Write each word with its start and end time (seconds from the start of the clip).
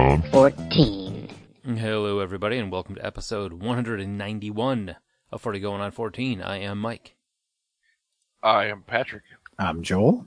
going 0.00 0.22
on. 0.22 0.30
14. 0.32 1.28
Hello, 1.76 2.20
everybody, 2.20 2.56
and 2.56 2.72
welcome 2.72 2.94
to 2.94 3.04
episode 3.04 3.52
191 3.52 4.96
of 5.30 5.42
40 5.42 5.60
Going 5.60 5.82
on 5.82 5.90
14. 5.90 6.40
I 6.40 6.56
am 6.60 6.78
Mike. 6.78 7.16
I 8.42 8.64
am 8.66 8.80
Patrick. 8.82 9.24
I'm 9.58 9.82
Joel. 9.82 10.24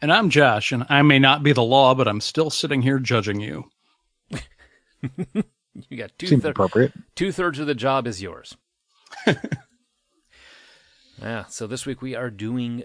And 0.00 0.12
I'm 0.12 0.30
Josh, 0.30 0.70
and 0.70 0.86
I 0.88 1.02
may 1.02 1.18
not 1.18 1.42
be 1.42 1.52
the 1.52 1.64
law, 1.64 1.96
but 1.96 2.06
I'm 2.06 2.20
still 2.20 2.48
sitting 2.48 2.82
here 2.82 3.00
judging 3.00 3.40
you. 3.40 3.64
You 5.90 5.98
got 5.98 6.16
two 6.16 6.28
Seems 6.28 6.42
thir- 6.44 6.50
appropriate. 6.52 6.92
two 7.16 7.32
thirds 7.32 7.58
of 7.58 7.66
the 7.66 7.74
job 7.74 8.06
is 8.06 8.22
yours. 8.22 8.56
yeah. 11.20 11.44
So 11.46 11.66
this 11.66 11.84
week 11.84 12.00
we 12.00 12.14
are 12.14 12.30
doing 12.30 12.84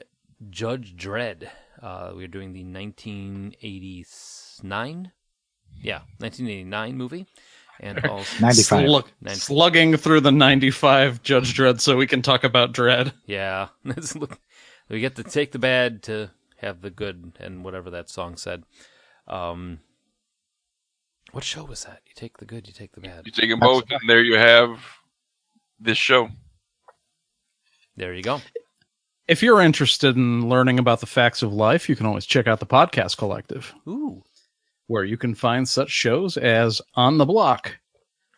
Judge 0.49 0.95
Dredd. 0.97 1.47
Uh, 1.81 2.11
we 2.15 2.23
are 2.25 2.27
doing 2.27 2.51
the 2.53 2.63
1989, 2.65 5.11
yeah, 5.81 5.99
1989 6.19 6.97
movie, 6.97 7.25
and 7.79 8.05
also 8.05 8.39
95. 8.41 8.65
Slug- 8.87 9.11
Ninety- 9.21 9.39
slugging 9.39 9.97
through 9.97 10.21
the 10.21 10.31
95 10.31 11.23
Judge 11.23 11.55
Dredd 11.55 11.79
so 11.81 11.97
we 11.97 12.07
can 12.07 12.21
talk 12.21 12.43
about 12.43 12.73
Dredd. 12.73 13.13
yeah, 13.25 13.67
we 14.89 14.99
get 14.99 15.15
to 15.15 15.23
take 15.23 15.51
the 15.51 15.59
bad 15.59 16.03
to 16.03 16.31
have 16.57 16.81
the 16.81 16.89
good, 16.91 17.33
and 17.39 17.63
whatever 17.63 17.89
that 17.91 18.09
song 18.09 18.37
said. 18.37 18.63
Um, 19.27 19.79
what 21.31 21.43
show 21.43 21.63
was 21.63 21.85
that? 21.85 22.01
You 22.05 22.11
take 22.15 22.37
the 22.37 22.45
good, 22.45 22.67
you 22.67 22.73
take 22.73 22.91
the 22.91 23.01
bad. 23.01 23.21
You 23.25 23.31
take 23.31 23.49
them 23.49 23.59
both, 23.59 23.85
and 23.89 24.01
there 24.09 24.21
you 24.21 24.37
have 24.37 24.79
this 25.79 25.97
show. 25.97 26.29
There 27.95 28.13
you 28.13 28.21
go. 28.23 28.41
If 29.27 29.41
you're 29.41 29.61
interested 29.61 30.15
in 30.17 30.49
learning 30.49 30.77
about 30.79 30.99
the 30.99 31.05
facts 31.05 31.41
of 31.41 31.53
life, 31.53 31.87
you 31.87 31.95
can 31.95 32.05
always 32.05 32.25
check 32.25 32.47
out 32.47 32.59
the 32.59 32.65
Podcast 32.65 33.17
Collective, 33.17 33.73
Ooh. 33.87 34.23
Where 34.91 35.05
you 35.05 35.15
can 35.15 35.35
find 35.35 35.69
such 35.69 35.89
shows 35.89 36.35
as 36.35 36.81
On 36.95 37.17
the 37.17 37.23
Block, 37.23 37.77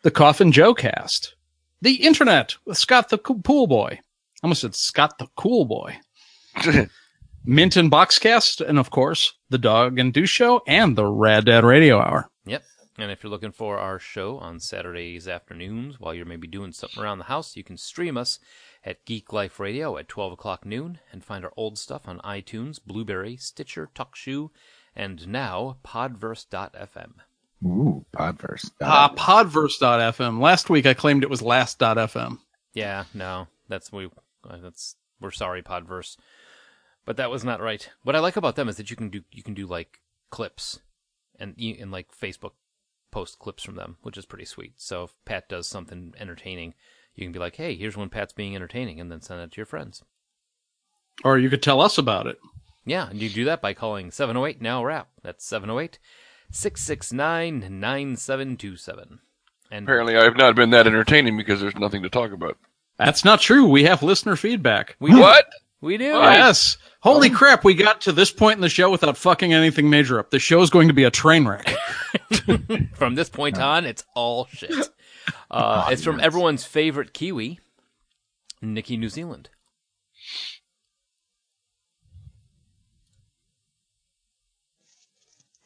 The 0.04 0.12
Coffin 0.12 0.52
Joe 0.52 0.72
Cast, 0.72 1.34
The 1.82 1.94
Internet 1.94 2.54
with 2.64 2.78
Scott 2.78 3.08
the 3.08 3.18
Pool 3.18 3.66
Boy. 3.66 3.98
I 3.98 4.00
almost 4.44 4.60
said 4.60 4.76
Scott 4.76 5.18
the 5.18 5.26
Cool 5.34 5.64
Boy. 5.64 5.98
Mint 7.44 7.74
and 7.74 7.90
Boxcast, 7.90 8.64
and 8.64 8.78
of 8.78 8.90
course, 8.90 9.32
The 9.50 9.58
Dog 9.58 9.98
and 9.98 10.14
Do 10.14 10.26
Show 10.26 10.62
and 10.68 10.94
the 10.94 11.06
Rad 11.06 11.46
Dad 11.46 11.64
Radio 11.64 11.98
Hour. 11.98 12.30
Yep. 12.46 12.62
And 12.98 13.10
if 13.10 13.24
you're 13.24 13.32
looking 13.32 13.50
for 13.50 13.78
our 13.78 13.98
show 13.98 14.38
on 14.38 14.60
Saturdays 14.60 15.26
afternoons 15.26 15.98
while 15.98 16.14
you're 16.14 16.24
maybe 16.24 16.46
doing 16.46 16.70
something 16.70 17.02
around 17.02 17.18
the 17.18 17.24
house, 17.24 17.56
you 17.56 17.64
can 17.64 17.76
stream 17.76 18.16
us 18.16 18.38
at 18.84 19.04
Geek 19.06 19.32
Life 19.32 19.58
Radio 19.58 19.96
at 19.96 20.06
12 20.06 20.34
o'clock 20.34 20.64
noon 20.64 21.00
and 21.10 21.24
find 21.24 21.44
our 21.44 21.52
old 21.56 21.78
stuff 21.78 22.06
on 22.06 22.20
iTunes, 22.20 22.78
Blubrry, 22.80 23.36
Stitcher, 23.36 23.90
TalkShoe, 23.92 24.50
and 24.96 25.26
now 25.28 25.76
Podverse.fm. 25.84 27.12
Ooh, 27.64 28.04
Podverse. 28.14 28.70
Ah, 28.82 29.12
Podverse.fm. 29.16 30.40
Last 30.40 30.68
week 30.70 30.86
I 30.86 30.94
claimed 30.94 31.22
it 31.22 31.30
was 31.30 31.42
Last.fm. 31.42 32.38
Yeah, 32.74 33.04
no, 33.14 33.48
that's 33.68 33.92
we. 33.92 34.06
uh, 34.48 34.56
That's 34.58 34.96
we're 35.20 35.30
sorry, 35.30 35.62
Podverse, 35.62 36.16
but 37.04 37.16
that 37.16 37.30
was 37.30 37.44
not 37.44 37.60
right. 37.60 37.88
What 38.02 38.16
I 38.16 38.18
like 38.18 38.36
about 38.36 38.56
them 38.56 38.68
is 38.68 38.76
that 38.76 38.90
you 38.90 38.96
can 38.96 39.08
do 39.08 39.22
you 39.30 39.42
can 39.42 39.54
do 39.54 39.66
like 39.66 40.00
clips, 40.30 40.80
and 41.38 41.54
you- 41.56 41.76
and 41.80 41.90
like 41.92 42.08
Facebook 42.12 42.52
post 43.10 43.38
clips 43.38 43.62
from 43.62 43.76
them, 43.76 43.96
which 44.02 44.18
is 44.18 44.26
pretty 44.26 44.44
sweet. 44.44 44.72
So 44.76 45.04
if 45.04 45.14
Pat 45.24 45.48
does 45.48 45.68
something 45.68 46.12
entertaining, 46.18 46.74
you 47.14 47.24
can 47.24 47.32
be 47.32 47.38
like, 47.38 47.54
"Hey, 47.56 47.76
here's 47.76 47.96
when 47.96 48.10
Pat's 48.10 48.32
being 48.32 48.56
entertaining," 48.56 49.00
and 49.00 49.10
then 49.10 49.20
send 49.22 49.40
it 49.40 49.52
to 49.52 49.56
your 49.56 49.66
friends. 49.66 50.02
Or 51.22 51.38
you 51.38 51.48
could 51.48 51.62
tell 51.62 51.80
us 51.80 51.96
about 51.96 52.26
it. 52.26 52.38
Yeah, 52.86 53.08
and 53.08 53.20
you 53.20 53.30
do 53.30 53.44
that 53.46 53.62
by 53.62 53.74
calling 53.74 54.10
708 54.10 54.60
now 54.60 54.84
rap. 54.84 55.08
That's 55.22 55.44
708 55.46 55.98
669 56.50 57.80
9727. 57.80 59.20
And 59.70 59.84
Apparently, 59.84 60.16
I 60.16 60.24
have 60.24 60.36
not 60.36 60.54
been 60.54 60.70
that 60.70 60.86
entertaining 60.86 61.36
because 61.36 61.60
there's 61.60 61.76
nothing 61.76 62.02
to 62.02 62.08
talk 62.10 62.32
about. 62.32 62.58
That's 62.98 63.24
not 63.24 63.40
true. 63.40 63.66
We 63.66 63.84
have 63.84 64.02
listener 64.02 64.36
feedback. 64.36 64.96
we. 65.00 65.14
What? 65.14 65.46
We 65.80 65.98
do. 65.98 66.04
Yes. 66.04 66.78
Holy 67.00 67.28
crap, 67.28 67.62
we 67.62 67.74
got 67.74 68.00
to 68.02 68.12
this 68.12 68.30
point 68.30 68.56
in 68.56 68.62
the 68.62 68.70
show 68.70 68.90
without 68.90 69.18
fucking 69.18 69.52
anything 69.52 69.90
major 69.90 70.18
up. 70.18 70.30
The 70.30 70.38
show 70.38 70.62
is 70.62 70.70
going 70.70 70.88
to 70.88 70.94
be 70.94 71.04
a 71.04 71.10
train 71.10 71.46
wreck. 71.46 71.68
From 72.94 73.14
this 73.16 73.28
point 73.28 73.58
on, 73.58 73.84
it's 73.84 74.04
all 74.14 74.46
shit. 74.46 74.88
Uh, 75.50 75.88
it's 75.90 76.02
from 76.02 76.18
everyone's 76.20 76.64
favorite 76.64 77.14
Kiwi, 77.14 77.60
Nikki 78.60 78.96
New 78.96 79.08
Zealand. 79.08 79.48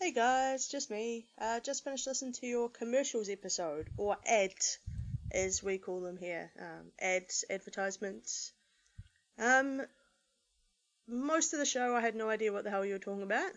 Hey 0.00 0.12
guys, 0.12 0.68
just 0.68 0.92
me. 0.92 1.26
Uh, 1.40 1.58
just 1.58 1.82
finished 1.82 2.06
listening 2.06 2.32
to 2.34 2.46
your 2.46 2.68
commercials 2.68 3.28
episode, 3.28 3.90
or 3.96 4.16
ads, 4.24 4.78
as 5.32 5.60
we 5.60 5.78
call 5.78 6.00
them 6.02 6.16
here. 6.16 6.52
Um, 6.56 6.92
ads, 7.00 7.44
advertisements. 7.50 8.52
Um, 9.40 9.82
most 11.08 11.52
of 11.52 11.58
the 11.58 11.66
show 11.66 11.96
I 11.96 12.00
had 12.00 12.14
no 12.14 12.30
idea 12.30 12.52
what 12.52 12.62
the 12.62 12.70
hell 12.70 12.84
you 12.84 12.92
were 12.92 13.00
talking 13.00 13.24
about. 13.24 13.50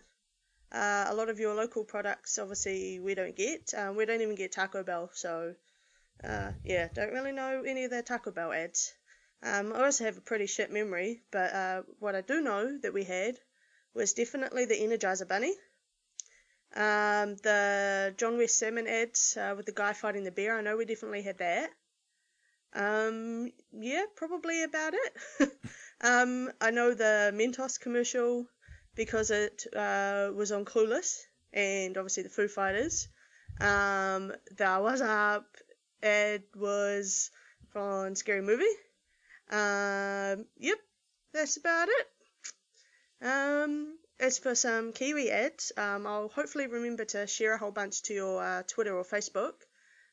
Uh, 0.72 1.06
a 1.06 1.14
lot 1.14 1.28
of 1.28 1.38
your 1.38 1.54
local 1.54 1.84
products, 1.84 2.40
obviously, 2.40 2.98
we 2.98 3.14
don't 3.14 3.36
get. 3.36 3.72
Um, 3.78 3.94
we 3.94 4.04
don't 4.04 4.20
even 4.20 4.34
get 4.34 4.50
Taco 4.50 4.82
Bell, 4.82 5.10
so 5.14 5.54
uh, 6.24 6.50
yeah, 6.64 6.88
don't 6.92 7.12
really 7.12 7.32
know 7.32 7.62
any 7.64 7.84
of 7.84 7.92
their 7.92 8.02
Taco 8.02 8.32
Bell 8.32 8.52
ads. 8.52 8.92
Um, 9.44 9.72
I 9.72 9.84
also 9.84 10.04
have 10.06 10.18
a 10.18 10.22
pretty 10.22 10.46
shit 10.46 10.72
memory, 10.72 11.22
but 11.30 11.52
uh, 11.54 11.82
what 12.00 12.16
I 12.16 12.20
do 12.20 12.40
know 12.40 12.78
that 12.82 12.92
we 12.92 13.04
had 13.04 13.38
was 13.94 14.14
definitely 14.14 14.64
the 14.64 14.74
Energizer 14.74 15.28
Bunny. 15.28 15.54
Um, 16.74 17.36
the 17.42 18.14
John 18.16 18.38
West 18.38 18.58
Salmon 18.58 18.86
ads 18.86 19.36
uh, 19.36 19.54
with 19.56 19.66
the 19.66 19.72
guy 19.72 19.92
fighting 19.92 20.24
the 20.24 20.30
bear, 20.30 20.56
I 20.56 20.62
know 20.62 20.76
we 20.76 20.86
definitely 20.86 21.22
had 21.22 21.38
that. 21.38 21.70
Um, 22.74 23.52
yeah, 23.72 24.04
probably 24.16 24.62
about 24.62 24.94
it. 24.94 25.52
um, 26.00 26.50
I 26.60 26.70
know 26.70 26.94
the 26.94 27.30
Mentos 27.34 27.78
commercial 27.78 28.46
because 28.94 29.30
it 29.30 29.66
uh, 29.76 30.30
was 30.34 30.52
on 30.52 30.64
Clueless 30.64 31.20
and 31.52 31.96
obviously 31.98 32.22
the 32.22 32.30
Foo 32.30 32.48
Fighters. 32.48 33.08
Um, 33.60 34.32
the 34.56 34.78
What's 34.80 35.02
Up 35.02 35.46
ad 36.02 36.44
was 36.56 37.30
from 37.70 38.14
Scary 38.14 38.42
Movie. 38.42 38.64
Um, 39.50 40.46
yep, 40.56 40.78
that's 41.34 41.58
about 41.58 41.88
it. 41.88 42.06
Um, 43.20 43.98
as 44.22 44.38
for 44.38 44.54
some 44.54 44.92
Kiwi 44.92 45.32
ads, 45.32 45.72
um, 45.76 46.06
I'll 46.06 46.28
hopefully 46.28 46.68
remember 46.68 47.04
to 47.06 47.26
share 47.26 47.54
a 47.54 47.58
whole 47.58 47.72
bunch 47.72 48.02
to 48.04 48.14
your 48.14 48.40
uh, 48.40 48.62
Twitter 48.68 48.96
or 48.96 49.04
Facebook. 49.04 49.54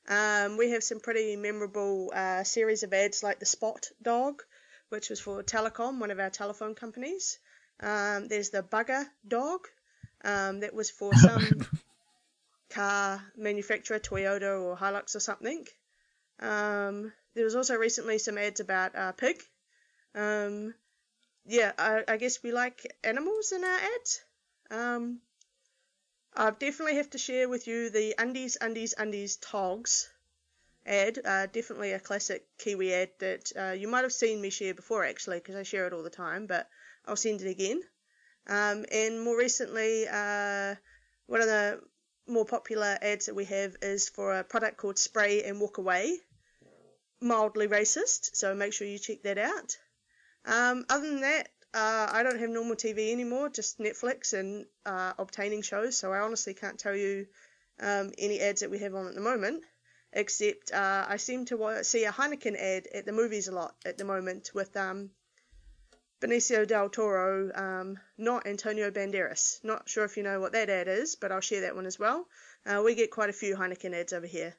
Um, 0.07 0.57
we 0.57 0.71
have 0.71 0.83
some 0.83 0.99
pretty 0.99 1.35
memorable 1.35 2.11
uh, 2.13 2.43
series 2.43 2.81
of 2.81 2.91
ads 2.91 3.21
like 3.21 3.39
the 3.39 3.45
Spot 3.45 3.85
Dog, 4.01 4.41
which 4.89 5.11
was 5.11 5.19
for 5.19 5.43
Telecom, 5.43 5.99
one 5.99 6.09
of 6.09 6.19
our 6.19 6.31
telephone 6.31 6.73
companies. 6.73 7.37
Um, 7.79 8.27
there's 8.27 8.49
the 8.49 8.63
Bugger 8.63 9.05
Dog, 9.27 9.67
um, 10.23 10.61
that 10.61 10.73
was 10.73 10.89
for 10.89 11.13
some 11.15 11.67
car 12.71 13.23
manufacturer, 13.37 13.99
Toyota 13.99 14.59
or 14.59 14.75
Hilux 14.75 15.15
or 15.15 15.19
something. 15.19 15.63
Um, 16.39 17.13
there 17.35 17.45
was 17.45 17.55
also 17.55 17.75
recently 17.75 18.17
some 18.17 18.39
ads 18.39 18.59
about 18.59 18.95
uh, 18.95 19.11
pig. 19.11 19.37
Um, 20.15 20.73
yeah, 21.49 21.71
I, 21.79 22.03
I 22.07 22.17
guess 22.17 22.43
we 22.43 22.51
like 22.51 22.95
animals 23.03 23.51
in 23.51 23.63
our 23.63 23.79
ads. 23.95 24.21
Um, 24.69 25.19
I 26.35 26.51
definitely 26.51 26.97
have 26.97 27.09
to 27.11 27.17
share 27.17 27.49
with 27.49 27.65
you 27.65 27.89
the 27.89 28.13
Undies, 28.19 28.55
Undies, 28.61 28.93
Undies 28.95 29.37
Togs 29.37 30.09
ad. 30.85 31.17
Uh, 31.25 31.47
definitely 31.47 31.93
a 31.93 31.99
classic 31.99 32.45
Kiwi 32.59 32.93
ad 32.93 33.09
that 33.19 33.51
uh, 33.59 33.71
you 33.71 33.87
might 33.87 34.03
have 34.03 34.13
seen 34.13 34.39
me 34.39 34.51
share 34.51 34.75
before 34.75 35.03
actually, 35.03 35.39
because 35.39 35.55
I 35.55 35.63
share 35.63 35.87
it 35.87 35.93
all 35.93 36.03
the 36.03 36.11
time, 36.11 36.45
but 36.45 36.67
I'll 37.07 37.15
send 37.15 37.41
it 37.41 37.49
again. 37.49 37.81
Um, 38.47 38.85
and 38.91 39.19
more 39.19 39.37
recently, 39.37 40.07
uh, 40.07 40.75
one 41.25 41.41
of 41.41 41.47
the 41.47 41.81
more 42.27 42.45
popular 42.45 42.95
ads 43.01 43.25
that 43.25 43.35
we 43.35 43.45
have 43.45 43.75
is 43.81 44.07
for 44.07 44.37
a 44.37 44.43
product 44.43 44.77
called 44.77 44.99
Spray 44.99 45.41
and 45.43 45.59
Walk 45.59 45.79
Away. 45.79 46.19
Mildly 47.21 47.67
racist, 47.67 48.35
so 48.35 48.53
make 48.53 48.71
sure 48.71 48.87
you 48.87 48.99
check 48.99 49.23
that 49.23 49.39
out. 49.39 49.77
Um, 50.49 50.85
other 50.89 51.07
than 51.07 51.21
that, 51.21 51.49
uh, 51.75 52.09
I 52.11 52.23
don't 52.23 52.39
have 52.39 52.49
normal 52.49 52.75
TV 52.75 53.11
anymore, 53.11 53.49
just 53.49 53.77
Netflix 53.77 54.33
and 54.33 54.65
uh, 54.83 55.13
obtaining 55.19 55.61
shows, 55.61 55.95
so 55.95 56.11
I 56.11 56.21
honestly 56.21 56.55
can't 56.55 56.79
tell 56.79 56.95
you 56.95 57.27
um, 57.79 58.11
any 58.17 58.39
ads 58.39 58.61
that 58.61 58.71
we 58.71 58.79
have 58.79 58.95
on 58.95 59.07
at 59.07 59.13
the 59.13 59.21
moment, 59.21 59.63
except 60.11 60.71
uh, 60.71 61.05
I 61.07 61.17
seem 61.17 61.45
to 61.45 61.83
see 61.83 62.05
a 62.05 62.11
Heineken 62.11 62.59
ad 62.59 62.87
at 62.93 63.05
the 63.05 63.11
movies 63.11 63.47
a 63.47 63.51
lot 63.51 63.75
at 63.85 63.99
the 63.99 64.05
moment 64.05 64.49
with 64.55 64.75
um, 64.75 65.11
Benicio 66.19 66.67
del 66.67 66.89
Toro, 66.89 67.51
um, 67.53 67.99
not 68.17 68.47
Antonio 68.47 68.89
Banderas. 68.89 69.63
Not 69.63 69.87
sure 69.87 70.03
if 70.03 70.17
you 70.17 70.23
know 70.23 70.39
what 70.39 70.53
that 70.53 70.71
ad 70.71 70.87
is, 70.87 71.15
but 71.15 71.31
I'll 71.31 71.41
share 71.41 71.61
that 71.61 71.75
one 71.75 71.85
as 71.85 71.99
well. 71.99 72.25
Uh, 72.65 72.81
we 72.83 72.95
get 72.95 73.11
quite 73.11 73.29
a 73.29 73.33
few 73.33 73.55
Heineken 73.55 73.93
ads 73.93 74.13
over 74.13 74.25
here. 74.25 74.55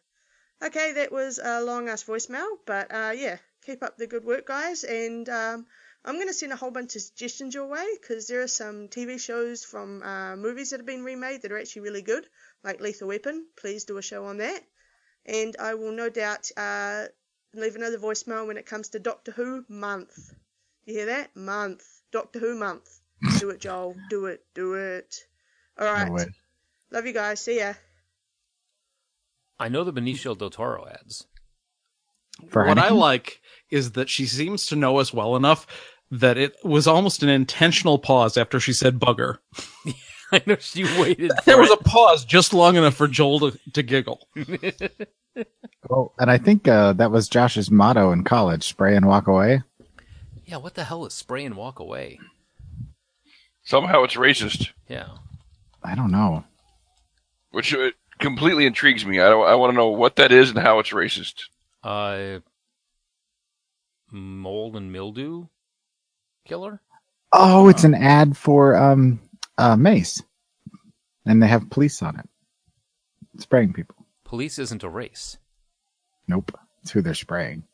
Okay, 0.63 0.93
that 0.93 1.11
was 1.11 1.41
a 1.43 1.63
long 1.63 1.89
ass 1.89 2.05
voicemail, 2.05 2.49
but 2.67 2.93
uh, 2.93 3.13
yeah, 3.17 3.39
keep 3.65 3.83
up 3.83 3.97
the 3.97 4.07
good 4.07 4.25
work, 4.25 4.47
guys, 4.47 4.85
and 4.85 5.29
um, 5.29 5.67
I'm 6.05 6.17
going 6.17 6.29
to 6.29 6.35
send 6.35 6.53
a 6.53 6.57
whole 6.57 6.71
bunch 6.71 6.97
of 6.97 7.03
suggestions 7.03 7.55
your 7.55 7.67
way 7.67 7.87
because 8.01 8.27
there 8.27 8.43
are 8.43 8.49
some 8.49 8.89
TV 8.89 9.19
shows 9.21 9.65
from 9.65 10.03
uh, 10.03 10.37
movies 10.37 10.71
that 10.71 10.81
have 10.81 10.87
been 10.87 11.05
remade 11.05 11.43
that 11.43 11.53
are 11.53 11.59
actually 11.59 11.83
really 11.83 12.03
good, 12.03 12.27
like 12.63 12.81
Lethal 12.81 13.09
Weapon. 13.09 13.47
Please 13.57 13.85
do 13.85 13.97
a 13.99 14.03
show 14.03 14.27
on 14.27 14.39
that. 14.39 14.63
And 15.27 15.57
I 15.61 15.75
will 15.75 15.93
no 15.93 16.09
doubt 16.09 16.51
uh, 16.57 17.05
leave 17.55 17.77
another 17.77 17.99
voicemail 17.99 18.47
when 18.47 18.57
it 18.57 18.67
comes 18.67 18.91
to 18.91 18.99
Doctor 18.99 19.33
Who 19.33 19.65
month. 19.69 20.35
You 20.87 20.95
hear 20.95 21.07
that? 21.07 21.37
Month. 21.37 21.85
Doctor 22.13 22.39
Who 22.39 22.55
month. 22.59 22.89
Do 23.39 23.51
it, 23.51 23.61
Joel. 23.61 23.97
Do 24.09 24.27
it. 24.27 24.43
Do 24.55 24.75
it. 24.75 25.15
All 25.79 25.87
right. 25.87 26.11
No. 26.11 26.25
Love 26.91 27.07
you 27.07 27.13
guys. 27.13 27.41
See 27.41 27.59
ya. 27.59 27.75
I 29.61 29.69
know 29.69 29.85
the 29.85 29.93
Benicio 29.93 30.37
del 30.37 30.51
Toro 30.51 30.87
ads. 30.89 31.27
For 32.49 32.67
what 32.67 32.79
I 32.79 32.89
like 32.89 33.41
is 33.71 33.93
that 33.93 34.09
she 34.09 34.27
seems 34.27 34.67
to 34.67 34.77
know 34.77 34.99
us 34.99 35.13
well 35.13 35.37
enough 35.37 35.67
that 36.11 36.37
it 36.39 36.55
was 36.65 36.87
almost 36.89 37.23
an 37.23 37.29
intentional 37.29 37.99
pause 37.99 38.37
after 38.37 38.59
she 38.59 38.73
said 38.73 38.99
bugger. 38.99 39.37
I 40.33 40.43
know 40.47 40.57
she 40.59 40.85
waited. 41.01 41.31
There 41.45 41.57
for 41.57 41.61
was 41.61 41.71
a 41.71 41.77
pause 41.77 42.25
just 42.25 42.53
long 42.55 42.77
enough 42.77 42.95
for 42.95 43.07
Joel 43.07 43.51
to, 43.53 43.59
to 43.75 43.83
giggle. 43.83 44.27
Well, 45.89 46.13
and 46.19 46.31
I 46.31 46.39
think 46.39 46.67
uh, 46.69 46.93
that 46.95 47.11
was 47.13 47.29
Josh's 47.29 47.71
motto 47.71 48.11
in 48.13 48.25
college: 48.25 48.65
spray 48.65 48.97
and 48.97 49.07
walk 49.07 49.29
away. 49.29 49.63
yeah. 50.45 50.57
What 50.59 50.75
the 50.75 50.85
hell 50.85 51.07
is 51.07 51.15
spray 51.15 51.45
and 51.45 51.55
walk 51.57 51.79
away? 51.79 52.19
Somehow 53.63 54.03
it's 54.03 54.17
racist, 54.17 54.71
Yeah. 54.89 55.09
I 55.83 55.95
don't 55.95 56.11
know. 56.11 56.45
which 57.53 57.73
uh, 57.73 57.91
completely 58.21 58.67
intrigues 58.67 59.05
me. 59.05 59.21
I, 59.21 59.31
I 59.31 59.55
want 59.55 59.73
to 59.73 59.77
know 59.77 59.89
what 59.89 60.17
that 60.17 60.33
is 60.33 60.51
and 60.51 60.59
how 60.59 60.79
it's 60.79 60.91
racist. 60.91 61.45
Uh, 61.83 62.41
mold 64.11 64.77
and 64.77 64.93
mildew 64.93 65.47
killer. 66.45 66.81
Oh, 67.33 67.69
it's 67.69 67.85
an 67.85 67.95
ad 67.95 68.37
for 68.37 68.77
um 68.77 69.21
uh 69.57 69.77
Mace, 69.77 70.23
and 71.27 71.43
they 71.43 71.47
have 71.47 71.71
police 71.71 72.03
on 72.03 72.19
it, 72.19 72.29
spraying 73.41 73.73
people. 73.73 73.97
Police 74.25 74.59
isn't 74.59 74.83
a 74.83 74.89
race. 74.89 75.39
Nope, 76.27 76.57
it's 76.83 76.91
who 76.91 77.03
they're 77.03 77.15
spraying. 77.15 77.65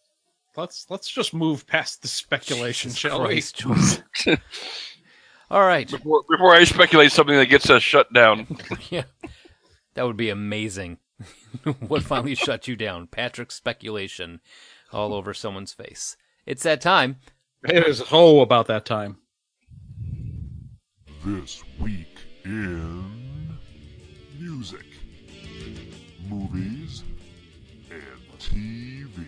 Let's 0.56 0.86
let's 0.88 1.10
just 1.10 1.34
move 1.34 1.66
past 1.66 2.02
the 2.02 2.08
speculation, 2.08 2.90
Jesus 2.90 2.98
shall 2.98 3.24
Christ, 3.24 3.56
Joel. 3.56 3.76
All 5.50 5.64
right. 5.64 5.88
Before, 5.88 6.22
before 6.28 6.54
I 6.54 6.64
speculate 6.64 7.12
something 7.12 7.36
that 7.36 7.46
gets 7.46 7.70
us 7.70 7.82
shut 7.82 8.12
down, 8.12 8.46
Yeah. 8.90 9.04
That 9.96 10.06
would 10.06 10.18
be 10.18 10.28
amazing. 10.28 10.98
what 11.88 12.02
finally 12.02 12.34
shut 12.34 12.68
you 12.68 12.76
down? 12.76 13.06
Patrick's 13.06 13.54
speculation 13.54 14.42
all 14.92 15.14
over 15.14 15.32
someone's 15.32 15.72
face. 15.72 16.18
It's 16.44 16.62
that 16.64 16.82
time. 16.82 17.16
It 17.64 17.86
is 17.86 18.02
oh 18.12 18.40
about 18.40 18.66
that 18.66 18.84
time. 18.84 19.16
This 21.24 21.64
week 21.80 22.14
in 22.44 23.56
music, 24.38 24.84
movies, 26.28 27.02
and 27.90 28.38
TV. 28.38 29.26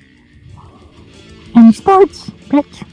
And 1.54 1.74
sports, 1.74 2.28
bitch. 2.50 2.86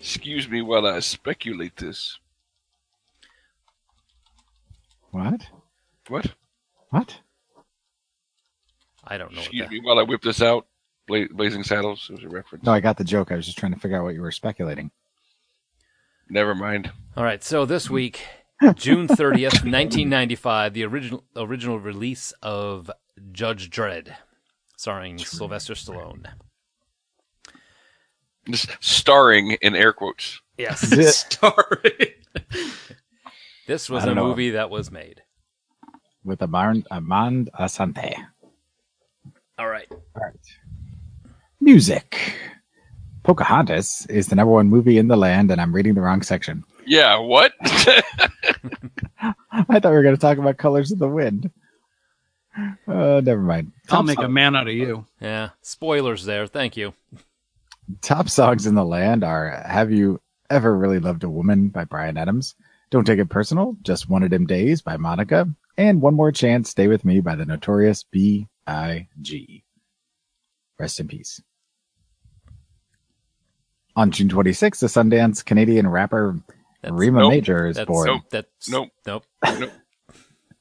excuse 0.00 0.48
me 0.48 0.62
while 0.62 0.84
I 0.84 0.98
speculate 0.98 1.76
this. 1.76 2.18
What? 5.12 5.46
What? 6.08 6.34
What? 6.90 7.20
I 9.06 9.18
don't 9.18 9.32
know 9.32 9.36
what 9.38 9.46
Excuse 9.46 9.62
that. 9.66 9.70
me 9.72 9.80
while 9.82 9.98
I 9.98 10.02
whip 10.02 10.22
this 10.22 10.40
out. 10.42 10.66
Bla- 11.06 11.28
Blazing 11.30 11.62
Saddles 11.64 12.08
was 12.08 12.22
a 12.24 12.28
reference. 12.28 12.64
No, 12.64 12.72
I 12.72 12.80
got 12.80 12.96
the 12.96 13.04
joke. 13.04 13.30
I 13.32 13.36
was 13.36 13.44
just 13.46 13.58
trying 13.58 13.74
to 13.74 13.78
figure 13.80 13.98
out 13.98 14.04
what 14.04 14.14
you 14.14 14.22
were 14.22 14.32
speculating. 14.32 14.90
Never 16.30 16.54
mind. 16.54 16.90
All 17.16 17.24
right, 17.24 17.44
so 17.44 17.66
this 17.66 17.90
week, 17.90 18.24
June 18.74 19.06
30th, 19.08 19.62
1995, 19.62 20.72
the 20.72 20.84
original 20.84 21.24
original 21.36 21.78
release 21.78 22.32
of 22.42 22.90
Judge 23.32 23.68
Dredd, 23.70 24.14
starring 24.76 25.18
Sylvester 25.18 25.74
Stallone. 25.74 26.26
Just 28.48 28.68
starring 28.80 29.52
in 29.62 29.74
air 29.74 29.92
quotes. 29.92 30.40
Yes. 30.58 31.26
Sorry. 31.40 32.14
This 33.66 33.88
was 33.88 34.02
a 34.02 34.08
don't 34.08 34.16
know. 34.16 34.26
movie 34.28 34.50
that 34.50 34.68
was 34.68 34.90
made. 34.90 35.22
With 36.24 36.40
Amand, 36.40 36.86
Armand 36.90 37.50
Assante. 37.58 38.14
All 39.58 39.68
right. 39.68 39.86
All 39.90 40.00
right. 40.22 40.34
Music. 41.60 42.34
Pocahontas 43.22 44.06
is 44.06 44.28
the 44.28 44.36
number 44.36 44.52
one 44.52 44.68
movie 44.68 44.98
in 44.98 45.08
the 45.08 45.16
land, 45.16 45.50
and 45.50 45.60
I'm 45.60 45.74
reading 45.74 45.94
the 45.94 46.00
wrong 46.02 46.22
section. 46.22 46.64
Yeah, 46.86 47.18
what? 47.18 47.52
I 47.62 49.34
thought 49.80 49.84
we 49.84 49.90
were 49.90 50.02
going 50.02 50.14
to 50.14 50.20
talk 50.20 50.38
about 50.38 50.58
Colors 50.58 50.92
of 50.92 50.98
the 50.98 51.08
Wind. 51.08 51.50
Uh, 52.86 53.20
never 53.24 53.40
mind. 53.40 53.72
I'll 53.88 53.98
Top 53.98 54.06
make 54.06 54.18
a 54.18 54.28
man 54.28 54.54
out 54.54 54.68
of 54.68 54.74
you. 54.74 55.06
Yeah. 55.20 55.50
Spoilers 55.62 56.24
there. 56.24 56.46
Thank 56.46 56.76
you. 56.76 56.94
Top 58.00 58.28
songs 58.28 58.66
in 58.66 58.74
the 58.74 58.84
land 58.84 59.24
are 59.24 59.62
Have 59.66 59.90
You 59.90 60.20
Ever 60.50 60.76
Really 60.76 60.98
Loved 61.00 61.24
a 61.24 61.30
Woman 61.30 61.68
by 61.68 61.84
Bryan 61.84 62.16
Adams, 62.16 62.54
Don't 62.90 63.04
Take 63.06 63.18
It 63.18 63.28
Personal, 63.28 63.76
Just 63.82 64.08
One 64.08 64.22
of 64.22 64.30
Them 64.30 64.46
Days 64.46 64.82
by 64.82 64.96
Monica, 64.96 65.48
and 65.76 66.00
One 66.00 66.14
More 66.14 66.32
Chance, 66.32 66.70
Stay 66.70 66.88
With 66.88 67.04
Me 67.04 67.20
by 67.20 67.34
the 67.34 67.44
notorious 67.46 68.04
B.I.G. 68.04 69.64
Rest 70.78 71.00
in 71.00 71.08
peace. 71.08 71.40
On 73.96 74.10
June 74.10 74.28
26th, 74.28 74.80
the 74.80 74.86
Sundance 74.88 75.44
Canadian 75.44 75.88
rapper 75.88 76.36
That's- 76.82 76.98
Rima 76.98 77.20
nope. 77.20 77.30
Major 77.30 77.66
is 77.68 77.76
That's 77.76 77.86
born. 77.86 78.06
Nope. 78.08 78.22
That's 78.30 78.68
Nope. 78.68 78.88
Nope. 79.06 79.24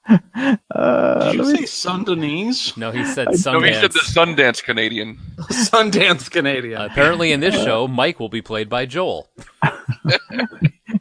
Uh, 0.06 1.32
Did 1.32 1.36
you 1.36 1.44
let 1.44 1.56
say 1.56 1.62
me- 1.62 1.66
Sun 1.66 2.04
Denise? 2.04 2.76
No, 2.76 2.92
he 2.92 3.06
said 3.06 3.28
no, 3.46 3.62
he 3.62 3.74
said 3.74 3.94
the 3.94 4.02
Sundance 4.04 4.62
Canadian. 4.62 5.16
Sundance 5.50 6.30
Canadian. 6.30 6.82
Apparently, 6.82 7.32
in 7.32 7.40
this 7.40 7.56
show, 7.56 7.88
Mike 7.88 8.20
will 8.20 8.28
be 8.28 8.42
played 8.42 8.68
by 8.68 8.86
Joel. 8.86 9.30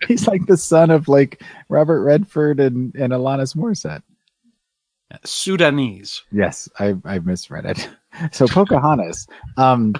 He's 0.06 0.28
like 0.28 0.46
the 0.46 0.56
son 0.56 0.90
of 0.92 1.08
like 1.08 1.42
Robert 1.68 2.02
Redford 2.04 2.60
and, 2.60 2.94
and 2.94 3.12
Alanis 3.12 3.56
Morissette. 3.56 4.02
Sudanese. 5.24 6.22
Yes, 6.32 6.68
I 6.78 6.94
I 7.04 7.18
misread 7.18 7.66
it. 7.66 7.88
So 8.30 8.46
Pocahontas. 8.46 9.26
Um, 9.56 9.94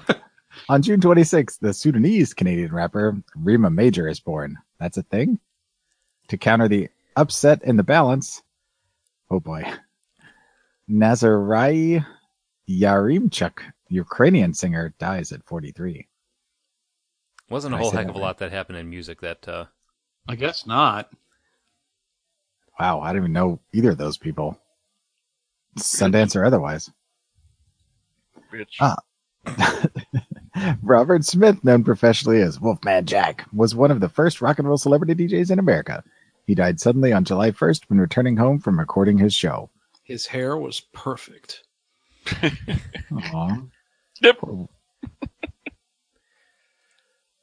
on 0.69 0.83
June 0.83 1.00
26th, 1.00 1.59
the 1.61 1.73
Sudanese 1.73 2.35
Canadian 2.35 2.71
rapper 2.71 3.16
Rima 3.35 3.71
Major 3.71 4.07
is 4.07 4.21
born. 4.21 4.59
That's 4.78 4.99
a 4.99 5.02
thing. 5.02 5.38
To 6.28 6.37
counter 6.37 6.69
the 6.69 6.90
upset 7.16 7.62
in 7.64 7.78
the 7.78 7.83
balance, 7.83 8.42
oh 9.31 9.40
boy, 9.40 9.64
Nazariy 10.90 12.04
Yaremchuk, 12.69 13.61
Ukrainian 13.88 14.54
singer, 14.54 14.95
dies 14.99 15.33
at 15.33 15.45
43. 15.45 16.07
Wasn't 17.49 17.75
a 17.75 17.78
whole 17.78 17.90
heck 17.90 18.09
of 18.09 18.14
a 18.14 18.19
lot 18.19 18.38
that 18.38 18.52
happened 18.52 18.78
in 18.78 18.88
music 18.88 19.21
that 19.21 19.47
uh, 19.49 19.66
I 20.28 20.37
guess 20.37 20.66
not. 20.66 21.11
Wow, 22.78 23.00
I 23.00 23.09
don't 23.09 23.23
even 23.23 23.33
know 23.33 23.61
either 23.73 23.90
of 23.90 23.99
those 23.99 24.16
people, 24.16 24.59
Sundance 25.79 26.37
or 26.37 26.45
otherwise. 26.45 26.91
Bitch. 28.52 28.76
Ah. 28.81 28.97
Robert 30.83 31.25
Smith, 31.25 31.62
known 31.64 31.83
professionally 31.83 32.43
as 32.43 32.61
Wolfman 32.61 33.07
Jack, 33.07 33.47
was 33.52 33.75
one 33.75 33.91
of 33.91 34.00
the 34.00 34.09
first 34.09 34.41
rock 34.43 34.59
and 34.59 34.69
roll 34.69 34.76
celebrity 34.76 35.14
DJs 35.14 35.50
in 35.50 35.59
America. 35.59 36.05
He 36.47 36.55
died 36.55 36.79
suddenly 36.81 37.12
on 37.12 37.25
July 37.25 37.50
1st 37.50 37.85
when 37.88 37.99
returning 38.00 38.37
home 38.37 38.59
from 38.59 38.79
recording 38.79 39.17
his 39.19 39.33
show. 39.35 39.71
His 40.05 40.26
hair 40.26 40.57
was 40.57 40.81
perfect. 40.93 41.62
Aw, 43.12 43.62
Yep. 44.21 44.38
poor, 44.38 44.69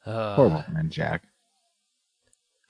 uh, 0.05 0.35
poor 0.35 0.49
Wolfman 0.49 0.89
Jack. 0.89 1.23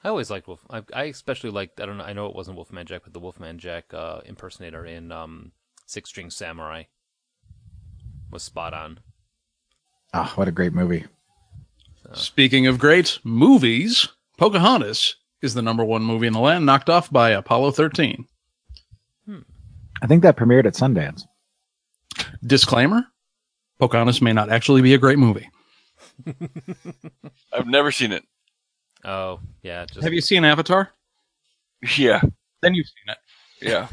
I 0.09 0.11
always 0.11 0.31
liked 0.31 0.47
Wolf. 0.47 0.65
I, 0.71 0.81
I 0.91 1.03
especially 1.03 1.51
liked. 1.51 1.79
I 1.79 1.85
don't 1.85 1.99
know. 1.99 2.03
I 2.03 2.13
know 2.13 2.25
it 2.25 2.35
wasn't 2.35 2.55
Wolfman 2.55 2.87
Jack, 2.87 3.01
but 3.03 3.13
the 3.13 3.19
Wolfman 3.19 3.59
Jack 3.59 3.93
uh, 3.93 4.21
impersonator 4.25 4.83
in 4.83 5.11
um, 5.11 5.51
Six 5.85 6.09
String 6.09 6.31
Samurai 6.31 6.85
was 8.31 8.41
spot 8.41 8.73
on. 8.73 9.01
Ah, 10.11 10.33
what 10.33 10.47
a 10.47 10.51
great 10.51 10.73
movie. 10.73 11.05
Speaking 12.13 12.65
of 12.65 12.79
great 12.79 13.19
movies, 13.23 14.07
Pocahontas 14.39 15.15
is 15.43 15.53
the 15.53 15.61
number 15.61 15.85
one 15.85 16.01
movie 16.01 16.25
in 16.25 16.33
the 16.33 16.39
land, 16.39 16.65
knocked 16.65 16.89
off 16.89 17.11
by 17.11 17.29
Apollo 17.29 17.73
13. 17.73 18.25
I 20.01 20.07
think 20.07 20.23
that 20.23 20.37
premiered 20.37 20.65
at 20.65 20.73
Sundance. 20.73 21.21
Disclaimer 22.43 23.05
Pocahontas 23.77 24.23
may 24.23 24.33
not 24.33 24.49
actually 24.49 24.81
be 24.81 24.95
a 24.95 24.97
great 24.97 25.19
movie. 25.19 25.51
I've 27.53 27.67
never 27.67 27.91
seen 27.91 28.11
it. 28.11 28.23
Oh 29.03 29.39
yeah, 29.63 29.85
just 29.85 30.03
Have 30.03 30.13
you 30.13 30.21
seen 30.21 30.43
Avatar? 30.45 30.91
Yeah, 31.97 32.21
Then 32.61 32.73
you've 32.73 32.87
seen 32.87 33.09
it. 33.13 33.17
yeah. 33.61 33.87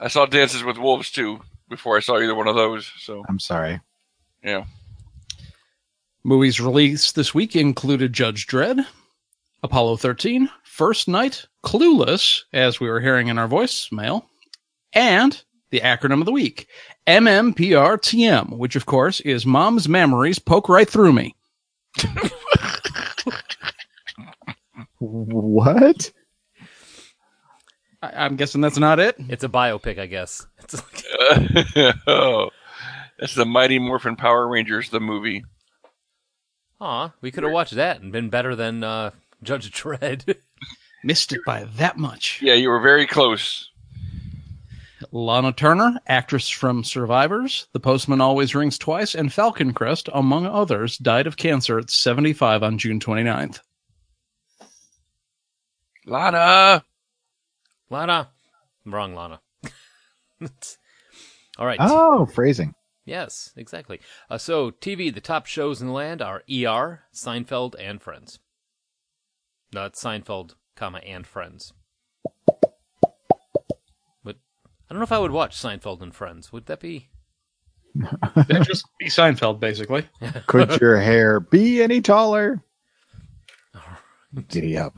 I 0.00 0.08
saw 0.08 0.26
Dances 0.26 0.64
with 0.64 0.78
Wolves 0.78 1.10
too 1.10 1.40
before 1.68 1.96
I 1.96 2.00
saw 2.00 2.18
either 2.18 2.34
one 2.34 2.48
of 2.48 2.56
those. 2.56 2.90
So 2.98 3.24
I'm 3.28 3.38
sorry. 3.38 3.80
yeah, 4.42 4.64
Movies 6.24 6.60
released 6.60 7.14
this 7.14 7.32
week 7.34 7.54
included 7.54 8.12
Judge 8.12 8.46
Dredd, 8.48 8.84
Apollo 9.62 9.96
13, 9.98 10.50
First 10.64 11.06
Knight, 11.08 11.46
Clueless, 11.64 12.42
as 12.52 12.80
we 12.80 12.88
were 12.88 13.00
hearing 13.00 13.28
in 13.28 13.38
our 13.38 13.48
voicemail, 13.48 14.24
and 14.92 15.40
the 15.70 15.80
acronym 15.80 16.18
of 16.20 16.26
the 16.26 16.32
week, 16.32 16.66
MMPRTM, 17.06 18.50
which 18.58 18.74
of 18.76 18.86
course 18.86 19.20
is 19.20 19.46
Mom's 19.46 19.88
Memories 19.88 20.38
Poke 20.40 20.68
Right 20.68 20.88
Through 20.90 21.12
Me. 21.12 21.34
What? 24.98 26.12
I- 28.02 28.24
I'm 28.24 28.36
guessing 28.36 28.60
that's 28.60 28.78
not 28.78 28.98
it. 29.00 29.16
It's 29.28 29.44
a 29.44 29.48
biopic, 29.48 29.98
I 29.98 30.06
guess. 30.06 30.46
It's 30.62 30.74
like, 30.74 31.96
oh, 32.06 32.50
that's 33.18 33.34
the 33.34 33.44
Mighty 33.46 33.78
Morphin 33.78 34.16
Power 34.16 34.48
Rangers, 34.48 34.90
the 34.90 35.00
movie. 35.00 35.44
aw, 36.80 37.12
we 37.20 37.30
could 37.30 37.44
have 37.44 37.52
watched 37.52 37.74
that 37.74 38.00
and 38.02 38.10
been 38.12 38.28
better 38.30 38.56
than 38.56 38.82
uh, 38.84 39.10
Judge 39.42 39.70
Dredd. 39.72 40.36
Missed 41.04 41.32
it 41.32 41.40
by 41.46 41.64
that 41.76 41.96
much. 41.96 42.40
Yeah, 42.42 42.54
you 42.54 42.68
were 42.68 42.80
very 42.80 43.06
close. 43.06 43.70
Lana 45.12 45.52
Turner, 45.52 46.00
actress 46.08 46.48
from 46.48 46.82
Survivors, 46.82 47.68
The 47.72 47.80
Postman 47.80 48.20
Always 48.20 48.54
Rings 48.54 48.76
Twice, 48.78 49.14
and 49.14 49.32
Falcon 49.32 49.72
Crest, 49.72 50.08
among 50.12 50.46
others, 50.46 50.98
died 50.98 51.26
of 51.28 51.36
cancer 51.36 51.78
at 51.78 51.90
75 51.90 52.62
on 52.64 52.76
June 52.78 52.98
29th. 52.98 53.60
Lana. 56.06 56.84
Lana. 57.90 58.30
Wrong 58.84 59.14
Lana. 59.14 59.40
All 61.58 61.66
right. 61.66 61.78
Oh, 61.80 62.26
phrasing. 62.26 62.74
Yes, 63.04 63.52
exactly. 63.56 64.00
Uh, 64.30 64.38
so, 64.38 64.70
TV, 64.70 65.12
the 65.14 65.20
top 65.20 65.46
shows 65.46 65.80
in 65.80 65.88
the 65.88 65.92
land 65.92 66.22
are 66.22 66.42
ER, 66.50 67.04
Seinfeld, 67.14 67.74
and 67.78 68.02
Friends. 68.02 68.38
Not 69.72 69.94
Seinfeld, 69.94 70.54
comma, 70.74 70.98
and 70.98 71.26
Friends. 71.26 71.72
But 74.24 74.36
I 74.88 74.90
don't 74.90 74.98
know 74.98 75.04
if 75.04 75.12
I 75.12 75.18
would 75.18 75.30
watch 75.30 75.56
Seinfeld 75.56 76.02
and 76.02 76.14
Friends. 76.14 76.52
Would 76.52 76.66
that 76.66 76.80
be? 76.80 77.08
That 78.34 78.64
just 78.66 78.86
be 78.98 79.06
Seinfeld, 79.06 79.58
basically. 79.58 80.06
Could 80.46 80.80
your 80.80 80.98
hair 80.98 81.40
be 81.40 81.82
any 81.82 82.02
taller? 82.02 82.62
Giddy 84.48 84.76
up. 84.76 84.94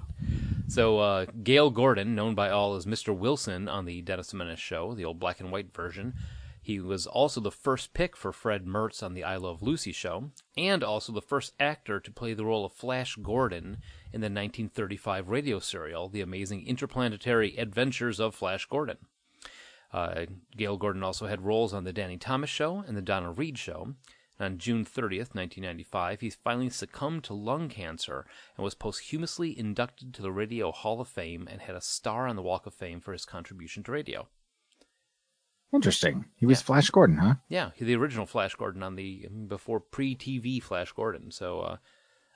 So, 0.69 0.99
uh, 0.99 1.27
Gale 1.43 1.71
Gordon, 1.71 2.15
known 2.15 2.35
by 2.35 2.51
all 2.51 2.75
as 2.75 2.85
Mr. 2.85 3.17
Wilson 3.17 3.69
on 3.69 3.87
the 3.87 4.03
Dennis 4.03 4.35
Menace 4.35 4.61
show, 4.61 4.95
the 4.95 5.05
old 5.05 5.19
black 5.19 5.41
and 5.41 5.51
white 5.51 5.75
version, 5.75 6.13
he 6.61 6.79
was 6.79 7.07
also 7.07 7.41
the 7.41 7.51
first 7.51 7.95
pick 7.95 8.15
for 8.15 8.31
Fred 8.31 8.67
Mertz 8.67 9.03
on 9.03 9.15
the 9.15 9.25
I 9.25 9.37
Love 9.37 9.63
Lucy 9.63 9.93
show, 9.93 10.31
and 10.59 10.85
also 10.85 11.11
the 11.11 11.23
first 11.23 11.55
actor 11.59 11.99
to 11.99 12.13
play 12.13 12.35
the 12.35 12.45
role 12.45 12.67
of 12.67 12.75
Flash 12.75 13.17
Gordon 13.17 13.79
in 14.13 14.21
the 14.21 14.27
1935 14.27 15.31
radio 15.31 15.59
serial, 15.59 16.11
The 16.11 16.21
Amazing 16.21 16.67
Interplanetary 16.67 17.57
Adventures 17.57 18.21
of 18.21 18.35
Flash 18.35 18.67
Gordon. 18.67 18.99
Uh, 19.91 20.27
Gale 20.55 20.77
Gordon 20.77 21.03
also 21.03 21.27
had 21.27 21.47
roles 21.47 21.73
on 21.73 21.85
The 21.85 21.95
Danny 21.95 22.19
Thomas 22.19 22.51
Show 22.51 22.85
and 22.87 22.95
The 22.95 23.03
Donna 23.03 23.33
Reed 23.33 23.57
Show. 23.57 23.95
On 24.40 24.57
June 24.57 24.85
30th, 24.85 25.35
1995, 25.35 26.21
he 26.21 26.30
finally 26.30 26.71
succumbed 26.71 27.25
to 27.25 27.35
lung 27.35 27.68
cancer 27.68 28.25
and 28.57 28.62
was 28.64 28.75
posthumously 28.75 29.59
inducted 29.59 30.14
to 30.14 30.23
the 30.23 30.30
Radio 30.30 30.71
Hall 30.71 31.00
of 31.00 31.09
Fame 31.09 31.49
and 31.50 31.61
had 31.61 31.75
a 31.75 31.80
star 31.80 32.28
on 32.28 32.37
the 32.37 32.42
Walk 32.42 32.64
of 32.66 32.75
Fame 32.75 33.00
for 33.00 33.12
his 33.12 33.25
contribution 33.25 33.83
to 33.83 33.92
radio. 33.92 34.28
Interesting. 35.73 36.25
He 36.37 36.47
was 36.47 36.62
Flash 36.62 36.88
Gordon, 36.90 37.18
huh? 37.18 37.35
Yeah, 37.49 37.71
the 37.78 37.97
original 37.97 38.26
Flash 38.26 38.54
Gordon 38.54 38.83
on 38.83 38.97
the 38.97 39.28
before 39.49 39.80
pre-TV 39.80 40.62
Flash 40.62 40.92
Gordon. 40.92 41.30
So, 41.30 41.61
uh, 41.61 41.76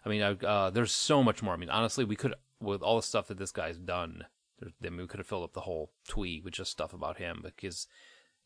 I 0.04 0.08
mean, 0.08 0.22
uh, 0.22 0.70
there's 0.70 0.92
so 0.92 1.22
much 1.22 1.42
more. 1.42 1.54
I 1.54 1.56
mean, 1.56 1.70
honestly, 1.70 2.04
we 2.04 2.16
could 2.16 2.34
with 2.60 2.82
all 2.82 2.96
the 2.96 3.02
stuff 3.02 3.28
that 3.28 3.38
this 3.38 3.52
guy's 3.52 3.78
done. 3.78 4.24
there- 4.60 4.70
I 4.84 4.90
mean, 4.90 5.00
we 5.00 5.06
could 5.06 5.18
have 5.18 5.26
filled 5.26 5.44
up 5.44 5.54
the 5.54 5.62
whole 5.62 5.92
tweet 6.08 6.44
with 6.44 6.54
just 6.54 6.70
stuff 6.70 6.92
about 6.92 7.16
him 7.16 7.40
because 7.42 7.86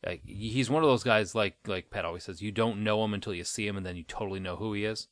uh, 0.05 0.13
he's 0.23 0.69
one 0.69 0.83
of 0.83 0.89
those 0.89 1.03
guys 1.03 1.33
like 1.33 1.55
like 1.65 1.89
Pat 1.89 2.05
always 2.05 2.23
says, 2.23 2.41
you 2.41 2.51
don't 2.51 2.83
know 2.83 3.03
him 3.03 3.13
until 3.13 3.33
you 3.33 3.43
see 3.43 3.67
him, 3.67 3.77
and 3.77 3.85
then 3.85 3.95
you 3.95 4.03
totally 4.03 4.39
know 4.39 4.55
who 4.55 4.73
he 4.73 4.85
is. 4.85 5.07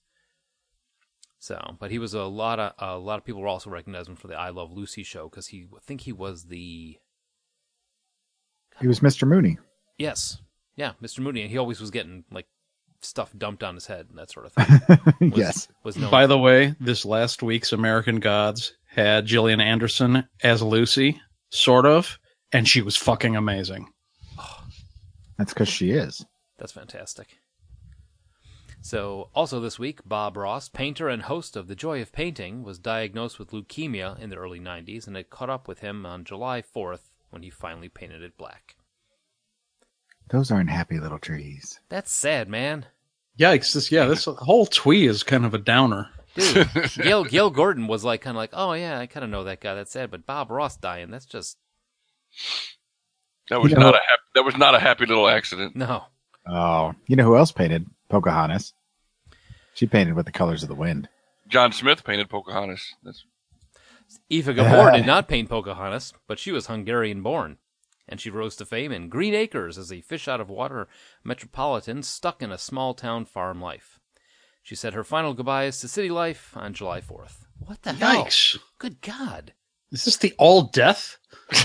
So, 1.40 1.76
but 1.80 1.92
he 1.92 2.00
was 2.00 2.14
a 2.14 2.24
lot 2.24 2.60
of 2.60 2.74
a 2.80 2.98
lot 2.98 3.18
of 3.20 3.26
people 3.26 3.42
were 3.42 3.48
also 3.48 3.70
recognize 3.70 4.08
him 4.08 4.16
for 4.16 4.28
the 4.28 4.36
I 4.36 4.50
Love 4.50 4.72
Lucy 4.72 5.04
show 5.04 5.30
because 5.30 5.48
he 5.48 5.68
I 5.76 5.80
think 5.82 6.02
he 6.02 6.12
was 6.12 6.46
the 6.46 6.98
He 8.80 8.88
was 8.88 9.00
Mr. 9.00 9.28
Mooney. 9.28 9.58
yes 9.98 10.42
yeah 10.76 10.94
Mr. 11.02 11.20
Mooney, 11.20 11.42
and 11.42 11.52
he 11.52 11.58
always 11.58 11.80
was 11.80 11.92
getting 11.92 12.24
like 12.32 12.48
stuff 13.02 13.32
dumped 13.38 13.64
on 13.64 13.76
his 13.76 13.86
head 13.86 14.08
and 14.10 14.18
that 14.18 14.32
sort 14.32 14.48
of 14.48 14.54
thing. 14.54 15.00
Was, 15.32 15.38
yes. 15.38 15.68
was 15.84 15.96
known. 15.98 16.10
By 16.10 16.26
the 16.26 16.40
way, 16.40 16.74
this 16.80 17.06
last 17.06 17.44
week's 17.44 17.72
American 17.72 18.20
Gods 18.20 18.74
had 18.88 19.28
Gillian 19.28 19.62
Anderson 19.62 20.28
as 20.42 20.64
Lucy, 20.64 21.22
sort 21.52 21.86
of, 21.86 22.18
and 22.52 22.68
she 22.68 22.82
was 22.82 22.96
fucking 22.96 23.36
amazing. 23.36 23.88
That's 25.38 25.54
because 25.54 25.70
she 25.70 25.92
is. 25.92 26.26
That's 26.58 26.72
fantastic. 26.72 27.38
So, 28.82 29.30
also 29.34 29.60
this 29.60 29.80
week, 29.80 30.02
Bob 30.06 30.38
Ross, 30.38 30.70
painter 30.70 31.10
and 31.10 31.24
host 31.24 31.56
of 31.56 31.68
The 31.68 31.76
Joy 31.76 32.02
of 32.04 32.12
Painting, 32.12 32.64
was 32.64 32.78
diagnosed 32.78 33.40
with 33.40 33.50
leukemia 33.50 34.20
in 34.20 34.30
the 34.30 34.36
early 34.36 34.60
90s, 34.60 35.08
and 35.08 35.18
it 35.18 35.32
caught 35.32 35.50
up 35.50 35.68
with 35.68 35.80
him 35.80 36.06
on 36.06 36.24
July 36.24 36.62
4th 36.62 37.10
when 37.32 37.42
he 37.42 37.50
finally 37.50 37.90
painted 37.90 38.22
it 38.22 38.38
black. 38.38 38.76
Those 40.30 40.52
aren't 40.52 40.70
happy 40.70 41.00
little 41.00 41.20
trees. 41.20 41.80
That's 41.90 42.12
sad, 42.12 42.48
man. 42.48 42.86
Yikes! 43.40 43.74
This 43.74 43.92
yeah, 43.92 44.06
this 44.06 44.26
whole 44.26 44.66
twee 44.66 45.06
is 45.06 45.24
kind 45.24 45.46
of 45.46 45.54
a 45.54 45.60
downer. 45.60 46.10
Dude, 46.36 46.70
Gale, 46.96 47.24
Gale 47.24 47.50
Gordon 47.50 47.88
was 47.88 48.04
like, 48.04 48.22
kind 48.22 48.36
of 48.36 48.40
like, 48.40 48.52
oh 48.54 48.74
yeah, 48.74 49.00
I 49.00 49.08
kind 49.08 49.24
of 49.24 49.30
know 49.30 49.44
that 49.44 49.62
guy. 49.62 49.76
That's 49.76 49.92
sad. 49.92 50.12
But 50.12 50.26
Bob 50.26 50.52
Ross 50.52 50.78
dying, 50.78 51.12
that's 51.12 51.26
just, 51.26 51.58
That 53.50 53.62
was 53.62 53.72
You 53.72 53.78
know- 53.78 53.86
not 53.92 53.96
a 53.96 54.00
hap- 54.08 54.20
that 54.34 54.44
was 54.44 54.58
not 54.58 54.76
a 54.76 54.80
happy 54.80 55.06
little 55.06 55.28
accident. 55.28 55.76
no. 55.76 56.06
Oh, 56.48 56.94
you 57.08 57.16
know 57.16 57.24
who 57.24 57.38
else 57.38 57.52
painted? 57.52 57.88
Pocahontas. 58.10 58.74
She 59.74 59.88
painted 59.88 60.14
with 60.16 60.26
the 60.28 60.32
colors 60.32 60.62
of 60.62 60.70
the 60.70 60.76
wind. 60.76 61.10
John 61.48 61.72
Smith 61.72 62.04
painted 62.04 62.30
Pocahontas. 62.30 62.94
That's 63.04 63.26
Eva 64.30 64.54
Gabor 64.54 64.92
did 64.92 65.06
not 65.14 65.28
paint 65.28 65.50
Pocahontas, 65.50 66.14
but 66.28 66.38
she 66.38 66.52
was 66.52 66.68
Hungarian 66.68 67.24
born. 67.24 67.58
And 68.08 68.22
she 68.22 68.30
rose 68.30 68.56
to 68.58 68.66
fame 68.66 68.92
in 68.92 69.10
Green 69.10 69.34
Acres 69.34 69.80
as 69.80 69.92
a 69.92 70.02
fish 70.02 70.28
out 70.28 70.40
of 70.40 70.50
water 70.50 70.88
metropolitan 71.24 72.04
stuck 72.04 72.44
in 72.44 72.52
a 72.52 72.58
small 72.60 72.94
town 72.94 73.26
farm 73.26 73.60
life. 73.60 74.00
She 74.62 74.76
said 74.76 74.94
her 74.94 75.04
final 75.04 75.34
goodbyes 75.34 75.80
to 75.80 75.88
city 75.88 76.10
life 76.10 76.56
on 76.56 76.74
July 76.76 77.02
4th. 77.02 77.46
What 77.58 77.82
the 77.82 77.94
hell? 77.94 78.26
Yikes! 78.26 78.60
Good 78.78 79.02
God. 79.02 79.54
Is 79.96 80.04
this 80.04 80.18
the 80.18 80.34
all 80.38 80.64
death? 80.64 81.18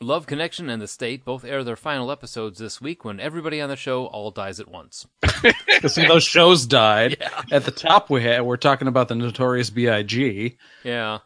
Love 0.00 0.26
Connection 0.26 0.68
and 0.68 0.82
The 0.82 0.88
State 0.88 1.24
both 1.24 1.44
air 1.44 1.62
their 1.62 1.76
final 1.76 2.10
episodes 2.10 2.58
this 2.58 2.80
week 2.80 3.04
when 3.04 3.20
everybody 3.20 3.60
on 3.60 3.68
the 3.68 3.76
show 3.76 4.06
all 4.06 4.32
dies 4.32 4.58
at 4.58 4.66
once. 4.66 5.06
Because 5.66 5.94
see, 5.94 6.08
those 6.08 6.24
shows 6.24 6.66
died. 6.66 7.18
At 7.52 7.64
the 7.64 7.70
top, 7.70 8.08
we 8.08 8.22
had 8.22 8.40
we're 8.42 8.56
talking 8.56 8.88
about 8.88 9.08
the 9.08 9.14
Notorious 9.14 9.68
B.I.G. 9.68 10.56
Yeah. 10.82 11.18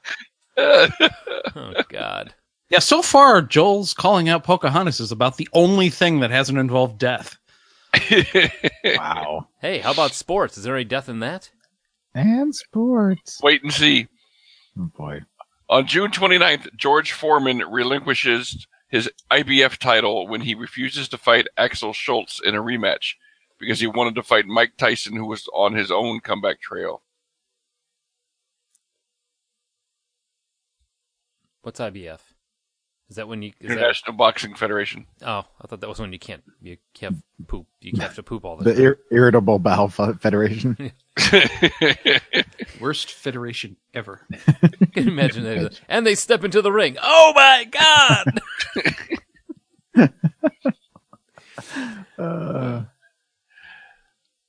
oh, 0.56 0.88
God. 1.88 2.34
Yeah, 2.68 2.80
so 2.80 3.00
far 3.00 3.40
Joel's 3.40 3.94
calling 3.94 4.28
out 4.28 4.42
Pocahontas 4.42 4.98
is 4.98 5.12
about 5.12 5.36
the 5.36 5.48
only 5.52 5.90
thing 5.90 6.20
that 6.20 6.30
hasn't 6.32 6.58
involved 6.58 6.98
death. 6.98 7.36
Wow. 8.84 9.48
Hey, 9.60 9.78
how 9.78 9.92
about 9.92 10.12
sports? 10.12 10.58
Is 10.58 10.64
there 10.64 10.74
any 10.74 10.84
death 10.84 11.08
in 11.08 11.20
that? 11.20 11.50
And 12.14 12.52
sports. 12.54 13.38
wait 13.42 13.62
and 13.62 13.72
see. 13.72 14.08
Oh 14.78 14.90
boy. 14.96 15.22
On 15.68 15.86
June 15.86 16.10
29th, 16.10 16.74
George 16.76 17.12
Foreman 17.12 17.58
relinquishes 17.68 18.66
his 18.88 19.10
IBF 19.30 19.76
title 19.76 20.26
when 20.26 20.42
he 20.42 20.54
refuses 20.54 21.08
to 21.08 21.18
fight 21.18 21.46
Axel 21.56 21.92
Schulz 21.92 22.40
in 22.42 22.54
a 22.54 22.62
rematch 22.62 23.14
because 23.58 23.80
he 23.80 23.86
wanted 23.86 24.14
to 24.14 24.22
fight 24.22 24.46
Mike 24.46 24.76
Tyson, 24.78 25.16
who 25.16 25.26
was 25.26 25.48
on 25.52 25.74
his 25.74 25.90
own 25.90 26.20
comeback 26.20 26.60
trail. 26.60 27.02
What's 31.62 31.80
IBF? 31.80 32.20
Is 33.10 33.16
that 33.16 33.26
when 33.26 33.40
you. 33.42 33.52
Is 33.60 33.68
that, 33.68 33.78
International 33.78 34.12
Boxing 34.16 34.54
Federation. 34.54 35.06
oh, 35.22 35.44
I 35.60 35.66
thought 35.66 35.80
that 35.80 35.88
was 35.88 35.98
when 35.98 36.12
you 36.12 36.18
can't. 36.18 36.42
You 36.60 36.76
can't 36.92 37.22
poop. 37.46 37.66
You 37.80 37.98
have 38.00 38.14
to 38.16 38.22
poop 38.22 38.44
all 38.44 38.56
the 38.58 38.64
The 38.64 38.74
time. 38.74 38.82
ir- 38.82 38.98
Irritable 39.10 39.58
Bowel 39.58 39.88
Fe- 39.88 40.12
Federation. 40.20 40.76
Worst 42.80 43.10
federation 43.10 43.76
ever. 43.94 44.20
Can 44.92 45.04
you 45.06 45.10
imagine 45.10 45.44
that? 45.44 45.80
And 45.88 46.06
they 46.06 46.14
step 46.14 46.44
into 46.44 46.60
the 46.62 46.70
ring. 46.70 46.96
Oh 47.02 47.32
my 47.34 47.64
God! 47.70 48.40
Uh, 52.18 52.82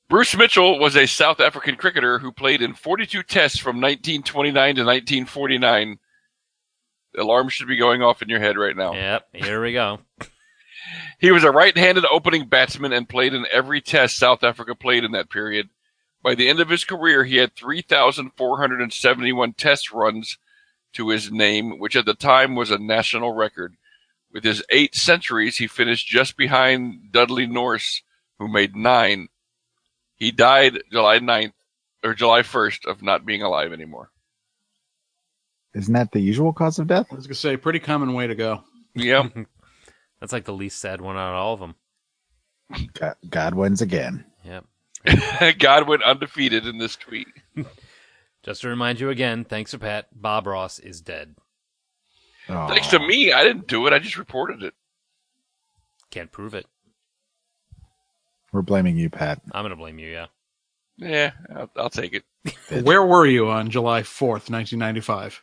Bruce 0.08 0.36
Mitchell 0.36 0.78
was 0.78 0.96
a 0.96 1.06
South 1.06 1.40
African 1.40 1.76
cricketer 1.76 2.18
who 2.18 2.32
played 2.32 2.62
in 2.62 2.74
42 2.74 3.22
tests 3.22 3.58
from 3.58 3.76
1929 3.76 4.52
to 4.76 4.82
1949. 4.84 5.98
The 7.14 7.22
alarm 7.22 7.48
should 7.48 7.68
be 7.68 7.76
going 7.76 8.02
off 8.02 8.22
in 8.22 8.28
your 8.28 8.40
head 8.40 8.56
right 8.56 8.76
now. 8.76 8.92
yep, 8.92 9.28
here 9.32 9.62
we 9.62 9.72
go. 9.72 10.00
He 11.18 11.30
was 11.30 11.44
a 11.44 11.50
right-handed 11.50 12.06
opening 12.10 12.46
batsman 12.48 12.94
and 12.94 13.06
played 13.06 13.34
in 13.34 13.44
every 13.52 13.82
test 13.82 14.16
South 14.16 14.42
Africa 14.42 14.74
played 14.74 15.04
in 15.04 15.12
that 15.12 15.28
period. 15.28 15.68
By 16.22 16.34
the 16.34 16.48
end 16.48 16.58
of 16.58 16.70
his 16.70 16.84
career, 16.84 17.24
he 17.24 17.36
had 17.36 17.54
3,471 17.54 19.52
test 19.52 19.92
runs 19.92 20.38
to 20.94 21.10
his 21.10 21.30
name, 21.30 21.78
which 21.78 21.96
at 21.96 22.06
the 22.06 22.14
time 22.14 22.54
was 22.54 22.70
a 22.70 22.78
national 22.78 23.32
record. 23.32 23.76
With 24.32 24.44
his 24.44 24.64
eight 24.70 24.94
centuries, 24.94 25.58
he 25.58 25.66
finished 25.66 26.06
just 26.06 26.36
behind 26.36 27.12
Dudley 27.12 27.46
Nourse, 27.46 28.02
who 28.38 28.48
made 28.48 28.74
nine. 28.74 29.28
He 30.16 30.30
died 30.30 30.82
July 30.90 31.18
9th, 31.18 31.52
or 32.02 32.14
July 32.14 32.40
1st, 32.40 32.86
of 32.86 33.02
not 33.02 33.26
being 33.26 33.42
alive 33.42 33.72
anymore. 33.72 34.10
Isn't 35.74 35.94
that 35.94 36.12
the 36.12 36.20
usual 36.20 36.52
cause 36.52 36.78
of 36.78 36.86
death? 36.86 37.06
I 37.10 37.14
was 37.14 37.26
gonna 37.26 37.34
say, 37.34 37.56
pretty 37.56 37.78
common 37.78 38.12
way 38.14 38.26
to 38.26 38.34
go. 38.34 38.64
Yep. 38.94 39.36
That's 40.20 40.32
like 40.32 40.44
the 40.44 40.52
least 40.52 40.80
sad 40.80 41.00
one 41.00 41.16
out 41.16 41.30
of 41.30 41.36
all 41.36 41.54
of 41.54 41.60
them. 41.60 41.74
God, 42.94 43.14
God 43.28 43.54
wins 43.54 43.82
again. 43.82 44.24
Yep. 44.44 44.64
God 45.58 45.88
went 45.88 46.02
undefeated 46.02 46.66
in 46.66 46.78
this 46.78 46.96
tweet. 46.96 47.28
Just 48.42 48.62
to 48.62 48.68
remind 48.68 49.00
you 49.00 49.10
again, 49.10 49.44
thanks 49.44 49.72
to 49.72 49.78
Pat, 49.78 50.08
Bob 50.12 50.46
Ross 50.46 50.78
is 50.78 51.00
dead. 51.00 51.36
Aw. 52.48 52.68
Thanks 52.68 52.88
to 52.88 52.98
me, 52.98 53.32
I 53.32 53.44
didn't 53.44 53.66
do 53.66 53.86
it. 53.86 53.92
I 53.92 53.98
just 53.98 54.16
reported 54.16 54.62
it. 54.62 54.72
Can't 56.10 56.32
prove 56.32 56.54
it. 56.54 56.66
We're 58.50 58.62
blaming 58.62 58.96
you, 58.96 59.10
Pat. 59.10 59.42
I'm 59.52 59.62
gonna 59.62 59.76
blame 59.76 59.98
you. 59.98 60.10
Yeah. 60.10 60.26
Yeah, 60.96 61.30
I'll, 61.54 61.70
I'll 61.76 61.90
take 61.90 62.14
it. 62.14 62.24
Where 62.84 63.04
were 63.04 63.26
you 63.26 63.48
on 63.48 63.70
July 63.70 64.02
4th, 64.02 64.50
1995? 64.50 65.42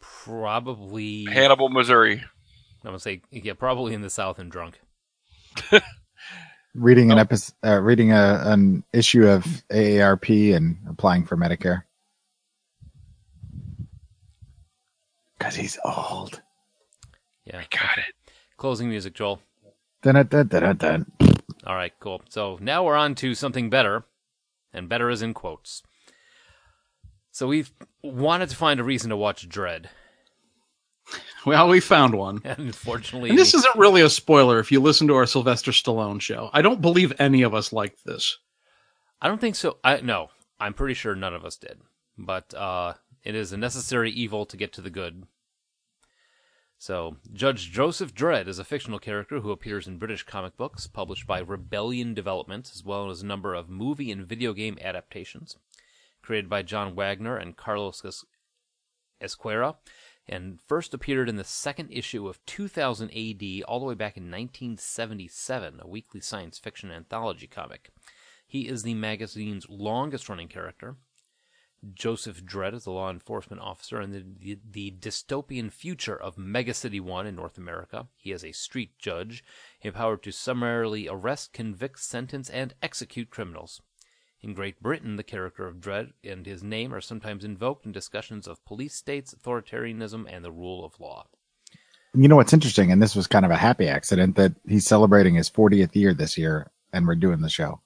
Probably. 0.00 1.24
Hannibal, 1.24 1.68
Missouri. 1.68 2.14
I'm 2.20 2.24
gonna 2.84 2.98
say 3.00 3.22
yeah, 3.30 3.54
probably 3.54 3.94
in 3.94 4.02
the 4.02 4.10
South 4.10 4.38
and 4.38 4.50
drunk. 4.50 4.80
Reading 6.74 7.10
Oh. 7.10 7.14
an 7.14 7.18
episode, 7.18 7.54
uh, 7.64 7.80
reading 7.80 8.12
a, 8.12 8.42
an 8.44 8.84
issue 8.92 9.26
of 9.26 9.44
AARP 9.70 10.54
and 10.54 10.76
applying 10.88 11.24
for 11.24 11.36
Medicare. 11.36 11.84
Because 15.38 15.54
he's 15.54 15.78
old. 15.84 16.40
Yeah. 17.44 17.58
I 17.58 17.66
got 17.70 17.98
it. 17.98 18.14
Closing 18.56 18.88
music, 18.88 19.14
Joel. 19.14 19.40
Dun, 20.02 20.14
dun, 20.14 20.26
dun, 20.26 20.48
dun, 20.48 20.76
dun. 20.76 21.06
All 21.66 21.74
right, 21.74 21.92
cool. 22.00 22.22
So 22.28 22.58
now 22.60 22.84
we're 22.84 22.96
on 22.96 23.14
to 23.16 23.34
something 23.34 23.70
better, 23.70 24.04
and 24.72 24.88
better 24.88 25.10
is 25.10 25.22
in 25.22 25.34
quotes. 25.34 25.82
So 27.36 27.48
we've 27.48 27.70
wanted 28.02 28.48
to 28.48 28.56
find 28.56 28.80
a 28.80 28.82
reason 28.82 29.10
to 29.10 29.16
watch 29.18 29.46
Dredd, 29.46 29.88
Well, 31.44 31.68
we 31.68 31.80
found 31.80 32.14
one. 32.14 32.40
and 32.44 32.58
unfortunately, 32.68 33.28
And 33.28 33.38
this 33.38 33.52
isn't 33.52 33.76
really 33.76 34.00
a 34.00 34.08
spoiler 34.08 34.58
if 34.58 34.72
you 34.72 34.80
listen 34.80 35.06
to 35.08 35.16
our 35.16 35.26
Sylvester 35.26 35.70
Stallone 35.70 36.18
show. 36.18 36.48
I 36.54 36.62
don't 36.62 36.80
believe 36.80 37.12
any 37.18 37.42
of 37.42 37.52
us 37.52 37.74
liked 37.74 38.06
this. 38.06 38.38
I 39.20 39.28
don't 39.28 39.38
think 39.38 39.54
so. 39.54 39.76
I 39.84 40.00
no, 40.00 40.30
I'm 40.58 40.72
pretty 40.72 40.94
sure 40.94 41.14
none 41.14 41.34
of 41.34 41.44
us 41.44 41.58
did. 41.58 41.78
But 42.16 42.54
uh, 42.54 42.94
it 43.22 43.34
is 43.34 43.52
a 43.52 43.58
necessary 43.58 44.10
evil 44.10 44.46
to 44.46 44.56
get 44.56 44.72
to 44.72 44.80
the 44.80 44.88
good. 44.88 45.24
So, 46.78 47.18
Judge 47.34 47.70
Joseph 47.70 48.14
Dredd 48.14 48.48
is 48.48 48.58
a 48.58 48.64
fictional 48.64 48.98
character 48.98 49.40
who 49.40 49.50
appears 49.50 49.86
in 49.86 49.98
British 49.98 50.22
comic 50.22 50.56
books 50.56 50.86
published 50.86 51.26
by 51.26 51.40
Rebellion 51.40 52.14
Development, 52.14 52.70
as 52.74 52.82
well 52.82 53.10
as 53.10 53.20
a 53.20 53.26
number 53.26 53.52
of 53.52 53.68
movie 53.68 54.10
and 54.10 54.26
video 54.26 54.54
game 54.54 54.78
adaptations 54.80 55.58
created 56.26 56.50
by 56.50 56.60
John 56.60 56.96
Wagner 56.96 57.36
and 57.36 57.56
Carlos 57.56 58.04
Es- 58.04 58.24
Ezquerra, 59.22 59.76
and 60.26 60.58
first 60.66 60.92
appeared 60.92 61.28
in 61.28 61.36
the 61.36 61.44
second 61.44 61.92
issue 61.92 62.26
of 62.26 62.44
2000 62.46 63.10
AD, 63.10 63.62
all 63.62 63.78
the 63.78 63.86
way 63.86 63.94
back 63.94 64.16
in 64.16 64.24
1977, 64.24 65.78
a 65.80 65.86
weekly 65.86 66.20
science 66.20 66.58
fiction 66.58 66.90
anthology 66.90 67.46
comic. 67.46 67.90
He 68.44 68.66
is 68.66 68.82
the 68.82 68.94
magazine's 68.94 69.68
longest 69.68 70.28
running 70.28 70.48
character. 70.48 70.96
Joseph 71.94 72.44
Dredd 72.44 72.74
is 72.74 72.86
a 72.86 72.90
law 72.90 73.08
enforcement 73.08 73.62
officer 73.62 74.00
in 74.00 74.10
the, 74.10 74.24
the, 74.40 74.58
the 74.68 74.90
dystopian 74.98 75.70
future 75.70 76.16
of 76.20 76.34
Megacity 76.34 77.00
1 77.00 77.28
in 77.28 77.36
North 77.36 77.56
America. 77.56 78.08
He 78.16 78.32
is 78.32 78.44
a 78.44 78.50
street 78.50 78.98
judge, 78.98 79.44
empowered 79.80 80.24
to 80.24 80.32
summarily 80.32 81.06
arrest, 81.08 81.52
convict, 81.52 82.00
sentence, 82.00 82.50
and 82.50 82.74
execute 82.82 83.30
criminals. 83.30 83.80
In 84.46 84.54
Great 84.54 84.80
Britain, 84.80 85.16
the 85.16 85.24
character 85.24 85.66
of 85.66 85.80
Dredd 85.80 86.12
and 86.22 86.46
his 86.46 86.62
name 86.62 86.94
are 86.94 87.00
sometimes 87.00 87.44
invoked 87.44 87.84
in 87.84 87.90
discussions 87.90 88.46
of 88.46 88.64
police 88.64 88.94
states, 88.94 89.34
authoritarianism, 89.34 90.24
and 90.32 90.44
the 90.44 90.52
rule 90.52 90.84
of 90.84 91.00
law. 91.00 91.26
You 92.14 92.28
know 92.28 92.36
what's 92.36 92.52
interesting, 92.52 92.92
and 92.92 93.02
this 93.02 93.16
was 93.16 93.26
kind 93.26 93.44
of 93.44 93.50
a 93.50 93.56
happy 93.56 93.88
accident 93.88 94.36
that 94.36 94.52
he's 94.68 94.86
celebrating 94.86 95.34
his 95.34 95.50
40th 95.50 95.96
year 95.96 96.14
this 96.14 96.38
year, 96.38 96.70
and 96.92 97.08
we're 97.08 97.16
doing 97.16 97.40
the 97.40 97.48
show. 97.48 97.80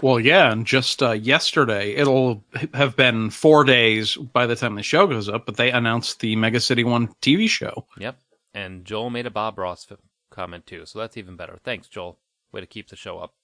Well, 0.00 0.18
yeah, 0.18 0.50
and 0.50 0.66
just 0.66 1.02
uh, 1.02 1.10
yesterday, 1.10 1.92
it'll 1.94 2.42
have 2.72 2.96
been 2.96 3.28
four 3.28 3.62
days 3.64 4.16
by 4.16 4.46
the 4.46 4.56
time 4.56 4.76
the 4.76 4.82
show 4.82 5.06
goes 5.06 5.28
up, 5.28 5.44
but 5.44 5.58
they 5.58 5.70
announced 5.70 6.20
the 6.20 6.34
Mega 6.34 6.60
City 6.60 6.82
One 6.82 7.08
TV 7.20 7.46
show. 7.46 7.86
Yep. 7.98 8.18
And 8.54 8.86
Joel 8.86 9.10
made 9.10 9.26
a 9.26 9.30
Bob 9.30 9.58
Ross 9.58 9.86
comment 10.30 10.66
too, 10.66 10.86
so 10.86 10.98
that's 10.98 11.18
even 11.18 11.36
better. 11.36 11.58
Thanks, 11.62 11.88
Joel. 11.88 12.18
Way 12.52 12.62
to 12.62 12.66
keep 12.66 12.88
the 12.88 12.96
show 12.96 13.18
up. 13.18 13.34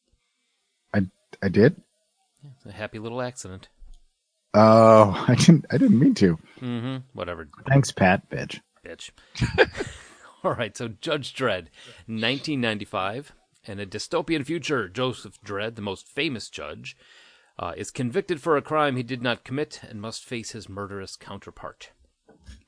I 0.95 1.03
I 1.43 1.51
did. 1.51 1.83
It's 2.57 2.67
a 2.67 2.73
happy 2.73 2.99
little 2.99 3.21
accident. 3.23 3.69
Oh, 4.55 5.25
I 5.29 5.35
didn't. 5.35 5.67
I 5.71 5.79
didn't 5.79 5.99
mean 5.99 6.15
to. 6.15 6.39
Mm-hmm. 6.61 6.97
Whatever, 7.13 7.49
Thanks, 7.69 7.93
Pat. 7.93 8.29
Bitch. 8.31 8.61
bitch. 8.85 9.11
All 10.45 10.55
right, 10.55 10.77
so 10.77 10.89
Judge 10.89 11.35
Dredd, 11.35 11.69
1995. 12.07 13.33
In 13.65 13.81
a 13.81 13.87
dystopian 13.87 14.47
future, 14.47 14.89
Joseph 14.89 15.41
Dredd, 15.45 15.75
the 15.75 15.83
most 15.83 16.07
famous 16.07 16.49
judge, 16.49 16.97
uh, 17.59 17.73
is 17.77 17.91
convicted 17.91 18.41
for 18.41 18.57
a 18.57 18.63
crime 18.63 18.95
he 18.97 19.03
did 19.03 19.23
not 19.23 19.43
commit 19.43 19.81
and 19.89 20.01
must 20.01 20.25
face 20.25 20.53
his 20.53 20.69
murderous 20.69 21.17
counterpart. 21.17 21.91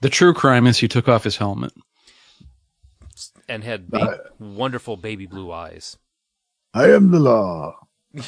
The 0.00 0.08
true 0.10 0.34
crime 0.34 0.66
is 0.66 0.78
he 0.78 0.88
took 0.88 1.08
off 1.08 1.22
his 1.22 1.36
helmet. 1.36 1.72
And 3.48 3.62
had 3.62 3.88
ba- 3.90 4.30
wonderful 4.40 4.96
baby 4.96 5.26
blue 5.26 5.52
eyes. 5.52 5.98
I 6.74 6.90
am 6.90 7.10
the 7.12 7.20
law. 7.20 7.76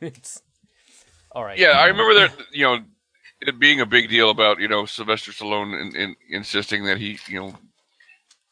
It's 0.00 0.40
all 1.32 1.44
right. 1.44 1.58
Yeah, 1.58 1.70
I 1.78 1.86
remember 1.86 2.14
that. 2.14 2.32
You 2.52 2.64
know, 2.64 2.78
it 3.40 3.58
being 3.58 3.80
a 3.80 3.86
big 3.86 4.08
deal 4.08 4.30
about 4.30 4.60
you 4.60 4.68
know 4.68 4.84
Sylvester 4.86 5.32
Stallone 5.32 5.80
in, 5.80 5.96
in, 5.96 6.16
insisting 6.28 6.84
that 6.84 6.98
he 6.98 7.18
you 7.28 7.40
know 7.40 7.54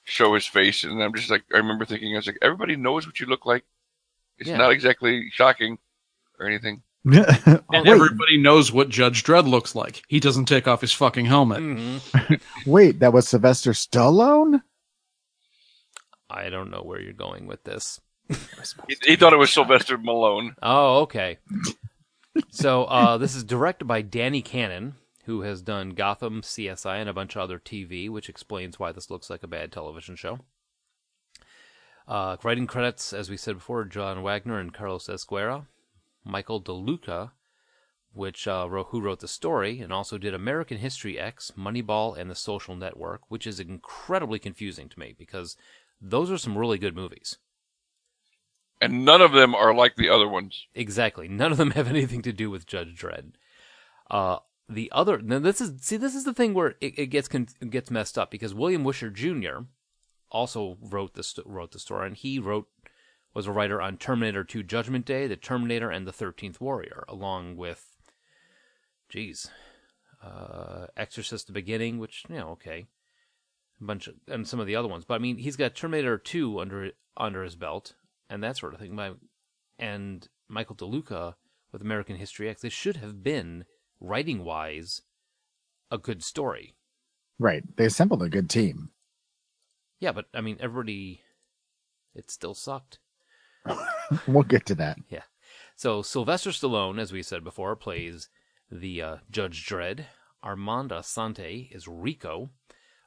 show 0.04 0.34
his 0.34 0.46
face, 0.46 0.84
and 0.84 1.02
I'm 1.02 1.14
just 1.14 1.30
like, 1.30 1.44
I 1.52 1.58
remember 1.58 1.84
thinking, 1.84 2.14
I 2.14 2.18
was 2.18 2.26
like, 2.26 2.38
everybody 2.40 2.76
knows 2.76 3.06
what 3.06 3.20
you 3.20 3.26
look 3.26 3.44
like. 3.44 3.64
It's 4.38 4.48
Yeah. 4.48 4.56
not 4.56 4.70
exactly 4.72 5.28
shocking 5.32 5.78
or 6.38 6.46
anything. 6.46 6.82
And 7.04 7.84
wait, 7.84 7.86
everybody 7.86 8.38
knows 8.38 8.72
what 8.72 8.88
Judge 8.88 9.22
Dredd 9.22 9.46
looks 9.48 9.74
like. 9.74 10.02
He 10.08 10.18
doesn't 10.20 10.46
take 10.46 10.66
off 10.66 10.80
his 10.80 10.92
fucking 10.92 11.26
helmet. 11.26 11.60
Mhm. 11.60 12.40
wait, 12.66 13.00
that 13.00 13.12
was 13.12 13.28
Sylvester 13.28 13.72
Stallone. 13.72 14.62
I 16.30 16.48
don't 16.50 16.70
know 16.70 16.82
where 16.82 17.00
you're 17.00 17.12
going 17.12 17.46
with 17.46 17.62
this. 17.64 18.00
He, 18.28 18.96
he 19.04 19.16
thought 19.16 19.32
it 19.32 19.38
was 19.38 19.52
Sylvester 19.52 19.96
Malone. 19.98 20.54
Oh, 20.62 21.00
okay. 21.02 21.38
So 22.50 22.84
uh, 22.84 23.18
this 23.18 23.34
is 23.34 23.44
directed 23.44 23.86
by 23.86 24.02
Danny 24.02 24.42
Cannon, 24.42 24.94
who 25.24 25.42
has 25.42 25.62
done 25.62 25.90
Gotham, 25.90 26.42
CSI, 26.42 27.00
and 27.00 27.08
a 27.08 27.12
bunch 27.12 27.36
of 27.36 27.42
other 27.42 27.58
TV, 27.58 28.08
which 28.08 28.28
explains 28.28 28.78
why 28.78 28.92
this 28.92 29.10
looks 29.10 29.28
like 29.28 29.42
a 29.42 29.48
bad 29.48 29.72
television 29.72 30.16
show. 30.16 30.40
Uh, 32.06 32.36
writing 32.42 32.66
credits, 32.66 33.12
as 33.12 33.28
we 33.28 33.36
said 33.36 33.56
before, 33.56 33.84
John 33.84 34.22
Wagner 34.22 34.58
and 34.58 34.72
Carlos 34.72 35.08
Ezquerra, 35.08 35.66
Michael 36.24 36.62
DeLuca, 36.62 37.32
which 38.14 38.48
uh, 38.48 38.66
who 38.66 39.00
wrote 39.00 39.20
the 39.20 39.28
story, 39.28 39.80
and 39.80 39.92
also 39.92 40.16
did 40.16 40.32
American 40.32 40.78
History 40.78 41.18
X, 41.18 41.52
Moneyball, 41.56 42.16
and 42.16 42.30
The 42.30 42.34
Social 42.34 42.74
Network, 42.74 43.20
which 43.28 43.46
is 43.46 43.60
incredibly 43.60 44.38
confusing 44.38 44.88
to 44.88 44.98
me 44.98 45.14
because 45.16 45.56
those 46.00 46.30
are 46.30 46.38
some 46.38 46.56
really 46.56 46.78
good 46.78 46.96
movies. 46.96 47.36
And 48.80 49.04
none 49.04 49.20
of 49.20 49.32
them 49.32 49.54
are 49.54 49.74
like 49.74 49.96
the 49.96 50.08
other 50.08 50.28
ones. 50.28 50.66
Exactly. 50.74 51.28
None 51.28 51.52
of 51.52 51.58
them 51.58 51.70
have 51.72 51.88
anything 51.88 52.22
to 52.22 52.32
do 52.32 52.50
with 52.50 52.66
Judge 52.66 52.94
Dredd. 53.00 53.32
Uh, 54.10 54.38
the 54.68 54.90
other 54.92 55.20
now 55.20 55.38
this 55.38 55.60
is 55.60 55.80
see 55.80 55.96
this 55.96 56.14
is 56.14 56.24
the 56.24 56.34
thing 56.34 56.52
where 56.52 56.74
it, 56.80 56.98
it 56.98 57.06
gets 57.06 57.28
gets 57.28 57.90
messed 57.90 58.18
up 58.18 58.30
because 58.30 58.54
William 58.54 58.84
Wisher 58.84 59.10
Jr. 59.10 59.60
also 60.30 60.76
wrote 60.80 61.14
the 61.14 61.42
wrote 61.46 61.72
the 61.72 61.78
story 61.78 62.06
and 62.06 62.16
he 62.16 62.38
wrote 62.38 62.68
was 63.34 63.46
a 63.46 63.52
writer 63.52 63.80
on 63.80 63.96
Terminator 63.96 64.42
2 64.42 64.62
Judgment 64.62 65.04
Day, 65.04 65.26
The 65.26 65.36
Terminator 65.36 65.90
and 65.90 66.06
The 66.06 66.12
13th 66.12 66.60
Warrior 66.60 67.04
along 67.08 67.56
with 67.56 67.96
geez 69.08 69.50
uh 70.22 70.86
Exorcist 70.96 71.46
the 71.46 71.52
Beginning 71.52 71.98
which 71.98 72.24
you 72.28 72.36
know 72.36 72.50
okay 72.50 72.86
a 73.80 73.84
bunch 73.84 74.06
of 74.06 74.16
and 74.26 74.46
some 74.46 74.60
of 74.60 74.66
the 74.66 74.76
other 74.76 74.88
ones 74.88 75.04
but 75.06 75.14
I 75.14 75.18
mean 75.18 75.38
he's 75.38 75.56
got 75.56 75.74
Terminator 75.74 76.18
2 76.18 76.60
under 76.60 76.90
under 77.16 77.42
his 77.42 77.56
belt 77.56 77.94
and 78.28 78.42
that 78.42 78.56
sort 78.56 78.74
of 78.74 78.80
thing 78.80 78.94
My, 78.94 79.12
and 79.78 80.28
Michael 80.48 80.76
DeLuca 80.76 81.34
with 81.72 81.82
American 81.82 82.16
History 82.16 82.48
X. 82.48 82.62
This 82.62 82.72
should 82.72 82.96
have 82.96 83.22
been 83.22 83.64
writing 84.00 84.44
wise 84.44 85.02
a 85.90 85.98
good 85.98 86.22
story. 86.22 86.74
Right. 87.38 87.62
They 87.76 87.84
assembled 87.86 88.22
a 88.22 88.28
good 88.28 88.50
team. 88.50 88.90
Yeah, 90.00 90.12
but 90.12 90.26
I 90.34 90.40
mean 90.40 90.56
everybody 90.60 91.22
It 92.14 92.30
still 92.30 92.54
sucked. 92.54 92.98
We'll 94.26 94.42
get 94.42 94.64
to 94.66 94.74
that. 94.76 94.96
Yeah. 95.10 95.24
So 95.76 96.00
Sylvester 96.00 96.48
Stallone, 96.50 96.98
as 96.98 97.12
we 97.12 97.22
said 97.22 97.44
before, 97.44 97.76
plays 97.76 98.30
the 98.70 99.02
uh, 99.02 99.16
Judge 99.30 99.66
Dredd. 99.66 100.06
Armand 100.42 100.90
Assante 100.90 101.70
is 101.70 101.86
Rico. 101.86 102.48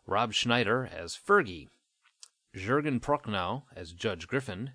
Rob 0.05 0.33
Schneider 0.33 0.87
as 0.95 1.17
Fergie. 1.17 1.69
Jurgen 2.55 2.99
Prochnow 2.99 3.63
as 3.75 3.93
Judge 3.93 4.27
Griffin. 4.27 4.71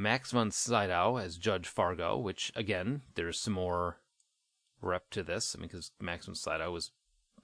Max 0.00 0.30
von 0.30 0.50
Sydow 0.50 1.18
as 1.18 1.36
Judge 1.36 1.68
Fargo, 1.68 2.16
which, 2.16 2.50
again, 2.56 3.02
there's 3.16 3.38
some 3.38 3.52
more 3.52 3.98
rep 4.80 5.10
to 5.10 5.22
this. 5.22 5.54
I 5.54 5.60
mean, 5.60 5.68
because 5.68 5.92
Max 6.00 6.24
von 6.24 6.34
Sydow 6.34 6.72
was 6.72 6.90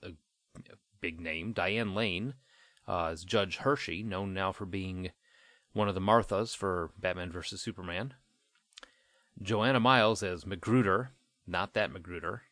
a, 0.03 0.13
a 0.57 0.77
big 1.03 1.21
name. 1.21 1.53
Diane 1.53 1.95
Lane 1.95 2.35
uh, 2.89 3.07
as 3.07 3.25
Judge 3.25 3.59
Hershey, 3.59 4.03
known 4.03 4.33
now 4.33 4.53
for 4.53 4.65
being 4.65 5.11
one 5.75 5.87
of 5.87 5.95
the 5.95 6.01
Marthas 6.01 6.57
for 6.57 6.93
Batman 6.99 7.31
vs. 7.31 7.61
Superman. 7.61 8.15
Joanna 9.43 9.79
Miles 9.81 10.23
as 10.23 10.47
Magruder, 10.47 11.11
not 11.47 11.75
that 11.75 11.93
Magruder, 11.93 12.45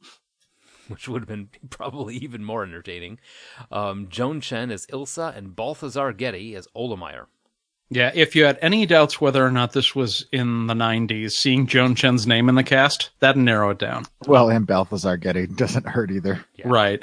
which 0.88 1.08
would 1.08 1.22
have 1.22 1.28
been 1.28 1.50
probably 1.68 2.16
even 2.16 2.42
more 2.42 2.62
entertaining. 2.62 3.18
Um, 3.70 4.08
Joan 4.08 4.40
Chen 4.40 4.70
as 4.70 4.86
Ilsa, 4.86 5.36
and 5.36 5.54
Balthazar 5.54 6.14
Getty 6.14 6.54
as 6.54 6.68
Olemeyer. 6.74 7.26
Yeah, 7.88 8.10
if 8.14 8.34
you 8.34 8.44
had 8.44 8.58
any 8.60 8.84
doubts 8.84 9.20
whether 9.20 9.44
or 9.46 9.50
not 9.50 9.72
this 9.72 9.94
was 9.94 10.26
in 10.32 10.66
the 10.66 10.74
90s, 10.74 11.32
seeing 11.32 11.66
Joan 11.66 11.94
Chen's 11.94 12.26
name 12.26 12.48
in 12.48 12.56
the 12.56 12.64
cast, 12.64 13.10
that'd 13.20 13.40
narrow 13.40 13.70
it 13.70 13.78
down. 13.78 14.06
Well, 14.26 14.50
and 14.50 14.66
Balthazar 14.66 15.16
Getty 15.16 15.46
doesn't 15.46 15.86
hurt 15.86 16.10
either. 16.10 16.44
Yeah. 16.56 16.66
Right. 16.68 17.00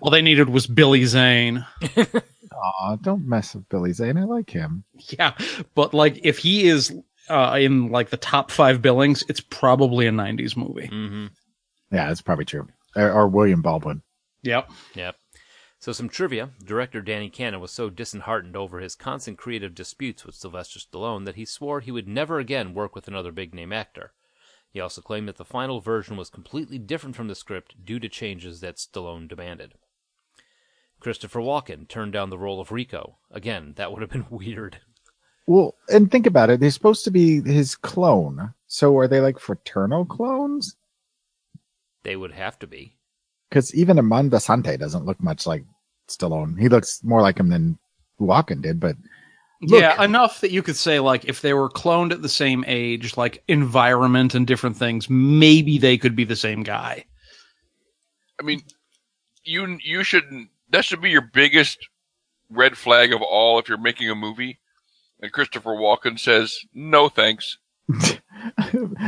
All 0.00 0.10
they 0.10 0.22
needed 0.22 0.48
was 0.48 0.66
Billy 0.66 1.04
Zane. 1.06 1.66
Aw, 2.52 2.96
don't 2.96 3.26
mess 3.26 3.54
with 3.54 3.68
Billy 3.68 3.92
Zane. 3.92 4.16
I 4.16 4.24
like 4.24 4.50
him. 4.50 4.84
Yeah, 5.18 5.32
but 5.74 5.92
like 5.92 6.20
if 6.22 6.38
he 6.38 6.68
is 6.68 6.94
uh, 7.28 7.58
in 7.60 7.90
like 7.90 8.10
the 8.10 8.16
top 8.16 8.52
five 8.52 8.80
billings, 8.80 9.24
it's 9.28 9.40
probably 9.40 10.06
a 10.06 10.12
90s 10.12 10.56
movie. 10.56 10.88
Mm-hmm. 10.88 11.26
Yeah, 11.90 12.08
that's 12.08 12.22
probably 12.22 12.44
true. 12.44 12.68
Or, 12.94 13.10
or 13.10 13.28
William 13.28 13.62
Baldwin. 13.62 14.02
Yep. 14.42 14.70
Yep. 14.94 15.16
So 15.82 15.90
some 15.90 16.08
trivia. 16.08 16.50
Director 16.64 17.02
Danny 17.02 17.28
Cannon 17.28 17.58
was 17.58 17.72
so 17.72 17.90
disheartened 17.90 18.54
over 18.54 18.78
his 18.78 18.94
constant 18.94 19.36
creative 19.36 19.74
disputes 19.74 20.24
with 20.24 20.36
Sylvester 20.36 20.78
Stallone 20.78 21.24
that 21.24 21.34
he 21.34 21.44
swore 21.44 21.80
he 21.80 21.90
would 21.90 22.06
never 22.06 22.38
again 22.38 22.72
work 22.72 22.94
with 22.94 23.08
another 23.08 23.32
big-name 23.32 23.72
actor. 23.72 24.12
He 24.70 24.78
also 24.78 25.00
claimed 25.00 25.26
that 25.26 25.38
the 25.38 25.44
final 25.44 25.80
version 25.80 26.16
was 26.16 26.30
completely 26.30 26.78
different 26.78 27.16
from 27.16 27.26
the 27.26 27.34
script 27.34 27.84
due 27.84 27.98
to 27.98 28.08
changes 28.08 28.60
that 28.60 28.76
Stallone 28.76 29.26
demanded. 29.26 29.74
Christopher 31.00 31.40
Walken 31.40 31.88
turned 31.88 32.12
down 32.12 32.30
the 32.30 32.38
role 32.38 32.60
of 32.60 32.70
Rico. 32.70 33.18
Again, 33.32 33.72
that 33.74 33.90
would 33.90 34.02
have 34.02 34.10
been 34.10 34.26
weird. 34.30 34.78
Well, 35.48 35.74
and 35.88 36.12
think 36.12 36.28
about 36.28 36.48
it. 36.48 36.60
They're 36.60 36.70
supposed 36.70 37.02
to 37.06 37.10
be 37.10 37.40
his 37.40 37.74
clone. 37.74 38.54
So 38.68 38.96
are 38.98 39.08
they 39.08 39.18
like 39.18 39.40
fraternal 39.40 40.04
clones? 40.04 40.76
They 42.04 42.14
would 42.14 42.34
have 42.34 42.56
to 42.60 42.68
be. 42.68 42.98
Because 43.48 43.74
even 43.74 43.98
Armand 43.98 44.30
Assante 44.30 44.78
doesn't 44.78 45.04
look 45.04 45.22
much 45.22 45.46
like 45.46 45.64
Stallone. 46.08 46.58
He 46.58 46.68
looks 46.68 47.02
more 47.04 47.22
like 47.22 47.38
him 47.38 47.48
than 47.48 47.78
Walken 48.20 48.62
did, 48.62 48.80
but 48.80 48.96
Look. 49.64 49.80
Yeah, 49.80 50.02
enough 50.02 50.40
that 50.40 50.50
you 50.50 50.60
could 50.60 50.74
say 50.74 50.98
like 50.98 51.24
if 51.26 51.40
they 51.40 51.54
were 51.54 51.70
cloned 51.70 52.10
at 52.10 52.20
the 52.20 52.28
same 52.28 52.64
age, 52.66 53.16
like 53.16 53.44
environment 53.46 54.34
and 54.34 54.44
different 54.44 54.76
things, 54.76 55.08
maybe 55.08 55.78
they 55.78 55.96
could 55.96 56.16
be 56.16 56.24
the 56.24 56.34
same 56.34 56.64
guy. 56.64 57.04
I 58.40 58.42
mean, 58.42 58.62
you 59.44 59.78
you 59.80 60.02
should 60.02 60.24
that 60.70 60.84
should 60.84 61.00
be 61.00 61.10
your 61.10 61.20
biggest 61.32 61.78
red 62.50 62.76
flag 62.76 63.12
of 63.12 63.22
all 63.22 63.60
if 63.60 63.68
you're 63.68 63.78
making 63.78 64.10
a 64.10 64.16
movie. 64.16 64.58
And 65.20 65.30
Christopher 65.30 65.76
Walken 65.76 66.18
says, 66.18 66.58
"No, 66.74 67.08
thanks." 67.08 67.58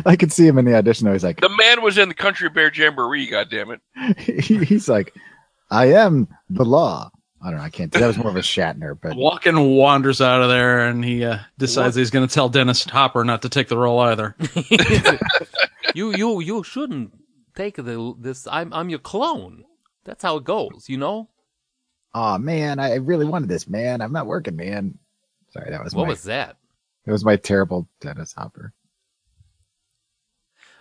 I 0.07 0.15
could 0.17 0.33
see 0.33 0.47
him 0.47 0.59
in 0.59 0.65
the 0.67 0.77
audition. 0.77 1.11
He's 1.13 1.25
like, 1.25 1.41
The 1.41 1.49
man 1.49 1.83
was 1.83 1.99
in 1.99 2.09
the 2.09 2.15
Country 2.15 2.49
Bear 2.49 2.71
Jamboree. 2.73 3.27
God 3.27 3.51
damn 3.51 3.71
it! 3.73 3.81
he- 4.19 4.65
he's 4.65 4.89
like, 4.89 5.15
I 5.71 5.87
am 5.93 6.29
the 6.51 6.65
law. 6.65 7.11
I 7.43 7.51
don't 7.51 7.59
know. 7.59 7.65
I 7.65 7.71
can't. 7.71 7.93
That 7.93 8.07
was 8.07 8.17
more 8.17 8.31
of 8.31 8.37
a 8.37 8.41
Shatner, 8.41 8.99
but 9.01 9.13
Walken 9.13 9.77
wanders 9.77 10.21
out 10.21 10.41
of 10.41 10.49
there 10.49 10.87
and 10.87 11.05
he 11.05 11.25
uh, 11.25 11.39
decides 11.59 11.95
he's 11.95 12.11
going 12.11 12.27
to 12.27 12.33
tell 12.33 12.49
Dennis 12.49 12.85
Hopper 12.85 13.23
not 13.25 13.43
to 13.43 13.49
take 13.51 13.69
the 13.69 13.77
role 13.77 14.01
either. 14.01 14.35
you 15.95 16.15
you 16.17 16.41
you 16.41 16.63
shouldn't 16.63 17.13
take 17.55 17.77
the 17.77 18.15
this. 18.19 18.47
I'm 18.51 18.73
I'm 18.73 18.89
your 18.89 18.99
clone. 18.99 19.65
That's 20.05 20.23
how 20.23 20.37
it 20.37 20.45
goes. 20.45 20.87
You 20.89 20.97
know 20.97 21.29
oh 22.15 22.39
man, 22.39 22.79
I 22.79 22.95
really 22.95 23.27
wanted 23.27 23.49
this, 23.49 23.69
man. 23.69 24.01
I'm 24.01 24.13
not 24.13 24.27
working, 24.27 24.57
man. 24.57 24.99
Sorry, 25.51 25.71
that 25.71 25.83
was 25.83 25.95
what 25.95 26.05
my 26.05 26.11
was 26.11 26.23
that? 26.25 26.57
It 27.07 27.11
was 27.13 27.25
my 27.25 27.37
terrible 27.37 27.89
Dennis 28.01 28.33
Hopper. 28.33 28.73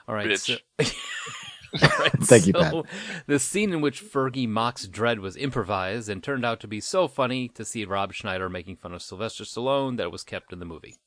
All 0.08 0.15
right. 0.15 0.28
Bitch. 0.28 0.58
So, 0.58 0.58
All 0.80 0.86
right, 1.99 2.12
Thank 2.21 2.47
you, 2.47 2.53
so 2.53 2.86
The 3.25 3.39
scene 3.39 3.73
in 3.73 3.81
which 3.81 4.03
Fergie 4.03 4.47
mocks 4.47 4.86
Dredd 4.88 5.19
was 5.19 5.36
improvised 5.36 6.09
and 6.09 6.23
turned 6.23 6.45
out 6.45 6.59
to 6.62 6.67
be 6.67 6.79
so 6.79 7.07
funny 7.07 7.47
to 7.49 7.65
see 7.65 7.86
Rob 7.86 8.13
Schneider 8.13 8.49
making 8.49 8.77
fun 8.77 8.93
of 8.93 9.01
Sylvester 9.01 9.43
Stallone 9.43 9.97
that 9.97 10.03
it 10.03 10.12
was 10.12 10.23
kept 10.23 10.53
in 10.53 10.59
the 10.59 10.65
movie. 10.65 10.97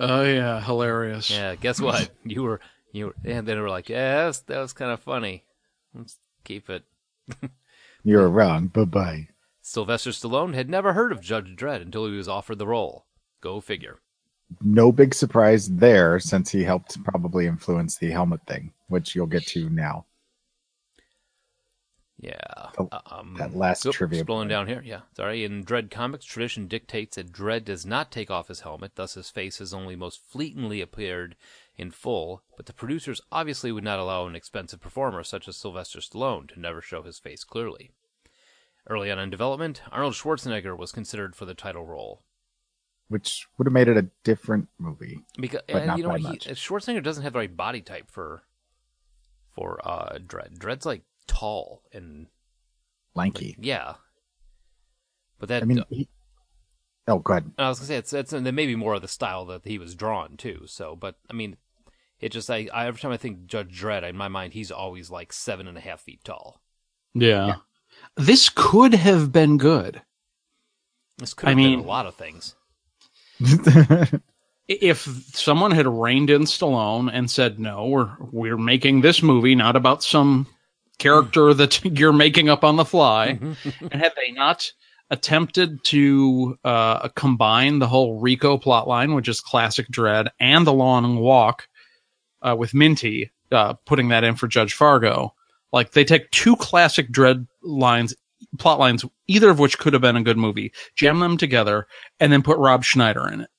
Oh 0.00 0.22
yeah, 0.22 0.60
hilarious. 0.60 1.30
Yeah, 1.30 1.54
guess 1.54 1.80
what? 1.80 2.10
you 2.24 2.42
were 2.42 2.60
you 2.92 3.06
were, 3.06 3.14
and 3.24 3.46
then 3.46 3.56
they 3.56 3.60
were 3.60 3.68
like, 3.68 3.88
yeah, 3.88 4.24
that's, 4.24 4.40
that 4.40 4.58
was 4.58 4.72
kind 4.72 4.90
of 4.90 5.00
funny. 5.00 5.44
Let's 5.94 6.18
keep 6.44 6.70
it. 6.70 6.84
You're 8.04 8.28
wrong. 8.28 8.68
Bye 8.68 8.84
bye. 8.84 9.28
Sylvester 9.62 10.10
Stallone 10.10 10.54
had 10.54 10.68
never 10.68 10.92
heard 10.92 11.10
of 11.10 11.22
Judge 11.22 11.56
Dredd 11.56 11.80
until 11.80 12.06
he 12.06 12.16
was 12.16 12.28
offered 12.28 12.58
the 12.58 12.66
role. 12.66 13.06
Go 13.40 13.60
figure. 13.60 13.98
No 14.60 14.92
big 14.92 15.14
surprise 15.14 15.68
there, 15.70 16.20
since 16.20 16.50
he 16.50 16.64
helped 16.64 17.02
probably 17.02 17.46
influence 17.46 17.96
the 17.96 18.10
helmet 18.10 18.40
thing, 18.46 18.73
which 18.88 19.14
you'll 19.14 19.26
get 19.26 19.46
to 19.48 19.68
now. 19.70 20.06
Yeah. 22.18 22.70
Oh, 22.78 22.88
um, 23.06 23.34
that 23.38 23.54
last 23.56 23.84
oop, 23.84 23.94
trivia 23.94 24.24
Scrolling 24.24 24.26
point. 24.26 24.48
down 24.48 24.66
here. 24.68 24.82
Yeah. 24.84 25.00
Sorry. 25.16 25.44
In 25.44 25.64
Dredd 25.64 25.90
comics, 25.90 26.24
tradition 26.24 26.68
dictates 26.68 27.16
that 27.16 27.32
Dredd 27.32 27.64
does 27.64 27.84
not 27.84 28.10
take 28.12 28.30
off 28.30 28.48
his 28.48 28.60
helmet, 28.60 28.92
thus 28.94 29.14
his 29.14 29.30
face 29.30 29.58
has 29.58 29.74
only 29.74 29.96
most 29.96 30.20
fleetingly 30.24 30.80
appeared 30.80 31.34
in 31.76 31.90
full, 31.90 32.42
but 32.56 32.66
the 32.66 32.72
producers 32.72 33.20
obviously 33.32 33.72
would 33.72 33.84
not 33.84 33.98
allow 33.98 34.26
an 34.26 34.36
expensive 34.36 34.80
performer 34.80 35.24
such 35.24 35.48
as 35.48 35.56
Sylvester 35.56 35.98
Stallone 35.98 36.48
to 36.54 36.60
never 36.60 36.80
show 36.80 37.02
his 37.02 37.18
face 37.18 37.42
clearly. 37.42 37.90
Early 38.88 39.10
on 39.10 39.18
in 39.18 39.28
development, 39.30 39.82
Arnold 39.90 40.14
Schwarzenegger 40.14 40.78
was 40.78 40.92
considered 40.92 41.34
for 41.34 41.46
the 41.46 41.54
title 41.54 41.84
role. 41.84 42.22
which 43.08 43.46
would 43.58 43.66
have 43.66 43.72
made 43.72 43.88
it 43.88 43.96
a 43.96 44.08
different 44.22 44.68
movie. 44.78 45.18
Because 45.38 45.62
But 45.66 45.76
and 45.78 45.86
not 45.88 45.98
you 45.98 46.04
know 46.04 46.14
he, 46.14 46.22
much. 46.22 46.46
Schwarzenegger 46.46 47.02
doesn't 47.02 47.24
have 47.24 47.32
the 47.32 47.38
right 47.40 47.56
body 47.56 47.80
type 47.82 48.10
for 48.10 48.44
for 49.54 49.80
uh 49.86 50.18
Dredd. 50.18 50.58
Dredd's 50.58 50.86
like 50.86 51.02
tall 51.26 51.82
and 51.92 52.26
Lanky. 53.14 53.56
yeah. 53.60 53.94
But 55.38 55.48
that 55.48 55.62
I 55.62 55.66
mean, 55.66 55.82
he, 55.90 56.08
oh, 57.08 57.18
go 57.18 57.34
ahead. 57.34 57.50
I 57.58 57.68
was 57.68 57.78
gonna 57.78 57.86
say 57.88 57.96
it's 57.96 58.12
it's 58.12 58.32
and 58.32 58.50
maybe 58.54 58.76
more 58.76 58.94
of 58.94 59.02
the 59.02 59.08
style 59.08 59.44
that 59.46 59.62
he 59.64 59.78
was 59.78 59.94
drawn 59.94 60.36
to. 60.38 60.62
So, 60.66 60.96
but 60.96 61.16
I 61.30 61.32
mean, 61.34 61.56
it 62.20 62.30
just 62.32 62.50
I, 62.50 62.68
I 62.72 62.86
every 62.86 63.00
time 63.00 63.10
I 63.12 63.16
think 63.16 63.46
Judge 63.46 63.80
Dredd, 63.80 64.08
in 64.08 64.16
my 64.16 64.28
mind, 64.28 64.52
he's 64.54 64.70
always 64.70 65.10
like 65.10 65.32
seven 65.32 65.66
and 65.68 65.76
a 65.76 65.80
half 65.80 66.00
feet 66.00 66.24
tall. 66.24 66.60
Yeah. 67.14 67.56
This 68.16 68.48
could 68.48 68.94
have 68.94 69.30
been 69.32 69.56
good. 69.58 70.02
This 71.18 71.34
could 71.34 71.46
I 71.46 71.50
have 71.50 71.56
been 71.58 71.70
mean- 71.70 71.78
a 71.80 71.82
lot 71.82 72.06
of 72.06 72.14
things. 72.16 72.54
If 74.66 75.02
someone 75.34 75.72
had 75.72 75.86
reined 75.86 76.30
in 76.30 76.42
Stallone 76.42 77.10
and 77.12 77.30
said, 77.30 77.58
"No, 77.58 77.86
we're 77.86 78.10
we're 78.32 78.56
making 78.56 79.00
this 79.00 79.22
movie 79.22 79.54
not 79.54 79.76
about 79.76 80.02
some 80.02 80.46
character 80.98 81.52
that 81.52 81.84
you're 81.98 82.12
making 82.12 82.48
up 82.48 82.64
on 82.64 82.76
the 82.76 82.84
fly," 82.84 83.38
and 83.80 83.92
had 83.92 84.12
they 84.16 84.32
not 84.32 84.72
attempted 85.10 85.84
to 85.84 86.58
uh, 86.64 87.08
combine 87.10 87.78
the 87.78 87.88
whole 87.88 88.20
Rico 88.20 88.56
plotline, 88.56 89.14
which 89.14 89.28
is 89.28 89.40
classic 89.40 89.86
Dredd, 89.88 90.28
and 90.40 90.66
the 90.66 90.72
Long 90.72 91.18
Walk 91.18 91.68
uh, 92.42 92.56
with 92.58 92.74
Minty, 92.74 93.30
uh, 93.52 93.74
putting 93.86 94.08
that 94.08 94.24
in 94.24 94.34
for 94.34 94.48
Judge 94.48 94.74
Fargo, 94.74 95.34
like 95.72 95.92
they 95.92 96.04
take 96.04 96.30
two 96.30 96.56
classic 96.56 97.12
Dredd 97.12 97.46
lines, 97.62 98.14
plot 98.58 98.78
lines, 98.78 99.04
either 99.26 99.50
of 99.50 99.58
which 99.58 99.78
could 99.78 99.92
have 99.92 100.02
been 100.02 100.16
a 100.16 100.22
good 100.22 100.38
movie, 100.38 100.72
jam 100.96 101.20
them 101.20 101.36
together, 101.36 101.86
and 102.18 102.32
then 102.32 102.42
put 102.42 102.58
Rob 102.58 102.82
Schneider 102.82 103.28
in 103.28 103.42
it. 103.42 103.50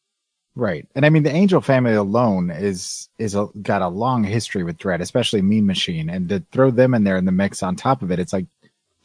Right. 0.56 0.88
And 0.96 1.06
I 1.06 1.10
mean, 1.10 1.24
the 1.24 1.36
Angel 1.36 1.60
family 1.60 1.94
alone 1.94 2.50
is, 2.50 3.10
is 3.20 3.36
a, 3.36 3.50
got 3.62 3.82
a 3.82 3.90
long 3.90 4.24
history 4.24 4.64
with 4.64 4.78
Dredd, 4.78 5.02
especially 5.02 5.42
Mean 5.42 5.66
Machine. 5.66 6.10
And 6.10 6.30
to 6.30 6.44
throw 6.52 6.72
them 6.72 6.94
in 6.94 7.04
there 7.04 7.18
in 7.18 7.26
the 7.26 7.32
mix 7.34 7.62
on 7.62 7.76
top 7.76 8.02
of 8.02 8.10
it, 8.10 8.20
it's 8.20 8.32
like, 8.32 8.46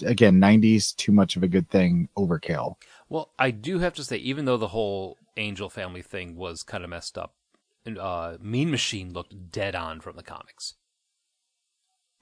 again, 0.02 0.40
90s, 0.40 0.94
too 0.94 1.10
much 1.10 1.36
of 1.36 1.42
a 1.42 1.48
good 1.48 1.68
thing, 1.68 2.08
overkill. 2.16 2.76
Well, 3.08 3.30
I 3.36 3.50
do 3.50 3.80
have 3.80 3.94
to 3.94 4.04
say, 4.04 4.16
even 4.18 4.44
though 4.44 4.56
the 4.56 4.68
whole 4.68 5.16
Angel 5.36 5.68
family 5.68 6.02
thing 6.02 6.36
was 6.36 6.62
kind 6.62 6.84
of 6.84 6.90
messed 6.90 7.18
up, 7.18 7.34
uh, 7.98 8.36
Mean 8.40 8.70
Machine 8.70 9.12
looked 9.12 9.50
dead 9.50 9.74
on 9.74 10.00
from 10.00 10.14
the 10.14 10.22
comics. 10.22 10.74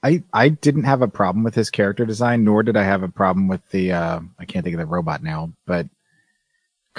I, 0.02 0.22
I 0.32 0.48
didn't 0.48 0.84
have 0.84 1.02
a 1.02 1.08
problem 1.08 1.44
with 1.44 1.54
his 1.54 1.70
character 1.70 2.06
design, 2.06 2.44
nor 2.44 2.62
did 2.62 2.76
I 2.76 2.84
have 2.84 3.02
a 3.02 3.08
problem 3.08 3.48
with 3.48 3.68
the, 3.70 3.92
uh, 3.92 4.20
I 4.38 4.44
can't 4.46 4.64
think 4.64 4.74
of 4.74 4.80
the 4.80 4.86
robot 4.86 5.22
now, 5.22 5.52
but 5.66 5.86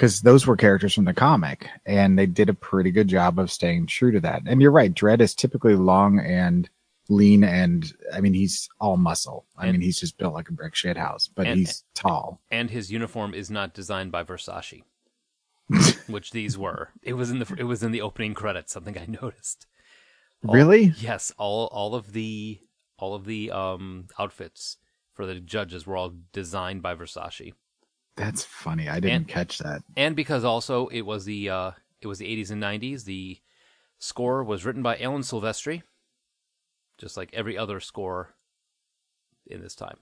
because 0.00 0.22
those 0.22 0.46
were 0.46 0.56
characters 0.56 0.94
from 0.94 1.04
the 1.04 1.12
comic, 1.12 1.68
and 1.84 2.18
they 2.18 2.24
did 2.24 2.48
a 2.48 2.54
pretty 2.54 2.90
good 2.90 3.06
job 3.06 3.38
of 3.38 3.52
staying 3.52 3.86
true 3.86 4.10
to 4.12 4.20
that. 4.20 4.40
And 4.46 4.62
you're 4.62 4.70
right, 4.70 4.94
Dredd 4.94 5.20
is 5.20 5.34
typically 5.34 5.74
long 5.76 6.18
and 6.20 6.70
lean, 7.10 7.44
and 7.44 7.92
I 8.10 8.22
mean 8.22 8.32
he's 8.32 8.66
all 8.80 8.96
muscle. 8.96 9.44
I 9.58 9.64
And- 9.66 9.72
mean 9.72 9.82
he's 9.82 10.00
just 10.00 10.16
built 10.16 10.32
like 10.32 10.48
a 10.48 10.52
brick 10.52 10.74
shit 10.74 10.96
house, 10.96 11.28
but 11.28 11.46
And- 11.46 11.58
he's 11.58 11.84
tall. 11.94 12.40
and 12.50 12.70
his 12.70 12.90
uniform 12.90 13.34
is 13.34 13.50
not 13.50 13.74
designed 13.74 14.10
by 14.10 14.24
Versace, 14.24 14.84
which 16.06 16.30
these 16.30 16.56
were. 16.56 16.90
It 17.02 17.12
was 17.12 17.30
in 17.30 17.38
the 17.38 17.54
it 17.58 17.64
was 17.64 17.82
in 17.82 17.92
the 17.92 18.00
opening 18.00 18.32
credits. 18.32 18.72
Something 18.72 18.96
I 18.96 19.04
noticed. 19.22 19.66
All- 20.46 20.54
Really? 20.54 20.94
Yes, 20.98 21.30
all 21.36 21.66
all 21.66 21.94
of 21.94 22.12
the 22.14 22.60
all 22.96 23.14
of 23.14 23.26
the 23.26 23.50
um 23.50 24.06
outfits 24.18 24.78
for 25.12 25.26
the 25.26 25.34
judges 25.40 25.86
were 25.86 25.96
all 25.98 26.14
designed 26.32 26.80
by 26.80 26.94
Versace, 26.94 27.52
That's 28.20 28.44
funny. 28.44 28.88
I 28.88 29.00
didn't 29.00 29.14
And- 29.16 29.28
catch 29.28 29.58
that. 29.58 29.82
and 29.96 30.14
because 30.14 30.44
also 30.44 30.86
it 30.88 31.02
was 31.02 31.24
the 31.24 31.48
uh 31.50 31.70
it 32.00 32.06
was 32.06 32.18
the 32.18 32.26
80s 32.26 32.50
and 32.50 32.62
90s. 32.62 33.04
The 33.04 33.38
score 33.98 34.42
was 34.44 34.64
written 34.64 34.82
by 34.82 34.98
Alan 34.98 35.22
Silvestri, 35.22 35.82
just 36.98 37.16
like 37.16 37.30
every 37.32 37.56
other 37.58 37.80
score 37.80 38.34
in 39.46 39.60
this 39.62 39.74
time. 39.74 39.98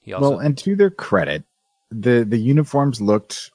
He 0.00 0.12
also 0.12 0.30
well, 0.30 0.38
and 0.40 0.56
to 0.58 0.74
their 0.76 0.90
credit, 0.90 1.44
the 1.90 2.24
the 2.28 2.38
uniforms 2.38 3.00
looked 3.00 3.50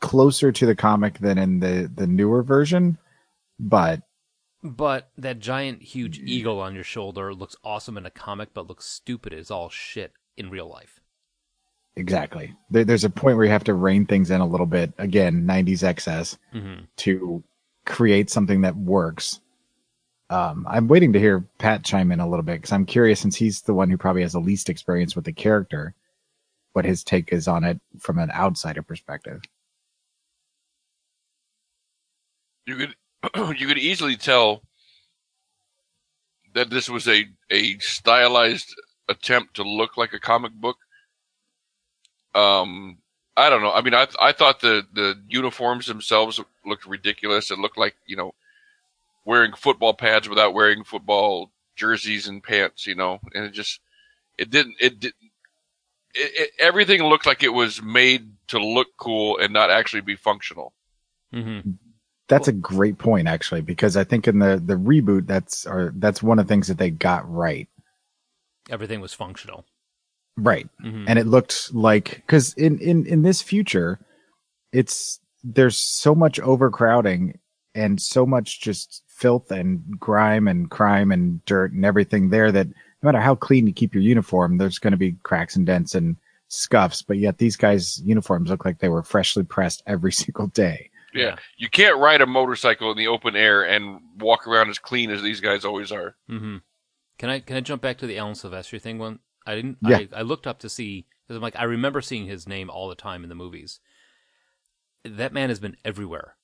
closer 0.00 0.50
to 0.50 0.66
the 0.66 0.74
comic 0.74 1.18
than 1.18 1.38
in 1.38 1.60
the 1.60 1.90
the 1.94 2.06
newer 2.06 2.42
version, 2.42 2.98
but 3.60 4.02
But 4.62 5.10
that 5.16 5.38
giant, 5.38 5.82
huge 5.82 6.18
eagle 6.18 6.60
on 6.60 6.74
your 6.74 6.82
shoulder 6.84 7.32
looks 7.34 7.54
awesome 7.62 7.96
in 7.96 8.06
a 8.06 8.10
comic, 8.10 8.50
but 8.54 8.66
looks 8.66 8.84
stupid 8.86 9.32
as 9.32 9.50
all 9.50 9.68
shit 9.70 10.12
in 10.36 10.50
real 10.50 10.68
life. 10.68 11.00
Exactly. 11.96 12.54
There, 12.70 12.84
there's 12.84 13.04
a 13.04 13.10
point 13.10 13.36
where 13.36 13.46
you 13.46 13.52
have 13.52 13.64
to 13.64 13.74
rein 13.74 14.06
things 14.06 14.30
in 14.30 14.40
a 14.40 14.46
little 14.46 14.66
bit. 14.66 14.92
Again, 14.98 15.44
90s 15.46 15.82
excess 15.82 16.38
hmm 16.52 16.80
to 16.98 17.42
create 17.84 18.30
something 18.30 18.62
that 18.62 18.76
works. 18.76 19.40
Um, 20.30 20.66
I'm 20.68 20.88
waiting 20.88 21.12
to 21.12 21.20
hear 21.20 21.46
Pat 21.58 21.84
chime 21.84 22.10
in 22.10 22.20
a 22.20 22.28
little 22.28 22.42
bit 22.42 22.56
because 22.56 22.72
I'm 22.72 22.86
curious, 22.86 23.20
since 23.20 23.36
he's 23.36 23.62
the 23.62 23.74
one 23.74 23.90
who 23.90 23.96
probably 23.98 24.22
has 24.22 24.32
the 24.32 24.40
least 24.40 24.68
experience 24.68 25.14
with 25.14 25.24
the 25.24 25.32
character, 25.32 25.94
what 26.72 26.84
his 26.84 27.04
take 27.04 27.32
is 27.32 27.46
on 27.48 27.64
it 27.64 27.80
from 27.98 28.18
an 28.18 28.30
outsider 28.32 28.82
perspective. 28.82 29.42
You 32.66 32.76
could 32.76 32.94
you 33.60 33.66
could 33.66 33.78
easily 33.78 34.16
tell 34.16 34.62
that 36.54 36.70
this 36.70 36.88
was 36.88 37.06
a 37.08 37.26
a 37.50 37.78
stylized 37.78 38.74
attempt 39.08 39.54
to 39.54 39.62
look 39.62 39.96
like 39.96 40.12
a 40.12 40.18
comic 40.18 40.52
book. 40.52 40.76
Um, 42.36 42.98
I 43.36 43.50
don't 43.50 43.62
know. 43.62 43.72
I 43.72 43.80
mean, 43.82 43.94
I 43.94 44.06
I 44.20 44.32
thought 44.32 44.60
the 44.60 44.86
the 44.92 45.20
uniforms 45.28 45.86
themselves 45.86 46.40
looked 46.64 46.86
ridiculous. 46.86 47.50
It 47.50 47.58
looked 47.58 47.78
like 47.78 47.96
you 48.06 48.16
know 48.16 48.34
wearing 49.24 49.52
football 49.54 49.94
pads 49.94 50.28
without 50.28 50.54
wearing 50.54 50.84
football 50.84 51.50
jerseys 51.74 52.28
and 52.28 52.42
pants. 52.42 52.86
You 52.86 52.94
know, 52.94 53.20
and 53.34 53.44
it 53.44 53.52
just 53.52 53.80
it 54.38 54.50
didn't 54.50 54.76
it 54.80 55.00
did. 55.00 55.12
It, 56.14 56.32
it, 56.34 56.50
everything 56.58 57.02
looked 57.02 57.26
like 57.26 57.42
it 57.42 57.52
was 57.52 57.82
made 57.82 58.30
to 58.48 58.58
look 58.58 58.88
cool 58.96 59.38
and 59.38 59.52
not 59.52 59.70
actually 59.70 60.00
be 60.00 60.16
functional. 60.16 60.72
hmm 61.32 61.60
That's 62.28 62.48
a 62.48 62.52
great 62.52 62.96
point, 62.96 63.28
actually, 63.28 63.60
because 63.60 63.96
I 63.96 64.04
think 64.04 64.26
in 64.26 64.38
the 64.38 64.62
the 64.64 64.76
reboot, 64.76 65.26
that's 65.26 65.66
or 65.66 65.92
that's 65.96 66.22
one 66.22 66.38
of 66.38 66.46
the 66.46 66.52
things 66.52 66.68
that 66.68 66.78
they 66.78 66.90
got 66.90 67.30
right. 67.30 67.68
Everything 68.70 69.00
was 69.00 69.12
functional. 69.12 69.64
Right. 70.36 70.68
hmm 70.80 71.04
and 71.08 71.18
it 71.18 71.26
looked 71.26 71.72
like 71.74 72.16
because 72.26 72.52
in 72.54 72.78
in 72.78 73.06
in 73.06 73.22
this 73.22 73.40
future 73.42 73.98
it's 74.72 75.20
there's 75.42 75.78
so 75.78 76.14
much 76.14 76.38
overcrowding 76.40 77.38
and 77.74 78.00
so 78.00 78.26
much 78.26 78.60
just 78.60 79.02
filth 79.08 79.50
and 79.50 79.82
grime 79.98 80.48
and 80.48 80.70
crime 80.70 81.10
and 81.12 81.44
dirt 81.46 81.72
and 81.72 81.84
everything 81.84 82.28
there 82.30 82.52
that 82.52 82.66
no 82.66 82.72
matter 83.02 83.20
how 83.20 83.34
clean 83.34 83.66
you 83.66 83.72
keep 83.72 83.94
your 83.94 84.02
uniform 84.02 84.58
there's 84.58 84.78
going 84.78 84.90
to 84.90 84.96
be 84.98 85.12
cracks 85.22 85.56
and 85.56 85.66
dents 85.66 85.94
and 85.94 86.16
scuffs 86.48 87.00
but 87.02 87.16
yet 87.18 87.38
these 87.38 87.56
guys 87.56 88.00
uniforms 88.04 88.50
look 88.50 88.64
like 88.64 88.78
they 88.78 88.88
were 88.88 89.02
freshly 89.02 89.42
pressed 89.42 89.82
every 89.86 90.12
single 90.22 90.48
day 90.48 90.90
Yeah. 91.14 91.36
You 91.56 91.70
can't 91.70 91.96
ride 91.98 92.20
a 92.20 92.26
motorcycle 92.26 92.90
in 92.90 92.98
the 92.98 93.06
open 93.06 93.36
air 93.36 93.62
and 93.62 94.00
walk 94.18 94.46
around 94.46 94.68
as 94.68 94.78
clean 94.78 95.10
as 95.10 95.22
these 95.22 95.40
guys 95.40 95.64
always 95.64 95.90
are. 95.90 96.14
Mm-hmm. 96.30 96.58
Can 97.18 97.30
I 97.30 97.40
can 97.40 97.56
I 97.56 97.60
jump 97.60 97.80
back 97.80 97.96
to 97.98 98.06
the 98.06 98.18
Alan 98.18 98.34
Silvestri 98.34 98.78
thing? 98.82 98.98
One, 98.98 99.20
I 99.46 99.54
didn't. 99.54 99.78
Yeah. 99.80 99.98
I, 99.98 100.08
I 100.18 100.22
looked 100.22 100.46
up 100.46 100.58
to 100.60 100.68
see 100.68 101.06
because 101.26 101.36
I'm 101.36 101.42
like 101.42 101.56
I 101.56 101.64
remember 101.64 102.00
seeing 102.00 102.26
his 102.26 102.48
name 102.48 102.68
all 102.68 102.88
the 102.88 102.94
time 102.94 103.22
in 103.22 103.28
the 103.28 103.34
movies. 103.34 103.80
That 105.04 105.32
man 105.32 105.48
has 105.48 105.60
been 105.60 105.76
everywhere. 105.84 106.36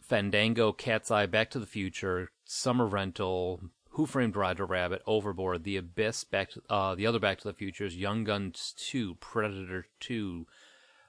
Fandango, 0.00 0.72
Cat's 0.72 1.10
Eye, 1.10 1.26
Back 1.26 1.50
to 1.50 1.58
the 1.58 1.66
Future, 1.66 2.30
Summer 2.44 2.86
Rental, 2.86 3.60
Who 3.90 4.06
Framed 4.06 4.34
Roger 4.34 4.64
Rabbit, 4.66 5.02
Overboard, 5.06 5.62
The 5.64 5.76
Abyss, 5.76 6.24
Back 6.24 6.50
to 6.50 6.62
uh, 6.68 6.94
the 6.94 7.06
other 7.06 7.18
Back 7.18 7.38
to 7.40 7.48
the 7.48 7.54
Futures, 7.54 7.96
Young 7.96 8.24
Guns 8.24 8.74
Two, 8.76 9.16
Predator 9.16 9.86
Two, 9.98 10.46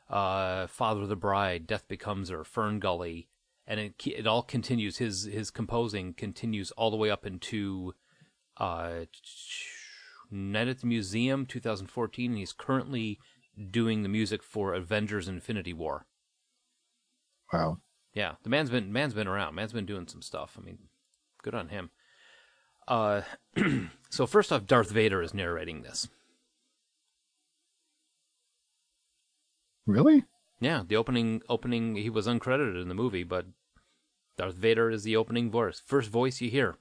uh, 0.09 0.67
Father 0.67 1.01
of 1.01 1.09
the 1.09 1.15
Bride, 1.15 1.65
Death 1.65 1.87
Becomes 1.87 2.29
Her, 2.29 2.43
Fern 2.43 2.79
Gully, 2.79 3.27
and 3.65 3.79
it 3.79 3.93
it 4.05 4.27
all 4.27 4.43
continues. 4.43 4.97
His 4.97 5.23
his 5.23 5.49
composing 5.51 6.13
continues 6.13 6.71
all 6.71 6.91
the 6.91 6.97
way 6.97 7.09
up 7.09 7.25
into 7.25 7.93
uh, 8.57 9.05
Night 10.31 10.67
at 10.67 10.79
the 10.79 10.87
Museum 10.87 11.45
2014, 11.45 12.31
and 12.31 12.37
he's 12.39 12.53
currently 12.53 13.19
doing 13.69 14.03
the 14.03 14.09
music 14.09 14.41
for 14.41 14.73
Avengers: 14.73 15.27
Infinity 15.27 15.73
War. 15.73 16.05
wow 17.51 17.77
Yeah, 18.13 18.35
the 18.43 18.49
man's 18.49 18.69
been 18.69 18.91
man's 18.91 19.13
been 19.13 19.27
around. 19.27 19.55
Man's 19.55 19.73
been 19.73 19.85
doing 19.85 20.07
some 20.07 20.21
stuff. 20.21 20.57
I 20.57 20.63
mean, 20.63 20.77
good 21.43 21.55
on 21.55 21.69
him. 21.69 21.91
Uh, 22.87 23.21
so 24.09 24.25
first 24.25 24.51
off, 24.51 24.65
Darth 24.65 24.91
Vader 24.91 25.21
is 25.21 25.33
narrating 25.33 25.81
this. 25.81 26.07
really 29.85 30.23
Yeah, 30.59 30.83
the 30.87 30.95
opening 30.95 31.41
opening 31.49 31.95
he 31.95 32.09
was 32.09 32.27
uncredited 32.27 32.81
in 32.81 32.87
the 32.87 32.95
movie, 32.95 33.23
but 33.23 33.45
Darth 34.37 34.55
Vader 34.55 34.89
is 34.89 35.03
the 35.03 35.15
opening 35.15 35.51
voice, 35.51 35.81
first 35.85 36.09
voice 36.09 36.41
you 36.41 36.49
hear. 36.49 36.75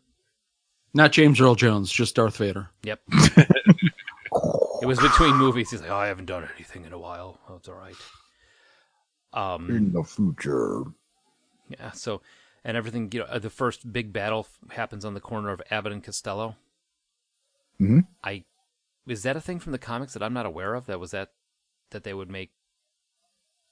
Not 0.92 1.12
James 1.12 1.40
Earl 1.40 1.55
Jones, 1.55 1.90
just 1.92 2.16
Darth 2.16 2.37
Vader. 2.37 2.70
Yep. 2.83 3.00
it 3.12 4.87
was 4.87 4.98
between 4.98 5.37
movies. 5.37 5.70
He's 5.70 5.81
like, 5.81 5.90
"Oh, 5.90 5.96
I 5.96 6.09
haven't 6.09 6.26
done 6.26 6.48
anything 6.57 6.85
in 6.85 6.92
a 6.92 6.98
while. 6.98 7.38
Oh, 7.48 7.57
it's 7.57 7.68
all 7.68 7.74
right." 7.74 7.94
Um, 9.33 9.70
in 9.70 9.92
the 9.92 10.03
future 10.03 10.83
yeah. 11.70 11.92
So, 11.92 12.20
and 12.64 12.76
everything. 12.76 13.09
You 13.12 13.20
know, 13.20 13.26
uh, 13.26 13.38
the 13.38 13.50
first 13.50 13.92
big 13.92 14.12
battle 14.12 14.46
happens 14.70 15.05
on 15.05 15.14
the 15.14 15.20
corner 15.20 15.50
of 15.50 15.62
Abbott 15.70 15.92
and 15.92 16.03
Costello. 16.03 16.57
Mhm. 17.81 18.07
I 18.22 18.44
is 19.07 19.22
that 19.22 19.37
a 19.37 19.40
thing 19.40 19.59
from 19.59 19.72
the 19.72 19.79
comics 19.79 20.12
that 20.12 20.22
I'm 20.22 20.35
not 20.35 20.46
aware 20.46 20.74
of? 20.74 20.87
That 20.87 21.00
was 21.00 21.12
that 21.12 21.33
that 21.90 22.05
they 22.05 22.14
would 22.14 22.31
make. 22.31 22.50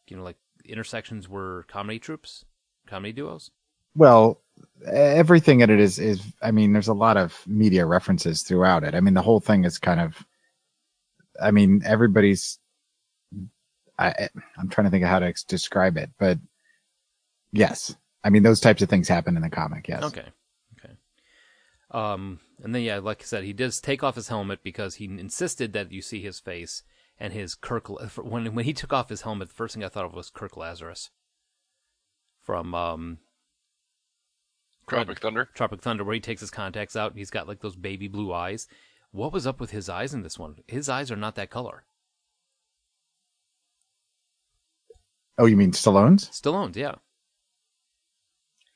You 0.09 0.16
know, 0.16 0.22
like 0.22 0.38
intersections 0.64 1.28
were 1.28 1.66
comedy 1.68 1.98
troops, 1.98 2.44
comedy 2.87 3.12
duos. 3.12 3.50
Well, 3.94 4.40
everything 4.87 5.61
in 5.61 5.70
it 5.70 5.81
is 5.81 5.98
is 5.98 6.22
I 6.42 6.51
mean, 6.51 6.72
there's 6.72 6.88
a 6.88 6.94
lot 6.94 7.16
of 7.16 7.42
media 7.46 7.87
references 7.87 8.42
throughout 8.42 8.85
it. 8.85 8.94
I 8.94 9.01
mean, 9.01 9.14
the 9.14 9.22
whole 9.22 9.40
thing 9.40 9.64
is 9.64 9.79
kind 9.79 10.01
of 10.01 10.24
I 11.40 11.51
mean, 11.51 11.83
everybody's 11.85 12.59
I 13.98 14.29
I'm 14.57 14.68
trying 14.68 14.87
to 14.87 14.90
think 14.90 15.05
of 15.05 15.11
how 15.11 15.18
to 15.18 15.33
describe 15.46 15.96
it, 15.96 16.11
but 16.18 16.38
yes. 17.53 17.94
I 18.24 18.31
mean, 18.31 18.42
those 18.42 18.61
types 18.61 18.83
of 18.83 18.88
things 18.88 19.09
happen 19.09 19.37
in 19.37 19.42
the 19.42 19.51
comic, 19.51 19.88
yes. 19.88 20.03
Okay. 20.03 20.27
Okay. 20.79 20.94
Um, 21.90 22.40
and 22.62 22.74
then 22.74 22.83
yeah, 22.83 22.98
like 22.98 23.22
I 23.22 23.24
said, 23.24 23.44
he 23.44 23.53
does 23.53 23.81
take 23.81 24.03
off 24.03 24.16
his 24.16 24.29
helmet 24.29 24.61
because 24.62 24.96
he 24.96 25.07
insisted 25.07 25.72
that 25.72 25.92
you 25.92 26.03
see 26.03 26.20
his 26.20 26.40
face 26.40 26.83
and 27.18 27.33
his 27.33 27.55
Kirk. 27.55 27.88
When 28.18 28.55
when 28.55 28.64
he 28.64 28.72
took 28.72 28.92
off 28.92 29.09
his 29.09 29.22
helmet, 29.22 29.48
the 29.48 29.55
first 29.55 29.74
thing 29.74 29.85
I 29.85 29.88
thought 29.88 30.05
of 30.05 30.14
was 30.14 30.31
Kirk 30.31 30.57
Lazarus 30.57 31.11
from 32.40 32.74
um, 32.74 33.18
Tropic 34.88 35.20
Thunder. 35.20 35.48
Tropic 35.55 35.81
Thunder, 35.83 36.05
where 36.05 36.14
he 36.14 36.20
takes 36.20 36.40
his 36.40 36.51
contacts 36.51 36.96
out 36.96 37.11
and 37.12 37.18
he's 37.18 37.31
got 37.31 37.46
like 37.48 37.61
those 37.61 37.77
baby 37.77 38.09
blue 38.09 38.33
eyes. 38.33 38.66
What 39.11 39.33
was 39.33 39.46
up 39.46 39.61
with 39.61 39.70
his 39.70 39.88
eyes 39.88 40.12
in 40.14 40.22
this 40.22 40.38
one? 40.38 40.57
His 40.66 40.88
eyes 40.88 41.11
are 41.11 41.16
not 41.16 41.35
that 41.37 41.51
color. 41.51 41.85
Oh, 45.38 45.46
you 45.46 45.57
mean 45.57 45.72
Stallone's? 45.72 46.29
Stallone's, 46.31 46.77
yeah, 46.77 46.96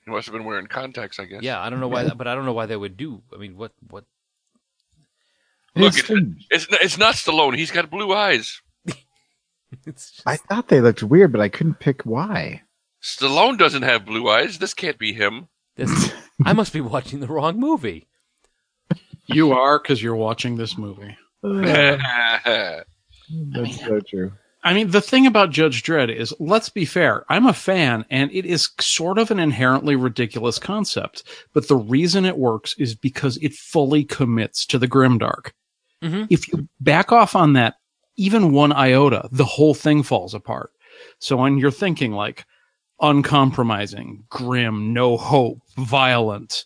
He 0.05 0.11
must 0.11 0.27
have 0.27 0.33
been 0.33 0.45
wearing 0.45 0.67
contacts, 0.69 1.19
I 1.19 1.25
guess. 1.25 1.43
yeah. 1.43 1.61
I 1.61 1.71
don't 1.71 1.81
know 1.81 1.89
why, 1.89 2.09
but 2.09 2.29
I 2.29 2.35
don't 2.35 2.45
know 2.47 2.53
why 2.53 2.67
they 2.67 2.77
would 2.77 2.97
do. 2.97 3.23
I 3.35 3.39
mean, 3.39 3.57
what 3.57 3.73
what? 3.89 4.05
Look, 5.75 5.97
It's- 5.99 6.11
it's 6.51 6.67
it's 6.71 6.99
not 6.99 7.15
Stallone. 7.15 7.57
He's 7.57 7.71
got 7.71 7.91
blue 7.91 8.13
eyes. 8.13 8.61
It's 9.87 10.11
just, 10.13 10.23
I 10.27 10.37
thought 10.37 10.69
they 10.69 10.83
looked 10.83 11.03
weird, 11.03 11.33
but 11.33 11.41
I 11.41 11.49
couldn't 11.49 11.81
pick 11.81 12.03
why. 12.03 12.61
Stallone 13.03 13.57
doesn't 13.59 13.83
have 13.83 14.05
blue 14.05 14.29
eyes. 14.29 14.59
This 14.59 14.75
can't 14.75 14.99
be 14.99 15.15
him. 15.15 15.49
This, 15.77 16.13
I 16.45 16.53
must 16.53 16.73
be 16.73 16.81
watching 16.81 17.21
the 17.21 17.29
wrong 17.29 17.59
movie. 17.59 18.09
You 19.27 19.53
are 19.53 19.79
because 19.79 20.03
you're 20.03 20.17
watching 20.17 20.57
this 20.57 20.77
movie. 20.77 21.17
That's 21.43 22.03
so 23.81 24.01
true. 24.01 24.33
I 24.65 24.75
mean, 24.75 24.91
the 24.91 25.01
thing 25.01 25.27
about 25.27 25.51
Judge 25.51 25.83
Dredd 25.83 26.15
is, 26.15 26.33
let's 26.39 26.69
be 26.69 26.85
fair, 26.85 27.25
I'm 27.29 27.47
a 27.47 27.53
fan 27.53 28.05
and 28.11 28.31
it 28.33 28.47
is 28.47 28.69
sort 28.81 29.19
of 29.19 29.33
an 29.33 29.41
inherently 29.41 29.97
ridiculous 29.97 30.59
concept. 30.59 31.25
But 31.53 31.67
the 31.67 31.77
reason 31.77 32.25
it 32.25 32.39
works 32.39 32.75
is 32.79 32.95
because 32.95 33.39
it 33.39 33.55
fully 33.55 34.05
commits 34.05 34.65
to 34.67 34.79
the 34.79 34.87
grimdark. 34.87 35.51
Mhm. 36.03 36.29
If 36.31 36.47
you 36.49 36.69
back 36.81 37.11
off 37.11 37.35
on 37.35 37.55
that, 37.55 37.75
even 38.17 38.53
one 38.53 38.73
iota, 38.73 39.29
the 39.33 39.45
whole 39.45 39.75
thing 39.75 40.05
falls 40.05 40.35
apart. 40.35 40.71
So 41.19 41.39
when 41.39 41.59
you're 41.59 41.73
thinking 41.73 42.13
like 42.13 42.45
uncompromising, 43.03 44.25
grim, 44.31 44.93
no 44.95 45.17
hope, 45.17 45.61
violent, 45.77 46.65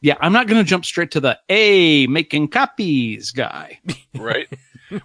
yeah, 0.00 0.14
I'm 0.20 0.32
not 0.32 0.46
going 0.46 0.62
to 0.62 0.68
jump 0.68 0.84
straight 0.84 1.10
to 1.12 1.20
the 1.20 1.38
A 1.48 2.06
making 2.06 2.48
copies 2.48 3.32
guy. 3.32 3.80
right? 4.14 4.48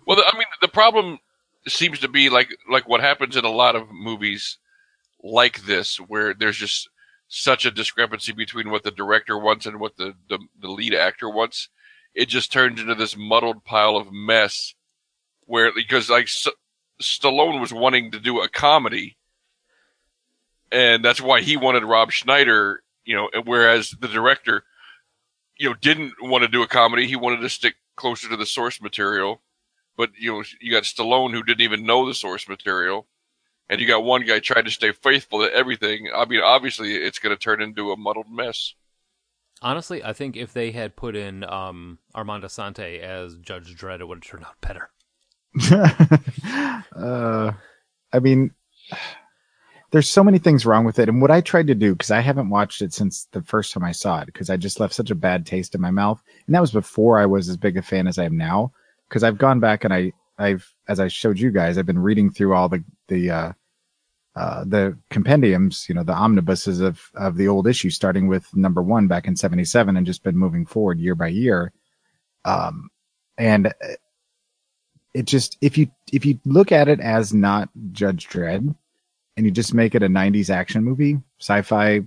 well, 0.06 0.22
I 0.26 0.38
mean, 0.38 0.48
the 0.62 0.68
problem 0.68 1.20
seems 1.68 2.00
to 2.00 2.08
be 2.08 2.30
like 2.30 2.50
like 2.70 2.88
what 2.88 3.02
happens 3.02 3.36
in 3.36 3.46
a 3.46 3.50
lot 3.50 3.76
of 3.76 3.90
movies 3.92 4.58
like 5.24 5.64
this, 5.64 5.98
where 5.98 6.34
there's 6.34 6.58
just 6.58 6.90
such 7.28 7.66
a 7.66 7.72
discrepancy 7.72 8.34
between 8.34 8.70
what 8.70 8.84
the 8.84 8.92
director 8.92 9.38
wants 9.38 9.66
and 9.66 9.80
what 9.80 9.98
the 9.98 10.14
the, 10.30 10.40
the 10.62 10.70
lead 10.70 10.94
actor 10.94 11.30
wants. 11.30 11.70
It 12.14 12.30
just 12.30 12.52
turns 12.52 12.80
into 12.80 12.94
this 12.94 13.18
muddled 13.18 13.66
pile 13.66 13.98
of 13.98 14.12
mess. 14.12 14.76
Where 15.46 15.72
because 15.74 16.10
like 16.10 16.26
S- 16.26 16.48
Stallone 17.02 17.60
was 17.60 17.74
wanting 17.74 18.12
to 18.12 18.20
do 18.20 18.42
a 18.42 18.48
comedy, 18.48 19.18
and 20.74 21.06
that's 21.06 21.22
why 21.22 21.42
he 21.42 21.56
wanted 21.56 21.84
Rob 21.84 22.12
Schneider, 22.12 22.84
you 23.06 23.16
know, 23.16 23.30
whereas 23.46 23.92
the 23.92 24.08
director 24.08 24.64
you 25.58 25.70
know, 25.70 25.76
didn't 25.76 26.14
want 26.22 26.42
to 26.44 26.48
do 26.48 26.64
a 26.64 26.68
comedy. 26.68 27.08
He 27.08 27.16
wanted 27.16 27.42
to 27.42 27.50
stick 27.50 27.76
closer 27.96 28.30
to 28.30 28.38
the 28.38 28.46
source 28.46 28.82
material. 28.82 29.42
But, 29.96 30.12
you 30.18 30.32
know, 30.32 30.44
you 30.60 30.72
got 30.72 30.84
Stallone 30.84 31.32
who 31.32 31.44
didn't 31.44 31.62
even 31.62 31.86
know 31.86 32.08
the 32.08 32.14
source 32.14 32.50
material. 32.50 33.08
And 33.70 33.80
you 33.80 33.88
got 33.88 34.04
one 34.04 34.26
guy 34.26 34.40
trying 34.40 34.66
to 34.66 34.72
stay 34.72 34.92
faithful 34.92 35.40
to 35.40 35.54
everything. 35.54 36.10
I 36.14 36.26
mean, 36.26 36.42
obviously 36.42 36.96
it's 36.96 37.20
going 37.20 37.36
to 37.36 37.42
turn 37.42 37.62
into 37.62 37.92
a 37.92 37.98
muddled 37.98 38.30
mess. 38.30 38.74
Honestly, 39.62 40.04
I 40.04 40.12
think 40.12 40.36
if 40.36 40.52
they 40.52 40.72
had 40.72 40.98
put 40.98 41.16
in 41.16 41.46
um, 41.46 42.00
Armand 42.14 42.44
Assante 42.44 43.00
as 43.00 43.38
Judge 43.38 43.76
Dredd, 43.78 44.02
it 44.02 44.08
would 44.08 44.18
have 44.18 44.30
turned 44.30 44.44
out 44.44 44.60
better. 44.60 44.90
uh, 46.96 47.54
I 48.12 48.20
mean, 48.20 48.52
there's 49.94 50.10
so 50.10 50.24
many 50.24 50.40
things 50.40 50.66
wrong 50.66 50.86
with 50.86 50.98
it. 50.98 51.08
And 51.08 51.22
what 51.22 51.30
I 51.30 51.40
tried 51.40 51.68
to 51.68 51.76
do, 51.76 51.94
because 51.94 52.10
I 52.10 52.20
haven't 52.20 52.50
watched 52.50 52.82
it 52.82 52.92
since 52.94 53.28
the 53.32 53.44
first 53.44 53.72
time 53.72 53.84
I 53.84 53.92
saw 53.92 54.22
it, 54.22 54.26
because 54.26 54.50
I 54.50 54.58
just 54.58 54.80
left 54.80 54.96
such 54.96 55.12
a 55.12 55.16
bad 55.16 55.46
taste 55.46 55.76
in 55.76 55.82
my 55.82 55.92
mouth. 55.92 56.20
And 56.48 56.56
that 56.56 56.62
was 56.62 56.72
before 56.72 57.20
I 57.20 57.28
was 57.28 57.48
as 57.48 57.58
big 57.58 57.78
a 57.78 57.84
fan 57.84 58.08
as 58.08 58.18
I 58.18 58.24
am 58.24 58.36
now. 58.36 58.74
Because 59.08 59.24
I've 59.24 59.38
gone 59.38 59.60
back 59.60 59.84
and 59.84 59.94
I, 59.94 60.12
I've, 60.40 60.68
as 60.88 61.00
I 61.00 61.10
showed 61.10 61.38
you 61.38 61.52
guys, 61.52 61.78
I've 61.78 61.86
been 61.86 62.00
reading 62.00 62.32
through 62.32 62.56
all 62.56 62.70
the, 62.70 62.84
the, 63.08 63.30
uh, 63.30 63.52
uh, 64.36 64.64
the 64.66 64.98
compendiums, 65.12 65.86
you 65.88 65.94
know, 65.94 66.04
the 66.04 66.12
omnibuses 66.12 66.82
of, 66.82 67.00
of 67.14 67.38
the 67.38 67.48
old 67.48 67.68
issue, 67.68 67.92
starting 67.92 68.28
with 68.28 68.48
number 68.56 68.82
one 68.82 69.06
back 69.08 69.28
in 69.28 69.36
77 69.36 69.96
and 69.96 70.08
just 70.08 70.24
been 70.24 70.36
moving 70.36 70.66
forward 70.66 71.00
year 71.00 71.14
by 71.14 71.28
year. 71.28 71.72
Um, 72.46 72.90
and 73.38 73.68
uh, 73.68 73.94
it 75.14 75.26
just, 75.26 75.56
if 75.62 75.78
you, 75.78 75.92
if 76.12 76.26
you 76.26 76.40
look 76.46 76.72
at 76.72 76.88
it 76.88 77.00
as 77.00 77.32
not 77.32 77.70
Judge 77.92 78.28
Dredd 78.28 78.74
and 79.36 79.46
you 79.46 79.52
just 79.52 79.74
make 79.74 79.96
it 79.96 80.04
a 80.04 80.08
90s 80.08 80.50
action 80.50 80.84
movie, 80.84 81.20
sci-fi 81.40 82.02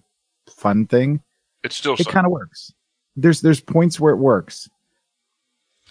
fun 0.48 0.86
thing, 0.86 1.20
It's 1.64 1.76
still 1.76 1.94
it 1.98 2.06
kind 2.06 2.26
of 2.26 2.32
works. 2.32 2.72
There's, 3.16 3.40
there's 3.40 3.60
points 3.60 3.98
where 3.98 4.12
it 4.12 4.18
works. 4.18 4.68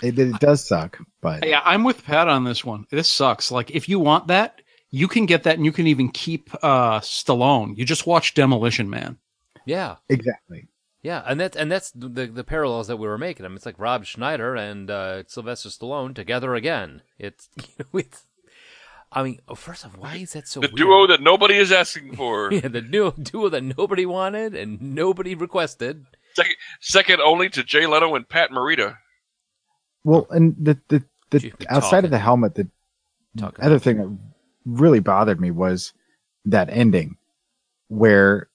It, 0.02 0.20
it 0.20 0.40
does 0.40 0.66
suck, 0.66 1.00
but 1.22 1.48
Yeah, 1.48 1.62
I'm 1.64 1.84
with 1.84 2.04
Pat 2.04 2.28
on 2.28 2.44
this 2.44 2.66
one. 2.66 2.86
This 2.92 3.08
sucks. 3.08 3.52
Like, 3.52 3.72
if 3.72 3.88
you 3.88 4.00
want 4.00 4.28
that, 4.28 4.62
you 4.92 5.08
can 5.08 5.26
get 5.26 5.44
that 5.44 5.56
and 5.56 5.66
you 5.66 5.72
can 5.72 5.88
even 5.88 6.10
keep 6.10 6.50
uh, 6.62 7.00
Stallone. 7.00 7.78
You 7.78 7.86
just 7.86 8.08
watch 8.08 8.34
Demolition 8.34 8.90
Man. 8.90 9.18
Yeah, 9.66 9.96
exactly. 10.10 10.68
yeah, 11.02 11.24
and 11.26 11.40
that's 11.40 11.58
and 11.58 11.72
that's 11.72 11.92
the 11.92 12.28
the 12.28 12.44
parallels 12.44 12.88
that 12.88 12.98
we 12.98 13.08
were 13.08 13.18
making. 13.18 13.46
I 13.46 13.50
mean, 13.50 13.58
it's 13.58 13.66
like 13.66 13.80
Rob 13.80 14.06
Schneider 14.06 14.56
and 14.56 14.90
uh, 14.90 15.24
Sylvester 15.28 15.70
Stallone 15.70 16.14
together 16.14 16.56
again. 16.56 17.02
It's, 17.18 17.50
you 17.58 17.64
know, 17.80 18.00
it's. 18.00 18.25
I 19.16 19.24
mean, 19.24 19.40
oh, 19.48 19.56
first 19.56 19.86
off, 19.86 19.98
why 19.98 20.18
is 20.18 20.34
that 20.34 20.48
so? 20.48 20.60
Weird? 20.60 20.72
The 20.72 20.76
weird? 20.76 20.88
duo 20.88 21.08
that 21.08 21.22
nobody 21.22 21.56
is 21.56 21.72
asking 21.72 22.16
for. 22.18 22.52
yeah, 22.52 22.68
the 22.68 22.82
duo, 22.82 23.12
duo 23.12 23.50
that 23.50 23.64
nobody 23.64 24.06
wanted 24.06 24.54
and 24.56 24.82
nobody 24.82 25.36
requested. 25.36 26.06
second, 26.36 26.56
second 26.82 27.22
only 27.22 27.50
to 27.50 27.64
Jay 27.64 27.88
Leno 27.88 28.14
and 28.16 28.28
Pat 28.28 28.52
Morita. 28.52 28.98
Well, 30.04 30.28
and 30.30 30.54
the, 30.60 30.78
the, 30.90 31.04
the 31.32 31.40
You've 31.42 31.56
outside 31.70 31.90
talking. 31.90 32.06
of 32.06 32.12
the 32.12 32.20
helmet, 32.20 32.56
the 32.56 32.68
Talk 33.38 33.58
other 33.62 33.80
thing 33.80 33.98
that 33.98 34.18
really 34.66 35.00
bothered 35.00 35.40
me 35.42 35.50
was 35.52 35.94
that 36.46 36.70
ending 36.70 37.18
where 37.88 38.50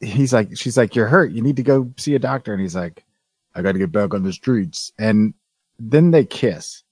he's 0.00 0.32
like, 0.32 0.56
she's 0.56 0.76
like, 0.76 0.94
you're 0.94 1.06
hurt. 1.06 1.32
You 1.32 1.42
need 1.42 1.56
to 1.56 1.62
go 1.62 1.92
see 1.96 2.14
a 2.14 2.18
doctor. 2.18 2.52
And 2.52 2.60
he's 2.60 2.76
like, 2.76 3.04
I 3.54 3.62
got 3.62 3.72
to 3.72 3.78
get 3.78 3.92
back 3.92 4.12
on 4.14 4.22
the 4.22 4.32
streets. 4.32 4.92
And 4.98 5.34
then 5.78 6.10
they 6.10 6.24
kiss. 6.24 6.82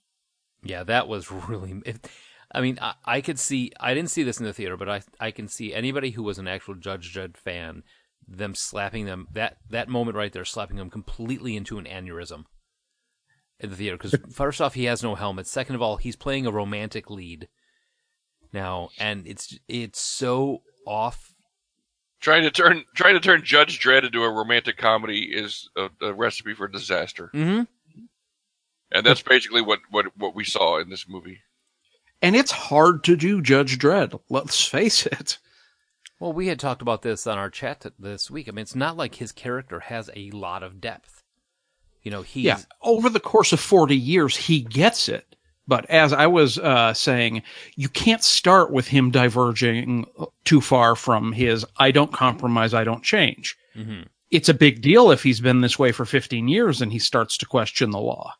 Yeah, 0.64 0.84
that 0.84 1.08
was 1.08 1.30
really. 1.30 1.74
If, 1.84 1.98
I 2.54 2.60
mean, 2.60 2.78
I, 2.80 2.94
I 3.04 3.20
could 3.20 3.38
see. 3.38 3.72
I 3.80 3.94
didn't 3.94 4.10
see 4.10 4.22
this 4.22 4.38
in 4.38 4.44
the 4.46 4.52
theater, 4.52 4.76
but 4.76 4.88
I 4.88 5.02
I 5.18 5.30
can 5.30 5.48
see 5.48 5.72
anybody 5.74 6.10
who 6.10 6.22
was 6.22 6.38
an 6.38 6.48
actual 6.48 6.74
Judge 6.74 7.14
Dredd 7.14 7.36
fan, 7.36 7.82
them 8.26 8.54
slapping 8.54 9.06
them 9.06 9.28
that 9.32 9.56
that 9.70 9.88
moment 9.88 10.16
right 10.16 10.32
there, 10.32 10.44
slapping 10.44 10.76
them 10.76 10.90
completely 10.90 11.56
into 11.56 11.78
an 11.78 11.84
aneurysm 11.86 12.44
in 13.58 13.70
the 13.70 13.76
theater. 13.76 13.96
Because 13.96 14.14
first 14.34 14.60
off, 14.60 14.74
he 14.74 14.84
has 14.84 15.02
no 15.02 15.14
helmet. 15.14 15.46
Second 15.46 15.76
of 15.76 15.82
all, 15.82 15.96
he's 15.96 16.16
playing 16.16 16.46
a 16.46 16.52
romantic 16.52 17.08
lead 17.08 17.48
now, 18.52 18.90
and 18.98 19.26
it's 19.26 19.58
it's 19.68 20.00
so 20.00 20.62
off. 20.86 21.30
Trying 22.20 22.42
to 22.44 22.50
turn 22.50 22.84
trying 22.94 23.14
to 23.14 23.20
turn 23.20 23.42
Judge 23.44 23.80
Dredd 23.80 24.04
into 24.04 24.22
a 24.22 24.30
romantic 24.30 24.76
comedy 24.76 25.30
is 25.32 25.68
a, 25.76 25.88
a 26.00 26.12
recipe 26.12 26.54
for 26.54 26.68
disaster, 26.68 27.30
Mm-hmm. 27.34 27.62
and 28.92 29.06
that's 29.06 29.22
basically 29.22 29.60
what, 29.62 29.80
what, 29.90 30.06
what 30.16 30.32
we 30.34 30.44
saw 30.44 30.78
in 30.78 30.88
this 30.88 31.08
movie. 31.08 31.40
And 32.22 32.36
it's 32.36 32.52
hard 32.52 33.02
to 33.04 33.16
do 33.16 33.42
Judge 33.42 33.78
Dredd. 33.78 34.18
Let's 34.30 34.64
face 34.64 35.04
it. 35.06 35.38
Well, 36.20 36.32
we 36.32 36.46
had 36.46 36.60
talked 36.60 36.82
about 36.82 37.02
this 37.02 37.26
on 37.26 37.36
our 37.36 37.50
chat 37.50 37.84
this 37.98 38.30
week. 38.30 38.48
I 38.48 38.52
mean, 38.52 38.62
it's 38.62 38.76
not 38.76 38.96
like 38.96 39.16
his 39.16 39.32
character 39.32 39.80
has 39.80 40.08
a 40.14 40.30
lot 40.30 40.62
of 40.62 40.80
depth. 40.80 41.24
You 42.04 42.12
know, 42.12 42.22
he 42.22 42.42
Yeah, 42.42 42.60
over 42.80 43.08
the 43.08 43.20
course 43.20 43.52
of 43.52 43.58
40 43.58 43.96
years, 43.96 44.36
he 44.36 44.60
gets 44.60 45.08
it. 45.08 45.34
But 45.66 45.88
as 45.90 46.12
I 46.12 46.28
was 46.28 46.58
uh, 46.58 46.94
saying, 46.94 47.42
you 47.74 47.88
can't 47.88 48.22
start 48.22 48.70
with 48.72 48.88
him 48.88 49.10
diverging 49.10 50.06
too 50.44 50.60
far 50.60 50.94
from 50.94 51.32
his 51.32 51.64
I 51.76 51.90
don't 51.90 52.12
compromise, 52.12 52.72
I 52.72 52.84
don't 52.84 53.02
change. 53.04 53.56
Mhm. 53.76 54.06
It's 54.30 54.48
a 54.48 54.54
big 54.54 54.80
deal 54.80 55.10
if 55.10 55.22
he's 55.22 55.40
been 55.40 55.60
this 55.60 55.78
way 55.78 55.92
for 55.92 56.04
15 56.04 56.48
years 56.48 56.80
and 56.80 56.92
he 56.92 56.98
starts 56.98 57.36
to 57.38 57.46
question 57.46 57.90
the 57.90 58.00
law. 58.00 58.34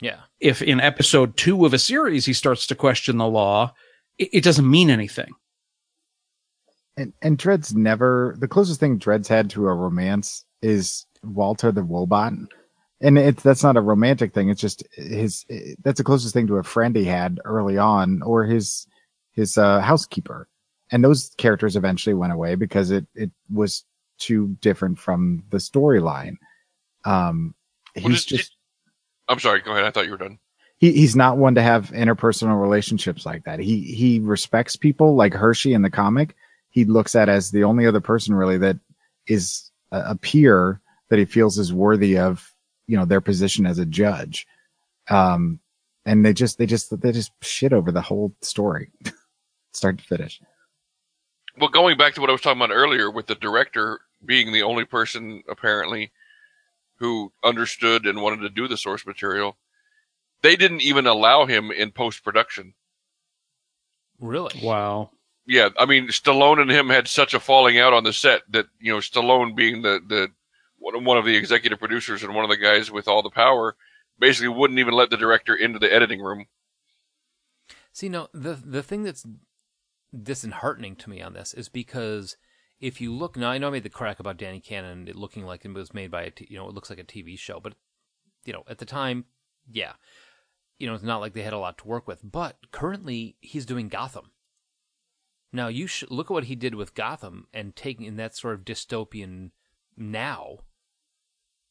yeah. 0.00 0.20
If 0.42 0.60
in 0.60 0.80
episode 0.80 1.36
two 1.36 1.64
of 1.64 1.72
a 1.72 1.78
series 1.78 2.26
he 2.26 2.32
starts 2.32 2.66
to 2.66 2.74
question 2.74 3.16
the 3.16 3.28
law, 3.28 3.72
it, 4.18 4.28
it 4.32 4.44
doesn't 4.44 4.68
mean 4.68 4.90
anything. 4.90 5.30
And, 6.96 7.12
and 7.22 7.38
Dredd's 7.38 7.74
never, 7.74 8.36
the 8.38 8.48
closest 8.48 8.80
thing 8.80 8.98
Dredd's 8.98 9.28
had 9.28 9.48
to 9.50 9.68
a 9.68 9.74
romance 9.74 10.44
is 10.60 11.06
Walter 11.22 11.70
the 11.70 11.82
Wobot. 11.82 12.48
And 13.00 13.18
it's, 13.18 13.42
that's 13.42 13.62
not 13.62 13.76
a 13.76 13.80
romantic 13.80 14.34
thing. 14.34 14.50
It's 14.50 14.60
just 14.60 14.82
his, 14.96 15.44
that's 15.82 15.98
the 15.98 16.04
closest 16.04 16.34
thing 16.34 16.48
to 16.48 16.58
a 16.58 16.62
friend 16.64 16.94
he 16.94 17.04
had 17.04 17.40
early 17.44 17.78
on 17.78 18.20
or 18.22 18.44
his, 18.44 18.86
his, 19.30 19.56
uh, 19.56 19.80
housekeeper. 19.80 20.48
And 20.90 21.02
those 21.02 21.30
characters 21.38 21.76
eventually 21.76 22.14
went 22.14 22.32
away 22.32 22.56
because 22.56 22.90
it, 22.90 23.06
it 23.14 23.30
was 23.50 23.84
too 24.18 24.56
different 24.60 24.98
from 24.98 25.44
the 25.50 25.58
storyline. 25.58 26.34
Um, 27.04 27.54
Well, 27.96 28.08
he's 28.08 28.24
just- 28.24 28.28
just, 28.28 28.56
I'm 29.28 29.38
sorry. 29.38 29.60
Go 29.60 29.72
ahead. 29.72 29.84
I 29.84 29.90
thought 29.90 30.04
you 30.04 30.10
were 30.12 30.16
done. 30.16 30.38
he, 30.78 30.92
he's 30.92 31.16
not 31.16 31.38
one 31.38 31.54
to 31.54 31.62
have 31.62 31.90
interpersonal 31.90 32.60
relationships 32.60 33.24
like 33.24 33.44
that. 33.44 33.60
He 33.60 33.82
he 33.82 34.18
respects 34.18 34.76
people 34.76 35.14
like 35.14 35.32
Hershey 35.32 35.72
in 35.72 35.82
the 35.82 35.90
comic. 35.90 36.34
He 36.70 36.84
looks 36.84 37.14
at 37.14 37.28
as 37.28 37.50
the 37.50 37.64
only 37.64 37.86
other 37.86 38.00
person 38.00 38.34
really 38.34 38.58
that 38.58 38.78
is 39.26 39.70
a, 39.90 40.02
a 40.10 40.16
peer 40.16 40.80
that 41.08 41.18
he 41.18 41.24
feels 41.24 41.58
is 41.58 41.72
worthy 41.72 42.18
of 42.18 42.52
you 42.86 42.96
know 42.96 43.04
their 43.04 43.20
position 43.20 43.66
as 43.66 43.78
a 43.78 43.86
judge. 43.86 44.46
Um, 45.08 45.60
and 46.04 46.24
they 46.24 46.32
just 46.32 46.58
they 46.58 46.66
just 46.66 47.00
they 47.00 47.12
just 47.12 47.32
shit 47.42 47.72
over 47.72 47.92
the 47.92 48.00
whole 48.00 48.34
story, 48.42 48.90
start 49.72 49.98
to 49.98 50.04
finish. 50.04 50.40
Well, 51.58 51.68
going 51.68 51.96
back 51.96 52.14
to 52.14 52.20
what 52.20 52.30
I 52.30 52.32
was 52.32 52.40
talking 52.40 52.60
about 52.60 52.74
earlier, 52.74 53.10
with 53.10 53.26
the 53.26 53.34
director 53.34 54.00
being 54.24 54.52
the 54.52 54.62
only 54.62 54.84
person 54.84 55.42
apparently 55.48 56.10
who 57.02 57.32
understood 57.42 58.06
and 58.06 58.22
wanted 58.22 58.42
to 58.42 58.48
do 58.48 58.68
the 58.68 58.76
source 58.76 59.04
material, 59.04 59.58
they 60.40 60.54
didn't 60.54 60.82
even 60.82 61.04
allow 61.04 61.46
him 61.46 61.72
in 61.72 61.90
post 61.90 62.22
production. 62.22 62.74
Really? 64.20 64.60
Wow. 64.62 65.10
Yeah, 65.44 65.70
I 65.76 65.86
mean, 65.86 66.06
Stallone 66.06 66.60
and 66.60 66.70
him 66.70 66.88
had 66.88 67.08
such 67.08 67.34
a 67.34 67.40
falling 67.40 67.76
out 67.76 67.92
on 67.92 68.04
the 68.04 68.12
set 68.12 68.42
that 68.50 68.66
you 68.78 68.92
know, 68.92 69.00
Stallone 69.00 69.56
being 69.56 69.82
the 69.82 70.00
the 70.06 70.28
one 70.78 71.04
one 71.04 71.18
of 71.18 71.24
the 71.24 71.34
executive 71.34 71.80
producers 71.80 72.22
and 72.22 72.36
one 72.36 72.44
of 72.44 72.50
the 72.50 72.56
guys 72.56 72.88
with 72.88 73.08
all 73.08 73.24
the 73.24 73.30
power, 73.30 73.74
basically 74.20 74.46
wouldn't 74.46 74.78
even 74.78 74.94
let 74.94 75.10
the 75.10 75.16
director 75.16 75.56
into 75.56 75.80
the 75.80 75.92
editing 75.92 76.20
room. 76.20 76.46
See, 77.92 78.08
no, 78.08 78.28
the 78.32 78.54
the 78.54 78.84
thing 78.84 79.02
that's 79.02 79.26
disheartening 80.16 80.94
to 80.94 81.10
me 81.10 81.20
on 81.20 81.32
this 81.32 81.52
is 81.52 81.68
because 81.68 82.36
if 82.82 83.00
you 83.00 83.14
look 83.14 83.36
now, 83.36 83.48
I 83.48 83.58
know 83.58 83.68
I 83.68 83.70
made 83.70 83.84
the 83.84 83.88
crack 83.88 84.18
about 84.18 84.36
Danny 84.36 84.58
Cannon 84.58 85.06
it 85.06 85.14
looking 85.14 85.46
like 85.46 85.64
it 85.64 85.72
was 85.72 85.94
made 85.94 86.10
by 86.10 86.24
a 86.24 86.30
t- 86.30 86.48
you 86.50 86.58
know 86.58 86.68
it 86.68 86.74
looks 86.74 86.90
like 86.90 86.98
a 86.98 87.04
TV 87.04 87.38
show, 87.38 87.60
but 87.60 87.74
you 88.44 88.52
know 88.52 88.64
at 88.68 88.78
the 88.78 88.84
time, 88.84 89.24
yeah, 89.70 89.92
you 90.78 90.88
know 90.88 90.94
it's 90.94 91.04
not 91.04 91.20
like 91.20 91.32
they 91.32 91.44
had 91.44 91.52
a 91.52 91.58
lot 91.58 91.78
to 91.78 91.86
work 91.86 92.08
with. 92.08 92.20
But 92.24 92.58
currently, 92.72 93.36
he's 93.40 93.64
doing 93.64 93.88
Gotham. 93.88 94.32
Now 95.52 95.68
you 95.68 95.86
should 95.86 96.10
look 96.10 96.26
at 96.26 96.34
what 96.34 96.44
he 96.44 96.56
did 96.56 96.74
with 96.74 96.96
Gotham 96.96 97.46
and 97.54 97.76
taking 97.76 98.04
in 98.04 98.16
that 98.16 98.36
sort 98.36 98.54
of 98.54 98.64
dystopian 98.64 99.52
now, 99.96 100.58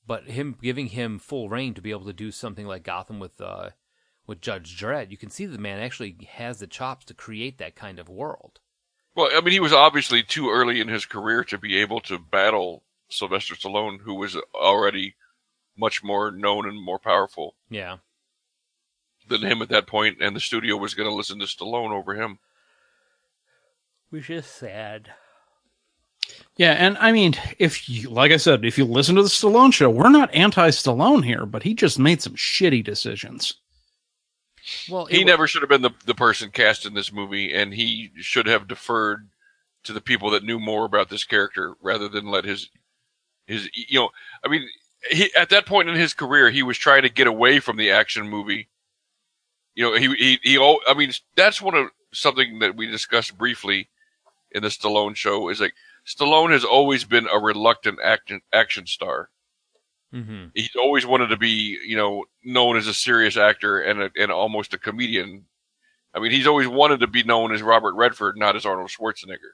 but 0.07 0.29
him 0.29 0.55
giving 0.61 0.87
him 0.87 1.19
full 1.19 1.49
reign 1.49 1.73
to 1.73 1.81
be 1.81 1.91
able 1.91 2.05
to 2.05 2.13
do 2.13 2.31
something 2.31 2.65
like 2.65 2.83
Gotham 2.83 3.19
with 3.19 3.41
uh, 3.41 3.71
with 4.27 4.39
Judge 4.39 4.79
Dredd, 4.79 5.11
you 5.11 5.17
can 5.17 5.29
see 5.29 5.45
the 5.45 5.57
man 5.57 5.79
actually 5.79 6.15
has 6.29 6.59
the 6.59 6.67
chops 6.67 7.03
to 7.05 7.13
create 7.13 7.57
that 7.57 7.75
kind 7.75 7.99
of 7.99 8.07
world. 8.07 8.61
Well, 9.15 9.29
I 9.33 9.41
mean, 9.41 9.51
he 9.51 9.59
was 9.59 9.73
obviously 9.73 10.23
too 10.23 10.49
early 10.49 10.79
in 10.79 10.87
his 10.87 11.05
career 11.05 11.43
to 11.45 11.57
be 11.57 11.77
able 11.77 11.99
to 12.01 12.17
battle 12.17 12.83
Sylvester 13.09 13.55
Stallone, 13.55 13.99
who 14.01 14.15
was 14.15 14.37
already 14.55 15.15
much 15.77 16.03
more 16.03 16.31
known 16.31 16.67
and 16.67 16.81
more 16.81 16.99
powerful 16.99 17.55
Yeah. 17.69 17.97
than 19.27 19.41
him 19.41 19.61
at 19.61 19.69
that 19.69 19.87
point, 19.87 20.21
and 20.21 20.35
the 20.35 20.39
studio 20.39 20.77
was 20.77 20.93
going 20.93 21.09
to 21.09 21.15
listen 21.15 21.39
to 21.39 21.45
Stallone 21.45 21.91
over 21.91 22.15
him. 22.15 22.39
Which 24.09 24.29
is 24.29 24.45
sad. 24.45 25.13
Yeah, 26.57 26.71
and 26.73 26.97
I 26.97 27.11
mean, 27.11 27.35
if 27.59 27.89
you, 27.89 28.09
like 28.09 28.31
I 28.31 28.37
said, 28.37 28.63
if 28.63 28.77
you 28.77 28.85
listen 28.85 29.15
to 29.15 29.23
the 29.23 29.29
Stallone 29.29 29.73
show, 29.73 29.89
we're 29.89 30.09
not 30.09 30.33
anti-Stallone 30.33 31.25
here, 31.25 31.45
but 31.45 31.63
he 31.63 31.73
just 31.73 31.99
made 31.99 32.21
some 32.21 32.35
shitty 32.35 32.83
decisions. 32.83 33.55
Well, 34.89 35.05
He 35.05 35.23
never 35.23 35.47
should 35.47 35.61
have 35.61 35.69
been 35.69 35.81
the, 35.81 35.93
the 36.05 36.15
person 36.15 36.51
cast 36.51 36.85
in 36.85 36.93
this 36.93 37.11
movie, 37.11 37.53
and 37.53 37.73
he 37.73 38.11
should 38.17 38.47
have 38.47 38.67
deferred 38.67 39.29
to 39.83 39.93
the 39.93 40.01
people 40.01 40.29
that 40.31 40.43
knew 40.43 40.59
more 40.59 40.85
about 40.85 41.09
this 41.09 41.23
character 41.23 41.75
rather 41.81 42.07
than 42.07 42.27
let 42.27 42.45
his 42.45 42.69
his 43.47 43.69
you 43.73 43.99
know 43.99 44.09
I 44.45 44.47
mean 44.47 44.67
he 45.09 45.33
at 45.35 45.49
that 45.49 45.65
point 45.65 45.89
in 45.89 45.95
his 45.95 46.13
career 46.13 46.51
he 46.51 46.63
was 46.63 46.77
trying 46.77 47.01
to 47.01 47.09
get 47.09 47.27
away 47.27 47.59
from 47.59 47.77
the 47.77 47.91
action 47.91 48.29
movie. 48.29 48.69
You 49.73 49.85
know 49.85 49.97
he 49.97 50.13
he 50.15 50.39
he 50.43 50.57
all 50.57 50.81
I 50.87 50.93
mean 50.93 51.11
that's 51.35 51.61
one 51.61 51.75
of 51.75 51.87
something 52.13 52.59
that 52.59 52.75
we 52.75 52.87
discussed 52.87 53.37
briefly 53.37 53.89
in 54.51 54.63
the 54.63 54.69
Stallone 54.69 55.15
show 55.15 55.49
is 55.49 55.61
like 55.61 55.73
Stallone 56.05 56.51
has 56.51 56.65
always 56.65 57.03
been 57.03 57.27
a 57.27 57.39
reluctant 57.39 57.99
action 58.03 58.41
action 58.53 58.85
star 58.85 59.29
Mhm. 60.13 60.51
he's 60.53 60.75
always 60.75 61.05
wanted 61.05 61.27
to 61.27 61.37
be, 61.37 61.77
you 61.87 61.95
know, 61.95 62.25
known 62.43 62.75
as 62.77 62.87
a 62.87 62.93
serious 62.93 63.37
actor 63.37 63.79
and 63.81 64.01
a, 64.03 64.11
and 64.17 64.31
almost 64.31 64.73
a 64.73 64.77
comedian. 64.77 65.45
I 66.13 66.19
mean, 66.19 66.31
he's 66.31 66.47
always 66.47 66.67
wanted 66.67 66.99
to 66.99 67.07
be 67.07 67.23
known 67.23 67.53
as 67.53 67.61
Robert 67.61 67.93
Redford, 67.95 68.35
not 68.37 68.55
as 68.57 68.65
Arnold 68.65 68.89
Schwarzenegger. 68.89 69.53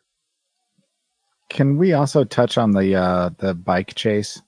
Can 1.50 1.78
we 1.78 1.94
also 1.94 2.24
touch 2.24 2.58
on 2.58 2.72
the 2.72 2.96
uh, 2.96 3.30
the 3.38 3.54
bike 3.54 3.94
chase? 3.96 4.42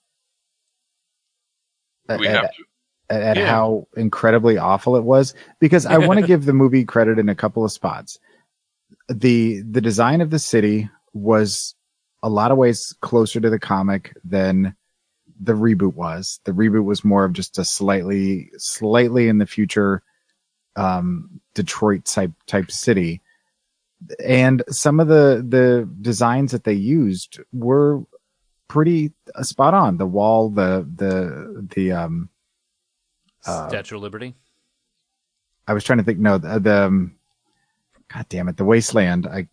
We 2.18 2.28
At- 2.28 2.36
have 2.43 2.51
to. 2.55 2.64
at, 3.12 3.22
at 3.22 3.38
Yeah. 3.38 3.45
how 3.47 3.88
incredibly 3.95 4.57
awful 4.57 4.95
it 4.95 5.03
was 5.03 5.34
because 5.60 5.86
I 5.86 5.97
want 5.99 6.20
to 6.20 6.28
give 6.28 6.45
the 6.45 6.53
movie 6.53 6.86
credit 6.86 7.20
in 7.20 7.30
a 7.30 7.36
couple 7.36 7.64
of 7.64 7.72
spots. 7.72 8.20
The 9.07 9.62
the 9.62 9.82
design 9.82 10.22
of 10.22 10.30
the 10.32 10.39
city 10.39 10.89
was 11.14 11.76
a 12.24 12.30
lot 12.30 12.51
of 12.51 12.57
ways 12.57 12.95
closer 13.01 13.39
to 13.39 13.49
the 13.49 13.60
comic 13.60 14.14
than 14.24 14.76
the 15.40 15.54
reboot 15.54 15.94
was. 15.96 16.40
The 16.44 16.52
reboot 16.52 16.84
was 16.84 17.06
more 17.06 17.26
of 17.26 17.34
just 17.34 17.58
a 17.58 17.66
slightly 17.66 18.52
slightly 18.58 19.28
in 19.28 19.38
the 19.38 19.46
future 19.46 20.04
um 20.76 21.42
Detroit 21.54 22.06
type 22.06 22.32
type 22.46 22.72
city. 22.72 23.22
And 24.24 24.64
some 24.70 25.00
of 25.00 25.08
the 25.08 25.46
the 25.48 25.90
designs 26.02 26.52
that 26.52 26.64
they 26.64 26.74
used 26.74 27.40
were 27.52 28.04
pretty 28.68 29.12
uh, 29.36 29.44
spot 29.44 29.74
on. 29.74 29.98
The 29.98 30.06
wall, 30.06 30.50
the 30.50 30.88
the 30.96 31.68
the 31.76 31.92
um 31.92 32.30
uh, 33.46 33.70
Statue 33.70 33.96
of 33.96 34.02
Liberty. 34.02 34.36
I 35.68 35.74
was 35.74 35.84
trying 35.84 36.00
to 36.00 36.04
think. 36.04 36.20
No, 36.20 36.38
the, 36.38 36.60
the 36.60 36.84
um, 36.86 37.16
God 38.14 38.26
damn 38.30 38.50
it, 38.50 38.58
the 38.58 38.66
wasteland. 38.66 39.28
I 39.28 39.48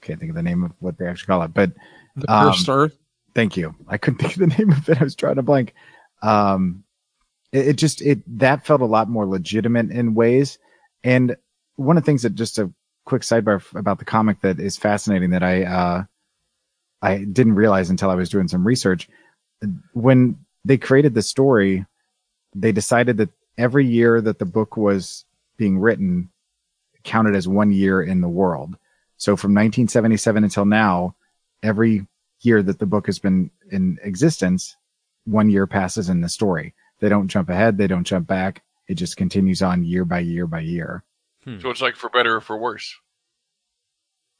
can't 0.00 0.18
think 0.18 0.30
of 0.30 0.36
the 0.36 0.42
name 0.42 0.64
of 0.64 0.72
what 0.80 0.98
they 0.98 1.06
actually 1.06 1.26
call 1.26 1.42
it, 1.42 1.54
but 1.54 1.72
The 2.16 2.32
Um, 2.32 2.52
cursed 2.52 2.68
earth. 2.68 2.98
Thank 3.36 3.56
you. 3.56 3.74
I 3.86 3.98
couldn't 3.98 4.18
think 4.20 4.32
of 4.32 4.40
the 4.40 4.56
name 4.56 4.72
of 4.72 4.88
it. 4.88 5.00
I 5.00 5.04
was 5.04 5.14
trying 5.14 5.36
to 5.36 5.42
blank. 5.42 5.74
Um, 6.22 6.82
it, 7.52 7.68
it 7.68 7.76
just 7.76 8.02
it 8.02 8.20
that 8.38 8.66
felt 8.66 8.80
a 8.80 8.86
lot 8.86 9.08
more 9.08 9.26
legitimate 9.26 9.90
in 9.90 10.14
ways. 10.14 10.58
And 11.04 11.36
one 11.76 11.96
of 11.96 12.02
the 12.02 12.06
things 12.06 12.22
that 12.22 12.34
just 12.34 12.58
a 12.58 12.72
quick 13.04 13.22
sidebar 13.22 13.62
about 13.78 14.00
the 14.00 14.04
comic 14.04 14.40
that 14.40 14.58
is 14.58 14.76
fascinating 14.76 15.30
that 15.30 15.44
I 15.44 15.64
uh, 15.64 16.04
I 17.02 17.18
didn't 17.18 17.54
realize 17.54 17.90
until 17.90 18.10
I 18.10 18.16
was 18.16 18.30
doing 18.30 18.48
some 18.48 18.66
research. 18.66 19.08
When 19.92 20.38
they 20.64 20.78
created 20.78 21.14
the 21.14 21.22
story, 21.22 21.86
they 22.54 22.72
decided 22.72 23.18
that 23.18 23.30
every 23.58 23.86
year 23.86 24.20
that 24.20 24.38
the 24.38 24.44
book 24.44 24.76
was 24.76 25.24
being 25.56 25.78
written 25.78 26.30
counted 27.04 27.36
as 27.36 27.46
one 27.46 27.70
year 27.70 28.02
in 28.02 28.20
the 28.20 28.28
world. 28.28 28.76
So 29.18 29.36
from 29.36 29.52
1977 29.52 30.42
until 30.42 30.64
now, 30.64 31.14
every 31.62 32.06
year 32.46 32.62
that 32.62 32.78
the 32.78 32.86
book 32.86 33.06
has 33.06 33.18
been 33.18 33.50
in 33.70 33.98
existence, 34.02 34.76
one 35.24 35.50
year 35.50 35.66
passes 35.66 36.08
in 36.08 36.20
the 36.22 36.28
story. 36.28 36.74
They 37.00 37.08
don't 37.10 37.28
jump 37.28 37.50
ahead, 37.50 37.76
they 37.76 37.86
don't 37.88 38.06
jump 38.06 38.26
back. 38.26 38.62
It 38.88 38.94
just 38.94 39.16
continues 39.16 39.60
on 39.62 39.84
year 39.84 40.04
by 40.04 40.20
year 40.20 40.46
by 40.46 40.60
year. 40.60 41.04
So 41.60 41.70
it's 41.70 41.82
like 41.82 41.94
for 41.96 42.08
better 42.08 42.36
or 42.36 42.40
for 42.40 42.56
worse. 42.58 42.96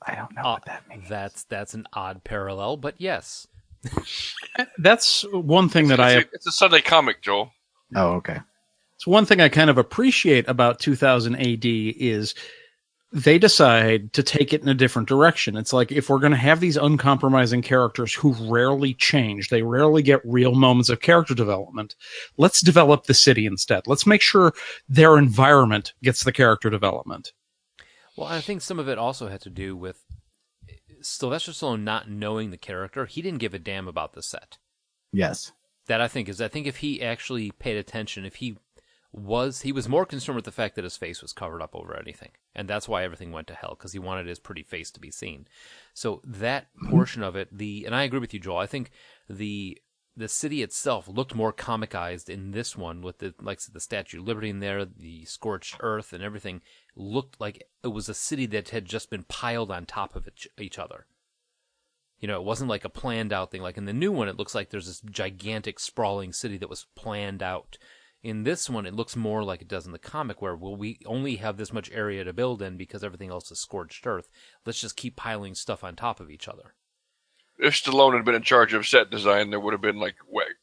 I 0.04 0.14
don't 0.14 0.34
know 0.34 0.42
Uh, 0.42 0.52
what 0.54 0.64
that 0.66 0.88
means. 0.88 1.08
That's 1.08 1.44
that's 1.44 1.74
an 1.74 1.86
odd 1.92 2.24
parallel, 2.24 2.76
but 2.78 2.94
yes. 2.98 3.46
That's 4.78 5.24
one 5.32 5.68
thing 5.68 5.88
that 5.88 6.00
I 6.00 6.12
it's, 6.16 6.24
a, 6.24 6.28
it's 6.32 6.46
a 6.48 6.52
Sunday 6.52 6.80
comic, 6.80 7.22
Joel. 7.22 7.52
Oh, 7.94 8.14
okay. 8.14 8.40
It's 8.96 9.06
one 9.06 9.26
thing 9.26 9.40
I 9.40 9.48
kind 9.48 9.70
of 9.70 9.78
appreciate 9.78 10.48
about 10.48 10.80
2000 10.80 11.36
AD 11.36 11.64
is 11.64 12.34
they 13.12 13.38
decide 13.38 14.12
to 14.14 14.22
take 14.22 14.52
it 14.52 14.62
in 14.62 14.68
a 14.68 14.74
different 14.74 15.08
direction. 15.08 15.56
It's 15.56 15.72
like 15.72 15.92
if 15.92 16.08
we're 16.08 16.18
going 16.18 16.32
to 16.32 16.38
have 16.38 16.60
these 16.60 16.76
uncompromising 16.76 17.62
characters 17.62 18.12
who 18.12 18.32
rarely 18.52 18.94
change, 18.94 19.48
they 19.48 19.62
rarely 19.62 20.02
get 20.02 20.20
real 20.24 20.54
moments 20.54 20.88
of 20.90 21.00
character 21.00 21.34
development. 21.34 21.94
Let's 22.36 22.60
develop 22.60 23.04
the 23.04 23.14
city 23.14 23.46
instead. 23.46 23.86
Let's 23.86 24.06
make 24.06 24.22
sure 24.22 24.52
their 24.88 25.18
environment 25.18 25.94
gets 26.02 26.24
the 26.24 26.32
character 26.32 26.68
development. 26.68 27.32
Well, 28.16 28.28
I 28.28 28.40
think 28.40 28.62
some 28.62 28.78
of 28.78 28.88
it 28.88 28.98
also 28.98 29.28
had 29.28 29.42
to 29.42 29.50
do 29.50 29.76
with 29.76 30.02
Sylvester 31.00 31.52
Stallone 31.52 31.82
not 31.82 32.10
knowing 32.10 32.50
the 32.50 32.56
character. 32.56 33.06
He 33.06 33.22
didn't 33.22 33.40
give 33.40 33.54
a 33.54 33.58
damn 33.58 33.86
about 33.86 34.14
the 34.14 34.22
set. 34.22 34.58
Yes. 35.12 35.52
That 35.86 36.00
I 36.00 36.08
think 36.08 36.28
is 36.28 36.40
I 36.40 36.48
think 36.48 36.66
if 36.66 36.78
he 36.78 37.00
actually 37.00 37.52
paid 37.52 37.76
attention, 37.76 38.24
if 38.24 38.36
he 38.36 38.58
was 39.16 39.62
he 39.62 39.72
was 39.72 39.88
more 39.88 40.04
concerned 40.04 40.36
with 40.36 40.44
the 40.44 40.52
fact 40.52 40.76
that 40.76 40.84
his 40.84 40.96
face 40.96 41.22
was 41.22 41.32
covered 41.32 41.62
up 41.62 41.74
over 41.74 41.96
anything, 41.96 42.32
and 42.54 42.68
that's 42.68 42.88
why 42.88 43.02
everything 43.02 43.32
went 43.32 43.46
to 43.46 43.54
hell 43.54 43.74
because 43.76 43.92
he 43.92 43.98
wanted 43.98 44.26
his 44.26 44.38
pretty 44.38 44.62
face 44.62 44.90
to 44.90 45.00
be 45.00 45.10
seen. 45.10 45.48
So 45.94 46.20
that 46.24 46.68
portion 46.90 47.22
of 47.22 47.34
it, 47.34 47.56
the 47.56 47.84
and 47.86 47.94
I 47.94 48.04
agree 48.04 48.18
with 48.18 48.34
you, 48.34 48.40
Joel. 48.40 48.58
I 48.58 48.66
think 48.66 48.90
the 49.28 49.80
the 50.16 50.28
city 50.28 50.62
itself 50.62 51.08
looked 51.08 51.34
more 51.34 51.52
comicized 51.52 52.28
in 52.28 52.50
this 52.50 52.76
one 52.76 53.00
with 53.00 53.18
the 53.18 53.34
like 53.40 53.60
the 53.60 53.80
Statue 53.80 54.20
of 54.20 54.26
Liberty 54.26 54.50
in 54.50 54.60
there, 54.60 54.84
the 54.84 55.24
scorched 55.24 55.76
earth, 55.80 56.12
and 56.12 56.22
everything 56.22 56.60
looked 56.94 57.40
like 57.40 57.66
it 57.82 57.88
was 57.88 58.08
a 58.08 58.14
city 58.14 58.46
that 58.46 58.68
had 58.68 58.84
just 58.84 59.10
been 59.10 59.24
piled 59.24 59.70
on 59.70 59.86
top 59.86 60.14
of 60.14 60.26
each, 60.28 60.48
each 60.58 60.78
other. 60.78 61.06
You 62.18 62.28
know, 62.28 62.40
it 62.40 62.46
wasn't 62.46 62.70
like 62.70 62.84
a 62.84 62.90
planned 62.90 63.32
out 63.32 63.50
thing. 63.50 63.60
Like 63.60 63.76
in 63.76 63.84
the 63.84 63.92
new 63.92 64.10
one, 64.10 64.28
it 64.28 64.38
looks 64.38 64.54
like 64.54 64.70
there's 64.70 64.86
this 64.86 65.00
gigantic 65.00 65.78
sprawling 65.78 66.32
city 66.32 66.56
that 66.58 66.70
was 66.70 66.86
planned 66.94 67.42
out. 67.42 67.76
In 68.26 68.42
this 68.42 68.68
one, 68.68 68.86
it 68.86 68.94
looks 68.94 69.14
more 69.14 69.44
like 69.44 69.62
it 69.62 69.68
does 69.68 69.86
in 69.86 69.92
the 69.92 70.00
comic, 70.00 70.42
where 70.42 70.56
well, 70.56 70.74
we 70.74 70.98
only 71.06 71.36
have 71.36 71.58
this 71.58 71.72
much 71.72 71.92
area 71.92 72.24
to 72.24 72.32
build 72.32 72.60
in 72.60 72.76
because 72.76 73.04
everything 73.04 73.30
else 73.30 73.52
is 73.52 73.60
scorched 73.60 74.04
earth. 74.04 74.28
Let's 74.64 74.80
just 74.80 74.96
keep 74.96 75.14
piling 75.14 75.54
stuff 75.54 75.84
on 75.84 75.94
top 75.94 76.18
of 76.18 76.28
each 76.28 76.48
other. 76.48 76.74
If 77.56 77.74
Stallone 77.74 78.16
had 78.16 78.24
been 78.24 78.34
in 78.34 78.42
charge 78.42 78.74
of 78.74 78.84
set 78.84 79.10
design, 79.10 79.50
there 79.50 79.60
would 79.60 79.74
have 79.74 79.80
been 79.80 80.00
like 80.00 80.16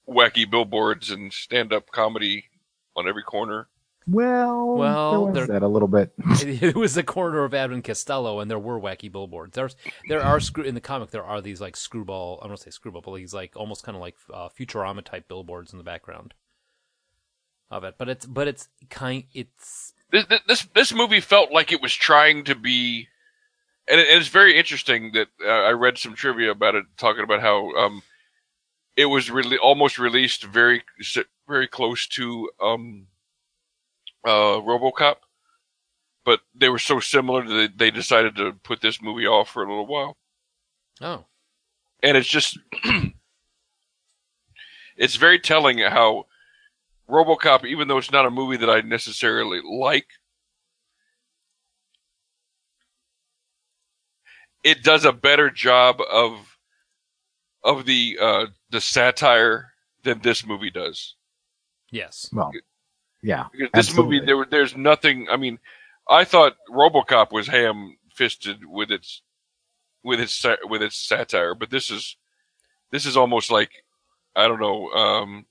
wacky 0.06 0.44
billboards 0.52 1.10
and 1.10 1.32
stand-up 1.32 1.90
comedy 1.90 2.50
on 2.98 3.08
every 3.08 3.24
corner. 3.24 3.70
Well, 4.10 4.76
Well, 4.76 5.12
there 5.12 5.20
was 5.22 5.36
there- 5.48 5.60
that 5.60 5.66
a 5.66 5.70
little 5.70 5.88
bit. 5.88 6.12
it 6.42 6.76
was 6.76 6.96
the 6.96 7.04
corner 7.04 7.46
of 7.46 7.54
Abbott 7.54 7.76
and 7.76 7.84
Costello, 7.84 8.42
and 8.42 8.52
there 8.52 8.60
were 8.60 8.78
wacky 8.78 9.10
billboards. 9.10 9.56
There's 9.56 9.78
there 10.10 10.22
are 10.22 10.42
screw 10.42 10.66
in 10.66 10.76
the 10.76 10.82
comic. 10.82 11.12
There 11.12 11.24
are 11.24 11.40
these 11.40 11.62
like 11.62 11.78
screwball. 11.78 12.40
I 12.42 12.44
don't 12.44 12.50
want 12.52 12.60
to 12.60 12.64
say 12.66 12.72
screwball, 12.72 13.04
but 13.04 13.16
these 13.16 13.34
like 13.34 13.56
almost 13.56 13.86
kind 13.86 13.96
of 13.96 14.02
like 14.02 14.18
uh, 14.34 14.50
Futurama 14.50 15.02
type 15.06 15.30
billboards 15.30 15.72
in 15.72 15.78
the 15.78 15.86
background 15.86 16.34
of 17.74 17.84
it. 17.84 17.96
But 17.98 18.08
it's 18.10 18.26
but 18.26 18.48
it's 18.48 18.70
kind 18.90 19.24
it's 19.34 19.94
This 20.12 20.26
this 20.48 20.68
this 20.76 20.94
movie 20.94 21.20
felt 21.20 21.52
like 21.52 21.72
it 21.72 21.82
was 21.82 21.94
trying 21.94 22.44
to 22.46 22.56
be, 22.56 23.08
and, 23.90 24.00
it, 24.00 24.08
and 24.08 24.20
it's 24.20 24.30
very 24.30 24.58
interesting 24.58 25.12
that 25.14 25.28
uh, 25.44 25.50
I 25.50 25.72
read 25.72 25.98
some 25.98 26.14
trivia 26.14 26.52
about 26.52 26.76
it, 26.76 26.86
talking 26.98 27.24
about 27.24 27.42
how 27.42 27.72
um, 27.76 28.04
it 28.96 29.08
was 29.08 29.32
really 29.32 29.58
almost 29.58 29.98
released 29.98 30.44
very 30.44 30.84
very 31.48 31.68
close 31.68 32.08
to 32.08 32.50
um, 32.62 33.08
uh, 34.26 34.62
RoboCop, 34.62 35.16
but 36.24 36.42
they 36.56 36.70
were 36.70 36.80
so 36.80 37.00
similar 37.00 37.46
that 37.46 37.78
they 37.78 37.92
decided 37.92 38.36
to 38.36 38.54
put 38.64 38.82
this 38.82 39.02
movie 39.02 39.28
off 39.28 39.50
for 39.50 39.64
a 39.64 39.68
little 39.68 39.88
while. 39.88 40.16
Oh, 41.02 41.26
and 42.04 42.16
it's 42.16 42.30
just 42.30 42.60
it's 44.96 45.16
very 45.16 45.40
telling 45.40 45.80
how 45.80 46.28
RoboCop, 47.10 47.66
even 47.66 47.88
though 47.88 47.98
it's 47.98 48.12
not 48.12 48.26
a 48.26 48.32
movie 48.32 48.58
that 48.58 48.70
I 48.70 48.82
necessarily 48.82 49.62
like, 49.64 50.08
it 54.64 54.84
does 54.84 55.06
a 55.06 55.12
better 55.12 55.50
job 55.50 56.00
of 56.12 56.58
of 57.64 57.86
the 57.86 58.18
uh, 58.22 58.46
the 58.70 58.82
satire 58.82 59.74
than 60.04 60.20
this 60.22 60.46
movie 60.46 60.72
does. 60.72 61.16
yes. 61.92 62.30
Well, 62.34 62.52
yeah. 63.22 63.48
Because 63.52 63.70
this 63.74 63.90
Absolutely. 63.90 64.20
movie, 64.20 64.26
there 64.26 64.46
there's 64.50 64.76
nothing. 64.76 65.28
I 65.30 65.38
mean, 65.38 65.60
I 66.10 66.26
thought 66.26 66.56
RoboCop 66.70 67.32
was 67.32 67.48
ham 67.48 67.98
fisted 68.14 68.66
with 68.66 68.92
its 68.92 69.22
with 70.04 70.20
its 70.20 70.46
with 70.66 70.82
its 70.82 70.98
satire, 70.98 71.56
but 71.56 71.70
this 71.70 71.90
is 71.90 72.18
this 72.92 73.06
is 73.06 73.18
almost 73.18 73.52
like 73.52 73.72
I 74.36 74.48
don't 74.48 74.60
know, 74.60 74.90
um, 74.92 75.46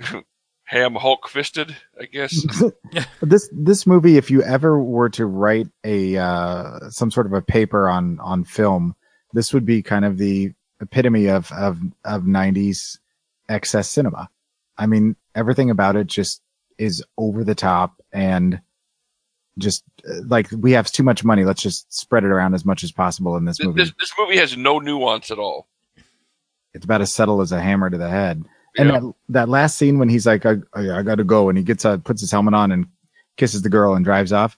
ham 0.64 0.94
Hulk 0.94 1.28
fisted. 1.28 1.74
I 2.00 2.04
guess. 2.04 2.44
this 3.22 3.48
this 3.52 3.86
movie, 3.86 4.16
if 4.16 4.30
you 4.30 4.42
ever 4.42 4.82
were 4.82 5.08
to 5.10 5.26
write 5.26 5.68
a 5.84 6.16
uh, 6.16 6.90
some 6.90 7.10
sort 7.10 7.26
of 7.26 7.32
a 7.32 7.42
paper 7.42 7.88
on 7.88 8.18
on 8.20 8.44
film, 8.44 8.94
this 9.32 9.52
would 9.52 9.64
be 9.64 9.82
kind 9.82 10.04
of 10.04 10.18
the 10.18 10.52
epitome 10.80 11.28
of 11.28 11.50
of 11.52 11.80
of 12.04 12.22
'90s 12.22 12.98
excess 13.48 13.88
cinema. 13.88 14.28
I 14.76 14.86
mean, 14.86 15.16
everything 15.34 15.70
about 15.70 15.96
it 15.96 16.06
just 16.06 16.42
is 16.78 17.02
over 17.16 17.42
the 17.42 17.56
top 17.56 18.00
and 18.12 18.60
just 19.58 19.82
uh, 20.08 20.20
like 20.26 20.48
we 20.52 20.72
have 20.72 20.90
too 20.90 21.02
much 21.02 21.24
money. 21.24 21.44
Let's 21.44 21.62
just 21.62 21.92
spread 21.92 22.24
it 22.24 22.30
around 22.30 22.54
as 22.54 22.64
much 22.64 22.84
as 22.84 22.92
possible 22.92 23.36
in 23.36 23.44
this 23.44 23.58
this, 23.58 23.66
movie. 23.66 23.82
this 23.82 23.92
this 23.98 24.12
movie 24.18 24.36
has 24.36 24.56
no 24.56 24.78
nuance 24.78 25.30
at 25.30 25.38
all. 25.38 25.66
it's 26.74 26.84
about 26.84 27.00
as 27.00 27.12
subtle 27.12 27.40
as 27.40 27.52
a 27.52 27.60
hammer 27.60 27.90
to 27.90 27.98
the 27.98 28.10
head. 28.10 28.44
And 28.76 28.88
Yeah. 28.88 29.00
that, 29.00 29.12
that 29.30 29.48
last 29.48 29.76
scene 29.76 29.98
when 29.98 30.08
he's 30.08 30.26
like, 30.26 30.44
I, 30.46 30.56
I, 30.74 30.90
I 30.98 31.02
gotta 31.02 31.24
go. 31.24 31.48
And 31.48 31.56
he 31.58 31.64
gets, 31.64 31.84
uh, 31.84 31.96
puts 31.98 32.20
his 32.20 32.30
helmet 32.30 32.54
on 32.54 32.70
and 32.72 32.86
kisses 33.36 33.62
the 33.62 33.68
girl 33.70 33.94
and 33.94 34.04
drives 34.04 34.32
off. 34.32 34.56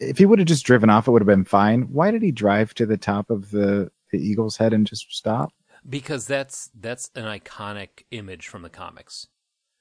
If 0.00 0.18
he 0.18 0.26
would 0.26 0.38
have 0.38 0.48
just 0.48 0.64
driven 0.66 0.90
off, 0.90 1.06
it 1.06 1.10
would 1.12 1.22
have 1.22 1.26
been 1.26 1.44
fine. 1.44 1.82
Why 1.82 2.10
did 2.10 2.22
he 2.22 2.32
drive 2.32 2.74
to 2.74 2.86
the 2.86 2.96
top 2.96 3.30
of 3.30 3.50
the, 3.50 3.90
the 4.12 4.18
eagle's 4.18 4.56
head 4.56 4.72
and 4.72 4.86
just 4.86 5.06
stop? 5.12 5.52
Because 5.88 6.26
that's 6.26 6.70
that's 6.80 7.10
an 7.14 7.24
iconic 7.24 8.04
image 8.10 8.48
from 8.48 8.62
the 8.62 8.70
comics. 8.70 9.26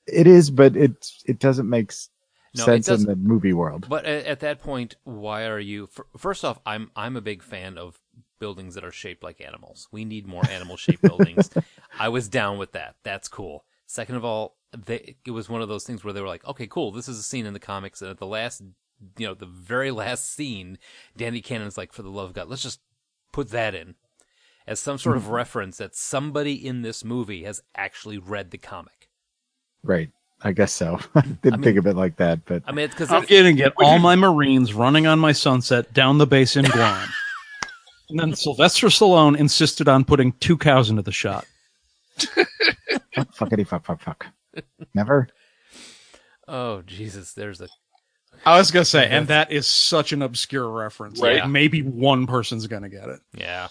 It 0.06 0.28
is, 0.28 0.52
but 0.52 0.76
it, 0.76 1.10
it 1.26 1.40
doesn't 1.40 1.70
make 1.70 1.92
s- 1.92 2.10
No, 2.56 2.66
sense 2.66 2.90
in 2.90 3.06
the 3.06 3.16
movie 3.16 3.54
world. 3.54 3.88
But 3.88 4.06
at, 4.06 4.26
at 4.26 4.40
that 4.42 4.62
point, 4.62 4.98
why 5.06 5.46
are 5.46 5.60
you? 5.60 5.86
f- 5.86 6.06
First 6.18 6.44
off, 6.44 6.60
I'm 6.66 6.92
I'm 6.96 7.16
a 7.16 7.22
big 7.22 7.42
fan 7.42 7.78
of 7.78 8.00
buildings 8.40 8.76
that 8.76 8.84
are 8.84 8.92
shaped 8.92 9.24
like 9.24 9.42
animals. 9.42 9.88
We 9.92 10.06
need 10.06 10.28
more 10.28 10.46
animal 10.50 10.78
shaped 10.78 11.02
buildings. 11.04 11.50
I 12.00 12.10
was 12.10 12.28
down 12.28 12.58
with 12.58 12.74
that. 12.74 12.96
That's 13.04 13.28
cool. 13.28 13.66
Second 13.86 14.16
of 14.16 14.26
all, 14.26 14.58
they, 14.86 15.16
it 15.26 15.32
was 15.32 15.50
one 15.50 15.62
of 15.62 15.70
those 15.70 15.84
things 15.84 16.04
where 16.04 16.14
they 16.14 16.22
were 16.22 16.28
like, 16.28 16.46
okay, 16.48 16.68
cool. 16.68 16.92
This 16.92 17.08
is 17.08 17.20
a 17.20 17.24
scene 17.24 17.46
in 17.46 17.54
the 17.54 17.60
comics, 17.60 18.02
and 18.02 18.10
at 18.10 18.18
the 18.18 18.26
last, 18.26 18.62
you 19.18 19.28
know, 19.28 19.34
the 19.34 19.46
very 19.46 19.92
last 19.92 20.34
scene, 20.34 20.78
Danny 21.16 21.42
Cannon's 21.42 21.78
like, 21.78 21.94
for 21.94 22.02
the 22.02 22.10
love 22.10 22.30
of 22.30 22.36
God, 22.36 22.50
let's 22.50 22.64
just 22.64 22.80
put 23.32 23.50
that 23.50 23.76
in 23.76 23.96
as 24.66 24.80
some 24.80 24.98
sort 24.98 25.18
of 25.18 25.24
mm-hmm. 25.24 25.34
reference 25.34 25.78
that 25.78 25.96
somebody 25.96 26.54
in 26.54 26.82
this 26.82 27.04
movie 27.04 27.44
has 27.44 27.62
actually 27.76 28.18
read 28.18 28.52
the 28.52 28.58
comic. 28.58 29.10
Right. 29.84 30.10
I 30.42 30.52
guess 30.52 30.74
so. 30.74 31.00
I 31.16 31.22
Didn't 31.22 31.64
think 31.64 31.78
of 31.78 31.88
it 31.88 31.96
like 31.96 32.18
that, 32.18 32.46
but 32.46 32.64
I 32.66 32.72
mean, 32.72 32.86
it's 32.86 32.94
because 32.94 33.12
I'm 33.12 33.26
gonna 33.26 33.54
get 33.54 33.74
all 33.78 34.00
my 34.00 34.16
Marines 34.16 34.74
running 34.74 35.08
on 35.08 35.20
my 35.20 35.32
sunset 35.32 35.94
down 35.94 36.18
the 36.18 36.28
base 36.28 36.56
in 36.56 36.66
Guam. 36.66 37.08
and 38.10 38.20
then 38.20 38.36
Sylvester 38.36 38.88
Stallone 38.88 39.38
insisted 39.38 39.88
on 39.88 40.06
putting 40.06 40.34
two 40.34 40.58
cows 40.58 40.90
into 40.90 41.02
the 41.02 41.12
shot. 41.12 41.46
fuck, 42.18 43.36
fuckity 43.36 43.66
fuck, 43.68 43.86
fuck, 43.86 44.02
fuck. 44.02 44.28
Never. 44.94 45.28
oh 46.48 46.82
Jesus, 46.84 47.34
there's 47.34 47.62
a 47.62 47.68
I 48.46 48.58
was 48.58 48.72
gonna 48.72 48.86
say, 48.86 49.08
and 49.08 49.28
that 49.30 49.52
is 49.52 49.68
such 49.68 50.12
an 50.12 50.22
obscure 50.22 50.70
reference. 50.70 51.22
Right. 51.22 51.42
Like, 51.42 51.50
maybe 51.50 51.82
one 51.82 52.28
person's 52.28 52.68
gonna 52.68 52.90
get 52.90 53.10
it. 53.10 53.20
yeah. 53.34 53.70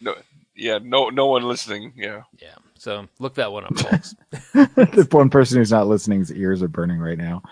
No, 0.00 0.14
yeah, 0.54 0.78
no, 0.82 1.08
no 1.08 1.26
one 1.26 1.42
listening. 1.42 1.92
Yeah, 1.96 2.22
Yeah. 2.40 2.54
So 2.78 3.08
look 3.18 3.34
that 3.34 3.52
one 3.52 3.64
up, 3.64 3.78
folks. 3.78 4.14
the 4.52 5.08
one 5.10 5.30
person 5.30 5.58
who's 5.58 5.72
not 5.72 5.86
listening's 5.86 6.30
ears 6.30 6.62
are 6.62 6.68
burning 6.68 6.98
right 6.98 7.16
now. 7.16 7.42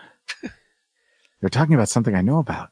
They're 1.40 1.50
talking 1.50 1.74
about 1.74 1.88
something 1.88 2.14
I 2.14 2.22
know 2.22 2.38
about. 2.38 2.70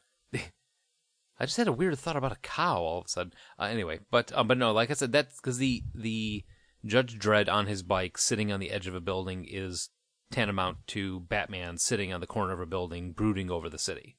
I 1.40 1.46
just 1.46 1.56
had 1.56 1.68
a 1.68 1.72
weird 1.72 1.98
thought 1.98 2.16
about 2.16 2.32
a 2.32 2.36
cow 2.42 2.76
all 2.78 2.98
of 3.00 3.06
a 3.06 3.08
sudden. 3.08 3.32
Uh, 3.58 3.64
anyway, 3.64 4.00
but 4.10 4.32
um, 4.36 4.46
but 4.48 4.58
no, 4.58 4.72
like 4.72 4.90
I 4.90 4.94
said, 4.94 5.12
that's 5.12 5.40
because 5.40 5.58
the 5.58 5.82
the 5.94 6.44
Judge 6.84 7.18
Dredd 7.18 7.48
on 7.52 7.66
his 7.66 7.82
bike 7.82 8.18
sitting 8.18 8.52
on 8.52 8.60
the 8.60 8.70
edge 8.70 8.86
of 8.86 8.94
a 8.94 9.00
building 9.00 9.46
is 9.48 9.90
tantamount 10.30 10.78
to 10.88 11.20
Batman 11.20 11.78
sitting 11.78 12.12
on 12.12 12.20
the 12.20 12.26
corner 12.26 12.52
of 12.52 12.60
a 12.60 12.66
building 12.66 13.12
brooding 13.12 13.50
over 13.50 13.68
the 13.68 13.78
city. 13.78 14.16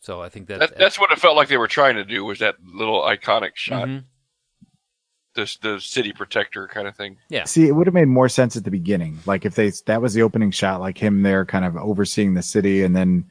So 0.00 0.20
I 0.22 0.28
think 0.28 0.48
that, 0.48 0.60
that, 0.60 0.78
that's 0.78 1.00
what 1.00 1.10
it 1.10 1.18
felt 1.18 1.36
like 1.36 1.48
they 1.48 1.56
were 1.56 1.66
trying 1.68 1.96
to 1.96 2.04
do 2.04 2.24
was 2.24 2.38
that 2.38 2.56
little 2.62 3.02
iconic 3.02 3.52
shot, 3.56 3.88
Mhm. 3.88 4.04
this 5.34 5.56
the 5.56 5.80
city 5.80 6.12
protector 6.12 6.68
kind 6.68 6.86
of 6.86 6.94
thing. 6.96 7.16
Yeah. 7.28 7.44
See, 7.44 7.66
it 7.66 7.72
would 7.72 7.86
have 7.88 7.94
made 7.94 8.06
more 8.08 8.28
sense 8.28 8.56
at 8.56 8.64
the 8.64 8.70
beginning. 8.70 9.18
Like 9.26 9.44
if 9.44 9.54
they 9.56 9.72
that 9.86 10.00
was 10.02 10.14
the 10.14 10.22
opening 10.22 10.50
shot, 10.52 10.80
like 10.80 10.98
him 10.98 11.22
there, 11.22 11.44
kind 11.44 11.64
of 11.64 11.76
overseeing 11.76 12.34
the 12.34 12.42
city, 12.42 12.82
and 12.84 12.94
then 12.94 13.24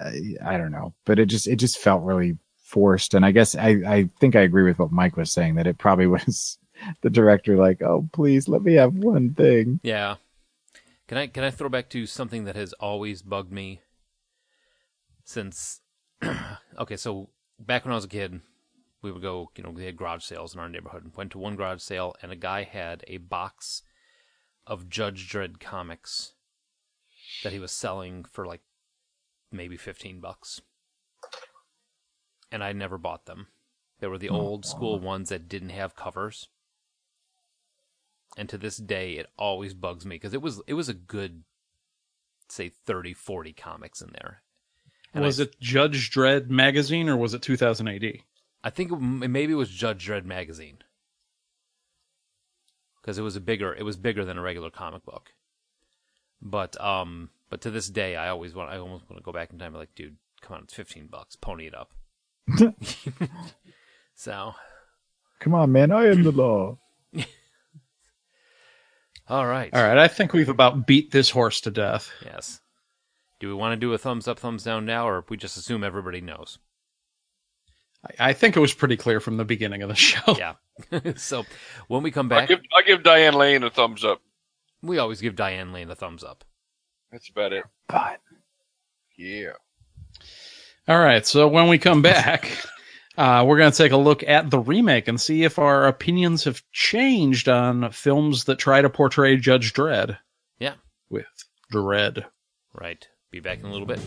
Uh, 0.00 0.12
I 0.44 0.56
don't 0.56 0.72
know, 0.72 0.94
but 1.04 1.18
it 1.18 1.26
just 1.26 1.46
it 1.46 1.56
just 1.56 1.78
felt 1.78 2.02
really 2.02 2.38
forced. 2.62 3.14
And 3.14 3.24
I 3.24 3.32
guess 3.32 3.54
I 3.54 3.68
I 3.86 4.10
think 4.18 4.36
I 4.36 4.40
agree 4.40 4.62
with 4.62 4.78
what 4.78 4.92
Mike 4.92 5.16
was 5.16 5.30
saying 5.30 5.56
that 5.56 5.66
it 5.66 5.78
probably 5.78 6.06
was 6.06 6.58
the 7.02 7.10
director 7.10 7.56
like, 7.56 7.82
oh 7.82 8.08
please 8.12 8.48
let 8.48 8.62
me 8.62 8.74
have 8.74 8.94
one 8.94 9.34
thing. 9.34 9.80
Yeah. 9.82 10.16
Can 11.08 11.18
I 11.18 11.26
can 11.26 11.44
I 11.44 11.50
throw 11.50 11.68
back 11.68 11.90
to 11.90 12.06
something 12.06 12.44
that 12.44 12.56
has 12.56 12.72
always 12.74 13.22
bugged 13.22 13.52
me 13.52 13.80
since 15.24 15.80
okay, 16.78 16.96
so 16.96 17.30
back 17.58 17.84
when 17.84 17.92
I 17.92 17.96
was 17.96 18.04
a 18.04 18.08
kid, 18.08 18.40
we 19.02 19.10
would 19.10 19.22
go, 19.22 19.50
you 19.56 19.64
know, 19.64 19.70
we 19.70 19.84
had 19.84 19.96
garage 19.96 20.24
sales 20.24 20.54
in 20.54 20.60
our 20.60 20.68
neighborhood. 20.68 21.12
Went 21.16 21.32
to 21.32 21.38
one 21.38 21.56
garage 21.56 21.82
sale 21.82 22.14
and 22.22 22.30
a 22.30 22.36
guy 22.36 22.62
had 22.62 23.04
a 23.08 23.16
box 23.18 23.82
of 24.66 24.88
Judge 24.88 25.28
Dredd 25.28 25.58
comics 25.58 26.34
that 27.42 27.52
he 27.52 27.58
was 27.58 27.72
selling 27.72 28.24
for 28.24 28.46
like 28.46 28.60
maybe 29.52 29.76
15 29.76 30.20
bucks. 30.20 30.60
And 32.52 32.64
I 32.64 32.72
never 32.72 32.98
bought 32.98 33.26
them. 33.26 33.48
They 34.00 34.06
were 34.06 34.18
the 34.18 34.28
old 34.30 34.64
school 34.64 34.98
ones 34.98 35.28
that 35.28 35.48
didn't 35.48 35.70
have 35.70 35.94
covers 35.94 36.48
and 38.36 38.48
to 38.48 38.58
this 38.58 38.76
day 38.76 39.12
it 39.14 39.26
always 39.36 39.74
bugs 39.74 40.06
me 40.06 40.16
because 40.16 40.34
it 40.34 40.42
was 40.42 40.60
it 40.66 40.74
was 40.74 40.88
a 40.88 40.94
good 40.94 41.42
say 42.48 42.70
30 42.86 43.12
40 43.12 43.52
comics 43.52 44.00
in 44.00 44.10
there 44.12 44.42
And 45.14 45.24
was 45.24 45.40
I, 45.40 45.44
it 45.44 45.60
Judge 45.60 46.10
Dredd 46.10 46.48
magazine 46.48 47.08
or 47.08 47.16
was 47.16 47.34
it 47.34 47.42
2000 47.42 47.88
AD? 47.88 48.04
i 48.62 48.70
think 48.70 48.92
it, 48.92 48.96
maybe 48.96 49.52
it 49.52 49.56
was 49.56 49.70
judge 49.70 50.06
dredd 50.06 50.24
magazine 50.24 50.78
because 53.00 53.18
it 53.18 53.22
was 53.22 53.36
a 53.36 53.40
bigger 53.40 53.74
it 53.74 53.84
was 53.84 53.96
bigger 53.96 54.24
than 54.24 54.38
a 54.38 54.42
regular 54.42 54.70
comic 54.70 55.04
book 55.04 55.32
but 56.42 56.80
um 56.80 57.30
but 57.50 57.60
to 57.60 57.70
this 57.70 57.88
day 57.88 58.16
i 58.16 58.28
always 58.28 58.54
want 58.54 58.70
i 58.70 58.78
almost 58.78 59.04
want 59.10 59.18
to 59.18 59.24
go 59.24 59.32
back 59.32 59.52
in 59.52 59.58
time 59.58 59.66
and 59.66 59.74
be 59.74 59.78
like 59.80 59.94
dude 59.94 60.16
come 60.40 60.56
on 60.56 60.62
it's 60.64 60.72
15 60.74 61.08
bucks 61.08 61.36
pony 61.36 61.66
it 61.66 61.74
up 61.74 61.90
so 64.14 64.54
Come 65.40 65.54
on, 65.54 65.72
man, 65.72 65.90
I 65.90 66.06
am 66.08 66.22
the 66.22 66.32
law. 66.32 66.76
all 69.28 69.46
right 69.46 69.70
All 69.72 69.82
right, 69.82 69.96
I 69.96 70.06
think 70.08 70.32
we've 70.34 70.48
about 70.50 70.86
beat 70.86 71.12
this 71.12 71.30
horse 71.30 71.60
to 71.62 71.70
death. 71.70 72.10
yes 72.24 72.60
do 73.38 73.48
we 73.48 73.54
want 73.54 73.72
to 73.72 73.76
do 73.76 73.92
a 73.92 73.98
thumbs 73.98 74.28
up 74.28 74.38
thumbs 74.38 74.64
down 74.64 74.84
now 74.84 75.08
or 75.08 75.24
we 75.28 75.36
just 75.36 75.56
assume 75.56 75.82
everybody 75.84 76.20
knows 76.20 76.58
I, 78.18 78.30
I 78.30 78.32
think 78.34 78.56
it 78.56 78.60
was 78.60 78.74
pretty 78.74 78.96
clear 78.96 79.20
from 79.20 79.36
the 79.38 79.44
beginning 79.44 79.82
of 79.82 79.88
the 79.88 79.94
show. 80.10 80.36
yeah. 80.36 80.54
so 81.16 81.44
when 81.88 82.02
we 82.02 82.10
come 82.10 82.26
I 82.26 82.40
back, 82.40 82.48
give 82.48 82.60
I 82.76 82.82
give 82.82 83.02
Diane 83.02 83.34
Lane 83.34 83.62
a 83.62 83.70
thumbs 83.70 84.04
up. 84.04 84.20
we 84.82 84.98
always 84.98 85.20
give 85.20 85.36
Diane 85.36 85.72
Lane 85.72 85.90
a 85.90 85.94
thumbs 85.94 86.24
up. 86.24 86.44
That's 87.12 87.28
about 87.28 87.52
it. 87.52 87.64
But 87.88 88.20
Yeah. 89.16 89.52
All 90.88 90.98
right, 90.98 91.24
so 91.26 91.46
when 91.48 91.68
we 91.68 91.78
come 91.78 92.02
back, 92.02 92.50
uh, 93.18 93.44
we're 93.46 93.58
going 93.58 93.70
to 93.70 93.76
take 93.76 93.92
a 93.92 93.96
look 93.96 94.22
at 94.24 94.50
the 94.50 94.58
remake 94.58 95.08
and 95.08 95.20
see 95.20 95.44
if 95.44 95.58
our 95.58 95.86
opinions 95.86 96.44
have 96.44 96.62
changed 96.72 97.48
on 97.48 97.92
films 97.92 98.44
that 98.44 98.58
try 98.58 98.80
to 98.82 98.90
portray 98.90 99.36
Judge 99.36 99.72
Dredd 99.72 100.18
Yeah, 100.58 100.74
with 101.08 101.26
Dredd. 101.72 102.24
right. 102.74 103.06
Be 103.30 103.38
back 103.40 103.60
in 103.60 103.66
a 103.66 103.70
little 103.72 103.86
bit. 103.86 104.00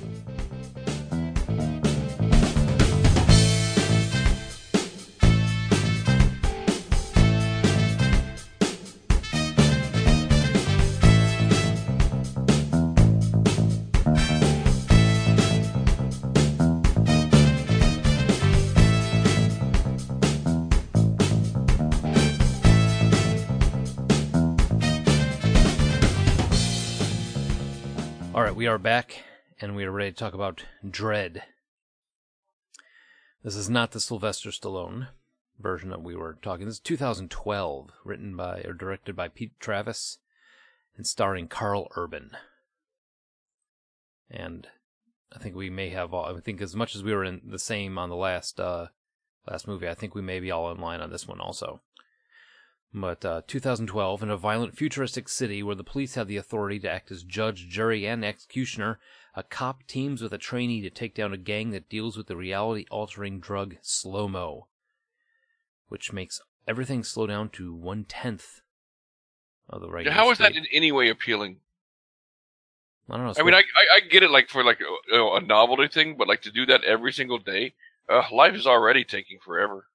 Are 28.74 28.80
back 28.80 29.22
and 29.62 29.76
we 29.76 29.84
are 29.84 29.92
ready 29.92 30.10
to 30.10 30.18
talk 30.18 30.34
about 30.34 30.64
Dredd. 30.84 31.44
This 33.44 33.56
is 33.56 33.70
not 33.70 33.92
the 33.92 34.00
Sylvester 34.00 34.50
Stallone 34.50 35.10
version 35.60 35.92
that 35.92 36.02
we 36.02 36.16
were 36.16 36.40
talking. 36.42 36.66
This 36.66 36.78
is 36.78 36.80
2012, 36.80 37.92
written 38.04 38.36
by 38.36 38.62
or 38.62 38.74
directed 38.74 39.16
by 39.16 39.28
Pete 39.28 39.52
Travis 39.60 40.18
and 40.98 41.06
starring 41.06 41.48
Karl 41.48 41.88
Urban. 41.96 42.32
And 44.28 44.68
I 45.32 45.38
think 45.38 45.56
we 45.56 45.70
may 45.70 45.90
have 45.90 46.12
all 46.12 46.36
I 46.36 46.40
think 46.40 46.60
as 46.60 46.76
much 46.76 46.96
as 46.96 47.04
we 47.04 47.14
were 47.14 47.24
in 47.24 47.42
the 47.46 47.60
same 47.60 48.00
on 48.00 48.10
the 48.10 48.16
last 48.16 48.60
uh 48.60 48.88
last 49.48 49.68
movie, 49.68 49.88
I 49.88 49.94
think 49.94 50.16
we 50.16 50.24
may 50.24 50.40
be 50.40 50.50
all 50.50 50.72
in 50.72 50.82
line 50.82 51.00
on 51.00 51.12
this 51.12 51.28
one 51.28 51.40
also. 51.40 51.82
But 52.94 53.26
uh, 53.26 53.42
2012, 53.48 54.22
in 54.22 54.30
a 54.30 54.38
violent 54.38 54.78
futuristic 54.78 55.28
city 55.28 55.64
where 55.64 55.76
the 55.76 55.84
police 55.84 56.14
have 56.14 56.28
the 56.28 56.38
authority 56.38 56.80
to 56.80 56.90
act 56.90 57.10
as 57.10 57.24
judge, 57.24 57.68
jury, 57.68 58.06
and 58.06 58.24
executioner, 58.24 59.00
a 59.36 59.42
cop 59.42 59.88
teams 59.88 60.22
with 60.22 60.32
a 60.32 60.38
trainee 60.38 60.82
to 60.82 60.92
take 60.92 61.16
down 61.16 61.34
a 61.34 61.38
gang 61.38 61.72
that 61.72 61.90
deals 61.90 62.16
with 62.16 62.28
the 62.28 62.38
reality 62.38 62.86
altering 62.92 63.40
drug 63.40 63.78
slow 63.82 64.28
mo, 64.28 64.68
which 65.88 66.14
makes 66.14 66.40
everything 66.68 67.04
slow 67.04 67.26
down 67.26 67.50
to 67.50 67.74
one 67.74 68.04
tenth 68.04 68.62
of 69.68 69.82
the 69.82 69.90
regular. 69.90 70.16
How 70.16 70.30
is 70.30 70.38
that 70.38 70.56
in 70.56 70.68
any 70.72 70.92
way 70.92 71.10
appealing? 71.10 71.62
I 73.10 73.18
don't 73.18 73.26
know. 73.26 73.34
I 73.38 73.44
mean, 73.44 73.56
I. 73.56 73.60
I 73.60 73.98
I 73.98 74.00
get 74.08 74.24
it 74.24 74.32
like 74.32 74.50
for 74.50 74.64
like 74.64 74.80
a, 74.80 74.84
you 75.12 75.18
know, 75.18 75.36
a 75.36 75.42
novelty 75.42 75.88
thing, 75.88 76.16
but 76.16 76.28
like 76.28 76.42
to 76.44 76.52
do 76.52 76.66
that 76.68 76.84
every 76.84 77.12
single 77.12 77.38
day, 77.40 77.74
uh, 78.08 78.24
life 78.32 78.54
is 78.54 78.66
already 78.66 79.04
taking 79.04 79.40
forever. 79.44 79.88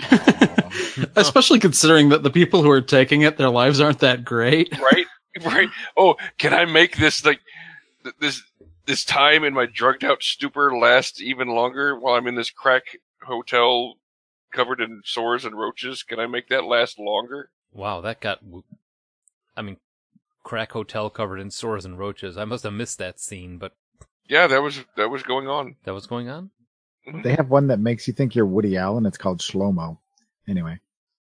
Especially 1.16 1.58
considering 1.58 2.10
that 2.10 2.22
the 2.22 2.30
people 2.30 2.62
who 2.62 2.70
are 2.70 2.80
taking 2.80 3.22
it, 3.22 3.36
their 3.36 3.50
lives 3.50 3.80
aren't 3.80 4.00
that 4.00 4.24
great. 4.24 4.76
right? 4.80 5.06
right? 5.44 5.68
Oh, 5.96 6.16
can 6.38 6.52
I 6.54 6.64
make 6.64 6.96
this 6.96 7.24
like 7.24 7.40
this 8.20 8.42
this 8.86 9.04
time 9.04 9.42
in 9.44 9.54
my 9.54 9.66
drugged 9.66 10.04
out 10.04 10.22
stupor 10.22 10.76
last 10.76 11.20
even 11.20 11.48
longer 11.48 11.98
while 11.98 12.14
I'm 12.14 12.26
in 12.26 12.34
this 12.34 12.50
crack 12.50 12.98
hotel 13.22 13.94
covered 14.52 14.80
in 14.80 15.02
sores 15.04 15.44
and 15.44 15.58
roaches? 15.58 16.02
Can 16.02 16.20
I 16.20 16.26
make 16.26 16.48
that 16.48 16.64
last 16.64 16.98
longer? 16.98 17.50
Wow, 17.72 18.00
that 18.02 18.20
got. 18.20 18.40
I 19.56 19.62
mean, 19.62 19.78
crack 20.42 20.72
hotel 20.72 21.10
covered 21.10 21.40
in 21.40 21.50
sores 21.50 21.84
and 21.84 21.98
roaches. 21.98 22.36
I 22.36 22.44
must 22.44 22.64
have 22.64 22.72
missed 22.72 22.98
that 22.98 23.18
scene, 23.18 23.58
but 23.58 23.72
Yeah, 24.28 24.46
that 24.46 24.62
was 24.62 24.84
that 24.96 25.10
was 25.10 25.22
going 25.22 25.48
on. 25.48 25.76
that 25.84 25.94
was 25.94 26.06
going 26.06 26.28
on. 26.28 26.50
They 27.22 27.34
have 27.34 27.50
one 27.50 27.68
that 27.68 27.78
makes 27.78 28.08
you 28.08 28.14
think 28.14 28.34
you're 28.34 28.46
Woody 28.46 28.76
Allen. 28.76 29.06
It's 29.06 29.18
called 29.18 29.38
Shlomo. 29.40 29.98
Anyway, 30.48 30.80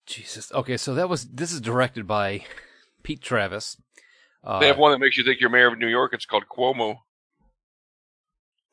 Jesus. 0.07 0.53
Okay, 0.53 0.77
so 0.77 0.95
that 0.95 1.09
was. 1.09 1.25
This 1.27 1.53
is 1.53 1.61
directed 1.61 2.07
by 2.07 2.45
Pete 3.03 3.21
Travis. 3.23 3.77
Uh, 4.45 4.59
they 4.61 4.67
have 4.67 4.79
one 4.79 4.93
that 4.93 4.99
makes 4.99 5.17
you 5.17 5.25
think 5.25 5.41
you're 5.41 5.51
mayor 5.51 5.69
of 5.73 5.79
New 5.79 5.89
York. 5.89 6.13
It's 6.13 6.27
called 6.27 6.45
Cuomo. 6.51 6.97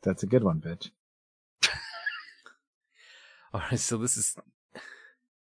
that's 0.03 0.23
a 0.23 0.27
good 0.27 0.43
one, 0.43 0.59
bitch. 0.59 0.89
All 3.53 3.61
right, 3.71 3.79
so 3.79 3.97
this 3.97 4.17
is. 4.17 4.35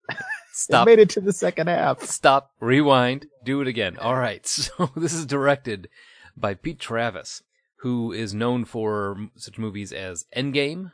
It 0.53 0.65
Stop. 0.65 0.87
made 0.87 0.99
it 0.99 1.09
to 1.11 1.21
the 1.23 1.33
second 1.33 1.69
half. 1.69 2.03
Stop. 2.03 2.51
Rewind. 2.61 3.27
Do 3.45 3.63
it 3.63 3.69
again. 3.69 3.97
All 3.97 4.17
right. 4.17 4.45
So 4.47 4.91
this 4.95 5.15
is 5.15 5.25
directed 5.25 5.89
by 6.37 6.53
Pete 6.55 6.79
Travis, 6.81 7.43
who 7.77 8.13
is 8.13 8.35
known 8.35 8.67
for 8.67 9.29
such 9.37 9.59
movies 9.59 9.91
as 9.91 10.27
Endgame, 10.37 10.93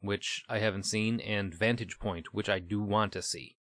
which 0.00 0.44
I 0.48 0.58
haven't 0.58 0.84
seen, 0.84 1.20
and 1.20 1.54
Vantage 1.54 1.98
Point, 1.98 2.32
which 2.32 2.48
I 2.48 2.58
do 2.58 2.82
want 2.82 3.12
to 3.12 3.22
see. 3.22 3.56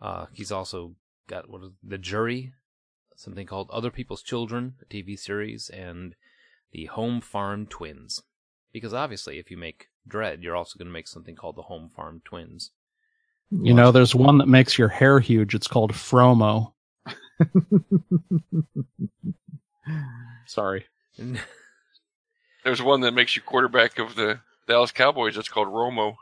Uh, 0.00 0.26
he's 0.32 0.52
also 0.52 0.94
got 1.28 1.48
what 1.48 1.62
is 1.62 1.70
the 1.82 1.98
jury, 1.98 2.52
something 3.16 3.46
called 3.46 3.70
Other 3.70 3.90
People's 3.90 4.22
Children, 4.22 4.74
a 4.82 4.84
TV 4.84 5.18
series, 5.18 5.68
and 5.70 6.14
the 6.72 6.86
Home 6.86 7.20
Farm 7.20 7.66
Twins. 7.66 8.22
Because 8.72 8.92
obviously, 8.92 9.38
if 9.38 9.50
you 9.50 9.56
make 9.56 9.88
Dredd, 10.08 10.42
you're 10.42 10.56
also 10.56 10.78
going 10.78 10.88
to 10.88 10.92
make 10.92 11.08
something 11.08 11.34
called 11.34 11.56
the 11.56 11.62
Home 11.62 11.90
Farm 11.94 12.20
Twins. 12.24 12.72
You 13.50 13.74
know, 13.74 13.92
there's 13.92 14.14
one 14.14 14.38
that 14.38 14.48
makes 14.48 14.76
your 14.76 14.88
hair 14.88 15.20
huge. 15.20 15.54
It's 15.54 15.68
called 15.68 15.92
Fromo. 15.92 16.72
Sorry. 20.46 20.86
There's 22.64 22.82
one 22.82 23.02
that 23.02 23.14
makes 23.14 23.36
you 23.36 23.42
quarterback 23.42 24.00
of 24.00 24.16
the 24.16 24.40
Dallas 24.66 24.92
Cowboys. 24.92 25.36
it's 25.36 25.48
called 25.48 25.68
Romo. 25.68 26.16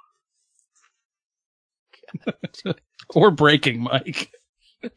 Or 3.10 3.30
Breaking 3.30 3.80
Mike. 3.80 4.30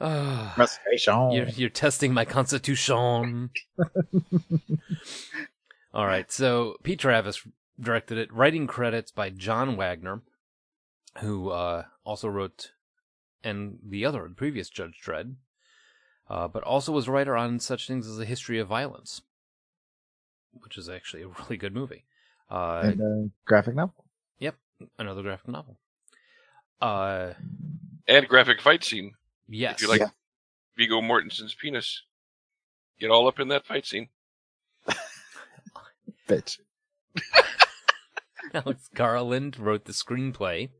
Ah. 0.00 0.52
Frustration. 0.54 1.32
You're, 1.32 1.48
you're 1.48 1.68
testing 1.68 2.14
my 2.14 2.24
constitution. 2.24 3.50
All 5.92 6.06
right. 6.06 6.30
So 6.30 6.76
Pete 6.84 7.00
Travis 7.00 7.44
directed 7.80 8.16
it. 8.16 8.32
Writing 8.32 8.68
credits 8.68 9.10
by 9.10 9.30
John 9.30 9.76
Wagner, 9.76 10.22
who 11.18 11.50
uh, 11.50 11.86
also 12.04 12.28
wrote 12.28 12.70
and 13.42 13.78
the 13.84 14.04
other 14.04 14.26
the 14.28 14.34
previous 14.34 14.68
Judge 14.68 15.00
Dredd, 15.04 15.34
uh, 16.30 16.46
but 16.48 16.62
also 16.62 16.92
was 16.92 17.08
a 17.08 17.12
writer 17.12 17.36
on 17.36 17.58
such 17.58 17.86
things 17.88 18.06
as 18.06 18.16
The 18.16 18.24
history 18.24 18.58
of 18.58 18.68
violence, 18.68 19.22
which 20.52 20.76
is 20.78 20.88
actually 20.88 21.22
a 21.22 21.28
really 21.40 21.56
good 21.56 21.74
movie. 21.74 22.04
Uh, 22.50 22.80
and 22.84 23.30
graphic 23.44 23.74
novel. 23.74 24.04
yep, 24.38 24.56
another 24.98 25.22
graphic 25.22 25.48
novel. 25.48 25.78
Uh, 26.80 27.32
And 28.06 28.26
graphic 28.28 28.60
fight 28.60 28.84
scene. 28.84 29.12
yes. 29.48 29.76
If 29.76 29.82
you 29.82 29.88
like 29.88 30.00
Yeah. 30.00 30.08
Viggo 30.76 31.00
Mortensen's 31.00 31.54
penis, 31.60 32.04
get 33.00 33.10
all 33.10 33.26
up 33.28 33.40
in 33.40 33.48
that 33.48 33.66
fight 33.66 33.84
scene. 33.84 34.08
Bitch. 36.28 36.58
Alex 38.54 38.88
Garland 38.94 39.58
wrote 39.58 39.84
the 39.84 39.92
screenplay. 39.92 40.70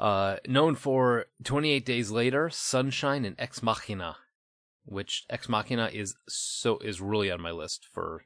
Uh, 0.00 0.36
known 0.48 0.74
for 0.74 1.26
28 1.44 1.84
Days 1.86 2.10
Later, 2.10 2.50
Sunshine, 2.50 3.24
and 3.24 3.36
Ex 3.38 3.62
Machina, 3.62 4.16
which 4.84 5.24
Ex 5.30 5.48
Machina 5.48 5.90
is 5.92 6.16
so 6.28 6.78
is 6.78 7.00
really 7.00 7.30
on 7.30 7.40
my 7.40 7.52
list 7.52 7.86
for 7.92 8.24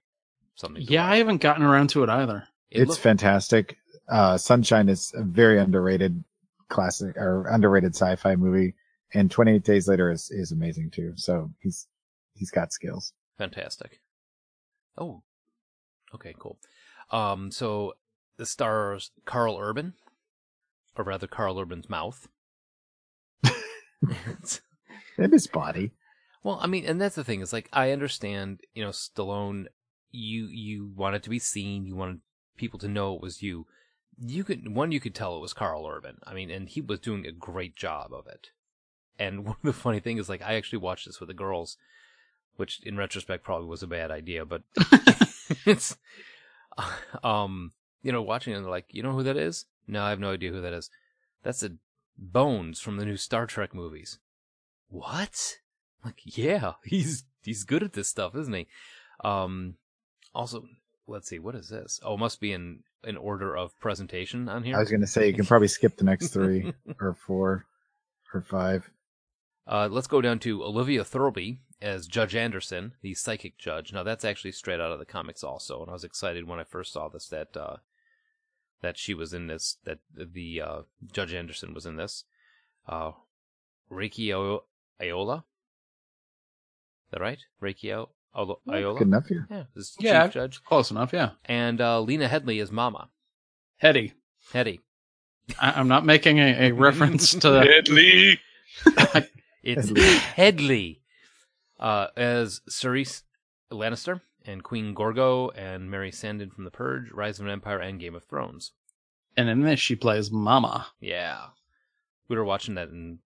something. 0.57 0.85
to 0.85 0.93
Yeah, 0.93 1.07
I 1.09 1.17
haven't 1.17 1.41
gotten 1.41 1.63
around 1.65 1.89
to 1.91 2.03
it 2.03 2.09
either. 2.11 2.47
It 2.71 2.83
it's 2.83 2.91
look- 2.91 2.99
fantastic. 2.99 3.77
Uh, 4.09 4.37
Sunshine 4.39 4.89
is 4.89 5.13
a 5.17 5.23
very 5.23 5.59
underrated 5.59 6.23
classic 6.69 7.17
or 7.17 7.47
underrated 7.49 7.95
sci-fi 7.95 8.37
movie, 8.37 8.75
and 9.15 9.31
28 9.31 9.63
Days 9.65 9.89
Later 9.89 10.11
is, 10.11 10.31
is 10.31 10.53
amazing 10.53 10.91
too. 10.91 11.13
So 11.17 11.51
he's 11.61 11.87
he's 12.35 12.51
got 12.51 12.73
skills. 12.73 13.13
fantastic. 13.39 14.01
Oh, 14.99 15.23
okay, 16.15 16.35
cool. 16.39 16.59
Um, 17.11 17.51
so 17.51 17.95
the 18.37 18.47
stars 18.47 19.11
Karl 19.25 19.59
Urban, 19.59 19.95
or 20.97 21.05
rather 21.05 21.27
Karl 21.27 21.59
Urban's 21.59 21.89
mouth. 21.91 22.29
It's- 24.09 24.61
And 25.19 25.33
his 25.33 25.47
body. 25.47 25.93
Well, 26.43 26.59
I 26.61 26.67
mean, 26.67 26.85
and 26.85 27.01
that's 27.01 27.15
the 27.15 27.25
thing 27.25 27.41
is 27.41 27.51
like 27.51 27.71
I 27.73 27.91
understand, 27.93 28.61
you 28.75 28.85
know, 28.85 28.91
Stallone. 28.91 29.65
You 30.17 30.47
you 30.47 30.93
wanted 30.95 31.23
to 31.25 31.31
be 31.31 31.39
seen. 31.39 31.87
You 31.87 31.97
wanted 31.97 32.21
people 32.57 32.79
to 32.81 32.89
know 32.89 33.14
it 33.14 33.21
was 33.21 33.43
you. 33.43 33.67
You 34.19 34.45
could 34.45 34.75
one 34.75 34.93
you 34.93 35.01
could 35.01 35.14
tell 35.14 35.37
it 35.37 35.41
was 35.41 35.53
Karl 35.53 35.87
Urban. 35.87 36.19
I 36.27 36.35
mean, 36.35 36.51
and 36.51 36.69
he 36.69 36.81
was 36.81 37.01
doing 37.01 37.27
a 37.27 37.33
great 37.33 37.77
job 37.77 38.12
of 38.12 38.27
it. 38.27 38.51
And 39.19 39.45
one 39.45 39.57
of 39.57 39.62
the 39.62 39.73
funny 39.73 40.01
thing 40.01 40.19
is 40.19 40.29
like 40.29 40.43
I 40.43 40.55
actually 40.55 40.79
watched 40.79 41.07
this 41.07 41.21
with 41.21 41.29
the 41.29 41.35
girls, 41.35 41.77
which 42.57 42.81
in 42.83 42.97
retrospect 42.97 43.45
probably 43.45 43.67
was 43.67 43.83
a 43.83 43.87
bad 43.87 44.11
idea, 44.11 44.45
but 44.45 44.62
it's 45.67 45.97
um 47.23 47.73
you 48.03 48.12
know 48.12 48.23
watching 48.23 48.53
it 48.53 48.57
and 48.57 48.64
they're 48.64 48.71
like 48.71 48.87
you 48.91 49.03
know 49.03 49.12
who 49.12 49.23
that 49.23 49.37
is? 49.37 49.67
No, 49.87 50.03
I 50.03 50.11
have 50.11 50.21
no 50.21 50.33
idea 50.33 50.51
who 50.51 50.61
that 50.61 50.73
is. 50.73 50.91
That's 51.43 51.62
a 51.62 51.73
Bones 52.19 52.81
from 52.81 52.97
the 52.97 53.05
new 53.05 53.17
Star 53.17 53.47
Trek 53.47 53.75
movies. 53.75 54.19
What? 54.89 55.59
Like, 56.05 56.21
yeah, 56.25 56.75
he's 56.85 57.25
he's 57.43 57.64
good 57.64 57.83
at 57.83 57.93
this 57.93 58.09
stuff, 58.09 58.35
isn't 58.35 58.55
he? 58.55 58.67
Um, 59.23 59.75
also, 60.37 60.64
let's 61.09 61.28
see, 61.28 61.39
what 61.39 61.55
is 61.55 61.68
this? 61.68 61.99
Oh, 62.03 62.14
it 62.14 62.18
must 62.18 62.41
be 62.41 62.53
in 62.53 62.80
in 63.03 63.16
order 63.16 63.57
of 63.57 63.78
presentation 63.80 64.49
on 64.49 64.64
here. 64.64 64.76
I 64.76 64.80
was 64.80 64.91
going 64.91 65.01
to 65.01 65.07
say 65.07 65.28
you 65.28 65.34
can 65.34 65.47
probably 65.47 65.68
skip 65.68 65.97
the 65.97 66.05
next 66.05 66.28
three 66.28 66.72
or 67.01 67.14
four 67.14 67.64
or 68.34 68.43
five. 68.43 68.91
Uh, 69.66 69.89
let's 69.91 70.07
go 70.07 70.20
down 70.20 70.39
to 70.41 70.62
Olivia 70.62 71.05
Thirlby 71.05 71.59
as 71.80 72.07
Judge 72.07 72.34
Anderson, 72.34 72.93
the 73.03 73.14
psychic 73.14 73.59
judge. 73.59 73.93
Now 73.93 74.03
that's 74.03 74.24
actually 74.24 74.53
straight 74.53 74.80
out 74.80 74.93
of 74.93 74.99
the 74.99 75.05
comics, 75.05 75.43
also, 75.43 75.80
and 75.80 75.91
I 75.91 75.95
was 75.95 76.05
excited 76.05 76.47
when 76.47 76.61
I 76.61 76.64
first 76.64 76.93
saw 76.93 77.09
this 77.09 77.28
that 77.28 77.57
uh, 77.57 77.76
that 78.82 78.99
she 78.99 79.14
was 79.14 79.32
in 79.32 79.47
this, 79.47 79.78
that 79.84 79.99
the 80.14 80.61
uh, 80.61 80.80
Judge 81.11 81.32
Anderson 81.32 81.72
was 81.72 81.87
in 81.87 81.97
this. 81.97 82.24
Uh, 82.87 83.12
Rakie 83.91 84.61
Ayola, 85.01 85.39
is 85.39 87.11
that 87.11 87.20
right? 87.20 87.39
Reiki 87.62 88.07
Io- 88.37 88.43
Olo- 88.43 88.61
Iola. 88.70 88.99
Good 88.99 89.09
enough 89.09 89.26
here. 89.26 89.47
Yeah, 89.51 89.64
is 89.74 89.95
Yeah. 89.99 90.24
Chief 90.26 90.34
Judge, 90.34 90.62
Close 90.64 90.91
enough, 90.91 91.12
yeah. 91.12 91.30
and 91.47 91.80
uh, 91.80 92.01
Lena 92.01 92.28
Headey 92.28 92.61
is 92.61 92.70
Mama 92.70 93.09
Hetty. 93.78 94.12
Hetty. 94.53 94.80
I- 95.61 95.72
I'm 95.72 95.89
not 95.89 96.05
making 96.05 96.39
a, 96.39 96.68
a 96.68 96.72
reference 96.72 97.32
to 97.32 97.39
Deadly. 97.64 98.41
It's 99.62 99.91
Headey. 99.91 100.18
Headey. 100.37 101.01
Uh, 101.80 102.07
as 102.16 102.61
Cersei 102.70 103.22
Lannister 103.72 104.20
and 104.47 104.62
Queen 104.62 104.95
Gorgo 104.95 105.51
and 105.51 105.91
Mary 105.91 106.11
Sandin 106.12 106.53
from 106.53 106.64
The 106.64 106.70
Purge, 106.70 107.11
Rise 107.11 107.41
of 107.41 107.47
an 107.47 107.53
Empire, 107.53 107.80
and 107.80 107.99
Game 107.99 108.14
of 108.14 108.22
Thrones. 108.24 108.72
And 109.37 109.49
in 109.49 109.61
this, 109.62 109.80
she 109.80 109.97
plays 109.97 110.30
Mama. 110.30 110.87
Yeah. 111.01 111.39
We 112.28 112.37
were 112.37 112.45
watching 112.45 112.76
that 112.76 112.89
and 112.91 113.18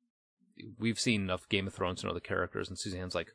we've 0.79 0.99
seen 0.99 1.23
enough 1.23 1.49
Game 1.49 1.67
of 1.67 1.75
Thrones 1.75 2.03
and 2.03 2.11
other 2.11 2.21
characters, 2.21 2.69
and 2.69 2.79
Suzanne's 2.79 3.15
like, 3.15 3.33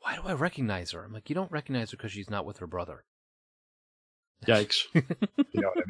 Why 0.00 0.16
do 0.16 0.22
I 0.24 0.32
recognize 0.32 0.92
her? 0.92 1.04
I'm 1.04 1.12
like, 1.12 1.28
You 1.28 1.34
don't 1.34 1.52
recognize 1.52 1.90
her 1.90 1.96
because 1.96 2.12
she's 2.12 2.30
not 2.30 2.44
with 2.46 2.58
her 2.58 2.66
brother. 2.66 3.04
Yikes. 4.46 4.84
You 4.94 5.60
know 5.62 5.72
what 5.74 5.84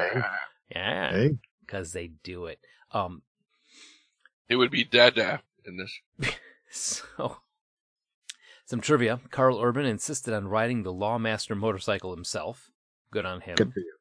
I 0.00 0.14
mean? 0.14 0.24
Yeah. 0.70 1.10
Hey, 1.12 1.30
Because 1.60 1.92
they 1.92 2.08
do 2.22 2.46
it. 2.46 2.58
Um, 2.92 3.22
It 4.48 4.56
would 4.56 4.70
be 4.70 4.84
Dada 4.84 5.42
in 5.64 5.76
this. 5.76 6.00
so, 6.70 7.38
some 8.64 8.80
trivia. 8.80 9.20
Karl 9.30 9.60
Urban 9.62 9.84
insisted 9.86 10.34
on 10.34 10.48
riding 10.48 10.82
the 10.82 10.92
Lawmaster 10.92 11.56
motorcycle 11.56 12.14
himself. 12.14 12.70
Good 13.10 13.26
on 13.26 13.42
him. 13.42 13.54
good 13.56 13.72
for 13.72 13.80
you. 13.80 13.92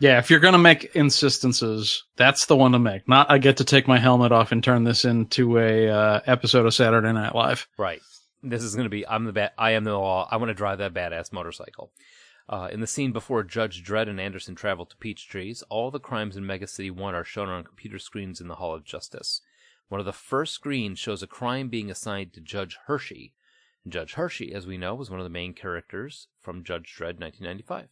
Yeah, 0.00 0.18
if 0.18 0.30
you're 0.30 0.40
gonna 0.40 0.58
make 0.58 0.96
insistences, 0.96 2.02
that's 2.16 2.46
the 2.46 2.56
one 2.56 2.72
to 2.72 2.78
make. 2.80 3.06
Not 3.08 3.30
I 3.30 3.38
get 3.38 3.58
to 3.58 3.64
take 3.64 3.86
my 3.86 3.98
helmet 3.98 4.32
off 4.32 4.50
and 4.50 4.64
turn 4.64 4.82
this 4.82 5.04
into 5.04 5.58
a 5.58 5.88
uh, 5.88 6.20
episode 6.26 6.66
of 6.66 6.74
Saturday 6.74 7.12
Night 7.12 7.36
Live. 7.36 7.68
Right. 7.78 8.00
This 8.42 8.62
is 8.62 8.74
going 8.74 8.86
to 8.86 8.90
be 8.90 9.06
I'm 9.06 9.24
the 9.24 9.32
bad. 9.32 9.52
I 9.56 9.72
am 9.72 9.84
the 9.84 9.96
law. 9.96 10.28
I 10.30 10.36
want 10.36 10.50
to 10.50 10.54
drive 10.54 10.78
that 10.78 10.94
badass 10.94 11.32
motorcycle. 11.32 11.92
Uh, 12.48 12.68
in 12.72 12.80
the 12.80 12.86
scene 12.86 13.12
before 13.12 13.42
Judge 13.42 13.84
Dredd 13.84 14.08
and 14.08 14.20
Anderson 14.20 14.54
travel 14.54 14.84
to 14.86 14.96
Peach 14.96 15.28
Trees, 15.28 15.62
all 15.68 15.90
the 15.90 16.00
crimes 16.00 16.36
in 16.36 16.44
Mega 16.44 16.66
City 16.66 16.90
1 16.90 17.14
are 17.14 17.24
shown 17.24 17.48
on 17.48 17.64
computer 17.64 17.98
screens 17.98 18.40
in 18.40 18.48
the 18.48 18.56
Hall 18.56 18.74
of 18.74 18.84
Justice. 18.84 19.40
One 19.88 20.00
of 20.00 20.06
the 20.06 20.12
first 20.12 20.54
screens 20.54 20.98
shows 20.98 21.22
a 21.22 21.26
crime 21.26 21.68
being 21.68 21.90
assigned 21.90 22.32
to 22.32 22.40
Judge 22.40 22.78
Hershey. 22.86 23.34
And 23.84 23.92
Judge 23.92 24.14
Hershey, 24.14 24.52
as 24.54 24.66
we 24.66 24.76
know, 24.76 24.94
was 24.94 25.10
one 25.10 25.20
of 25.20 25.24
the 25.24 25.30
main 25.30 25.54
characters 25.54 26.28
from 26.40 26.64
Judge 26.64 26.94
Dredd 26.98 27.20
1995. 27.20 27.88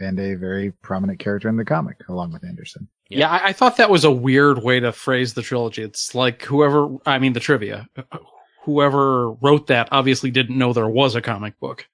And 0.00 0.20
a 0.20 0.34
very 0.34 0.70
prominent 0.70 1.18
character 1.18 1.48
in 1.48 1.56
the 1.56 1.64
comic, 1.64 1.96
along 2.08 2.32
with 2.32 2.44
Anderson. 2.44 2.88
Yeah. 3.08 3.18
Yeah, 3.18 3.30
I, 3.30 3.48
I 3.48 3.52
thought 3.52 3.78
that 3.78 3.90
was 3.90 4.04
a 4.04 4.12
weird 4.12 4.62
way 4.62 4.80
to 4.80 4.92
phrase 4.92 5.34
the 5.34 5.42
trilogy. 5.42 5.82
It's 5.82 6.14
like 6.14 6.42
whoever, 6.42 6.88
I 7.06 7.18
mean, 7.18 7.32
the 7.32 7.40
trivia, 7.40 7.88
whoever 8.62 9.30
wrote 9.30 9.66
that 9.68 9.88
obviously 9.90 10.30
didn't 10.30 10.58
know 10.58 10.72
there 10.72 10.88
was 10.88 11.14
a 11.14 11.22
comic 11.22 11.58
book. 11.60 11.88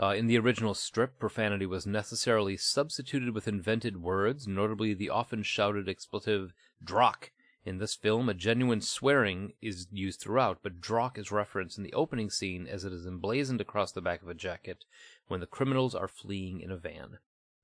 Uh, 0.00 0.14
in 0.14 0.28
the 0.28 0.38
original 0.38 0.74
strip, 0.74 1.18
profanity 1.18 1.66
was 1.66 1.86
necessarily 1.86 2.56
substituted 2.56 3.34
with 3.34 3.48
invented 3.48 4.00
words, 4.00 4.46
notably 4.46 4.94
the 4.94 5.10
often 5.10 5.42
shouted 5.42 5.88
expletive 5.88 6.52
drokk. 6.82 7.32
In 7.64 7.78
this 7.78 7.94
film, 7.94 8.28
a 8.28 8.34
genuine 8.34 8.80
swearing 8.80 9.52
is 9.60 9.88
used 9.90 10.20
throughout, 10.20 10.60
but 10.62 10.80
drokk 10.80 11.18
is 11.18 11.32
referenced 11.32 11.76
in 11.76 11.84
the 11.84 11.92
opening 11.92 12.30
scene 12.30 12.66
as 12.66 12.84
it 12.84 12.92
is 12.92 13.06
emblazoned 13.06 13.60
across 13.60 13.90
the 13.90 14.00
back 14.00 14.22
of 14.22 14.28
a 14.28 14.34
jacket 14.34 14.84
when 15.26 15.40
the 15.40 15.46
criminals 15.46 15.94
are 15.94 16.08
fleeing 16.08 16.60
in 16.60 16.70
a 16.70 16.76
van. 16.76 17.18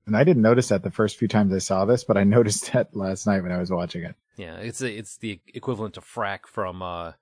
And 0.05 0.15
I 0.15 0.23
didn't 0.23 0.43
notice 0.43 0.67
that 0.67 0.83
the 0.83 0.91
first 0.91 1.17
few 1.17 1.27
times 1.27 1.53
I 1.53 1.57
saw 1.57 1.85
this, 1.85 2.03
but 2.03 2.17
I 2.17 2.23
noticed 2.25 2.73
that 2.73 2.95
last 2.95 3.25
night 3.25 3.41
when 3.41 3.51
I 3.51 3.57
was 3.57 3.71
watching 3.71 4.03
it. 4.03 4.15
Yeah, 4.35 4.57
it's 4.57 4.81
a, 4.81 4.91
it's 4.91 5.17
the 5.17 5.39
equivalent 5.53 5.95
to 5.95 6.01
frak 6.01 6.45
from 6.45 6.81
uh, 6.81 7.13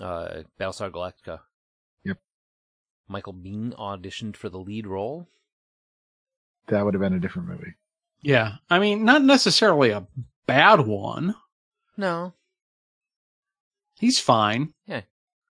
uh, 0.00 0.42
Battlestar 0.60 0.90
Galactica. 0.90 1.40
Yep. 2.04 2.18
Michael 3.08 3.34
Biehn 3.34 3.74
auditioned 3.76 4.36
for 4.36 4.48
the 4.48 4.58
lead 4.58 4.86
role. 4.86 5.28
That 6.68 6.84
would 6.84 6.94
have 6.94 7.00
been 7.00 7.14
a 7.14 7.20
different 7.20 7.48
movie. 7.48 7.74
Yeah, 8.20 8.56
I 8.68 8.78
mean, 8.78 9.04
not 9.04 9.22
necessarily 9.22 9.90
a 9.90 10.06
bad 10.46 10.80
one. 10.80 11.34
No, 11.96 12.34
He's 13.98 14.20
fine. 14.20 14.74
Yeah, 14.86 15.02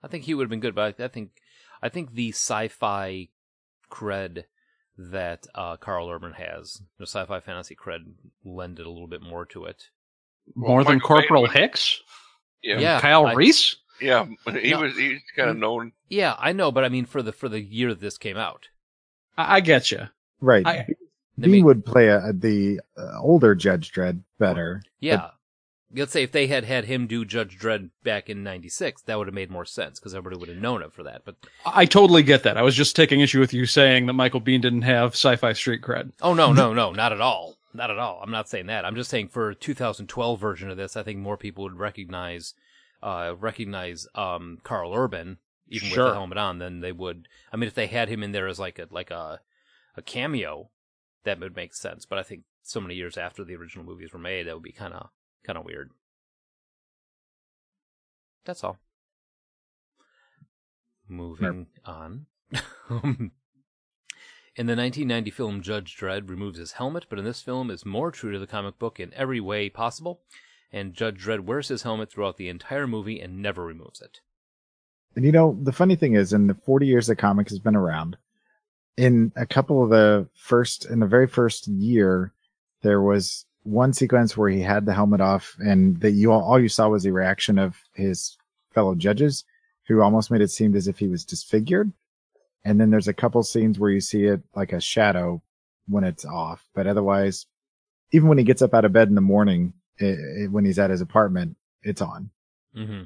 I 0.03 0.09
think 0.09 0.25
he 0.25 0.33
would 0.35 0.45
have 0.45 0.51
been 0.51 0.61
good, 0.61 0.75
but 0.75 0.99
I, 1.01 1.05
I 1.05 1.09
think 1.09 1.31
I 1.83 1.89
think 1.91 2.13
the 2.15 2.31
sci-fi 2.31 3.29
cred 3.91 4.45
that 4.97 5.47
uh, 5.55 5.77
Karl 5.77 6.09
Urban 6.09 6.33
has, 6.33 6.81
the 6.99 7.07
sci-fi 7.07 7.41
fantasy 7.41 7.77
cred, 7.77 8.01
lended 8.45 8.87
a 8.87 8.91
little 8.91 9.07
bit 9.07 9.21
more 9.23 9.45
to 9.47 9.65
it. 9.65 9.85
More 10.55 10.83
than 10.83 10.95
Michael 10.95 11.07
Corporal 11.09 11.43
was- 11.43 11.53
Hicks, 11.53 12.01
Yeah. 12.63 12.79
Yeah, 12.81 13.01
Kyle 13.01 13.27
I- 13.27 13.35
Reese. 13.35 13.77
Yeah. 14.01 14.27
He 14.61 14.71
No. 14.71 14.81
was, 14.83 14.97
he's 14.97 15.21
kind 15.37 15.51
of 15.51 15.57
known. 15.57 15.93
Yeah, 16.09 16.35
I 16.39 16.53
know, 16.53 16.71
but 16.73 16.85
I 16.85 16.89
mean 16.89 17.05
for 17.07 17.23
the 17.23 17.33
for 17.33 17.49
the 17.49 17.61
year 17.61 17.89
that 17.91 18.01
this 18.01 18.19
came 18.19 18.37
out, 18.37 18.69
I, 19.37 19.57
I 19.57 19.61
get 19.61 19.91
you. 19.91 20.09
Right. 20.41 20.67
I- 20.67 20.87
Biehn 21.39 21.51
mean- 21.51 21.65
would 21.67 21.85
play 21.85 22.09
a, 22.09 22.33
the 22.33 22.81
uh, 22.97 23.21
older 23.21 23.55
Judge 23.55 23.93
Dredd 23.93 24.23
better. 24.39 24.83
yeah. 25.01 25.31
Let's 25.95 26.13
say 26.13 26.23
if 26.23 26.33
they 26.33 26.49
had 26.49 26.65
had 26.65 26.85
him 26.85 27.07
do 27.07 27.25
Judge 27.25 27.59
Dredd 27.59 27.89
back 28.05 28.29
in 28.29 28.43
'96, 28.45 29.01
that 29.03 29.17
would 29.17 29.27
have 29.27 29.33
made 29.35 29.51
more 29.51 29.65
sense 29.65 29.99
because 29.99 30.15
everybody 30.15 30.39
would 30.39 30.51
have 30.51 30.59
known 30.59 30.83
him 30.83 30.91
for 30.91 31.03
that. 31.05 31.23
But 31.25 31.37
I 31.65 31.87
totally 31.87 32.23
get 32.23 32.43
that. 32.43 32.59
I 32.59 32.63
was 32.63 32.75
just 32.75 32.95
taking 32.95 33.21
issue 33.21 33.41
with 33.41 33.55
you 33.55 33.65
saying 33.65 34.05
that 34.05 34.13
Michael 34.13 34.43
Biehn 34.43 34.61
didn't 34.61 34.83
have 34.83 35.13
sci-fi 35.13 35.55
street 35.55 35.81
cred. 35.81 36.13
oh 36.21 36.35
no, 36.35 36.53
no, 36.53 36.75
no, 36.83 36.93
not 36.93 37.13
at 37.13 37.23
all, 37.23 37.57
not 37.73 37.91
at 37.91 37.97
all. 37.99 38.21
I'm 38.23 38.31
not 38.31 38.51
saying 38.51 38.67
that. 38.67 38.85
I'm 38.85 38.97
just 38.97 39.09
saying 39.09 39.29
for 39.29 39.49
a 39.49 39.55
2012 39.55 40.39
version 40.39 40.69
of 40.71 40.77
this, 40.77 40.95
I 40.95 41.03
think 41.03 41.21
more 41.21 41.39
people 41.39 41.65
would 41.65 41.79
recognize 41.79 42.53
uh, 43.03 43.35
recognize 43.39 44.07
um, 44.15 44.59
Karl 44.63 44.95
Urban 44.95 45.39
even 45.69 45.91
with 45.91 45.99
the 45.99 46.13
helmet 46.13 46.39
on 46.39 46.59
than 46.59 46.81
they 46.81 46.93
would. 46.93 47.29
I 47.53 47.57
mean, 47.57 47.69
if 47.69 47.75
they 47.75 47.87
had 47.87 48.09
him 48.09 48.23
in 48.23 48.33
there 48.33 48.49
as 48.49 48.59
like 48.59 48.79
a 48.79 48.89
like 48.91 49.11
a 49.11 49.41
a 49.97 50.03
cameo, 50.03 50.71
that 51.25 51.41
would 51.41 51.57
make 51.57 51.75
sense. 51.75 52.07
But 52.07 52.19
I 52.19 52.23
think 52.23 52.43
so 52.63 52.81
many 52.81 52.95
years 52.95 53.17
after 53.17 53.45
the 53.45 53.57
original 53.57 53.85
movies 53.85 54.13
were 54.13 54.19
made, 54.19 54.47
that 54.47 54.55
would 54.55 54.63
be 54.63 54.73
kind 54.73 54.95
of 54.95 55.09
kind 55.45 55.59
of 55.59 55.65
weird. 55.65 55.91
That's 58.45 58.65
all. 58.65 58.79
Moving 61.07 61.67
on. 61.85 62.27
In 64.59 64.67
the 64.67 64.75
1990 64.75 65.31
film 65.31 65.63
Judge 65.63 65.97
Dredd 65.97 66.29
removes 66.29 66.59
his 66.59 66.73
helmet, 66.73 67.07
but 67.09 67.21
in 67.21 67.25
this 67.25 67.41
film 67.41 67.71
is 67.71 67.87
more 67.87 68.11
true 68.11 68.33
to 68.33 68.41
the 68.41 68.47
comic 68.47 68.77
book 68.77 68.99
in 68.99 69.15
every 69.15 69.39
way 69.39 69.71
possible, 69.71 70.23
and 70.73 70.95
Judge 70.95 71.25
Dredd 71.25 71.41
wears 71.41 71.69
his 71.69 71.83
helmet 71.83 72.11
throughout 72.11 72.37
the 72.37 72.49
entire 72.49 72.87
movie 72.87 73.21
and 73.21 73.43
never 73.43 73.65
removes 73.65 74.01
it. 74.01 74.21
And 75.17 75.25
you 75.25 75.33
know, 75.33 75.59
the 75.63 75.73
funny 75.73 75.97
thing 75.97 76.15
is, 76.15 76.33
in 76.33 76.47
the 76.47 76.55
40 76.55 76.87
years 76.87 77.07
the 77.07 77.17
comic 77.17 77.49
has 77.49 77.59
been 77.59 77.77
around, 77.77 78.17
in 78.97 79.33
a 79.37 79.47
couple 79.47 79.83
of 79.83 79.91
the 79.91 80.29
first, 80.35 80.85
in 80.85 81.01
the 81.01 81.07
very 81.07 81.27
first 81.27 81.67
year, 81.69 82.33
there 82.83 83.01
was 83.01 83.47
one 83.63 83.93
sequence 83.93 84.37
where 84.37 84.51
he 84.51 84.61
had 84.61 84.87
the 84.87 84.95
helmet 84.95 85.21
off, 85.21 85.57
and 85.59 86.01
that 86.01 86.13
you 86.13 86.33
all, 86.33 86.43
all 86.43 86.61
you 86.61 86.69
saw 86.69 86.89
was 86.89 87.03
the 87.03 87.11
reaction 87.11 87.59
of 87.59 87.77
his 87.95 88.37
fellow 88.73 88.95
judges, 88.95 89.45
who 89.87 90.03
almost 90.03 90.31
made 90.31 90.41
it 90.41 90.51
seem 90.51 90.75
as 90.75 90.89
if 90.89 90.99
he 90.99 91.09
was 91.09 91.25
disfigured. 91.25 91.93
And 92.65 92.81
then 92.81 92.91
there's 92.91 93.09
a 93.09 93.15
couple 93.15 93.43
scenes 93.43 93.79
where 93.79 93.91
you 93.91 94.01
see 94.01 94.25
it 94.25 94.43
like 94.55 94.73
a 94.73 94.81
shadow 94.81 95.43
when 95.89 96.05
it's 96.05 96.25
off, 96.25 96.69
but 96.75 96.87
otherwise, 96.87 97.47
even 98.13 98.29
when 98.29 98.39
he 98.39 98.45
gets 98.45 98.63
up 98.63 98.75
out 98.75 98.85
of 98.85 98.93
bed 98.93 99.09
in 99.09 99.15
the 99.15 99.21
morning, 99.21 99.73
i 100.01 100.05
i 100.07 100.47
when 100.51 100.65
he's 100.65 100.79
at 100.79 100.91
his 100.91 101.01
apartment, 101.01 101.57
it's 101.83 102.03
on. 102.03 102.31
Mm-hmm. 102.77 103.05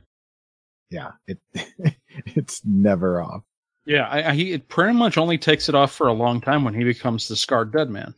Yeah, 0.91 1.13
it 1.27 1.39
it's 2.27 2.63
never 2.65 3.23
off. 3.23 3.43
Yeah, 3.85 4.07
I, 4.09 4.31
I, 4.31 4.35
he 4.35 4.53
it 4.53 4.69
pretty 4.69 4.93
much 4.97 5.19
only 5.19 5.39
takes 5.39 5.69
it 5.69 5.75
off 5.75 5.93
for 5.93 6.07
a 6.07 6.13
long 6.13 6.41
time 6.41 6.65
when 6.65 6.75
he 6.75 6.85
becomes 6.85 7.29
the 7.29 7.37
scarred 7.37 7.73
dead 7.73 7.91
man. 7.91 8.15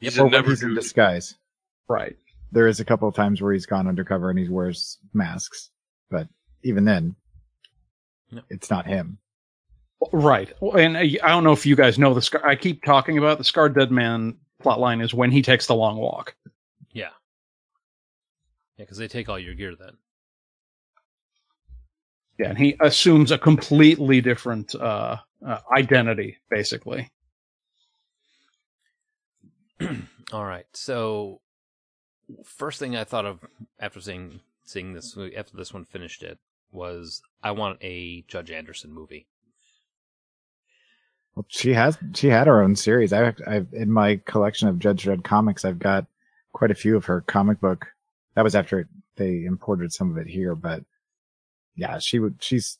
He's 0.00 0.16
or 0.18 0.22
a 0.22 0.24
when 0.24 0.32
never 0.32 0.50
he's 0.50 0.62
in 0.62 0.74
disguise. 0.74 1.34
Right. 1.88 2.16
There 2.52 2.68
is 2.68 2.80
a 2.80 2.84
couple 2.84 3.08
of 3.08 3.14
times 3.14 3.40
where 3.40 3.52
he's 3.52 3.66
gone 3.66 3.86
undercover 3.88 4.30
and 4.30 4.38
he 4.38 4.48
wears 4.48 4.98
masks, 5.14 5.70
but 6.10 6.28
even 6.62 6.84
then, 6.84 7.16
No. 8.30 8.42
it's 8.50 8.70
not 8.70 8.86
him. 8.86 9.18
Right. 10.12 10.52
And 10.60 10.96
I 10.96 11.16
I 11.22 11.28
don't 11.28 11.44
know 11.44 11.52
if 11.52 11.66
you 11.66 11.76
guys 11.76 11.98
know 11.98 12.14
the 12.14 12.22
scar. 12.22 12.44
I 12.46 12.56
keep 12.56 12.84
talking 12.84 13.18
about 13.18 13.38
the 13.38 13.44
scarred 13.44 13.74
dead 13.74 13.90
man 13.90 14.36
plotline 14.62 15.02
is 15.02 15.12
when 15.14 15.30
he 15.30 15.42
takes 15.42 15.66
the 15.66 15.74
long 15.74 15.96
walk. 15.96 16.34
Yeah. 16.92 17.10
Yeah, 18.82 18.86
because 18.86 18.98
they 18.98 19.06
take 19.06 19.28
all 19.28 19.38
your 19.38 19.54
gear 19.54 19.76
then. 19.78 19.96
Yeah, 22.36 22.48
and 22.48 22.58
he 22.58 22.74
assumes 22.80 23.30
a 23.30 23.38
completely 23.38 24.20
different 24.20 24.74
uh, 24.74 25.18
uh, 25.46 25.58
identity, 25.70 26.38
basically. 26.50 27.12
All 30.32 30.44
right. 30.44 30.66
So, 30.72 31.42
first 32.44 32.80
thing 32.80 32.96
I 32.96 33.04
thought 33.04 33.24
of 33.24 33.38
after 33.78 34.00
seeing 34.00 34.40
seeing 34.64 34.94
this 34.94 35.16
after 35.36 35.56
this 35.56 35.72
one 35.72 35.84
finished 35.84 36.24
it 36.24 36.40
was 36.72 37.22
I 37.40 37.52
want 37.52 37.78
a 37.82 38.24
Judge 38.26 38.50
Anderson 38.50 38.92
movie. 38.92 39.28
Well, 41.36 41.46
she 41.48 41.72
has 41.74 41.98
she 42.14 42.26
had 42.26 42.48
her 42.48 42.60
own 42.60 42.74
series. 42.74 43.12
I 43.12 43.32
I've 43.46 43.72
in 43.72 43.92
my 43.92 44.20
collection 44.24 44.66
of 44.66 44.80
Judge 44.80 45.04
Dredd 45.04 45.22
comics, 45.22 45.64
I've 45.64 45.78
got 45.78 46.06
quite 46.52 46.72
a 46.72 46.74
few 46.74 46.96
of 46.96 47.04
her 47.04 47.20
comic 47.20 47.60
book. 47.60 47.86
That 48.34 48.44
was 48.44 48.54
after 48.54 48.88
they 49.16 49.44
imported 49.44 49.92
some 49.92 50.10
of 50.10 50.16
it 50.16 50.26
here, 50.26 50.54
but 50.54 50.84
yeah, 51.76 51.98
she 51.98 52.18
would. 52.18 52.36
She's 52.40 52.78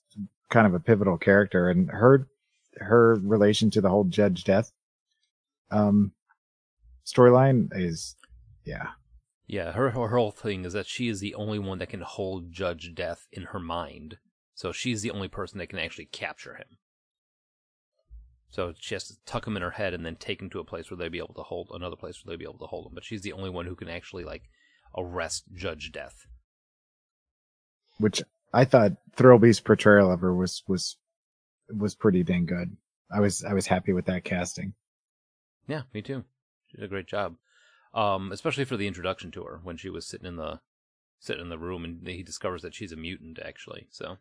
kind 0.50 0.66
of 0.66 0.74
a 0.74 0.80
pivotal 0.80 1.18
character, 1.18 1.68
and 1.68 1.90
her 1.90 2.28
her 2.78 3.16
relation 3.22 3.70
to 3.70 3.80
the 3.80 3.90
whole 3.90 4.04
Judge 4.04 4.44
death 4.44 4.72
um 5.72 6.12
storyline 7.04 7.68
is 7.72 8.16
yeah 8.64 8.90
Yeah, 9.46 9.72
her 9.72 9.90
her 9.90 10.08
whole 10.08 10.30
thing 10.30 10.64
is 10.64 10.72
that 10.74 10.86
she 10.86 11.08
is 11.08 11.20
the 11.20 11.34
only 11.34 11.58
one 11.58 11.78
that 11.78 11.90
can 11.90 12.02
hold 12.02 12.52
Judge 12.52 12.94
Death 12.94 13.26
in 13.32 13.44
her 13.44 13.58
mind. 13.58 14.18
So 14.54 14.70
she's 14.72 15.02
the 15.02 15.10
only 15.10 15.28
person 15.28 15.58
that 15.58 15.68
can 15.68 15.78
actually 15.78 16.06
capture 16.06 16.54
him. 16.54 16.78
So 18.48 18.74
she 18.78 18.94
has 18.94 19.08
to 19.08 19.14
tuck 19.24 19.46
him 19.46 19.56
in 19.56 19.62
her 19.62 19.70
head 19.72 19.94
and 19.94 20.04
then 20.04 20.16
take 20.16 20.40
him 20.40 20.50
to 20.50 20.60
a 20.60 20.64
place 20.64 20.90
where 20.90 20.96
they'll 20.98 21.10
be 21.10 21.18
able 21.18 21.34
to 21.34 21.42
hold 21.42 21.70
another 21.72 21.96
place 21.96 22.22
where 22.22 22.32
they'll 22.32 22.38
be 22.38 22.50
able 22.50 22.58
to 22.58 22.66
hold 22.66 22.86
him. 22.86 22.94
But 22.94 23.04
she's 23.04 23.22
the 23.22 23.32
only 23.32 23.50
one 23.50 23.66
who 23.66 23.74
can 23.74 23.88
actually 23.88 24.24
like 24.24 24.42
arrest 24.96 25.44
Judge 25.54 25.92
Death. 25.92 26.26
Which 27.98 28.22
I 28.52 28.64
thought 28.64 28.92
Thirlby's 29.16 29.60
portrayal 29.60 30.10
of 30.10 30.20
her 30.20 30.34
was 30.34 30.62
was 30.66 30.96
was 31.68 31.94
pretty 31.94 32.22
dang 32.22 32.46
good. 32.46 32.76
I 33.10 33.20
was 33.20 33.44
I 33.44 33.52
was 33.52 33.66
happy 33.66 33.92
with 33.92 34.06
that 34.06 34.24
casting. 34.24 34.74
Yeah, 35.66 35.82
me 35.94 36.02
too. 36.02 36.24
She 36.68 36.78
did 36.78 36.84
a 36.84 36.88
great 36.88 37.06
job. 37.06 37.36
Um, 37.94 38.32
especially 38.32 38.64
for 38.64 38.76
the 38.76 38.86
introduction 38.86 39.30
to 39.32 39.44
her 39.44 39.60
when 39.62 39.76
she 39.76 39.90
was 39.90 40.06
sitting 40.06 40.26
in 40.26 40.36
the 40.36 40.60
sitting 41.20 41.42
in 41.42 41.50
the 41.50 41.58
room 41.58 41.84
and 41.84 42.06
he 42.06 42.22
discovers 42.22 42.62
that 42.62 42.74
she's 42.74 42.92
a 42.92 42.96
mutant 42.96 43.38
actually. 43.44 43.86
So 43.90 44.18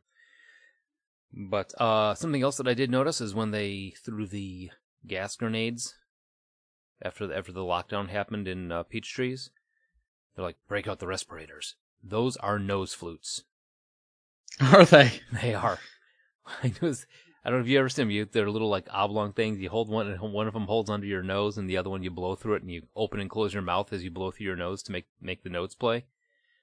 but 1.33 1.73
uh 1.79 2.13
something 2.13 2.43
else 2.43 2.57
that 2.57 2.67
I 2.67 2.73
did 2.73 2.91
notice 2.91 3.21
is 3.21 3.33
when 3.33 3.51
they 3.51 3.93
threw 4.03 4.27
the 4.27 4.71
gas 5.07 5.35
grenades 5.35 5.95
after 7.01 7.25
the, 7.27 7.35
after 7.35 7.51
the 7.51 7.61
lockdown 7.61 8.09
happened 8.09 8.47
in 8.47 8.71
uh, 8.71 8.83
Peach 8.83 9.11
Trees, 9.11 9.49
they're 10.35 10.45
like 10.45 10.57
break 10.67 10.87
out 10.87 10.99
the 10.99 11.07
respirators. 11.07 11.75
Those 12.03 12.37
are 12.37 12.59
nose 12.59 12.93
flutes. 12.93 13.43
Are 14.61 14.85
they? 14.85 15.21
They 15.41 15.53
are. 15.53 15.79
I 16.63 16.73
was, 16.81 17.05
I 17.43 17.49
don't 17.49 17.59
know 17.59 17.63
if 17.63 17.69
you 17.69 17.79
ever 17.79 17.89
seen 17.89 18.03
them. 18.07 18.11
You, 18.11 18.25
they're 18.25 18.49
little 18.49 18.69
like 18.69 18.87
oblong 18.91 19.33
things. 19.33 19.59
You 19.59 19.69
hold 19.69 19.89
one, 19.89 20.07
and 20.07 20.33
one 20.33 20.47
of 20.47 20.53
them 20.53 20.65
holds 20.65 20.89
under 20.89 21.05
your 21.05 21.23
nose, 21.23 21.57
and 21.57 21.69
the 21.69 21.77
other 21.77 21.89
one 21.89 22.03
you 22.03 22.11
blow 22.11 22.35
through 22.35 22.55
it, 22.55 22.61
and 22.61 22.71
you 22.71 22.83
open 22.95 23.19
and 23.19 23.29
close 23.29 23.53
your 23.53 23.63
mouth 23.63 23.93
as 23.93 24.03
you 24.03 24.11
blow 24.11 24.31
through 24.31 24.45
your 24.45 24.55
nose 24.55 24.83
to 24.83 24.91
make 24.91 25.05
make 25.21 25.43
the 25.43 25.49
notes 25.49 25.75
play. 25.75 26.05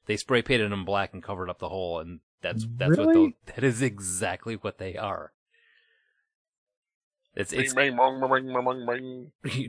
They 0.07 0.17
spray 0.17 0.43
painted 0.43 0.71
them 0.71 0.85
black 0.85 1.13
and 1.13 1.23
covered 1.23 1.51
up 1.51 1.59
the 1.59 1.69
hole, 1.69 1.99
and 1.99 2.21
that's 2.43 2.67
that's 2.77 2.97
what 2.97 3.15
those, 3.15 3.33
that 3.47 3.65
is 3.65 3.83
exactly 3.83 4.55
what 4.55 4.79
they 4.79 4.97
are. 4.97 5.33
It's 7.35 7.53
it's 7.53 7.75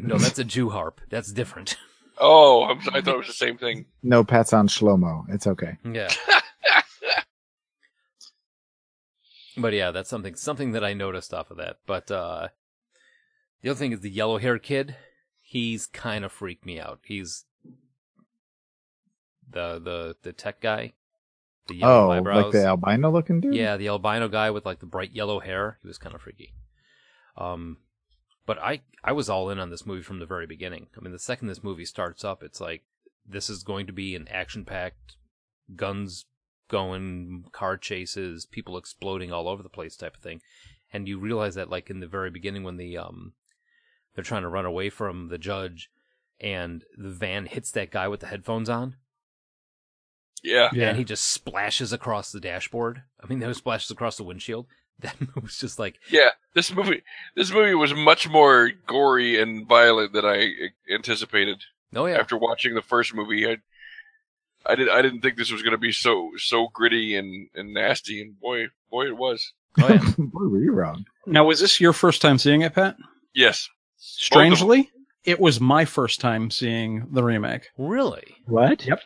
no, 0.02 0.18
that's 0.18 0.40
a 0.40 0.44
Jew 0.44 0.70
harp. 0.70 1.02
That's 1.10 1.32
different. 1.32 1.76
Oh, 2.20 2.66
I'm, 2.66 2.80
I 2.94 3.02
thought 3.02 3.16
it 3.16 3.18
was 3.18 3.28
the 3.28 3.34
same 3.34 3.58
thing. 3.58 3.86
No 4.04 4.24
pats 4.24 4.52
on 4.54 4.68
Shlomo. 4.68 5.24
It's 5.30 5.48
okay. 5.48 5.78
Yeah. 5.90 6.10
but 9.58 9.74
yeah, 9.74 9.92
that's 9.92 10.10
something 10.10 10.36
something 10.36 10.72
that 10.74 10.84
I 10.84 10.94
noticed 10.94 11.34
off 11.34 11.52
of 11.52 11.58
that. 11.58 11.78
But 11.86 12.10
uh 12.12 12.50
the 13.62 13.70
other 13.70 13.78
thing 13.80 13.92
is 13.92 14.00
the 14.02 14.10
yellow 14.10 14.38
hair 14.38 14.58
kid. 14.60 14.96
He's 15.42 15.86
kind 15.88 16.24
of 16.24 16.32
freaked 16.32 16.66
me 16.66 16.80
out. 16.80 17.00
He's 17.04 17.46
the 19.50 19.80
the 19.80 20.16
the 20.24 20.34
tech 20.34 20.62
guy. 20.62 20.94
The 21.68 21.76
yellow 21.76 22.08
Oh, 22.08 22.12
eyebrows. 22.12 22.44
like 22.46 22.54
the 22.54 22.66
albino 22.66 23.12
looking 23.12 23.42
dude. 23.42 23.54
Yeah, 23.56 23.78
the 23.78 23.90
albino 23.90 24.28
guy 24.28 24.50
with 24.52 24.66
like 24.66 24.80
the 24.80 24.86
bright 24.86 25.12
yellow 25.14 25.40
hair. 25.40 25.78
He 25.82 25.88
was 25.88 25.98
kind 25.98 26.16
of 26.16 26.22
freaky. 26.22 26.54
Um, 27.38 27.78
but 28.50 28.58
I 28.58 28.82
I 29.04 29.12
was 29.12 29.30
all 29.30 29.52
in 29.52 29.60
on 29.60 29.70
this 29.70 29.86
movie 29.86 30.02
from 30.02 30.18
the 30.18 30.26
very 30.26 30.48
beginning. 30.48 30.88
I 30.98 31.02
mean, 31.02 31.12
the 31.12 31.20
second 31.20 31.50
this 31.50 31.64
movie 31.64 31.86
starts 31.86 32.26
up, 32.26 32.42
it's 32.42 32.60
like 32.60 32.82
this 33.24 33.48
is 33.48 33.62
going 33.62 33.86
to 33.86 33.94
be 33.94 34.16
an 34.16 34.28
action-packed, 34.28 35.18
guns 35.76 36.26
going, 36.68 37.46
car 37.52 37.78
chases, 37.78 38.48
people 38.48 38.76
exploding 38.76 39.32
all 39.32 39.48
over 39.48 39.62
the 39.62 39.70
place 39.70 39.96
type 39.96 40.16
of 40.16 40.24
thing. 40.24 40.42
And 40.92 41.08
you 41.08 41.20
realize 41.20 41.54
that 41.54 41.70
like 41.70 41.92
in 41.92 42.00
the 42.00 42.08
very 42.08 42.32
beginning 42.32 42.64
when 42.64 42.78
the 42.78 42.98
um 42.98 43.34
they're 44.16 44.24
trying 44.24 44.42
to 44.42 44.50
run 44.50 44.66
away 44.66 44.90
from 44.90 45.28
the 45.28 45.38
judge 45.38 45.92
and 46.42 46.84
the 46.98 47.12
van 47.12 47.46
hits 47.46 47.70
that 47.74 47.92
guy 47.92 48.08
with 48.08 48.22
the 48.22 48.26
headphones 48.26 48.68
on 48.68 48.96
Yeah. 50.42 50.70
Yeah. 50.74 50.88
and 50.90 50.98
he 50.98 51.04
just 51.04 51.28
splashes 51.28 51.94
across 51.94 52.32
the 52.32 52.40
dashboard. 52.40 53.04
I 53.24 53.28
mean, 53.28 53.38
that 53.42 53.56
splashes 53.64 53.92
across 53.92 54.18
the 54.18 54.24
windshield. 54.24 54.66
That 55.02 55.16
was 55.42 55.58
just 55.58 55.80
like, 55.80 56.00
Yeah. 56.12 56.30
This 56.56 56.74
movie, 56.74 57.04
this 57.36 57.52
movie 57.52 57.76
was 57.76 57.94
much 57.94 58.28
more 58.28 58.72
gory 58.88 59.40
and 59.40 59.68
violent 59.68 60.14
than 60.14 60.26
I 60.26 60.46
uh, 60.48 60.94
anticipated. 60.94 61.64
oh 61.96 62.06
yeah, 62.06 62.18
After 62.18 62.38
watching 62.38 62.76
the 62.76 62.82
first 62.82 63.14
movie, 63.14 63.48
I, 63.48 63.58
I 64.66 64.76
did, 64.76 64.90
I 64.90 65.02
didn't 65.02 65.22
think 65.22 65.38
this 65.38 65.52
was 65.52 65.62
going 65.62 65.72
to 65.72 65.78
be 65.78 65.92
so, 65.94 66.32
so 66.38 66.68
gritty 66.74 67.16
and, 67.16 67.48
and 67.56 67.74
nasty, 67.74 68.22
and 68.22 68.40
boy, 68.40 68.68
boy, 68.92 69.06
it 69.08 69.16
was. 69.18 69.54
oh 69.82 69.88
yeah. 69.88 70.00
Boy, 70.18 70.48
were 70.48 70.60
you 70.60 70.72
wrong? 70.74 71.06
Now, 71.26 71.46
was 71.46 71.60
this 71.62 71.80
your 71.80 71.94
first 71.94 72.22
time 72.22 72.38
seeing 72.40 72.62
it, 72.62 72.74
Pat? 72.74 72.98
Yes. 73.34 73.70
Strangely, 73.98 74.90
it 75.24 75.40
was 75.40 75.62
my 75.62 75.86
first 75.86 76.20
time 76.20 76.50
seeing 76.52 77.08
the 77.12 77.24
remake. 77.24 77.70
really? 77.78 78.36
What? 78.48 78.86
Yep. 78.86 79.02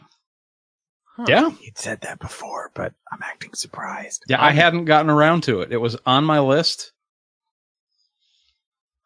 Huh. 1.15 1.25
Yeah. 1.27 1.51
You'd 1.61 1.77
said 1.77 2.01
that 2.01 2.19
before, 2.19 2.71
but 2.73 2.93
I'm 3.11 3.21
acting 3.21 3.53
surprised. 3.53 4.23
Yeah, 4.27 4.43
I 4.43 4.51
hadn't 4.51 4.85
gotten 4.85 5.11
around 5.11 5.43
to 5.43 5.61
it. 5.61 5.71
It 5.71 5.77
was 5.77 5.95
on 6.07 6.25
my 6.25 6.39
list. 6.39 6.91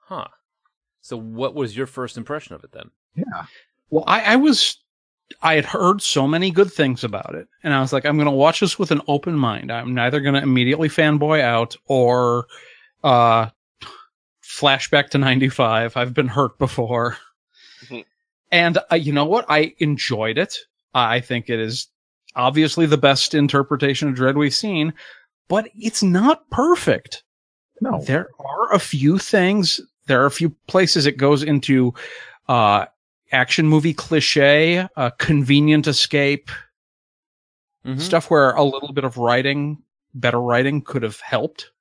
Huh. 0.06 0.28
So, 1.02 1.18
what 1.18 1.54
was 1.54 1.76
your 1.76 1.86
first 1.86 2.18
impression 2.18 2.56
of 2.56 2.64
it 2.64 2.72
then? 2.72 2.92
Yeah. 3.16 3.46
Well, 3.90 4.06
I, 4.08 4.22
I 4.22 4.36
was, 4.38 4.78
I 5.42 5.56
had 5.56 5.66
heard 5.66 6.02
so 6.02 6.28
many 6.28 6.50
good 6.50 6.72
things 6.72 7.04
about 7.04 7.36
it, 7.36 7.48
and 7.64 7.74
I 7.74 7.82
was 7.82 7.92
like, 7.92 8.06
I'm 8.06 8.16
going 8.16 8.26
to 8.26 8.32
watch 8.32 8.62
this 8.62 8.80
with 8.80 8.92
an 8.92 9.02
open 9.08 9.36
mind. 9.36 9.72
I'm 9.72 9.94
neither 9.94 10.22
going 10.22 10.36
to 10.36 10.42
immediately 10.42 10.88
fanboy 10.90 11.42
out 11.42 11.76
or, 11.88 12.48
uh, 13.04 13.50
flashback 14.44 15.10
to 15.10 15.18
95. 15.18 15.98
I've 15.98 16.14
been 16.14 16.30
hurt 16.30 16.58
before. 16.58 17.18
Mhm. 17.86 18.06
and 18.52 18.78
uh, 18.92 18.96
you 18.96 19.14
know 19.14 19.26
what? 19.26 19.46
I 19.50 19.76
enjoyed 19.78 20.38
it. 20.38 20.56
I 20.94 21.20
think 21.20 21.50
it 21.50 21.60
is 21.60 21.88
obviously 22.38 22.86
the 22.86 22.98
best 22.98 23.34
interpretation 23.34 24.08
of 24.08 24.16
Dredd 24.16 24.36
we've 24.36 24.54
seen, 24.56 24.94
but 25.50 25.68
it's 25.76 26.02
not 26.04 26.50
perfect. 26.52 27.24
No. 27.82 28.02
There 28.02 28.30
are 28.40 28.74
a 28.74 28.80
few 28.80 29.18
things. 29.18 29.82
There 30.06 30.22
are 30.22 30.26
a 30.28 30.32
few 30.32 30.52
places 30.68 31.06
it 31.06 31.18
goes 31.18 31.44
into 31.44 31.94
uh, 32.48 32.86
action 33.34 33.68
movie 33.68 33.94
cliche, 33.94 34.88
uh, 34.96 35.10
convenient 35.18 35.86
escape, 35.88 36.50
Mhm. 37.86 38.00
stuff 38.00 38.30
where 38.32 38.52
a 38.52 38.64
little 38.64 38.94
bit 38.94 39.04
of 39.04 39.18
writing, 39.18 39.84
better 40.14 40.40
writing 40.42 40.82
could 40.82 41.04
have 41.04 41.20
helped. 41.20 41.72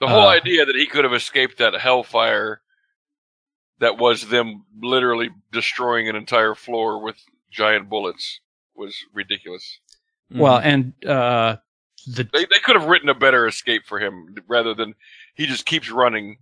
The 0.00 0.08
whole 0.08 0.26
Uh, 0.28 0.34
idea 0.34 0.64
that 0.64 0.74
he 0.74 0.86
could 0.86 1.04
have 1.04 1.14
escaped 1.14 1.58
that 1.58 1.74
hellfire 1.74 2.60
that 3.78 3.98
was 3.98 4.28
them 4.28 4.64
literally 4.80 5.30
destroying 5.52 6.08
an 6.08 6.16
entire 6.16 6.54
floor 6.54 7.00
with 7.02 7.16
giant 7.50 7.88
bullets 7.88 8.40
was 8.74 8.96
ridiculous. 9.12 9.78
Well, 10.30 10.56
and 10.58 10.92
uh, 11.04 11.56
the 12.06 12.24
They 12.24 12.44
they 12.46 12.58
could 12.64 12.76
have 12.76 12.88
written 12.88 13.08
a 13.10 13.14
better 13.14 13.46
escape 13.46 13.82
for 13.86 13.98
him 14.00 14.34
rather 14.48 14.74
than 14.74 14.94
he 15.34 15.46
just 15.46 15.66
keeps 15.66 15.90
running. 15.90 16.38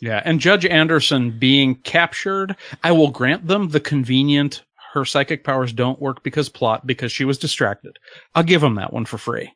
yeah, 0.00 0.22
and 0.24 0.40
Judge 0.40 0.64
Anderson 0.66 1.38
being 1.38 1.74
captured, 1.76 2.56
I 2.84 2.92
will 2.92 3.10
grant 3.10 3.46
them 3.46 3.68
the 3.70 3.80
convenient. 3.80 4.62
Her 4.92 5.04
psychic 5.04 5.42
powers 5.44 5.72
don't 5.72 6.00
work 6.00 6.22
because 6.22 6.48
plot 6.48 6.86
because 6.86 7.10
she 7.12 7.24
was 7.24 7.36
distracted. 7.38 7.98
I'll 8.34 8.42
give 8.44 8.60
them 8.60 8.76
that 8.76 8.92
one 8.92 9.04
for 9.06 9.18
free. 9.18 9.52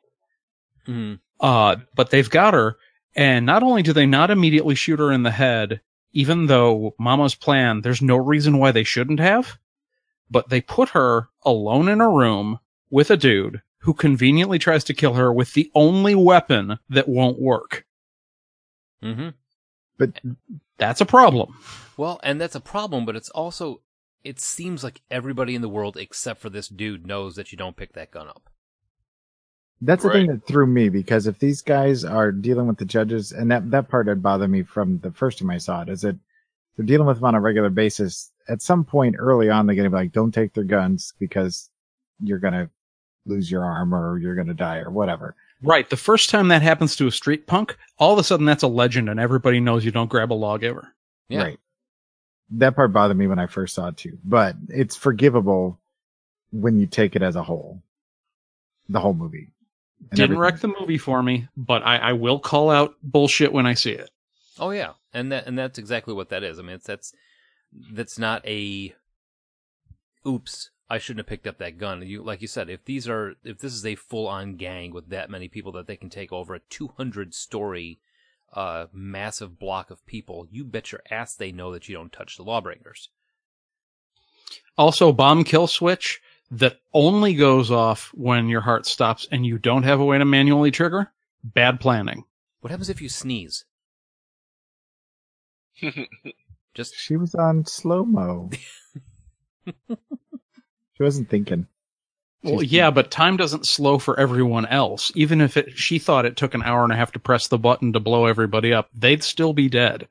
Mhm. 0.87 1.20
Uh, 1.41 1.76
but 1.95 2.11
they've 2.11 2.28
got 2.28 2.53
her, 2.55 2.76
and 3.14 3.47
not 3.47 3.62
only 3.62 3.83
do 3.83 3.93
they 3.93 4.07
not 4.07 4.31
immediately 4.31 4.74
shoot 4.74 4.99
her 4.99 5.11
in 5.12 5.22
the 5.22 5.31
head, 5.31 5.81
even 6.12 6.47
though 6.47 6.95
Mama's 6.99 7.35
plan, 7.35 7.81
there's 7.83 8.03
no 8.03 8.16
reason 8.16 8.59
why 8.59 8.72
they 8.72 8.85
shouldn't 8.85 9.20
have, 9.20 9.59
but 10.31 10.49
they 10.49 10.61
put 10.61 10.91
her 10.91 11.28
alone 11.43 11.89
in 11.89 12.01
a 12.01 12.09
room 12.09 12.59
with 12.91 13.11
a 13.11 13.16
dude 13.16 13.62
who 13.78 13.95
conveniently 13.95 14.59
tries 14.59 14.85
to 14.85 14.95
kill 14.95 15.14
her 15.14 15.33
with 15.33 15.55
the 15.55 15.70
only 15.74 16.14
weapon 16.14 16.78
that 16.89 17.09
won't 17.09 17.41
work. 17.41 17.87
Mhm. 19.03 19.35
But 19.99 20.20
That's 20.78 21.01
a 21.01 21.07
problem. 21.07 21.57
Well, 21.97 22.20
and 22.22 22.41
that's 22.41 22.55
a 22.55 22.61
problem, 22.61 23.05
but 23.05 23.16
it's 23.16 23.31
also 23.31 23.83
it 24.22 24.39
seems 24.39 24.85
like 24.85 25.01
everybody 25.11 25.55
in 25.55 25.62
the 25.62 25.68
world 25.68 25.97
except 25.97 26.41
for 26.41 26.51
this 26.51 26.68
dude 26.68 27.07
knows 27.07 27.37
that 27.37 27.53
you 27.53 27.57
don't 27.59 27.76
pick 27.76 27.95
that 27.95 28.11
gun 28.11 28.28
up. 28.28 28.49
that's 29.83 30.03
the 30.03 30.11
Right. 30.11 30.16
thing 30.18 30.26
that 30.26 30.47
threw 30.47 30.66
me 30.66 30.91
because 30.91 31.26
if 31.26 31.39
these 31.39 31.62
guys 31.62 32.05
are 32.05 32.31
dealing 32.33 32.66
with 32.66 32.76
the 32.76 32.85
judges, 32.85 33.33
and 33.33 33.51
that 33.51 33.70
that 33.70 33.89
part 33.89 34.09
had 34.09 34.22
bothered 34.22 34.51
me 34.51 34.62
from 34.62 34.99
the 34.99 35.11
first 35.11 35.39
time 35.39 35.49
I 35.49 35.57
saw 35.57 35.81
it, 35.81 35.89
is 35.89 36.03
that 36.03 36.16
they're 36.76 36.85
dealing 36.85 37.07
with 37.07 37.16
them 37.16 37.24
on 37.24 37.35
a 37.35 37.41
regular 37.41 37.70
basis. 37.70 38.31
At 38.51 38.62
some 38.62 38.84
point 38.84 39.16
early 39.18 39.48
on, 39.48 39.66
they're 39.66 39.76
going 39.76 39.84
to 39.84 39.90
be 39.90 39.96
like, 39.96 40.12
"Don't 40.12 40.32
take 40.32 40.53
their 40.53 40.64
guns 40.64 41.14
because 41.18 41.70
you're 42.22 42.38
going 42.38 42.55
to 42.55 42.68
lose 43.26 43.51
your 43.51 43.64
arm 43.64 43.94
or 43.94 44.18
you're 44.18 44.34
going 44.34 44.48
to 44.48 44.55
die 44.55 44.78
or 44.78 44.90
whatever." 44.90 45.36
Right. 45.62 45.88
The 45.88 45.96
first 45.96 46.30
time 46.30 46.48
that 46.48 46.62
happens 46.62 46.96
to 46.96 47.07
a 47.07 47.12
street 47.12 47.46
punk, 47.46 47.76
all 47.98 48.12
of 48.12 48.18
a 48.18 48.24
sudden 48.24 48.46
that's 48.46 48.62
a 48.62 48.68
legend 48.68 49.09
and 49.09 49.20
everybody 49.20 49.61
knows 49.61 49.84
you 49.84 49.90
don't 49.90 50.11
grab 50.11 50.32
a 50.32 50.34
lawgiver. 50.34 50.94
Yeah. 51.28 51.42
Right. 51.42 51.59
That 52.53 52.74
part 52.74 52.92
bothered 52.92 53.16
me 53.16 53.26
when 53.26 53.38
I 53.38 53.46
first 53.46 53.74
saw 53.74 53.88
it 53.88 53.96
too, 53.96 54.18
but 54.24 54.57
it's 54.68 54.96
forgivable 54.96 55.78
when 56.51 56.78
you 56.78 56.86
take 56.86 57.14
it 57.14 57.22
as 57.22 57.36
a 57.36 57.42
whole. 57.42 57.82
The 58.88 59.01
whole 59.01 59.14
movie. 59.14 59.53
Didn't 60.11 60.20
everything. 60.20 60.38
wreck 60.38 60.61
the 60.61 60.74
movie 60.80 60.98
for 60.98 61.22
me, 61.22 61.46
but 61.57 61.82
I, 61.86 61.98
I 61.98 62.12
will 62.14 62.40
call 62.40 62.70
out 62.70 62.96
bullshit 63.03 63.53
when 63.53 63.66
I 63.66 63.74
see 63.74 63.92
it. 63.92 64.11
Oh 64.59 64.70
yeah, 64.70 64.92
and 65.12 65.30
that 65.30 65.46
and 65.46 65.59
that's 65.59 65.78
exactly 65.78 66.14
what 66.14 66.30
that 66.30 66.42
is. 66.42 66.59
I 66.59 66.62
mean, 66.62 66.72
it's 66.72 66.86
that's 66.86 67.14
that's 67.72 68.18
not 68.18 68.46
a 68.46 68.94
oops, 70.26 70.70
I 70.88 70.98
shouldn't 70.98 71.20
have 71.20 71.28
picked 71.28 71.46
up 71.46 71.58
that 71.58 71.78
gun. 71.78 72.02
You 72.02 72.22
like 72.22 72.42
you 72.42 72.48
said, 72.48 72.68
if 72.68 72.84
these 72.84 73.08
are 73.08 73.34
if 73.44 73.58
this 73.58 73.72
is 73.72 73.86
a 73.86 73.94
full 73.94 74.26
on 74.26 74.56
gang 74.56 74.92
with 74.92 75.08
that 75.10 75.30
many 75.30 75.48
people 75.48 75.72
that 75.72 75.86
they 75.86 75.96
can 75.96 76.10
take 76.10 76.32
over 76.32 76.54
a 76.54 76.60
200 76.60 77.34
story 77.34 78.00
uh 78.52 78.86
massive 78.92 79.58
block 79.58 79.90
of 79.90 80.04
people, 80.06 80.46
you 80.50 80.64
bet 80.64 80.92
your 80.92 81.02
ass 81.10 81.34
they 81.34 81.52
know 81.52 81.72
that 81.72 81.88
you 81.88 81.94
don't 81.94 82.12
touch 82.12 82.36
the 82.36 82.42
lawbreakers 82.42 83.08
Also, 84.76 85.12
bomb 85.12 85.44
kill 85.44 85.66
switch 85.66 86.20
that 86.50 86.80
only 86.92 87.34
goes 87.34 87.70
off 87.70 88.10
when 88.14 88.48
your 88.48 88.62
heart 88.62 88.86
stops 88.86 89.28
and 89.30 89.46
you 89.46 89.58
don't 89.58 89.84
have 89.84 90.00
a 90.00 90.04
way 90.04 90.18
to 90.18 90.24
manually 90.24 90.72
trigger. 90.72 91.12
Bad 91.44 91.78
planning. 91.78 92.24
What 92.60 92.70
happens 92.70 92.90
if 92.90 93.00
you 93.00 93.08
sneeze? 93.08 93.64
Just 96.81 96.95
She 96.97 97.18
was 97.18 97.35
on 97.35 97.66
slow 97.66 98.07
mo. 98.07 98.49
she 99.66 99.97
wasn't 100.99 101.28
thinking. 101.28 101.66
Well, 102.43 102.61
She's- 102.61 102.72
yeah, 102.72 102.91
but 102.91 103.11
time 103.11 103.37
doesn't 103.37 103.66
slow 103.66 103.99
for 103.99 104.18
everyone 104.18 104.64
else. 104.64 105.12
Even 105.14 105.43
if 105.43 105.59
it, 105.59 105.76
she 105.76 105.99
thought 105.99 106.24
it 106.24 106.39
took 106.39 106.55
an 106.55 106.62
hour 106.62 106.83
and 106.83 106.91
a 106.91 106.97
half 106.97 107.12
to 107.12 107.18
press 107.18 107.49
the 107.49 107.59
button 107.59 107.93
to 107.93 108.01
blow 108.01 108.24
everybody 108.24 108.72
up, 108.72 108.89
they'd 108.95 109.22
still 109.22 109.53
be 109.53 109.68
dead. 109.68 110.09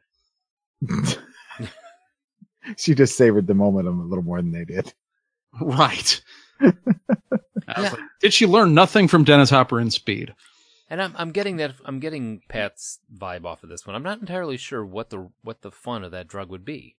she 2.77 2.93
just 2.93 3.17
savored 3.17 3.47
the 3.47 3.55
moment 3.55 3.87
a 3.87 3.91
little 3.91 4.23
more 4.23 4.39
than 4.39 4.51
they 4.51 4.65
did. 4.65 4.93
Right. 5.59 6.21
Was 6.61 6.75
like, 7.65 7.99
Did 8.21 8.31
she 8.31 8.45
learn 8.45 8.75
nothing 8.75 9.07
from 9.07 9.23
Dennis 9.23 9.49
Hopper 9.49 9.79
in 9.79 9.89
Speed? 9.89 10.35
And 10.89 11.01
I'm 11.01 11.13
I'm 11.17 11.31
getting 11.31 11.57
that 11.57 11.75
I'm 11.85 11.99
getting 11.99 12.41
Pat's 12.49 12.99
vibe 13.15 13.45
off 13.45 13.63
of 13.63 13.69
this 13.69 13.85
one. 13.85 13.95
I'm 13.95 14.03
not 14.03 14.19
entirely 14.19 14.57
sure 14.57 14.85
what 14.85 15.09
the 15.09 15.29
what 15.41 15.61
the 15.61 15.71
fun 15.71 16.03
of 16.03 16.11
that 16.11 16.27
drug 16.27 16.49
would 16.49 16.65
be. 16.65 16.95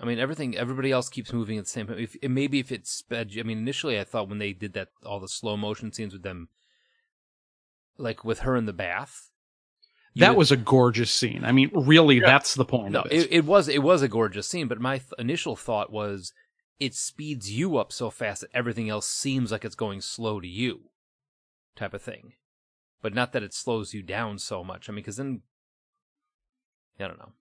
I 0.00 0.04
mean, 0.04 0.18
everything. 0.18 0.56
Everybody 0.56 0.90
else 0.90 1.08
keeps 1.08 1.32
moving 1.32 1.56
at 1.56 1.64
the 1.64 1.70
same 1.70 1.86
time. 1.86 1.98
If 1.98 2.16
maybe 2.28 2.58
if 2.58 2.72
it's 2.72 2.90
sped. 2.90 3.32
I 3.38 3.42
mean, 3.44 3.58
initially 3.58 3.98
I 4.00 4.04
thought 4.04 4.28
when 4.28 4.38
they 4.38 4.52
did 4.52 4.72
that, 4.72 4.88
all 5.04 5.20
the 5.20 5.28
slow 5.28 5.56
motion 5.56 5.92
scenes 5.92 6.12
with 6.12 6.22
them, 6.24 6.48
like 7.96 8.24
with 8.24 8.40
her 8.40 8.56
in 8.56 8.66
the 8.66 8.72
bath. 8.72 9.30
you 10.12 10.20
That 10.20 10.30
would- 10.30 10.38
was 10.38 10.50
a 10.52 10.56
gorgeous 10.56 11.12
scene. 11.12 11.44
I 11.44 11.52
mean, 11.52 11.70
really, 11.74 12.16
Yeah. 12.20 12.26
that's 12.26 12.54
the 12.54 12.64
point 12.64 12.92
no. 12.92 13.02
of 13.02 13.12
It, 13.12 13.32
it 13.32 13.44
was 13.44 13.68
it 13.68 13.82
was 13.84 14.02
a 14.02 14.08
gorgeous 14.08 14.48
scene, 14.48 14.66
but 14.66 14.80
my 14.80 14.98
th- 14.98 15.12
initial 15.18 15.54
thought 15.56 15.92
was 15.92 16.32
it 16.80 16.94
speeds 16.94 17.52
you 17.52 17.76
up 17.76 17.92
so 17.92 18.10
fast 18.10 18.40
that 18.40 18.50
everything 18.52 18.88
else 18.88 19.06
seems 19.08 19.52
like 19.52 19.64
it's 19.64 19.74
going 19.76 20.00
slow 20.00 20.40
to 20.40 20.48
you, 20.48 20.90
type 21.76 21.94
of 21.94 22.02
thing. 22.02 22.32
But 23.02 23.14
not 23.14 23.32
that 23.32 23.42
it 23.42 23.52
slows 23.54 23.92
you 23.92 24.02
down 24.02 24.38
so 24.38 24.64
much. 24.64 24.88
I 24.88 24.92
mean, 24.92 24.96
because 25.02 25.16
then 25.16 25.42
I 26.98 27.06
don't 27.08 27.18
know. 27.18 27.32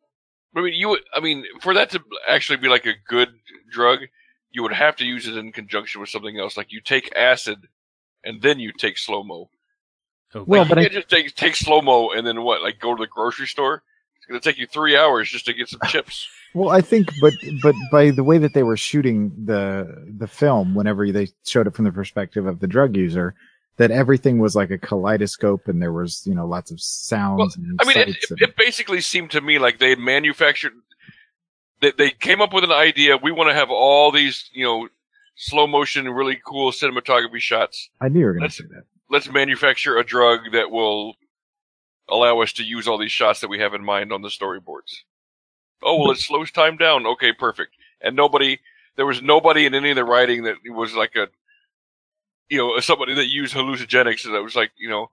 I 0.56 0.62
mean, 0.62 0.74
you 0.74 0.90
would. 0.90 1.02
I 1.14 1.20
mean, 1.20 1.46
for 1.62 1.74
that 1.74 1.90
to 1.92 2.02
actually 2.28 2.58
be 2.58 2.68
like 2.68 2.86
a 2.86 2.94
good 3.08 3.30
drug, 3.72 4.00
you 4.52 4.62
would 4.64 4.74
have 4.74 4.96
to 4.98 5.06
use 5.06 5.28
it 5.28 5.38
in 5.38 5.52
conjunction 5.52 6.02
with 6.02 6.10
something 6.10 6.38
else. 6.40 6.58
Like 6.58 6.72
you 6.72 6.82
take 6.82 7.16
acid, 7.16 7.68
and 8.24 8.42
then 8.42 8.60
you 8.60 8.72
take 8.78 8.98
slow 8.98 9.24
mo. 9.24 9.50
Okay. 10.36 10.44
Well, 10.48 10.64
you 10.64 10.70
but 10.70 10.78
I- 10.78 10.82
can't 10.84 10.94
just 10.94 11.10
take 11.10 11.34
take 11.36 11.56
slow 11.56 11.82
mo 11.82 12.12
and 12.12 12.26
then 12.26 12.44
what? 12.44 12.62
Like 12.62 12.80
go 12.80 12.96
to 12.96 13.02
the 13.02 13.08
grocery 13.08 13.48
store. 13.48 13.84
It's 14.18 14.26
gonna 14.28 14.40
take 14.40 14.58
you 14.58 14.68
three 14.68 14.96
hours 14.98 15.30
just 15.30 15.46
to 15.46 15.54
get 15.54 15.70
some 15.70 15.82
chips. 15.88 16.28
Well, 16.54 16.70
I 16.70 16.82
think, 16.82 17.10
but 17.20 17.34
but 17.62 17.76
by 17.92 18.12
the 18.12 18.24
way 18.24 18.38
that 18.38 18.54
they 18.54 18.64
were 18.64 18.78
shooting 18.78 19.32
the 19.46 20.06
the 20.18 20.28
film, 20.28 20.76
whenever 20.76 21.12
they 21.12 21.30
showed 21.46 21.68
it 21.68 21.76
from 21.76 21.86
the 21.86 21.92
perspective 21.92 22.46
of 22.46 22.60
the 22.60 22.68
drug 22.68 22.96
user, 22.96 23.34
that 23.78 23.92
everything 23.92 24.40
was 24.40 24.56
like 24.56 24.70
a 24.72 24.78
kaleidoscope, 24.78 25.68
and 25.68 25.82
there 25.82 25.92
was 25.92 26.26
you 26.26 26.36
know 26.36 26.46
lots 26.46 26.72
of 26.72 26.80
sounds. 26.82 27.56
and 27.56 27.80
I 27.82 27.86
mean, 27.86 27.98
it, 27.98 28.18
and- 28.30 28.42
it 28.42 28.56
basically 28.56 29.02
seemed 29.02 29.32
to 29.32 29.42
me 29.42 29.60
like 29.60 29.80
they 29.80 29.90
had 29.90 30.00
manufactured. 30.00 30.74
They, 31.82 31.92
they 31.98 32.12
came 32.12 32.42
up 32.42 32.54
with 32.54 32.64
an 32.64 32.72
idea. 32.72 33.18
We 33.18 33.32
want 33.32 33.50
to 33.50 33.54
have 33.54 33.70
all 33.70 34.10
these, 34.12 34.50
you 34.54 34.64
know, 34.64 34.88
slow 35.36 35.68
motion, 35.68 36.08
really 36.10 36.40
cool 36.46 36.72
cinematography 36.72 37.40
shots. 37.40 37.90
I 38.00 38.08
knew 38.08 38.20
you 38.22 38.26
were 38.28 38.34
going 38.34 38.48
to 38.50 38.56
say 38.56 38.64
that. 38.70 38.84
Let's 39.10 39.30
manufacture 39.30 39.98
a 39.98 40.04
drug 40.06 40.52
that 40.54 40.72
will 40.72 41.16
allow 42.10 42.40
us 42.42 42.54
to 42.54 42.64
use 42.64 42.88
all 42.88 42.98
these 42.98 43.12
shots 43.12 43.42
that 43.42 43.50
we 43.50 43.60
have 43.60 43.74
in 43.74 43.84
mind 43.84 44.14
on 44.14 44.22
the 44.22 44.30
storyboards. 44.30 45.02
Oh 45.82 46.00
well, 46.00 46.12
it 46.12 46.20
slows 46.20 46.52
time 46.52 46.78
down. 46.78 47.06
Okay, 47.06 47.34
perfect. 47.34 47.74
And 48.02 48.16
nobody, 48.16 48.60
there 48.96 49.06
was 49.06 49.22
nobody 49.22 49.66
in 49.66 49.74
any 49.74 49.90
of 49.90 49.96
the 49.98 50.06
writing 50.06 50.44
that 50.44 50.56
was 50.68 50.94
like 50.96 51.16
a, 51.16 51.28
you 52.50 52.58
know, 52.58 52.80
somebody 52.80 53.16
that 53.16 53.28
used 53.28 53.54
hallucinogenics 53.54 54.24
that 54.24 54.44
was 54.44 54.56
like, 54.56 54.72
you 54.78 54.90
know, 54.90 55.10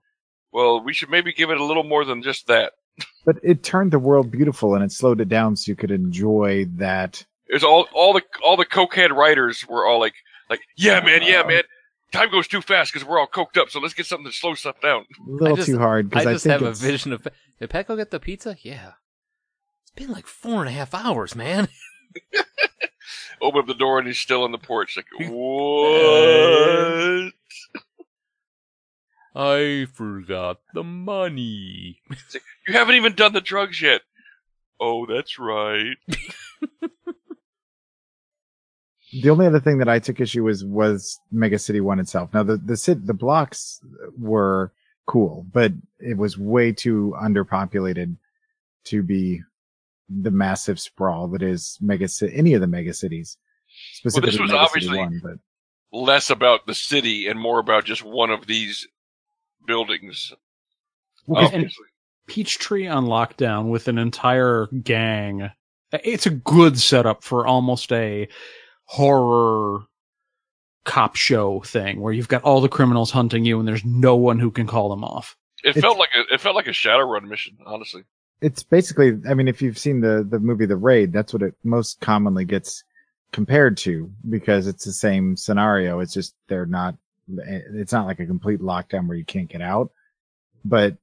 well, 0.51 0.83
we 0.83 0.93
should 0.93 1.09
maybe 1.09 1.33
give 1.33 1.49
it 1.49 1.59
a 1.59 1.63
little 1.63 1.83
more 1.83 2.05
than 2.05 2.21
just 2.21 2.47
that. 2.47 2.73
But 3.25 3.37
it 3.43 3.63
turned 3.63 3.91
the 3.91 3.99
world 3.99 4.31
beautiful, 4.31 4.75
and 4.75 4.83
it 4.83 4.91
slowed 4.91 5.21
it 5.21 5.29
down 5.29 5.55
so 5.55 5.69
you 5.69 5.75
could 5.75 5.91
enjoy 5.91 6.65
that. 6.75 7.25
It 7.47 7.53
was 7.53 7.63
all 7.63 7.87
all 7.93 8.13
the 8.13 8.23
all 8.43 8.57
the 8.57 8.65
cokehead 8.65 9.11
writers 9.11 9.65
were 9.67 9.85
all 9.85 9.99
like 9.99 10.13
like 10.49 10.61
yeah 10.77 11.03
man 11.03 11.21
yeah 11.23 11.43
man 11.43 11.63
time 12.11 12.29
goes 12.29 12.47
too 12.47 12.61
fast 12.61 12.93
because 12.93 13.07
we're 13.07 13.19
all 13.19 13.27
coked 13.27 13.57
up 13.57 13.69
so 13.69 13.79
let's 13.79 13.93
get 13.93 14.05
something 14.05 14.29
to 14.29 14.31
slow 14.31 14.53
stuff 14.53 14.79
down. 14.81 15.05
A 15.27 15.31
little 15.31 15.55
just- 15.55 15.67
too 15.67 15.77
hard 15.77 16.07
I 16.07 16.09
because 16.09 16.27
I, 16.27 16.33
just 16.33 16.43
think 16.43 16.61
have 16.61 16.69
a 16.69 16.73
vision 16.73 17.13
of 17.13 17.27
did 17.59 17.69
Pat 17.69 17.87
go 17.87 17.95
get 17.95 18.11
the 18.11 18.19
pizza? 18.19 18.57
Yeah, 18.61 18.93
it's 19.83 19.91
been 19.91 20.11
like 20.11 20.27
four 20.27 20.59
and 20.59 20.69
a 20.69 20.71
half 20.71 20.93
hours, 20.93 21.35
man. 21.35 21.67
Open 23.41 23.61
up 23.61 23.67
the 23.67 23.73
door 23.73 23.97
and 23.97 24.07
he's 24.07 24.19
still 24.19 24.43
on 24.43 24.51
the 24.51 24.57
porch 24.57 24.97
like 24.97 25.05
what? 25.29 27.33
I 29.43 29.87
forgot 29.93 30.59
the 30.73 30.83
money. 30.83 32.01
You 32.67 32.73
haven't 32.73 32.95
even 32.95 33.13
done 33.13 33.33
the 33.33 33.41
drugs 33.41 33.81
yet. 33.81 34.01
Oh, 34.79 35.05
that's 35.05 35.39
right. 35.39 35.95
the 39.13 39.29
only 39.29 39.45
other 39.45 39.59
thing 39.59 39.77
that 39.77 39.87
I 39.87 39.99
took 39.99 40.19
issue 40.19 40.43
was 40.43 40.65
was 40.65 41.19
Mega 41.31 41.59
City 41.59 41.81
One 41.81 41.99
itself. 41.99 42.33
Now 42.33 42.43
the 42.43 42.57
the 42.57 42.75
cit, 42.75 43.05
the 43.05 43.13
blocks 43.13 43.79
were 44.17 44.73
cool, 45.05 45.45
but 45.53 45.71
it 45.99 46.17
was 46.17 46.37
way 46.37 46.71
too 46.71 47.15
underpopulated 47.21 48.15
to 48.85 49.03
be 49.03 49.41
the 50.21 50.31
massive 50.31 50.79
sprawl 50.79 51.27
that 51.29 51.41
is 51.41 51.77
Mega 51.81 52.07
Any 52.33 52.53
of 52.53 52.61
the 52.61 52.67
mega 52.67 52.93
cities, 52.93 53.37
specifically 53.93 54.41
was 54.41 54.51
Mega 54.51 54.59
obviously- 54.63 54.97
One, 54.97 55.21
but 55.23 55.33
Less 55.93 56.29
about 56.29 56.67
the 56.67 56.73
city 56.75 57.27
and 57.27 57.37
more 57.39 57.59
about 57.59 57.83
just 57.83 58.01
one 58.03 58.29
of 58.29 58.47
these 58.47 58.87
buildings. 59.67 60.31
Well, 61.27 61.45
and 61.47 61.55
Obviously. 61.55 61.85
Peachtree 62.27 62.87
on 62.87 63.05
lockdown 63.07 63.69
with 63.69 63.89
an 63.89 63.97
entire 63.97 64.67
gang. 64.83 65.51
It's 65.91 66.25
a 66.25 66.29
good 66.29 66.79
setup 66.79 67.25
for 67.25 67.45
almost 67.45 67.91
a 67.91 68.29
horror 68.85 69.81
cop 70.85 71.15
show 71.17 71.59
thing 71.61 71.99
where 71.99 72.13
you've 72.13 72.27
got 72.29 72.43
all 72.43 72.61
the 72.61 72.69
criminals 72.69 73.11
hunting 73.11 73.43
you 73.43 73.59
and 73.59 73.67
there's 73.67 73.83
no 73.85 74.15
one 74.15 74.39
who 74.39 74.49
can 74.49 74.67
call 74.67 74.89
them 74.89 75.03
off. 75.03 75.35
It 75.63 75.69
It's- 75.71 75.81
felt 75.81 75.97
like 75.97 76.09
a 76.15 76.33
it 76.33 76.39
felt 76.39 76.55
like 76.55 76.67
a 76.67 76.71
Shadowrun 76.71 77.23
mission, 77.27 77.57
honestly. 77.65 78.03
It's 78.41 78.63
basically. 78.63 79.19
I 79.29 79.33
mean, 79.33 79.47
if 79.47 79.61
you've 79.61 79.77
seen 79.77 80.01
the 80.01 80.25
the 80.27 80.39
movie 80.39 80.65
The 80.65 80.75
Raid, 80.75 81.13
that's 81.13 81.33
what 81.33 81.43
it 81.43 81.55
most 81.63 82.01
commonly 82.01 82.45
gets 82.45 82.83
compared 83.31 83.77
to 83.77 84.11
because 84.29 84.67
it's 84.67 84.83
the 84.85 84.91
same 84.91 85.37
scenario. 85.37 85.99
It's 85.99 86.13
just 86.13 86.35
they're 86.47 86.65
not. 86.65 86.95
It's 87.27 87.93
not 87.93 88.07
like 88.07 88.19
a 88.19 88.25
complete 88.25 88.59
lockdown 88.59 89.07
where 89.07 89.17
you 89.17 89.23
can't 89.23 89.47
get 89.47 89.61
out, 89.61 89.91
but 90.65 90.97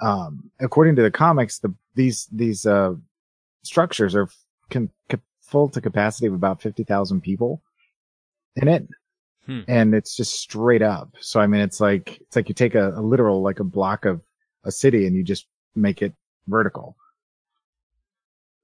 um, 0.00 0.50
according 0.60 0.96
to 0.96 1.02
the 1.02 1.10
comics, 1.10 1.58
the 1.58 1.74
these 1.94 2.28
these 2.32 2.64
uh, 2.66 2.94
structures 3.62 4.14
are 4.14 4.28
can, 4.70 4.90
ca- 5.08 5.18
full 5.42 5.68
to 5.70 5.80
capacity 5.80 6.26
of 6.26 6.34
about 6.34 6.62
fifty 6.62 6.84
thousand 6.84 7.20
people 7.22 7.62
in 8.54 8.68
it, 8.68 8.88
Hmm. 9.46 9.60
and 9.68 9.94
it's 9.94 10.16
just 10.16 10.34
straight 10.34 10.82
up. 10.82 11.10
So 11.20 11.40
I 11.40 11.46
mean, 11.46 11.60
it's 11.60 11.80
like 11.80 12.18
it's 12.20 12.36
like 12.36 12.48
you 12.48 12.54
take 12.54 12.74
a, 12.74 12.90
a 12.90 13.02
literal 13.02 13.42
like 13.42 13.60
a 13.60 13.64
block 13.64 14.04
of 14.04 14.20
a 14.64 14.72
city 14.72 15.06
and 15.06 15.14
you 15.14 15.22
just 15.22 15.46
make 15.74 16.00
it 16.02 16.14
vertical. 16.46 16.96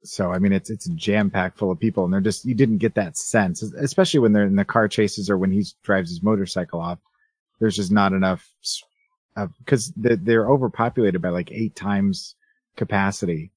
So 0.04 0.32
I 0.32 0.38
mean, 0.38 0.52
it's 0.52 0.70
it's 0.70 0.86
jam 0.88 1.30
packed 1.30 1.58
full 1.58 1.70
of 1.70 1.78
people, 1.78 2.04
and 2.04 2.12
they're 2.12 2.20
just 2.20 2.44
you 2.44 2.54
didn't 2.54 2.78
get 2.78 2.94
that 2.96 3.16
sense, 3.16 3.62
especially 3.62 4.20
when 4.20 4.32
they're 4.32 4.46
in 4.46 4.56
the 4.56 4.64
car 4.64 4.88
chases 4.88 5.30
or 5.30 5.38
when 5.38 5.52
he 5.52 5.64
drives 5.84 6.10
his 6.10 6.22
motorcycle 6.22 6.80
off. 6.80 6.98
There's 7.60 7.76
just 7.76 7.92
not 7.92 8.12
enough 8.12 8.48
because 9.64 9.92
they're 9.96 10.48
overpopulated 10.48 11.22
by 11.22 11.28
like 11.28 11.52
eight 11.52 11.76
times 11.76 12.34
capacity 12.76 13.52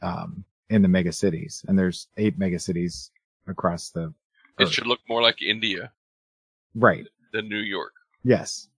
um, 0.00 0.44
in 0.70 0.82
the 0.82 0.88
mega 0.88 1.12
cities, 1.12 1.64
and 1.66 1.78
there's 1.78 2.06
eight 2.16 2.38
mega 2.38 2.60
cities 2.60 3.10
across 3.48 3.90
the 3.90 4.14
It 4.58 4.70
should 4.70 4.86
look 4.86 5.00
more 5.08 5.20
like 5.20 5.42
India 5.42 5.90
right. 6.76 7.06
than 7.32 7.48
New 7.48 7.58
York. 7.58 7.92
Yes, 8.22 8.68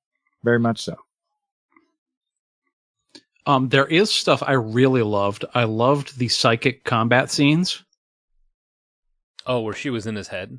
very 0.42 0.58
much 0.58 0.80
so. 0.80 0.96
Um, 3.46 3.68
there 3.68 3.86
is 3.86 4.10
stuff 4.10 4.42
I 4.44 4.52
really 4.52 5.02
loved. 5.02 5.44
I 5.54 5.64
loved 5.64 6.18
the 6.18 6.28
psychic 6.28 6.84
combat 6.84 7.30
scenes. 7.30 7.84
Oh, 9.46 9.60
where 9.60 9.74
she 9.74 9.90
was 9.90 10.06
in 10.06 10.14
his 10.14 10.28
head. 10.28 10.58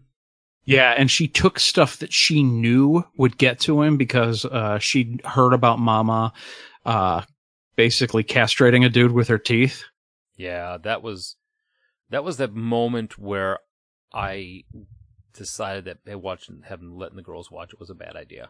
Yeah, 0.65 0.93
and 0.97 1.09
she 1.09 1.27
took 1.27 1.59
stuff 1.59 1.97
that 1.97 2.11
she 2.11 2.41
knew 2.43 3.03
would 3.17 3.37
get 3.37 3.59
to 3.61 3.81
him 3.81 3.97
because 3.97 4.45
uh, 4.45 4.79
she'd 4.79 5.21
heard 5.23 5.53
about 5.53 5.79
Mama 5.79 6.33
uh, 6.85 7.21
basically 7.75 8.23
castrating 8.23 8.85
a 8.85 8.89
dude 8.89 9.11
with 9.11 9.27
her 9.27 9.37
teeth. 9.37 9.83
Yeah, 10.35 10.77
that 10.83 11.03
was 11.03 11.35
that 12.09 12.23
was 12.23 12.37
that 12.37 12.53
moment 12.53 13.17
where 13.17 13.59
I 14.13 14.63
decided 15.33 15.85
that 15.85 15.97
hey, 16.05 16.15
watching 16.15 16.63
having 16.65 16.97
letting 16.97 17.17
the 17.17 17.23
girls 17.23 17.51
watch 17.51 17.73
it 17.73 17.79
was 17.79 17.89
a 17.89 17.95
bad 17.95 18.15
idea. 18.15 18.49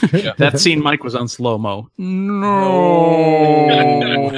that 0.38 0.58
scene 0.58 0.82
Mike 0.82 1.04
was 1.04 1.14
on 1.14 1.28
slow 1.28 1.58
mo. 1.58 1.90
No, 1.98 3.68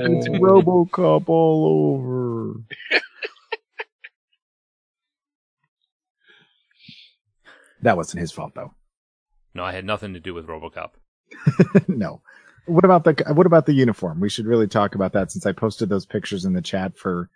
it's 0.00 0.28
RoboCop 0.28 1.28
all 1.28 1.94
over. 1.94 2.54
that 7.82 7.96
wasn't 7.96 8.20
his 8.20 8.32
fault, 8.32 8.52
though. 8.54 8.74
No, 9.54 9.64
I 9.64 9.72
had 9.72 9.84
nothing 9.84 10.14
to 10.14 10.20
do 10.20 10.34
with 10.34 10.46
RoboCop. 10.46 10.90
no. 11.88 12.22
What 12.66 12.84
about 12.84 13.04
the 13.04 13.14
what 13.32 13.46
about 13.46 13.66
the 13.66 13.72
uniform? 13.72 14.20
We 14.20 14.28
should 14.28 14.46
really 14.46 14.68
talk 14.68 14.94
about 14.94 15.12
that 15.14 15.32
since 15.32 15.46
I 15.46 15.52
posted 15.52 15.88
those 15.88 16.04
pictures 16.04 16.44
in 16.44 16.52
the 16.52 16.60
chat 16.60 16.98
for, 16.98 17.30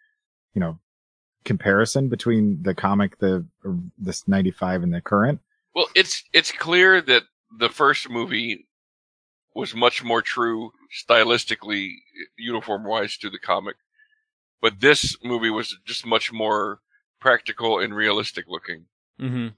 you 0.55 0.61
know, 0.61 0.79
comparison 1.45 2.09
between 2.09 2.63
the 2.63 2.75
comic, 2.75 3.19
the 3.19 3.47
this 3.99 4.29
ninety 4.29 4.51
five 4.51 4.83
and 4.83 4.93
the 4.93 5.01
current. 5.01 5.41
Well, 5.75 5.89
it's 5.95 6.23
it's 6.35 6.53
clear 6.53 7.01
that 7.01 7.23
the 7.59 7.69
first 7.69 8.09
movie 8.11 8.67
was 9.55 9.75
much 9.75 10.03
more 10.03 10.23
true 10.23 10.73
stylistically, 10.93 11.91
uniform 12.37 12.85
wise, 12.85 13.17
to 13.19 13.31
the 13.31 13.39
comic, 13.39 13.77
but 14.61 14.81
this 14.81 15.17
movie 15.23 15.51
was 15.51 15.77
just 15.85 16.07
much 16.07 16.33
more 16.33 16.81
practical 17.21 17.79
and 17.79 17.95
realistic 17.95 18.47
looking. 18.49 18.87
Mm-hmm. 19.21 19.49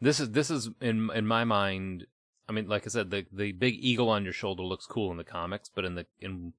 This 0.00 0.18
is 0.18 0.30
this 0.30 0.50
is 0.50 0.70
in 0.80 1.10
in 1.14 1.26
my 1.26 1.44
mind. 1.44 2.06
I 2.48 2.52
mean, 2.52 2.68
like 2.68 2.86
I 2.86 2.90
said, 2.90 3.10
the 3.10 3.26
the 3.32 3.52
big 3.52 3.74
eagle 3.78 4.08
on 4.08 4.24
your 4.24 4.32
shoulder 4.32 4.62
looks 4.62 4.86
cool 4.86 5.10
in 5.10 5.16
the 5.16 5.24
comics, 5.24 5.70
but 5.72 5.84
in 5.84 5.94
the 5.94 6.06
in 6.20 6.54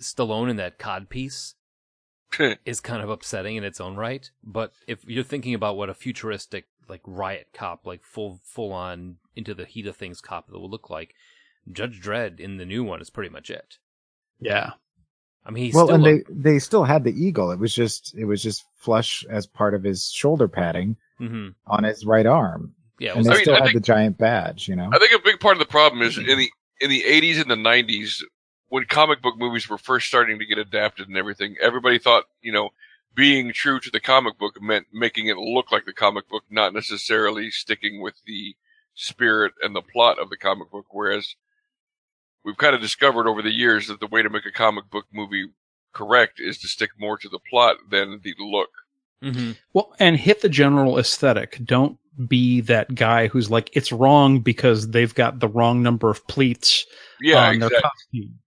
Stallone 0.00 0.50
in 0.50 0.56
that 0.56 0.78
cod 0.78 1.08
piece 1.08 1.54
is 2.64 2.80
kind 2.80 3.02
of 3.02 3.10
upsetting 3.10 3.56
in 3.56 3.64
its 3.64 3.80
own 3.80 3.96
right. 3.96 4.30
But 4.44 4.72
if 4.86 5.04
you're 5.06 5.24
thinking 5.24 5.54
about 5.54 5.76
what 5.76 5.88
a 5.88 5.94
futuristic 5.94 6.66
like 6.88 7.00
riot 7.06 7.48
cop, 7.52 7.86
like 7.86 8.04
full 8.04 8.40
full 8.44 8.72
on 8.72 9.16
into 9.36 9.54
the 9.54 9.64
heat 9.64 9.86
of 9.86 9.96
things 9.96 10.20
cop 10.20 10.48
that 10.48 10.58
will 10.58 10.70
look 10.70 10.90
like, 10.90 11.14
Judge 11.70 12.00
Dredd 12.00 12.40
in 12.40 12.56
the 12.56 12.64
new 12.64 12.82
one 12.84 13.00
is 13.00 13.10
pretty 13.10 13.30
much 13.30 13.50
it. 13.50 13.76
Yeah. 14.40 14.72
I 15.44 15.50
mean, 15.50 15.64
he's 15.64 15.74
well, 15.74 15.86
still 15.86 15.94
and 15.96 16.06
a- 16.06 16.10
they 16.10 16.52
they 16.52 16.58
still 16.58 16.84
had 16.84 17.04
the 17.04 17.12
eagle. 17.12 17.50
It 17.50 17.58
was 17.58 17.74
just 17.74 18.14
it 18.16 18.24
was 18.24 18.42
just 18.42 18.64
flush 18.76 19.24
as 19.30 19.46
part 19.46 19.74
of 19.74 19.82
his 19.82 20.10
shoulder 20.10 20.46
padding 20.48 20.96
Mhm. 21.20 21.54
on 21.66 21.84
his 21.84 22.04
right 22.04 22.26
arm, 22.26 22.74
yeah, 22.98 23.10
it 23.12 23.16
and 23.16 23.24
they 23.24 23.30
I 23.30 23.34
mean, 23.34 23.42
still 23.42 23.54
I 23.54 23.58
had 23.58 23.64
think- 23.64 23.74
the 23.74 23.80
giant 23.80 24.18
badge. 24.18 24.68
You 24.68 24.76
know, 24.76 24.90
I 24.92 24.98
think 24.98 25.12
a 25.12 25.22
big 25.24 25.40
part 25.40 25.54
of 25.54 25.58
the 25.58 25.64
problem 25.70 26.02
is 26.02 26.18
in 26.18 26.26
the 26.26 26.50
in 26.80 26.90
the 26.90 27.02
80s 27.04 27.40
and 27.40 27.50
the 27.50 27.56
90s 27.56 28.22
when 28.68 28.84
comic 28.84 29.22
book 29.22 29.34
movies 29.38 29.68
were 29.68 29.78
first 29.78 30.06
starting 30.06 30.38
to 30.38 30.44
get 30.46 30.58
adapted 30.58 31.08
and 31.08 31.16
everything. 31.16 31.56
Everybody 31.60 31.98
thought, 31.98 32.24
you 32.42 32.52
know, 32.52 32.68
being 33.14 33.52
true 33.52 33.80
to 33.80 33.90
the 33.90 34.00
comic 34.00 34.38
book 34.38 34.60
meant 34.60 34.86
making 34.92 35.26
it 35.26 35.36
look 35.36 35.72
like 35.72 35.84
the 35.84 35.92
comic 35.92 36.28
book, 36.28 36.44
not 36.50 36.72
necessarily 36.74 37.50
sticking 37.50 38.00
with 38.00 38.14
the 38.26 38.54
spirit 38.94 39.52
and 39.62 39.74
the 39.74 39.82
plot 39.82 40.18
of 40.18 40.30
the 40.30 40.36
comic 40.36 40.70
book. 40.70 40.86
Whereas 40.90 41.34
we've 42.44 42.56
kind 42.56 42.74
of 42.74 42.80
discovered 42.80 43.26
over 43.28 43.42
the 43.42 43.50
years 43.52 43.88
that 43.88 44.00
the 44.00 44.06
way 44.06 44.22
to 44.22 44.30
make 44.30 44.46
a 44.46 44.52
comic 44.52 44.90
book 44.90 45.06
movie 45.12 45.46
correct 45.92 46.38
is 46.38 46.58
to 46.58 46.68
stick 46.68 46.90
more 46.98 47.18
to 47.18 47.28
the 47.28 47.38
plot 47.50 47.76
than 47.90 48.20
the 48.22 48.34
look. 48.38 48.70
Mhm. 49.22 49.56
Well, 49.72 49.94
and 49.98 50.16
hit 50.16 50.42
the 50.42 50.48
general 50.48 50.98
aesthetic. 50.98 51.58
Don't 51.64 51.98
be 52.28 52.60
that 52.62 52.94
guy 52.94 53.26
who's 53.28 53.50
like, 53.50 53.70
it's 53.72 53.90
wrong 53.90 54.40
because 54.40 54.90
they've 54.90 55.14
got 55.14 55.40
the 55.40 55.48
wrong 55.48 55.82
number 55.82 56.08
of 56.10 56.24
pleats 56.28 56.86
Yeah, 57.20 57.48
on 57.48 57.58
their 57.58 57.68
exactly. 57.68 57.90
costume. 57.90 58.38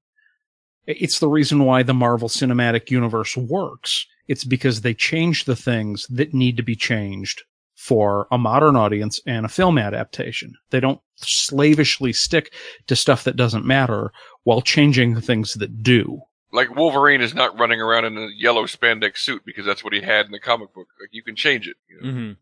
It's 0.88 1.20
the 1.20 1.28
reason 1.28 1.66
why 1.66 1.84
the 1.84 1.94
Marvel 1.94 2.28
Cinematic 2.30 2.90
Universe 2.90 3.36
works. 3.38 4.06
It's 4.28 4.44
because 4.44 4.82
they 4.82 4.94
change 4.94 5.46
the 5.46 5.56
things 5.56 6.08
that 6.10 6.34
need 6.34 6.58
to 6.58 6.64
be 6.64 6.76
changed 6.76 7.44
for 7.76 8.28
a 8.32 8.38
modern 8.38 8.76
audience 8.76 9.20
and 9.26 9.46
a 9.46 9.50
film 9.50 9.78
adaptation. 9.78 10.54
They 10.70 10.80
don't 10.80 11.02
slavishly 11.16 12.14
stick 12.14 12.54
to 12.88 12.96
stuff 12.96 13.24
that 13.24 13.36
doesn't 13.36 13.66
matter 13.66 14.12
while 14.44 14.62
changing 14.62 15.14
the 15.16 15.22
things 15.22 15.56
that 15.56 15.82
do. 15.82 16.22
Like 16.52 16.76
Wolverine 16.76 17.22
is 17.22 17.34
not 17.34 17.58
running 17.58 17.82
around 17.82 18.06
in 18.06 18.18
a 18.18 18.28
yellow 18.36 18.66
spandex 18.66 19.18
suit 19.18 19.44
because 19.46 19.66
that's 19.66 19.84
what 19.84 19.94
he 19.94 20.02
had 20.02 20.26
in 20.26 20.32
the 20.32 20.40
comic 20.40 20.74
book. 20.74 20.88
Like 21.00 21.10
you 21.12 21.24
can 21.24 21.36
change 21.36 21.68
it. 21.68 21.78
You 21.90 22.02
know? 22.02 22.14
Mhm. 22.14 22.38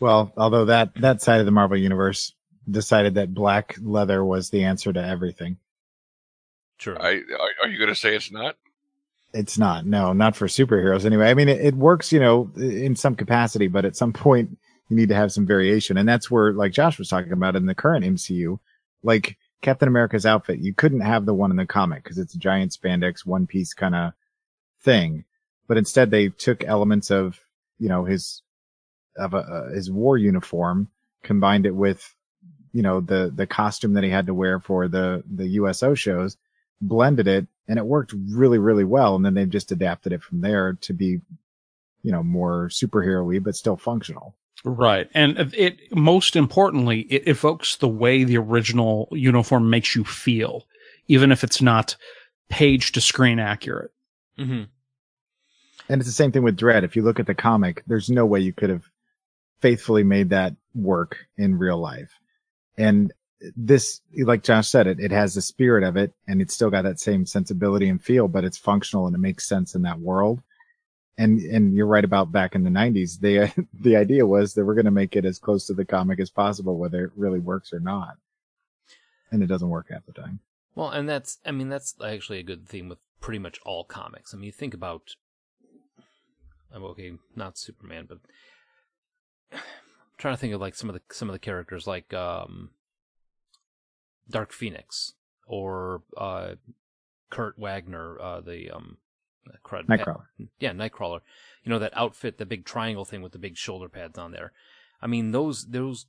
well, 0.00 0.32
although 0.36 0.66
that 0.66 0.94
that 0.96 1.22
side 1.22 1.40
of 1.40 1.46
the 1.46 1.52
Marvel 1.52 1.78
universe 1.78 2.34
decided 2.70 3.14
that 3.14 3.32
black 3.32 3.76
leather 3.80 4.24
was 4.24 4.50
the 4.50 4.64
answer 4.64 4.92
to 4.92 5.02
everything. 5.02 5.56
Sure. 6.78 7.00
I, 7.00 7.12
are, 7.12 7.50
are 7.64 7.68
you 7.68 7.78
going 7.78 7.88
to 7.88 7.94
say 7.94 8.14
it's 8.14 8.30
not? 8.30 8.56
It's 9.34 9.58
not. 9.58 9.84
No, 9.84 10.12
not 10.12 10.36
for 10.36 10.46
superheroes 10.46 11.04
anyway. 11.04 11.30
I 11.30 11.34
mean, 11.34 11.48
it, 11.48 11.60
it 11.60 11.74
works, 11.74 12.12
you 12.12 12.20
know, 12.20 12.50
in 12.56 12.96
some 12.96 13.14
capacity, 13.14 13.68
but 13.68 13.84
at 13.84 13.96
some 13.96 14.12
point 14.14 14.56
you 14.88 14.96
need 14.96 15.10
to 15.10 15.14
have 15.14 15.32
some 15.32 15.46
variation. 15.46 15.98
And 15.98 16.08
that's 16.08 16.30
where, 16.30 16.52
like 16.52 16.72
Josh 16.72 16.98
was 16.98 17.08
talking 17.08 17.32
about 17.32 17.56
in 17.56 17.66
the 17.66 17.74
current 17.74 18.04
MCU, 18.04 18.58
like 19.02 19.36
Captain 19.60 19.88
America's 19.88 20.24
outfit, 20.24 20.60
you 20.60 20.72
couldn't 20.72 21.00
have 21.00 21.26
the 21.26 21.34
one 21.34 21.50
in 21.50 21.56
the 21.56 21.66
comic 21.66 22.04
because 22.04 22.18
it's 22.18 22.34
a 22.34 22.38
giant 22.38 22.72
spandex 22.72 23.26
one 23.26 23.46
piece 23.46 23.74
kind 23.74 23.94
of 23.94 24.12
thing. 24.82 25.24
But 25.66 25.76
instead 25.76 26.10
they 26.10 26.28
took 26.28 26.64
elements 26.64 27.10
of, 27.10 27.38
you 27.78 27.88
know, 27.88 28.04
his, 28.04 28.42
of 29.16 29.34
a, 29.34 29.38
uh, 29.38 29.70
his 29.70 29.90
war 29.90 30.16
uniform, 30.16 30.88
combined 31.22 31.66
it 31.66 31.74
with, 31.74 32.14
you 32.72 32.82
know, 32.82 33.00
the, 33.00 33.30
the 33.34 33.46
costume 33.46 33.94
that 33.94 34.04
he 34.04 34.10
had 34.10 34.26
to 34.26 34.34
wear 34.34 34.60
for 34.60 34.88
the, 34.88 35.22
the 35.30 35.46
USO 35.48 35.94
shows, 35.94 36.38
blended 36.80 37.26
it 37.26 37.46
and 37.68 37.78
it 37.78 37.86
worked 37.86 38.14
really, 38.30 38.58
really 38.58 38.84
well. 38.84 39.14
And 39.14 39.24
then 39.24 39.34
they've 39.34 39.48
just 39.48 39.70
adapted 39.70 40.12
it 40.12 40.22
from 40.22 40.40
there 40.40 40.72
to 40.80 40.92
be, 40.92 41.20
you 42.02 42.12
know, 42.12 42.22
more 42.22 42.68
superhero-y, 42.68 43.38
but 43.38 43.54
still 43.54 43.76
functional. 43.76 44.34
Right. 44.64 45.08
And 45.14 45.38
it, 45.54 45.94
most 45.94 46.34
importantly, 46.34 47.00
it 47.02 47.28
evokes 47.28 47.76
the 47.76 47.88
way 47.88 48.24
the 48.24 48.38
original 48.38 49.08
uniform 49.12 49.70
makes 49.70 49.94
you 49.94 50.04
feel, 50.04 50.66
even 51.06 51.30
if 51.30 51.44
it's 51.44 51.62
not 51.62 51.96
page 52.48 52.92
to 52.92 53.00
screen 53.00 53.38
accurate. 53.38 53.92
hmm 54.36 54.64
And 55.88 56.00
it's 56.00 56.06
the 56.06 56.12
same 56.12 56.32
thing 56.32 56.42
with 56.42 56.56
Dredd. 56.56 56.82
If 56.82 56.96
you 56.96 57.02
look 57.02 57.20
at 57.20 57.26
the 57.26 57.34
comic, 57.34 57.84
there's 57.86 58.10
no 58.10 58.26
way 58.26 58.40
you 58.40 58.52
could 58.52 58.70
have 58.70 58.84
faithfully 59.60 60.04
made 60.04 60.30
that 60.30 60.54
work 60.74 61.26
in 61.36 61.58
real 61.58 61.78
life. 61.78 62.10
And 62.76 63.12
this, 63.56 64.00
like 64.16 64.42
Josh 64.42 64.68
said, 64.68 64.86
it, 64.86 65.00
it 65.00 65.10
has 65.10 65.34
the 65.34 65.42
spirit 65.42 65.84
of 65.84 65.96
it 65.96 66.12
and 66.26 66.40
it's 66.40 66.54
still 66.54 66.70
got 66.70 66.82
that 66.82 67.00
same 67.00 67.26
sensibility 67.26 67.88
and 67.88 68.02
feel, 68.02 68.28
but 68.28 68.44
it's 68.44 68.58
functional 68.58 69.06
and 69.06 69.14
it 69.14 69.20
makes 69.20 69.48
sense 69.48 69.74
in 69.74 69.82
that 69.82 70.00
world. 70.00 70.42
And, 71.16 71.40
and 71.40 71.74
you're 71.74 71.86
right 71.86 72.04
about 72.04 72.30
back 72.30 72.54
in 72.54 72.62
the 72.62 72.70
nineties. 72.70 73.18
The, 73.18 73.52
the 73.80 73.96
idea 73.96 74.26
was 74.26 74.54
that 74.54 74.64
we're 74.64 74.74
going 74.74 74.84
to 74.84 74.90
make 74.90 75.16
it 75.16 75.24
as 75.24 75.38
close 75.38 75.66
to 75.66 75.74
the 75.74 75.84
comic 75.84 76.20
as 76.20 76.30
possible, 76.30 76.78
whether 76.78 77.04
it 77.04 77.12
really 77.16 77.40
works 77.40 77.72
or 77.72 77.80
not. 77.80 78.16
And 79.30 79.42
it 79.42 79.46
doesn't 79.46 79.68
work 79.68 79.86
half 79.90 80.06
the 80.06 80.12
time. 80.12 80.40
Well, 80.74 80.90
and 80.90 81.08
that's 81.08 81.38
I 81.44 81.50
mean 81.50 81.68
that's 81.68 81.96
actually 82.02 82.38
a 82.38 82.44
good 82.44 82.68
theme 82.68 82.88
with 82.88 82.98
pretty 83.20 83.40
much 83.40 83.58
all 83.66 83.82
comics. 83.82 84.32
I 84.32 84.36
mean, 84.36 84.44
you 84.44 84.52
think 84.52 84.74
about 84.74 85.10
I'm 86.72 86.84
okay, 86.84 87.14
not 87.34 87.58
Superman, 87.58 88.06
but 88.08 88.18
I'm 89.52 89.58
trying 90.18 90.34
to 90.34 90.40
think 90.40 90.54
of 90.54 90.60
like 90.60 90.76
some 90.76 90.88
of 90.88 90.94
the 90.94 91.02
some 91.12 91.28
of 91.28 91.32
the 91.32 91.40
characters 91.40 91.88
like 91.88 92.14
um 92.14 92.70
Dark 94.30 94.52
Phoenix 94.52 95.14
or 95.46 96.02
uh 96.16 96.54
Kurt 97.30 97.58
Wagner, 97.58 98.18
uh 98.20 98.40
the 98.40 98.70
um 98.70 98.98
crud, 99.64 99.86
Nightcrawler. 99.86 100.26
yeah, 100.58 100.72
Nightcrawler. 100.72 101.20
You 101.64 101.70
know 101.70 101.78
that 101.78 101.96
outfit, 101.96 102.38
the 102.38 102.46
big 102.46 102.64
triangle 102.64 103.04
thing 103.04 103.22
with 103.22 103.32
the 103.32 103.38
big 103.38 103.56
shoulder 103.56 103.88
pads 103.88 104.18
on 104.18 104.32
there. 104.32 104.52
I 105.00 105.06
mean, 105.06 105.32
those 105.32 105.66
those 105.66 106.06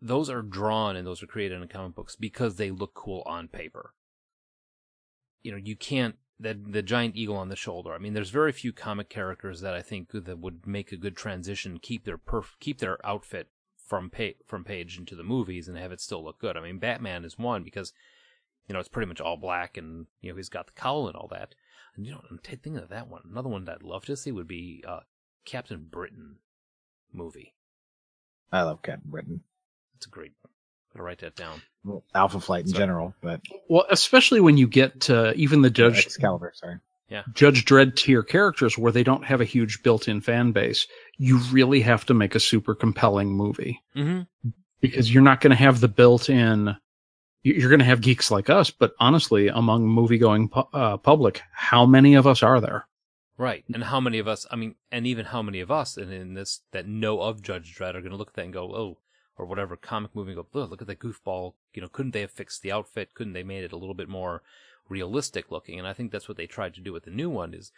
those 0.00 0.30
are 0.30 0.42
drawn 0.42 0.96
and 0.96 1.06
those 1.06 1.22
are 1.22 1.26
created 1.26 1.60
in 1.60 1.68
comic 1.68 1.94
books 1.94 2.16
because 2.16 2.56
they 2.56 2.70
look 2.70 2.94
cool 2.94 3.22
on 3.26 3.48
paper. 3.48 3.94
You 5.42 5.52
know, 5.52 5.58
you 5.58 5.76
can't 5.76 6.16
that 6.40 6.72
the 6.72 6.82
giant 6.82 7.16
eagle 7.16 7.36
on 7.36 7.48
the 7.48 7.56
shoulder. 7.56 7.92
I 7.92 7.98
mean, 7.98 8.14
there's 8.14 8.30
very 8.30 8.52
few 8.52 8.72
comic 8.72 9.08
characters 9.08 9.60
that 9.60 9.74
I 9.74 9.82
think 9.82 10.10
that 10.12 10.38
would 10.38 10.66
make 10.66 10.92
a 10.92 10.96
good 10.96 11.16
transition, 11.16 11.78
keep 11.80 12.04
their 12.04 12.18
perf- 12.18 12.58
keep 12.60 12.78
their 12.78 13.04
outfit 13.04 13.48
from 13.88 14.10
pa- 14.10 14.38
from 14.46 14.62
page 14.64 14.98
into 14.98 15.16
the 15.16 15.24
movies 15.24 15.66
and 15.66 15.76
have 15.76 15.90
it 15.92 16.00
still 16.00 16.22
look 16.22 16.38
good. 16.38 16.56
I 16.56 16.60
mean, 16.60 16.78
Batman 16.78 17.24
is 17.24 17.38
one 17.38 17.64
because 17.64 17.92
you 18.68 18.74
know 18.74 18.78
it's 18.80 18.88
pretty 18.88 19.08
much 19.08 19.20
all 19.20 19.36
black 19.36 19.76
and 19.76 20.06
you 20.20 20.30
know 20.30 20.36
he's 20.36 20.50
got 20.50 20.66
the 20.66 20.72
cowl 20.80 21.08
and 21.08 21.16
all 21.16 21.28
that. 21.32 21.54
And 21.96 22.06
you 22.06 22.12
know, 22.12 22.20
I'm 22.30 22.38
t- 22.38 22.54
thinking 22.56 22.76
of 22.82 22.90
that 22.90 23.08
one. 23.08 23.22
Another 23.28 23.48
one 23.48 23.64
that 23.64 23.76
I'd 23.76 23.82
love 23.82 24.04
to 24.04 24.16
see 24.16 24.30
would 24.30 24.46
be 24.46 24.84
uh, 24.86 25.00
Captain 25.44 25.86
Britain 25.90 26.36
movie. 27.12 27.54
I 28.52 28.62
love 28.62 28.82
Captain 28.82 29.10
Britain. 29.10 29.40
That's 29.94 30.06
a 30.06 30.10
great. 30.10 30.32
One. 30.42 30.52
Gotta 30.92 31.02
write 31.02 31.18
that 31.20 31.34
down. 31.36 31.60
Well, 31.84 32.04
Alpha 32.14 32.40
Flight 32.40 32.64
in 32.64 32.68
Sorry. 32.70 32.78
general, 32.78 33.14
but 33.20 33.40
Well, 33.68 33.86
especially 33.90 34.40
when 34.40 34.56
you 34.56 34.66
get 34.68 35.00
to 35.02 35.32
even 35.34 35.62
the 35.62 35.70
Judge 35.70 36.04
Excalibur, 36.06 36.52
sorry. 36.54 36.76
Judge 37.34 37.64
Dredd 37.64 37.96
tier 37.96 38.22
characters 38.22 38.76
where 38.76 38.92
they 38.92 39.02
don't 39.02 39.24
have 39.24 39.40
a 39.40 39.44
huge 39.46 39.82
built-in 39.82 40.20
fan 40.20 40.52
base, 40.52 40.86
you 41.16 41.38
really 41.50 41.80
have 41.80 42.04
to 42.06 42.14
make 42.14 42.34
a 42.34 42.40
super 42.40 42.74
compelling 42.74 43.30
movie 43.32 43.80
Mm-hmm. 43.96 44.50
because 44.80 45.12
you're 45.12 45.22
not 45.22 45.40
going 45.40 45.50
to 45.50 45.56
have 45.56 45.80
the 45.80 45.88
built-in. 45.88 46.76
you- 47.42 47.54
You're 47.54 47.70
going 47.70 47.78
to 47.80 47.84
have 47.86 48.00
geeks 48.02 48.30
like 48.30 48.50
us, 48.50 48.70
but 48.70 48.92
honestly, 49.00 49.48
among 49.48 49.86
movie-going 49.88 50.50
pu- 50.50 50.68
uh, 50.72 50.96
public, 50.98 51.40
how 51.52 51.86
many 51.86 52.14
of 52.14 52.26
us 52.26 52.42
are 52.42 52.60
there? 52.60 52.86
Right. 53.38 53.64
And 53.72 53.84
how 53.84 54.00
many 54.00 54.18
of 54.18 54.26
us, 54.28 54.46
I 54.50 54.56
mean, 54.56 54.74
and 54.90 55.06
even 55.06 55.24
how 55.26 55.42
many 55.42 55.60
of 55.60 55.70
us 55.70 55.96
and 55.96 56.12
in 56.12 56.34
this 56.34 56.60
that 56.72 56.88
know 56.88 57.20
of 57.20 57.40
Judge 57.40 57.74
Dredd 57.76 57.94
are 57.94 58.00
going 58.00 58.10
to 58.10 58.16
look 58.16 58.28
at 58.30 58.34
that 58.34 58.44
and 58.44 58.52
go, 58.52 58.74
oh, 58.74 58.98
or 59.36 59.46
whatever 59.46 59.76
comic 59.76 60.10
movie 60.14 60.32
and 60.32 60.40
go, 60.42 60.46
oh, 60.60 60.64
look 60.64 60.82
at 60.82 60.88
that 60.88 60.98
goofball. 60.98 61.52
You 61.72 61.82
know, 61.82 61.88
couldn't 61.88 62.10
they 62.10 62.22
have 62.22 62.32
fixed 62.32 62.62
the 62.62 62.72
outfit? 62.72 63.14
Couldn't 63.14 63.34
they 63.34 63.44
made 63.44 63.62
it 63.62 63.72
a 63.72 63.76
little 63.76 63.94
bit 63.94 64.08
more 64.08 64.42
realistic 64.88 65.50
looking? 65.50 65.78
And 65.78 65.86
I 65.86 65.92
think 65.92 66.12
that's 66.12 66.28
what 66.28 66.36
they 66.36 66.46
tried 66.46 66.74
to 66.74 66.80
do 66.80 66.92
with 66.92 67.04
the 67.04 67.10
new 67.10 67.30
one 67.30 67.54
is, 67.54 67.72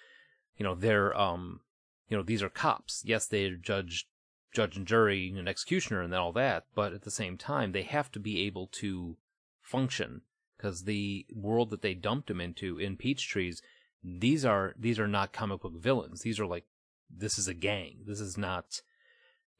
you 0.56 0.64
know, 0.64 0.74
they're, 0.74 1.18
um, 1.18 1.60
you 2.08 2.16
know, 2.16 2.22
these 2.22 2.42
are 2.42 2.50
cops. 2.50 3.02
Yes, 3.04 3.26
they're 3.26 3.56
judge, 3.56 4.08
judge 4.52 4.76
and 4.76 4.86
jury 4.86 5.32
and 5.36 5.48
executioner 5.48 6.02
and 6.02 6.14
all 6.14 6.32
that, 6.32 6.66
but 6.74 6.92
at 6.92 7.02
the 7.02 7.10
same 7.10 7.36
time, 7.36 7.72
they 7.72 7.82
have 7.82 8.10
to 8.12 8.18
be 8.20 8.46
able 8.46 8.66
to 8.72 9.16
function 9.60 10.22
because 10.56 10.84
the 10.84 11.26
world 11.32 11.70
that 11.70 11.82
they 11.82 11.94
dumped 11.94 12.28
them 12.28 12.40
into 12.40 12.78
in 12.78 12.96
Peachtrees 12.96 13.60
these 14.02 14.44
are 14.44 14.74
these 14.78 14.98
are 14.98 15.08
not 15.08 15.32
comic 15.32 15.60
book 15.60 15.74
villains. 15.76 16.22
These 16.22 16.40
are 16.40 16.46
like 16.46 16.64
this 17.10 17.38
is 17.38 17.48
a 17.48 17.54
gang. 17.54 17.98
This 18.06 18.20
is 18.20 18.38
not 18.38 18.80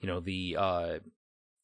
you 0.00 0.06
know 0.06 0.20
the 0.20 0.56
uh, 0.58 0.98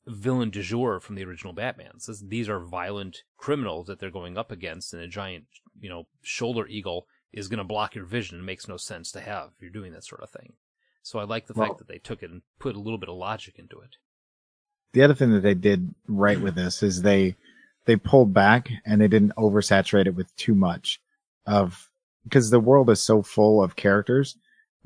villain 0.06 0.50
du 0.50 0.62
jour 0.62 1.00
from 1.00 1.14
the 1.16 1.24
original 1.24 1.52
Batman. 1.52 1.92
This, 2.06 2.20
these 2.20 2.48
are 2.48 2.60
violent 2.60 3.22
criminals 3.36 3.86
that 3.86 3.98
they're 3.98 4.10
going 4.10 4.36
up 4.38 4.50
against, 4.52 4.92
and 4.94 5.02
a 5.02 5.08
giant 5.08 5.44
you 5.80 5.88
know 5.88 6.06
shoulder 6.22 6.66
eagle 6.68 7.06
is 7.32 7.48
going 7.48 7.58
to 7.58 7.64
block 7.64 7.94
your 7.94 8.04
vision. 8.06 8.38
It 8.38 8.42
makes 8.44 8.68
no 8.68 8.76
sense 8.76 9.10
to 9.12 9.20
have 9.20 9.50
if 9.56 9.62
you're 9.62 9.70
doing 9.70 9.92
that 9.92 10.04
sort 10.04 10.22
of 10.22 10.30
thing. 10.30 10.54
So 11.02 11.18
I 11.18 11.24
like 11.24 11.46
the 11.46 11.54
Well- 11.54 11.68
fact 11.68 11.78
that 11.78 11.88
they 11.88 11.98
took 11.98 12.22
it 12.22 12.30
and 12.30 12.42
put 12.58 12.74
a 12.76 12.80
little 12.80 12.98
bit 12.98 13.08
of 13.08 13.16
logic 13.16 13.58
into 13.58 13.78
it. 13.80 13.96
the 14.92 15.02
other 15.02 15.14
thing 15.14 15.30
that 15.32 15.42
they 15.42 15.54
did 15.54 15.94
right 16.08 16.40
with 16.40 16.54
this 16.54 16.82
is 16.82 17.02
they 17.02 17.36
they 17.84 17.96
pulled 17.96 18.32
back 18.32 18.70
and 18.86 18.98
they 19.00 19.08
didn't 19.08 19.34
oversaturate 19.36 20.06
it 20.06 20.14
with 20.14 20.34
too 20.36 20.54
much 20.54 21.00
of 21.46 21.90
because 22.24 22.48
the 22.50 22.58
world 22.60 22.88
is 22.90 23.02
so 23.02 23.22
full 23.22 23.62
of 23.62 23.76
characters 23.76 24.36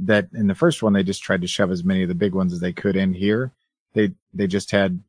that 0.01 0.29
in 0.35 0.49
the 0.49 0.55
first 0.55 0.83
one 0.83 0.93
they 0.95 1.03
just 1.05 1.23
tried 1.23 1.41
to 1.43 1.47
shove 1.47 1.71
as 1.71 1.85
many 1.85 2.03
of 2.03 2.09
the 2.09 2.15
big 2.15 2.35
ones 2.35 2.53
as 2.53 2.59
they 2.61 2.73
could 2.73 2.97
in 2.97 3.15
here. 3.15 3.53
They 3.95 4.13
they 4.35 4.47
just 4.49 4.73
had 4.73 5.01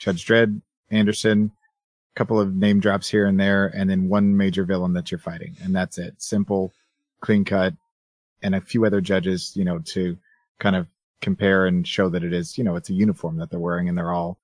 Judge 0.00 0.26
Dredd, 0.26 0.62
Anderson, 0.90 1.52
a 2.14 2.18
couple 2.18 2.40
of 2.40 2.54
name 2.54 2.80
drops 2.80 3.08
here 3.08 3.26
and 3.26 3.38
there, 3.38 3.66
and 3.66 3.88
then 3.88 4.08
one 4.08 4.36
major 4.36 4.64
villain 4.64 4.94
that 4.94 5.10
you're 5.10 5.18
fighting, 5.18 5.56
and 5.62 5.74
that's 5.74 5.98
it. 5.98 6.14
Simple, 6.20 6.72
clean 7.20 7.44
cut, 7.44 7.74
and 8.42 8.54
a 8.54 8.62
few 8.62 8.86
other 8.86 9.02
judges, 9.02 9.52
you 9.54 9.64
know, 9.64 9.78
to 9.80 10.16
kind 10.58 10.74
of 10.74 10.88
compare 11.20 11.66
and 11.66 11.86
show 11.86 12.08
that 12.08 12.24
it 12.24 12.32
is, 12.32 12.56
you 12.56 12.64
know, 12.64 12.76
it's 12.76 12.88
a 12.88 12.94
uniform 12.94 13.36
that 13.36 13.50
they're 13.50 13.60
wearing 13.60 13.90
and 13.90 13.98
they're 13.98 14.10
all 14.10 14.38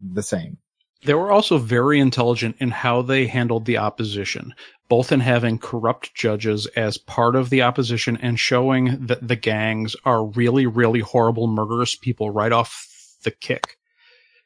the 0.00 0.22
same. 0.22 0.58
They 1.02 1.14
were 1.14 1.32
also 1.32 1.56
very 1.56 1.98
intelligent 1.98 2.56
in 2.58 2.70
how 2.70 3.00
they 3.00 3.26
handled 3.26 3.64
the 3.64 3.78
opposition, 3.78 4.54
both 4.90 5.12
in 5.12 5.20
having 5.20 5.58
corrupt 5.58 6.14
judges 6.14 6.66
as 6.76 6.98
part 6.98 7.36
of 7.36 7.48
the 7.48 7.62
opposition 7.62 8.18
and 8.18 8.38
showing 8.38 9.06
that 9.06 9.26
the 9.26 9.36
gangs 9.36 9.96
are 10.04 10.26
really, 10.26 10.66
really 10.66 11.00
horrible, 11.00 11.46
murderous 11.46 11.94
people 11.94 12.28
right 12.30 12.52
off 12.52 12.86
the 13.22 13.30
kick. 13.30 13.78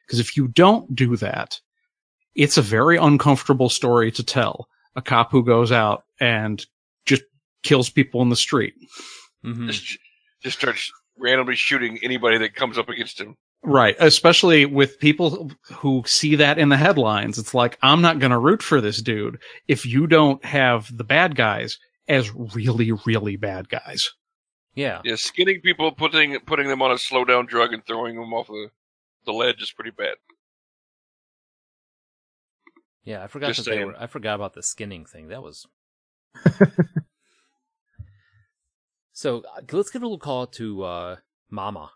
Because 0.05 0.19
if 0.19 0.37
you 0.37 0.47
don't 0.47 0.95
do 0.95 1.15
that, 1.17 1.59
it's 2.35 2.57
a 2.57 2.61
very 2.61 2.97
uncomfortable 2.97 3.69
story 3.69 4.11
to 4.11 4.23
tell. 4.23 4.67
A 4.95 5.01
cop 5.01 5.31
who 5.31 5.43
goes 5.43 5.71
out 5.71 6.03
and 6.19 6.65
just 7.05 7.23
kills 7.63 7.89
people 7.89 8.21
in 8.21 8.29
the 8.29 8.35
street. 8.35 8.73
hmm 9.43 9.67
Just, 9.67 9.97
just 10.41 10.57
starts 10.57 10.91
randomly 11.17 11.55
shooting 11.55 11.99
anybody 12.03 12.37
that 12.37 12.55
comes 12.55 12.77
up 12.77 12.89
against 12.89 13.19
him. 13.19 13.35
Right. 13.63 13.95
Especially 13.99 14.65
with 14.65 14.99
people 14.99 15.49
who 15.73 16.03
see 16.05 16.35
that 16.35 16.59
in 16.59 16.69
the 16.69 16.77
headlines. 16.77 17.39
It's 17.39 17.53
like, 17.53 17.79
I'm 17.81 18.01
not 18.01 18.19
going 18.19 18.31
to 18.31 18.37
root 18.37 18.61
for 18.61 18.79
this 18.79 19.01
dude 19.01 19.41
if 19.67 19.85
you 19.85 20.05
don't 20.05 20.43
have 20.45 20.95
the 20.95 21.03
bad 21.03 21.35
guys 21.35 21.79
as 22.07 22.31
really, 22.35 22.91
really 23.05 23.37
bad 23.37 23.67
guys. 23.69 24.13
Yeah. 24.75 25.01
Yeah, 25.03 25.15
skinning 25.15 25.61
people, 25.61 25.91
putting 25.93 26.37
putting 26.41 26.67
them 26.67 26.81
on 26.81 26.91
a 26.91 26.97
slow 26.97 27.25
down 27.25 27.45
drug, 27.45 27.73
and 27.73 27.83
throwing 27.85 28.15
them 28.15 28.33
off 28.33 28.47
the 28.47 28.69
the 29.25 29.33
ledge 29.33 29.61
is 29.61 29.71
pretty 29.71 29.91
bad. 29.91 30.15
Yeah, 33.03 33.23
I 33.23 33.27
forgot 33.27 33.53
Just 33.53 33.65
that 33.65 33.71
they 33.71 33.85
were. 33.85 33.95
I 33.97 34.07
forgot 34.07 34.35
about 34.35 34.53
the 34.53 34.63
skinning 34.63 35.05
thing. 35.05 35.27
That 35.27 35.43
was. 35.43 35.67
so 39.13 39.43
uh, 39.55 39.61
let's 39.71 39.91
give 39.91 40.01
a 40.01 40.05
little 40.05 40.17
call 40.17 40.47
to 40.47 40.83
uh, 40.83 41.15
Mama 41.49 41.91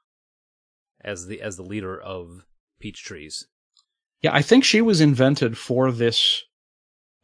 as 1.01 1.26
the 1.26 1.41
as 1.41 1.57
the 1.57 1.64
leader 1.64 1.99
of 1.99 2.45
Peach 2.80 3.03
Trees. 3.03 3.47
Yeah. 4.22 4.35
I 4.35 4.41
think 4.43 4.64
she 4.64 4.81
was 4.81 5.01
invented 5.01 5.57
for 5.57 5.91
this. 5.91 6.43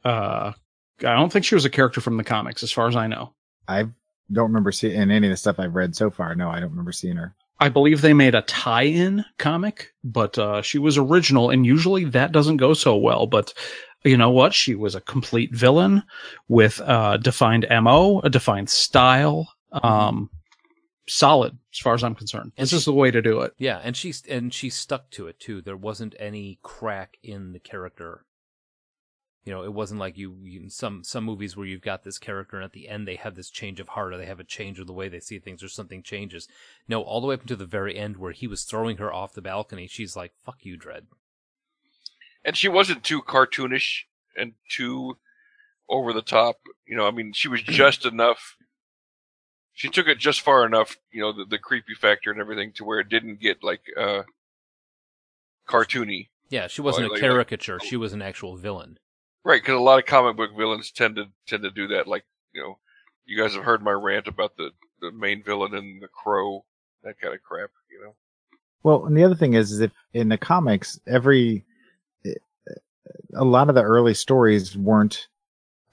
Uh, 0.04 0.54
I 1.00 1.14
don't 1.14 1.32
think 1.32 1.46
she 1.46 1.56
was 1.56 1.66
a 1.66 1.70
character 1.70 2.02
from 2.02 2.18
the 2.18 2.24
comics 2.24 2.64
as 2.64 2.72
far 2.72 2.88
as 2.88 2.96
I 2.96 3.08
know. 3.08 3.34
I 3.68 3.86
don't 4.32 4.48
remember 4.48 4.72
seeing 4.72 5.00
in 5.00 5.12
any 5.12 5.28
of 5.28 5.32
the 5.32 5.38
stuff 5.38 5.60
I've 5.60 5.76
read 5.76 5.96
so 5.96 6.10
far. 6.10 6.34
No, 6.36 6.50
I 6.50 6.60
don't 6.60 6.70
remember 6.70 6.92
seeing 6.92 7.18
her. 7.18 7.36
I 7.60 7.70
believe 7.70 8.02
they 8.02 8.14
made 8.14 8.36
a 8.36 8.42
tie-in 8.42 9.26
comic, 9.38 9.94
but 10.04 10.38
uh, 10.38 10.62
she 10.62 10.78
was 10.78 10.98
original, 10.98 11.50
and 11.50 11.66
usually 11.66 12.06
that 12.06 12.32
doesn't 12.32 12.58
go 12.58 12.74
so 12.74 12.98
well. 12.98 13.28
But 13.28 13.54
you 14.04 14.18
know 14.18 14.30
what? 14.30 14.54
She 14.54 14.76
was 14.76 14.96
a 14.96 15.02
complete 15.02 15.54
villain 15.54 16.04
with 16.48 16.80
a 16.80 17.18
defined 17.22 17.66
mo, 17.70 18.20
a 18.22 18.30
defined 18.30 18.70
style. 18.70 19.48
Um, 19.72 20.30
solid 21.08 21.58
as 21.74 21.80
far 21.80 21.94
as 21.94 22.04
I'm 22.04 22.16
concerned. 22.16 22.52
This 22.58 22.74
is 22.74 22.86
the 22.86 22.94
way 22.94 23.12
to 23.12 23.22
do 23.22 23.42
it. 23.42 23.54
Yeah, 23.58 23.80
and 23.84 23.96
she's 23.96 24.24
and 24.28 24.54
she 24.54 24.70
stuck 24.70 25.10
to 25.12 25.28
it 25.28 25.40
too. 25.40 25.62
There 25.62 25.78
wasn't 25.78 26.16
any 26.20 26.60
crack 26.64 27.18
in 27.24 27.54
the 27.54 27.60
character. 27.60 28.26
You 29.46 29.54
know, 29.54 29.64
it 29.64 29.74
wasn't 29.74 30.00
like 30.00 30.18
you, 30.18 30.36
you 30.42 30.70
some 30.70 31.04
some 31.04 31.24
movies 31.24 31.56
where 31.56 31.68
you've 31.68 31.82
got 31.82 32.04
this 32.04 32.18
character 32.18 32.56
and 32.58 32.66
at 32.66 32.74
the 32.74 32.90
end 32.90 33.08
they 33.08 33.16
have 33.16 33.36
this 33.36 33.52
change 33.52 33.80
of 33.80 33.90
heart 33.90 34.12
or 34.12 34.18
they 34.18 34.26
have 34.26 34.40
a 34.40 34.44
change 34.44 34.80
of 34.80 34.88
the 34.88 34.94
way 34.94 35.08
they 35.08 35.20
see 35.20 35.38
things 35.38 35.62
or 35.62 35.70
something 35.70 36.02
changes. 36.02 36.48
No, 36.88 37.02
all 37.04 37.22
the 37.22 37.28
way 37.28 37.36
up 37.36 37.46
to 37.46 37.56
the 37.56 37.68
very 37.68 37.96
end 37.96 38.18
where 38.18 38.32
he 38.32 38.48
was 38.48 38.64
throwing 38.64 38.98
her 38.98 39.14
off 39.14 39.34
the 39.36 39.44
balcony, 39.44 39.86
she's 39.88 40.16
like, 40.16 40.34
"Fuck 40.44 40.66
you, 40.66 40.80
Dredd." 40.80 41.04
And 42.44 42.58
she 42.58 42.68
wasn't 42.68 43.04
too 43.04 43.22
cartoonish 43.22 44.06
and 44.36 44.54
too 44.68 45.18
over 45.88 46.12
the 46.12 46.24
top. 46.24 46.56
You 46.88 46.98
know, 46.98 47.08
I 47.08 47.12
mean, 47.12 47.32
she 47.34 47.48
was 47.48 47.62
just 47.64 48.04
enough. 48.04 48.56
She 49.74 49.90
took 49.90 50.08
it 50.08 50.18
just 50.18 50.42
far 50.42 50.66
enough, 50.66 50.98
you 51.12 51.22
know, 51.22 51.32
the, 51.32 51.46
the 51.46 51.60
creepy 51.60 51.94
factor 51.94 52.32
and 52.32 52.42
everything, 52.42 52.72
to 52.78 52.84
where 52.84 53.00
it 53.00 53.10
didn't 53.10 53.40
get 53.42 53.64
like 53.64 53.82
uh 53.96 54.24
cartoony. 55.68 56.30
Yeah, 56.50 56.68
she 56.68 56.82
wasn't 56.82 57.04
Like- 57.06 57.10
a 57.10 57.14
like- 57.14 57.22
caricature. 57.22 57.80
She 57.80 57.96
was 57.98 58.14
an 58.14 58.22
actual 58.24 58.56
villain. 58.56 58.98
Right, 59.46 59.62
because 59.62 59.76
a 59.76 59.80
lot 59.80 60.00
of 60.00 60.08
comic 60.08 60.36
book 60.36 60.50
villains 60.58 60.92
tend 60.92 61.18
to 61.18 61.26
tend 61.48 61.64
to 61.64 61.72
do 61.72 61.88
that. 61.90 62.08
Like, 62.08 62.26
you 62.52 62.62
know, 62.62 62.80
you 63.26 63.38
guys 63.38 63.54
have 63.54 63.64
heard 63.64 63.84
my 63.84 63.92
rant 63.92 64.28
about 64.28 64.58
the 64.58 64.72
the 65.02 65.12
main 65.12 65.44
villain 65.44 65.76
and 65.76 66.02
the 66.02 66.08
crow, 66.08 66.66
that 67.04 67.20
kind 67.22 67.34
of 67.34 67.44
crap. 67.44 67.70
You 67.92 68.04
know, 68.04 68.16
Well, 68.82 69.06
and 69.06 69.16
the 69.16 69.24
other 69.24 69.36
thing 69.36 69.54
is, 69.54 69.72
is 69.72 69.82
if 69.82 69.92
in 70.14 70.30
the 70.30 70.38
comics, 70.38 71.00
every 71.08 71.64
a 73.36 73.46
lot 73.46 73.70
of 73.70 73.76
the 73.76 73.84
early 73.84 74.14
stories 74.14 74.76
weren't 74.76 75.28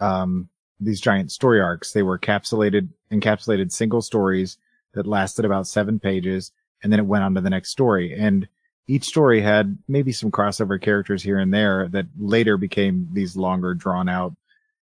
um, 0.00 0.48
these 0.80 1.00
giant 1.00 1.30
story 1.30 1.60
arcs. 1.60 1.92
They 1.92 2.02
were 2.02 2.18
encapsulated 2.18 2.88
encapsulated 3.10 3.70
single 3.70 4.02
stories 4.02 4.56
that 4.94 5.06
lasted 5.06 5.44
about 5.44 5.66
seven 5.66 5.98
pages, 5.98 6.52
and 6.82 6.92
then 6.92 7.00
it 7.00 7.06
went 7.06 7.24
on 7.24 7.34
to 7.34 7.40
the 7.40 7.50
next 7.50 7.70
story. 7.70 8.14
And 8.18 8.48
each 8.86 9.04
story 9.04 9.40
had 9.40 9.78
maybe 9.88 10.12
some 10.12 10.30
crossover 10.30 10.80
characters 10.80 11.22
here 11.22 11.38
and 11.38 11.52
there 11.52 11.88
that 11.88 12.06
later 12.18 12.56
became 12.56 13.08
these 13.12 13.36
longer, 13.36 13.74
drawn 13.74 14.08
out 14.08 14.34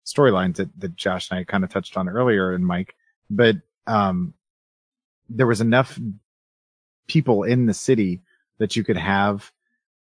storylines 0.06 0.56
that, 0.58 0.70
that 0.80 0.96
Josh 0.96 1.30
and 1.32 1.40
I 1.40 1.44
kind 1.44 1.64
of 1.64 1.70
touched 1.70 1.98
on 1.98 2.10
earlier, 2.10 2.54
and 2.54 2.66
Mike. 2.66 2.96
But 3.30 3.58
um, 3.86 4.34
there 5.30 5.48
was 5.48 5.62
enough 5.62 6.00
people 7.08 7.44
in 7.44 7.66
the 7.66 7.74
city 7.74 8.22
that 8.58 8.76
you 8.76 8.84
could 8.84 8.98
have 8.98 9.52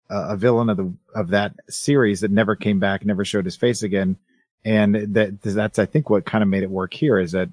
a, 0.09 0.33
a 0.33 0.37
villain 0.37 0.69
of 0.69 0.77
the 0.77 0.93
of 1.15 1.29
that 1.29 1.53
series 1.69 2.21
that 2.21 2.31
never 2.31 2.55
came 2.55 2.79
back, 2.79 3.05
never 3.05 3.25
showed 3.25 3.45
his 3.45 3.55
face 3.55 3.83
again, 3.83 4.17
and 4.65 4.95
that 5.15 5.41
that's 5.41 5.79
I 5.79 5.85
think 5.85 6.09
what 6.09 6.25
kind 6.25 6.41
of 6.41 6.49
made 6.49 6.63
it 6.63 6.69
work 6.69 6.93
here 6.93 7.17
is 7.19 7.31
that 7.31 7.49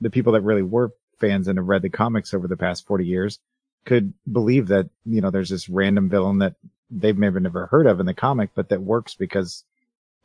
the 0.00 0.10
people 0.10 0.34
that 0.34 0.42
really 0.42 0.62
were 0.62 0.92
fans 1.18 1.48
and 1.48 1.58
have 1.58 1.68
read 1.68 1.82
the 1.82 1.88
comics 1.88 2.34
over 2.34 2.48
the 2.48 2.56
past 2.56 2.86
forty 2.86 3.06
years 3.06 3.38
could 3.84 4.14
believe 4.30 4.68
that 4.68 4.88
you 5.04 5.20
know 5.20 5.30
there's 5.30 5.50
this 5.50 5.68
random 5.68 6.08
villain 6.08 6.38
that 6.38 6.54
they've 6.90 7.16
maybe 7.16 7.40
never 7.40 7.66
heard 7.66 7.86
of 7.86 8.00
in 8.00 8.06
the 8.06 8.14
comic, 8.14 8.50
but 8.54 8.68
that 8.68 8.82
works 8.82 9.14
because 9.14 9.64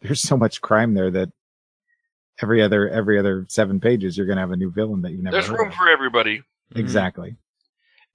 there's 0.02 0.22
so 0.22 0.38
much 0.38 0.62
crime 0.62 0.94
there 0.94 1.12
that 1.12 1.32
every 2.42 2.62
other 2.62 2.90
every 2.90 3.20
other 3.20 3.46
seven 3.50 3.80
pages 3.80 4.18
you're 4.18 4.28
gonna 4.28 4.42
have 4.42 4.52
a 4.52 4.58
new 4.58 4.72
villain 4.72 5.02
that 5.02 5.12
you 5.12 5.22
never 5.22 5.36
there's 5.36 5.48
heard 5.48 5.60
room 5.60 5.68
of. 5.70 5.74
for 5.74 5.90
everybody. 5.90 6.38
Mm-hmm. 6.38 6.80
exactly. 6.80 7.36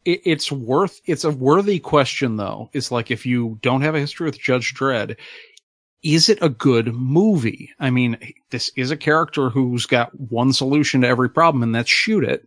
it, 0.04 0.20
it's 0.24 0.50
worth 0.52 1.00
it's 1.06 1.24
a 1.24 1.30
worthy 1.30 1.78
question 1.78 2.36
though 2.36 2.70
it's 2.72 2.90
like 2.90 3.10
if 3.10 3.26
you 3.26 3.58
don't 3.62 3.82
have 3.82 3.94
a 3.94 4.00
history 4.00 4.26
with 4.26 4.38
judge 4.38 4.74
dredd 4.74 5.16
is 6.02 6.28
it 6.28 6.38
a 6.40 6.48
good 6.48 6.94
movie 6.94 7.70
i 7.80 7.90
mean 7.90 8.16
this 8.50 8.70
is 8.76 8.90
a 8.90 8.96
character 8.96 9.50
who's 9.50 9.86
got 9.86 10.18
one 10.18 10.52
solution 10.52 11.00
to 11.00 11.08
every 11.08 11.28
problem 11.28 11.62
and 11.62 11.74
that's 11.74 11.90
shoot 11.90 12.22
it 12.24 12.46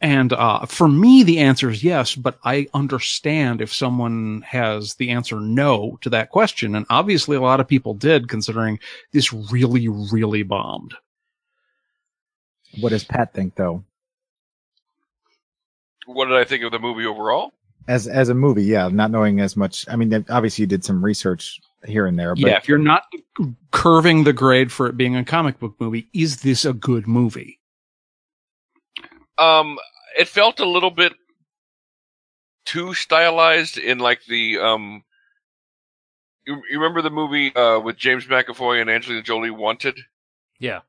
and 0.00 0.32
uh, 0.32 0.64
for 0.66 0.88
me 0.88 1.22
the 1.22 1.38
answer 1.38 1.70
is 1.70 1.84
yes 1.84 2.14
but 2.14 2.38
i 2.44 2.66
understand 2.74 3.60
if 3.60 3.72
someone 3.72 4.42
has 4.46 4.94
the 4.94 5.10
answer 5.10 5.40
no 5.40 5.98
to 6.00 6.10
that 6.10 6.30
question 6.30 6.74
and 6.74 6.86
obviously 6.90 7.36
a 7.36 7.40
lot 7.40 7.60
of 7.60 7.68
people 7.68 7.94
did 7.94 8.28
considering 8.28 8.78
this 9.12 9.32
really 9.32 9.88
really 9.88 10.42
bombed 10.42 10.94
What 12.78 12.90
does 12.90 13.04
Pat 13.04 13.32
think 13.34 13.56
though? 13.56 13.84
What 16.06 16.26
did 16.26 16.36
I 16.36 16.44
think 16.44 16.64
of 16.64 16.72
the 16.72 16.78
movie 16.78 17.06
overall? 17.06 17.52
As 17.88 18.06
as 18.06 18.28
a 18.28 18.34
movie, 18.34 18.64
yeah, 18.64 18.88
not 18.88 19.10
knowing 19.10 19.40
as 19.40 19.56
much. 19.56 19.86
I 19.88 19.96
mean, 19.96 20.24
obviously 20.28 20.62
you 20.62 20.66
did 20.66 20.84
some 20.84 21.04
research 21.04 21.60
here 21.84 22.06
and 22.06 22.18
there, 22.18 22.34
but 22.34 22.40
yeah, 22.42 22.56
if 22.56 22.68
you're 22.68 22.78
not 22.78 23.04
curving 23.72 24.24
the 24.24 24.32
grade 24.32 24.70
for 24.70 24.86
it 24.86 24.96
being 24.96 25.16
a 25.16 25.24
comic 25.24 25.58
book 25.58 25.74
movie, 25.80 26.08
is 26.12 26.42
this 26.42 26.64
a 26.64 26.72
good 26.72 27.06
movie? 27.08 27.58
Um, 29.38 29.78
it 30.18 30.28
felt 30.28 30.60
a 30.60 30.68
little 30.68 30.90
bit 30.90 31.12
too 32.64 32.94
stylized 32.94 33.78
in 33.78 33.98
like 33.98 34.24
the 34.26 34.58
um. 34.58 35.04
You, 36.46 36.62
you 36.70 36.80
remember 36.80 37.02
the 37.02 37.10
movie 37.10 37.54
uh, 37.54 37.80
with 37.80 37.96
James 37.96 38.24
McAvoy 38.24 38.80
and 38.80 38.88
Angelina 38.88 39.22
Jolie, 39.22 39.50
Wanted? 39.50 40.00
Yeah. 40.58 40.80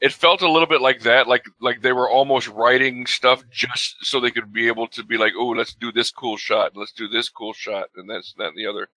It 0.00 0.12
felt 0.12 0.42
a 0.42 0.50
little 0.50 0.66
bit 0.66 0.82
like 0.82 1.02
that, 1.02 1.26
like 1.26 1.44
like 1.60 1.80
they 1.80 1.92
were 1.92 2.10
almost 2.10 2.48
writing 2.48 3.06
stuff 3.06 3.42
just 3.50 3.96
so 4.02 4.20
they 4.20 4.30
could 4.30 4.52
be 4.52 4.66
able 4.66 4.88
to 4.88 5.04
be 5.04 5.16
like, 5.16 5.32
oh, 5.36 5.48
let's 5.48 5.74
do 5.74 5.90
this 5.90 6.10
cool 6.10 6.36
shot, 6.36 6.72
let's 6.76 6.92
do 6.92 7.08
this 7.08 7.28
cool 7.30 7.54
shot, 7.54 7.88
and 7.96 8.10
that's 8.10 8.34
that 8.36 8.48
and 8.48 8.58
the 8.58 8.66
other. 8.66 8.88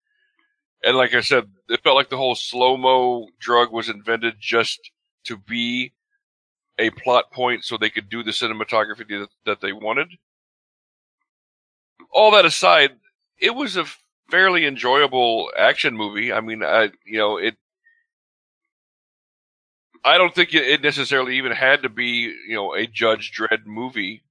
And 0.82 0.96
like 0.96 1.14
I 1.14 1.20
said, 1.20 1.44
it 1.68 1.82
felt 1.82 1.96
like 1.96 2.10
the 2.10 2.16
whole 2.16 2.34
slow 2.34 2.76
mo 2.76 3.28
drug 3.38 3.72
was 3.72 3.88
invented 3.88 4.34
just 4.40 4.90
to 5.24 5.36
be 5.36 5.92
a 6.80 6.90
plot 6.90 7.30
point 7.30 7.64
so 7.64 7.76
they 7.76 7.90
could 7.90 8.08
do 8.08 8.22
the 8.22 8.30
cinematography 8.30 9.26
that, 9.44 9.60
they 9.60 9.72
wanted. 9.72 10.08
All 12.12 12.30
that 12.32 12.46
aside, 12.46 12.92
it 13.38 13.54
was 13.54 13.76
a 13.76 13.84
fairly 14.30 14.66
enjoyable 14.66 15.50
action 15.56 15.96
movie. 15.96 16.32
I 16.32 16.40
mean, 16.40 16.62
I, 16.62 16.90
you 17.04 17.18
know, 17.18 17.36
it, 17.36 17.56
I 20.04 20.16
don't 20.16 20.34
think 20.34 20.54
it 20.54 20.82
necessarily 20.82 21.36
even 21.36 21.52
had 21.52 21.82
to 21.82 21.90
be, 21.90 22.34
you 22.48 22.54
know, 22.54 22.74
a 22.74 22.86
Judge 22.86 23.32
Dredd 23.36 23.66
movie. 23.66 24.24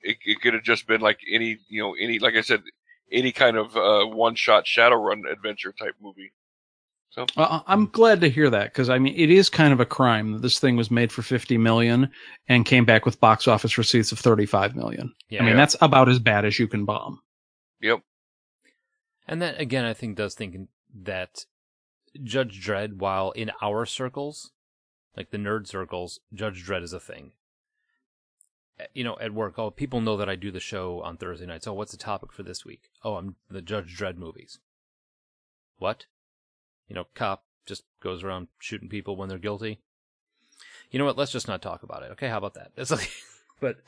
It, 0.00 0.16
it 0.24 0.40
could 0.40 0.54
have 0.54 0.62
just 0.62 0.86
been 0.86 1.00
like 1.00 1.18
any, 1.30 1.58
you 1.68 1.82
know, 1.82 1.94
any, 1.94 2.18
like 2.18 2.34
I 2.34 2.40
said, 2.40 2.62
any 3.10 3.30
kind 3.30 3.56
of 3.58 3.76
uh, 3.76 4.06
one-shot 4.06 4.64
Shadowrun 4.64 5.30
adventure 5.30 5.72
type 5.72 5.96
movie. 6.00 6.32
So 7.12 7.26
uh, 7.36 7.60
I'm 7.66 7.88
glad 7.88 8.22
to 8.22 8.30
hear 8.30 8.48
that 8.48 8.72
because 8.72 8.88
I 8.88 8.98
mean 8.98 9.14
it 9.14 9.28
is 9.28 9.50
kind 9.50 9.74
of 9.74 9.80
a 9.80 9.86
crime 9.86 10.32
that 10.32 10.40
this 10.40 10.58
thing 10.58 10.76
was 10.76 10.90
made 10.90 11.12
for 11.12 11.20
50 11.20 11.58
million 11.58 12.10
and 12.48 12.64
came 12.64 12.86
back 12.86 13.04
with 13.04 13.20
box 13.20 13.46
office 13.46 13.76
receipts 13.76 14.12
of 14.12 14.18
35 14.18 14.74
million. 14.74 15.12
Yeah. 15.28 15.42
I 15.42 15.46
mean 15.46 15.56
that's 15.56 15.76
about 15.82 16.08
as 16.08 16.18
bad 16.18 16.46
as 16.46 16.58
you 16.58 16.66
can 16.66 16.86
bomb. 16.86 17.20
Yep. 17.82 18.00
And 19.28 19.42
that 19.42 19.60
again, 19.60 19.84
I 19.84 19.92
think 19.92 20.16
does 20.16 20.34
think 20.34 20.56
that 21.02 21.44
Judge 22.22 22.64
Dredd, 22.66 22.96
while 22.96 23.30
in 23.32 23.50
our 23.60 23.84
circles, 23.84 24.52
like 25.14 25.30
the 25.30 25.38
nerd 25.38 25.66
circles, 25.66 26.18
Judge 26.32 26.66
Dredd 26.66 26.82
is 26.82 26.94
a 26.94 27.00
thing. 27.00 27.32
Uh, 28.80 28.84
You 28.94 29.04
know, 29.04 29.18
at 29.20 29.34
work, 29.34 29.58
oh, 29.58 29.70
people 29.70 30.00
know 30.00 30.16
that 30.16 30.28
I 30.30 30.36
do 30.36 30.50
the 30.50 30.60
show 30.60 31.02
on 31.02 31.18
Thursday 31.18 31.46
nights. 31.46 31.66
Oh, 31.66 31.74
what's 31.74 31.92
the 31.92 31.98
topic 31.98 32.32
for 32.32 32.42
this 32.42 32.64
week? 32.64 32.90
Oh, 33.04 33.16
I'm 33.16 33.36
the 33.50 33.62
Judge 33.62 33.96
Dredd 33.98 34.16
movies. 34.16 34.60
What? 35.78 36.06
You 36.92 36.96
know, 36.96 37.06
cop 37.14 37.44
just 37.64 37.84
goes 38.02 38.22
around 38.22 38.48
shooting 38.58 38.90
people 38.90 39.16
when 39.16 39.30
they're 39.30 39.38
guilty. 39.38 39.80
You 40.90 40.98
know 40.98 41.06
what? 41.06 41.16
Let's 41.16 41.32
just 41.32 41.48
not 41.48 41.62
talk 41.62 41.82
about 41.82 42.02
it. 42.02 42.10
Okay, 42.12 42.28
how 42.28 42.36
about 42.36 42.52
that? 42.52 42.72
It's 42.76 42.90
like, 42.90 43.10
but 43.60 43.78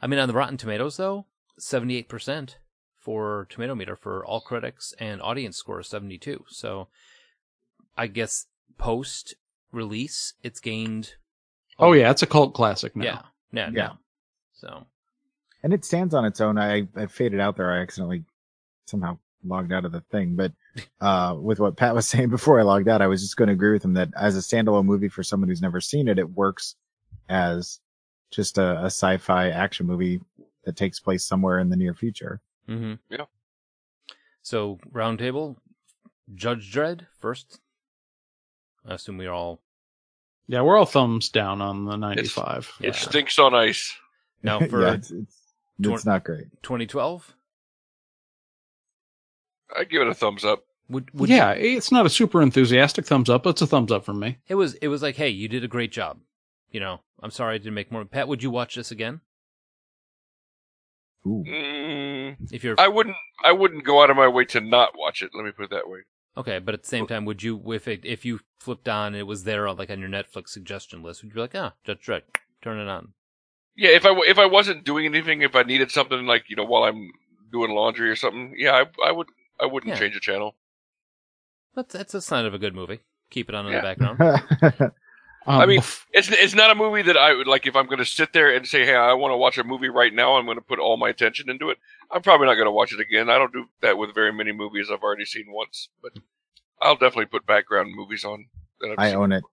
I 0.00 0.06
mean, 0.06 0.18
on 0.18 0.28
the 0.28 0.34
Rotten 0.34 0.56
Tomatoes 0.56 0.96
though, 0.96 1.26
seventy-eight 1.58 2.08
percent 2.08 2.56
for 2.98 3.46
Tomato 3.50 3.74
Meter 3.74 3.96
for 3.96 4.24
all 4.24 4.40
critics 4.40 4.94
and 4.98 5.20
audience 5.20 5.58
score 5.58 5.80
is 5.80 5.88
seventy-two. 5.88 6.46
So, 6.48 6.88
I 7.98 8.06
guess 8.06 8.46
post 8.78 9.34
release, 9.70 10.32
it's 10.42 10.58
gained. 10.60 11.16
Oh 11.78 11.92
yeah, 11.92 12.10
it's 12.10 12.22
a 12.22 12.26
cult 12.26 12.54
classic 12.54 12.96
now. 12.96 13.04
yeah, 13.04 13.20
yeah, 13.52 13.66
Yeah. 13.66 13.70
yeah. 13.74 13.90
So, 14.54 14.86
and 15.62 15.74
it 15.74 15.84
stands 15.84 16.14
on 16.14 16.24
its 16.24 16.40
own. 16.40 16.56
I, 16.56 16.88
I 16.96 17.04
faded 17.08 17.40
out 17.40 17.58
there. 17.58 17.70
I 17.70 17.80
accidentally 17.82 18.24
somehow 18.86 19.18
logged 19.44 19.72
out 19.72 19.84
of 19.84 19.92
the 19.92 20.00
thing. 20.10 20.36
But 20.36 20.52
uh, 21.00 21.36
with 21.38 21.60
what 21.60 21.76
Pat 21.76 21.94
was 21.94 22.06
saying 22.08 22.28
before 22.30 22.58
I 22.58 22.62
logged 22.62 22.88
out, 22.88 23.02
I 23.02 23.06
was 23.06 23.22
just 23.22 23.36
going 23.36 23.48
to 23.48 23.54
agree 23.54 23.72
with 23.72 23.84
him 23.84 23.94
that 23.94 24.10
as 24.16 24.36
a 24.36 24.40
standalone 24.40 24.84
movie 24.84 25.08
for 25.08 25.22
someone 25.22 25.48
who's 25.48 25.62
never 25.62 25.80
seen 25.80 26.08
it, 26.08 26.18
it 26.18 26.30
works 26.30 26.76
as 27.28 27.80
just 28.30 28.58
a, 28.58 28.78
a 28.80 28.86
sci-fi 28.86 29.50
action 29.50 29.86
movie 29.86 30.20
that 30.64 30.76
takes 30.76 30.98
place 31.00 31.24
somewhere 31.24 31.58
in 31.58 31.68
the 31.68 31.76
near 31.76 31.94
future. 31.94 32.40
Mm-hmm. 32.68 32.94
Yeah. 33.10 33.26
So 34.42 34.78
roundtable, 34.92 35.56
Judge 36.34 36.72
Dredd 36.72 37.06
first. 37.18 37.60
I 38.86 38.94
assume 38.94 39.16
we're 39.18 39.32
all 39.32 39.60
Yeah, 40.48 40.62
we're 40.62 40.76
all 40.76 40.84
thumbs 40.86 41.28
down 41.30 41.62
on 41.62 41.84
the 41.86 41.96
95. 41.96 42.72
Yeah. 42.80 42.88
It 42.88 42.94
stinks 42.96 43.38
on 43.38 43.54
ice. 43.54 43.94
now 44.42 44.58
for 44.68 44.82
yeah, 44.82 44.94
it's, 44.94 45.10
it's, 45.10 45.36
Twen- 45.82 45.94
it's 45.94 46.06
not 46.06 46.24
great. 46.24 46.44
2012. 46.62 47.34
I 49.76 49.84
give 49.84 50.02
it 50.02 50.08
a 50.08 50.14
thumbs 50.14 50.44
up. 50.44 50.64
Would, 50.90 51.10
would 51.14 51.30
yeah, 51.30 51.52
it's 51.52 51.90
not 51.90 52.04
a 52.06 52.10
super 52.10 52.42
enthusiastic 52.42 53.06
thumbs 53.06 53.30
up, 53.30 53.44
but 53.44 53.50
it's 53.50 53.62
a 53.62 53.66
thumbs 53.66 53.90
up 53.90 54.04
from 54.04 54.18
me. 54.20 54.38
It 54.48 54.56
was 54.56 54.74
it 54.74 54.88
was 54.88 55.02
like, 55.02 55.16
hey, 55.16 55.28
you 55.30 55.48
did 55.48 55.64
a 55.64 55.68
great 55.68 55.92
job. 55.92 56.18
You 56.70 56.80
know, 56.80 57.00
I'm 57.22 57.30
sorry 57.30 57.54
I 57.54 57.58
didn't 57.58 57.74
make 57.74 57.90
more. 57.92 58.04
Pat, 58.04 58.28
would 58.28 58.42
you 58.42 58.50
watch 58.50 58.74
this 58.74 58.90
again? 58.90 59.20
Mm, 61.26 62.36
If 62.52 62.62
you're 62.64 62.74
I 62.78 62.88
wouldn't. 62.88 63.16
I 63.42 63.52
wouldn't 63.52 63.84
go 63.84 64.02
out 64.02 64.10
of 64.10 64.16
my 64.16 64.28
way 64.28 64.44
to 64.46 64.60
not 64.60 64.92
watch 64.96 65.22
it. 65.22 65.30
Let 65.34 65.44
me 65.44 65.52
put 65.52 65.64
it 65.64 65.70
that 65.70 65.88
way. 65.88 66.00
okay, 66.36 66.58
but 66.58 66.74
at 66.74 66.82
the 66.82 66.88
same 66.88 67.06
time, 67.06 67.24
would 67.24 67.42
you 67.42 67.72
if 67.72 67.88
it 67.88 68.00
if 68.04 68.24
you 68.26 68.40
flipped 68.60 68.88
on 68.88 69.08
and 69.08 69.16
it 69.16 69.22
was 69.22 69.44
there 69.44 69.70
like 69.72 69.90
on 69.90 70.00
your 70.00 70.08
Netflix 70.10 70.48
suggestion 70.50 71.02
list, 71.02 71.22
would 71.22 71.30
you 71.30 71.34
be 71.34 71.40
like, 71.40 71.54
ah, 71.54 71.72
Judge 71.84 72.04
Dredd, 72.06 72.22
turn 72.62 72.78
it 72.78 72.88
on? 72.88 73.14
Yeah, 73.76 73.90
if 73.90 74.04
I 74.04 74.08
w- 74.10 74.30
if 74.30 74.38
I 74.38 74.46
wasn't 74.46 74.84
doing 74.84 75.06
anything, 75.06 75.40
if 75.42 75.56
I 75.56 75.62
needed 75.62 75.90
something 75.90 76.26
like 76.26 76.44
you 76.48 76.56
know 76.56 76.64
while 76.64 76.84
I'm 76.84 77.10
doing 77.50 77.70
laundry 77.70 78.10
or 78.10 78.16
something, 78.16 78.54
yeah, 78.58 78.72
I, 79.02 79.08
I 79.08 79.12
would. 79.12 79.28
I 79.60 79.66
wouldn't 79.66 79.92
Yeah. 79.94 79.98
change 79.98 80.16
a 80.16 80.20
channel. 80.20 80.54
That's 81.74 81.92
that's 81.94 82.14
a 82.14 82.20
sign 82.22 82.44
of 82.46 82.54
a 82.54 82.58
good 82.58 82.74
movie. 82.74 83.00
Keep 83.30 83.48
it 83.48 83.54
on 83.54 83.66
in 83.66 83.72
Yeah. 83.72 83.80
the 83.80 83.82
background. 83.82 84.92
Um, 85.46 85.60
I 85.60 85.66
mean, 85.66 85.80
It's 86.10 86.30
it's 86.30 86.54
not 86.54 86.70
a 86.70 86.74
movie 86.74 87.02
that 87.02 87.18
I 87.18 87.34
would 87.34 87.46
like. 87.46 87.66
If 87.66 87.76
I'm 87.76 87.84
going 87.84 87.98
to 87.98 88.06
sit 88.06 88.32
there 88.32 88.54
and 88.54 88.66
say, 88.66 88.86
"Hey, 88.86 88.94
I 88.94 89.12
want 89.12 89.30
to 89.32 89.36
watch 89.36 89.58
a 89.58 89.62
movie 89.64 89.90
right 89.90 90.10
now," 90.14 90.36
I'm 90.36 90.46
going 90.46 90.56
to 90.56 90.62
put 90.64 90.78
all 90.78 90.96
my 90.96 91.10
attention 91.10 91.50
into 91.50 91.68
it. 91.68 91.76
I'm 92.10 92.22
probably 92.22 92.46
not 92.46 92.54
going 92.54 92.64
to 92.64 92.70
watch 92.72 92.94
it 92.94 93.00
again. 93.00 93.28
I 93.28 93.36
don't 93.36 93.52
do 93.52 93.66
that 93.82 93.98
with 93.98 94.14
very 94.14 94.32
many 94.32 94.52
movies 94.52 94.88
I've 94.90 95.02
already 95.02 95.26
seen 95.26 95.44
once, 95.48 95.90
but 96.02 96.12
I'll 96.80 96.94
definitely 96.94 97.26
put 97.26 97.44
background 97.44 97.92
movies 97.94 98.24
on. 98.24 98.46
That 98.80 98.92
I've 98.92 98.98
I 98.98 99.08
seen. 99.10 99.18
own 99.18 99.32
it. 99.32 99.44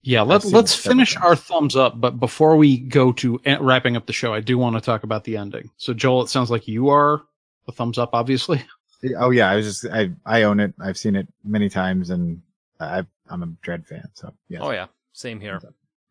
yeah, 0.00 0.22
let, 0.22 0.44
seen 0.44 0.52
let's 0.52 0.72
it 0.72 0.76
several 0.80 0.94
finish 0.96 1.16
our 1.18 1.36
thumbs 1.36 1.76
up. 1.76 2.00
But 2.00 2.18
before 2.18 2.56
we 2.56 2.78
go 2.78 3.12
to 3.12 3.38
wrapping 3.60 3.98
up 3.98 4.06
the 4.06 4.14
show, 4.14 4.32
I 4.32 4.40
do 4.40 4.56
want 4.56 4.76
to 4.76 4.80
talk 4.80 5.02
about 5.04 5.24
the 5.24 5.36
ending. 5.36 5.68
So, 5.76 5.92
Joel, 5.92 6.22
it 6.22 6.30
sounds 6.30 6.50
like 6.50 6.66
you 6.66 6.88
are 6.88 7.22
a 7.68 7.72
thumbs 7.72 7.98
up, 7.98 8.14
obviously. 8.14 8.64
Oh 9.16 9.30
yeah, 9.30 9.50
I 9.50 9.56
was 9.56 9.66
just 9.66 9.92
I 9.92 10.10
I 10.24 10.42
own 10.42 10.60
it. 10.60 10.74
I've 10.80 10.98
seen 10.98 11.16
it 11.16 11.28
many 11.44 11.68
times, 11.68 12.10
and 12.10 12.40
I 12.80 13.04
I'm 13.28 13.42
a 13.42 13.46
Dredd 13.64 13.86
fan. 13.86 14.08
So 14.14 14.32
yeah. 14.48 14.60
Oh 14.60 14.70
yeah, 14.70 14.86
same 15.12 15.40
here. 15.40 15.60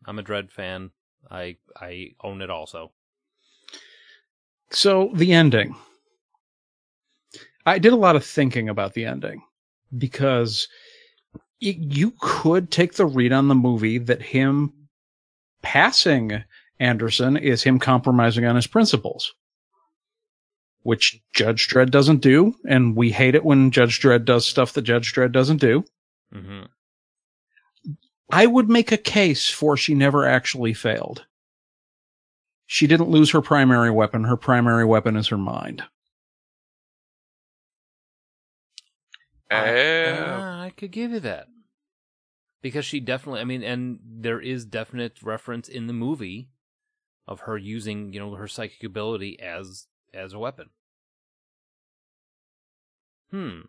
I'm 0.06 0.18
a 0.18 0.22
Dredd 0.22 0.50
fan. 0.50 0.90
I 1.30 1.56
I 1.80 2.14
own 2.22 2.42
it 2.42 2.50
also. 2.50 2.92
So 4.70 5.10
the 5.14 5.32
ending. 5.32 5.76
I 7.66 7.78
did 7.78 7.92
a 7.92 7.96
lot 7.96 8.16
of 8.16 8.24
thinking 8.24 8.68
about 8.68 8.92
the 8.92 9.06
ending 9.06 9.42
because 9.96 10.68
it, 11.60 11.76
you 11.78 12.12
could 12.20 12.70
take 12.70 12.94
the 12.94 13.06
read 13.06 13.32
on 13.32 13.48
the 13.48 13.54
movie 13.54 13.98
that 13.98 14.20
him 14.20 14.72
passing 15.62 16.44
Anderson 16.78 17.36
is 17.36 17.62
him 17.62 17.78
compromising 17.78 18.44
on 18.44 18.56
his 18.56 18.66
principles, 18.66 19.34
which 20.84 21.20
Judge 21.32 21.66
Dredd 21.66 21.90
doesn't 21.90 22.20
do. 22.20 22.54
And 22.68 22.94
we 22.94 23.10
hate 23.10 23.34
it 23.34 23.44
when 23.44 23.72
Judge 23.72 24.00
Dredd 24.00 24.24
does 24.24 24.46
stuff 24.46 24.74
that 24.74 24.82
Judge 24.82 25.12
Dredd 25.12 25.32
doesn't 25.32 25.60
do. 25.60 25.84
Mm-hmm. 26.32 26.66
I 28.30 28.46
would 28.46 28.68
make 28.68 28.92
a 28.92 28.96
case 28.96 29.50
for 29.50 29.76
she 29.76 29.94
never 29.94 30.26
actually 30.26 30.74
failed. 30.74 31.26
She 32.66 32.86
didn't 32.86 33.10
lose 33.10 33.30
her 33.30 33.42
primary 33.42 33.90
weapon. 33.90 34.24
Her 34.24 34.36
primary 34.36 34.84
weapon 34.84 35.16
is 35.16 35.28
her 35.28 35.38
mind. 35.38 35.82
Uh, 39.50 39.54
I 39.54 40.72
could 40.76 40.90
give 40.90 41.12
you 41.12 41.20
that 41.20 41.46
because 42.62 42.84
she 42.84 42.98
definitely. 43.00 43.40
I 43.40 43.44
mean, 43.44 43.62
and 43.62 44.00
there 44.02 44.40
is 44.40 44.64
definite 44.64 45.22
reference 45.22 45.68
in 45.68 45.86
the 45.86 45.92
movie 45.92 46.48
of 47.26 47.40
her 47.40 47.56
using, 47.56 48.12
you 48.12 48.20
know, 48.20 48.34
her 48.34 48.48
psychic 48.48 48.82
ability 48.82 49.38
as 49.40 49.86
as 50.14 50.32
a 50.32 50.38
weapon. 50.38 50.70
Hmm. 53.30 53.60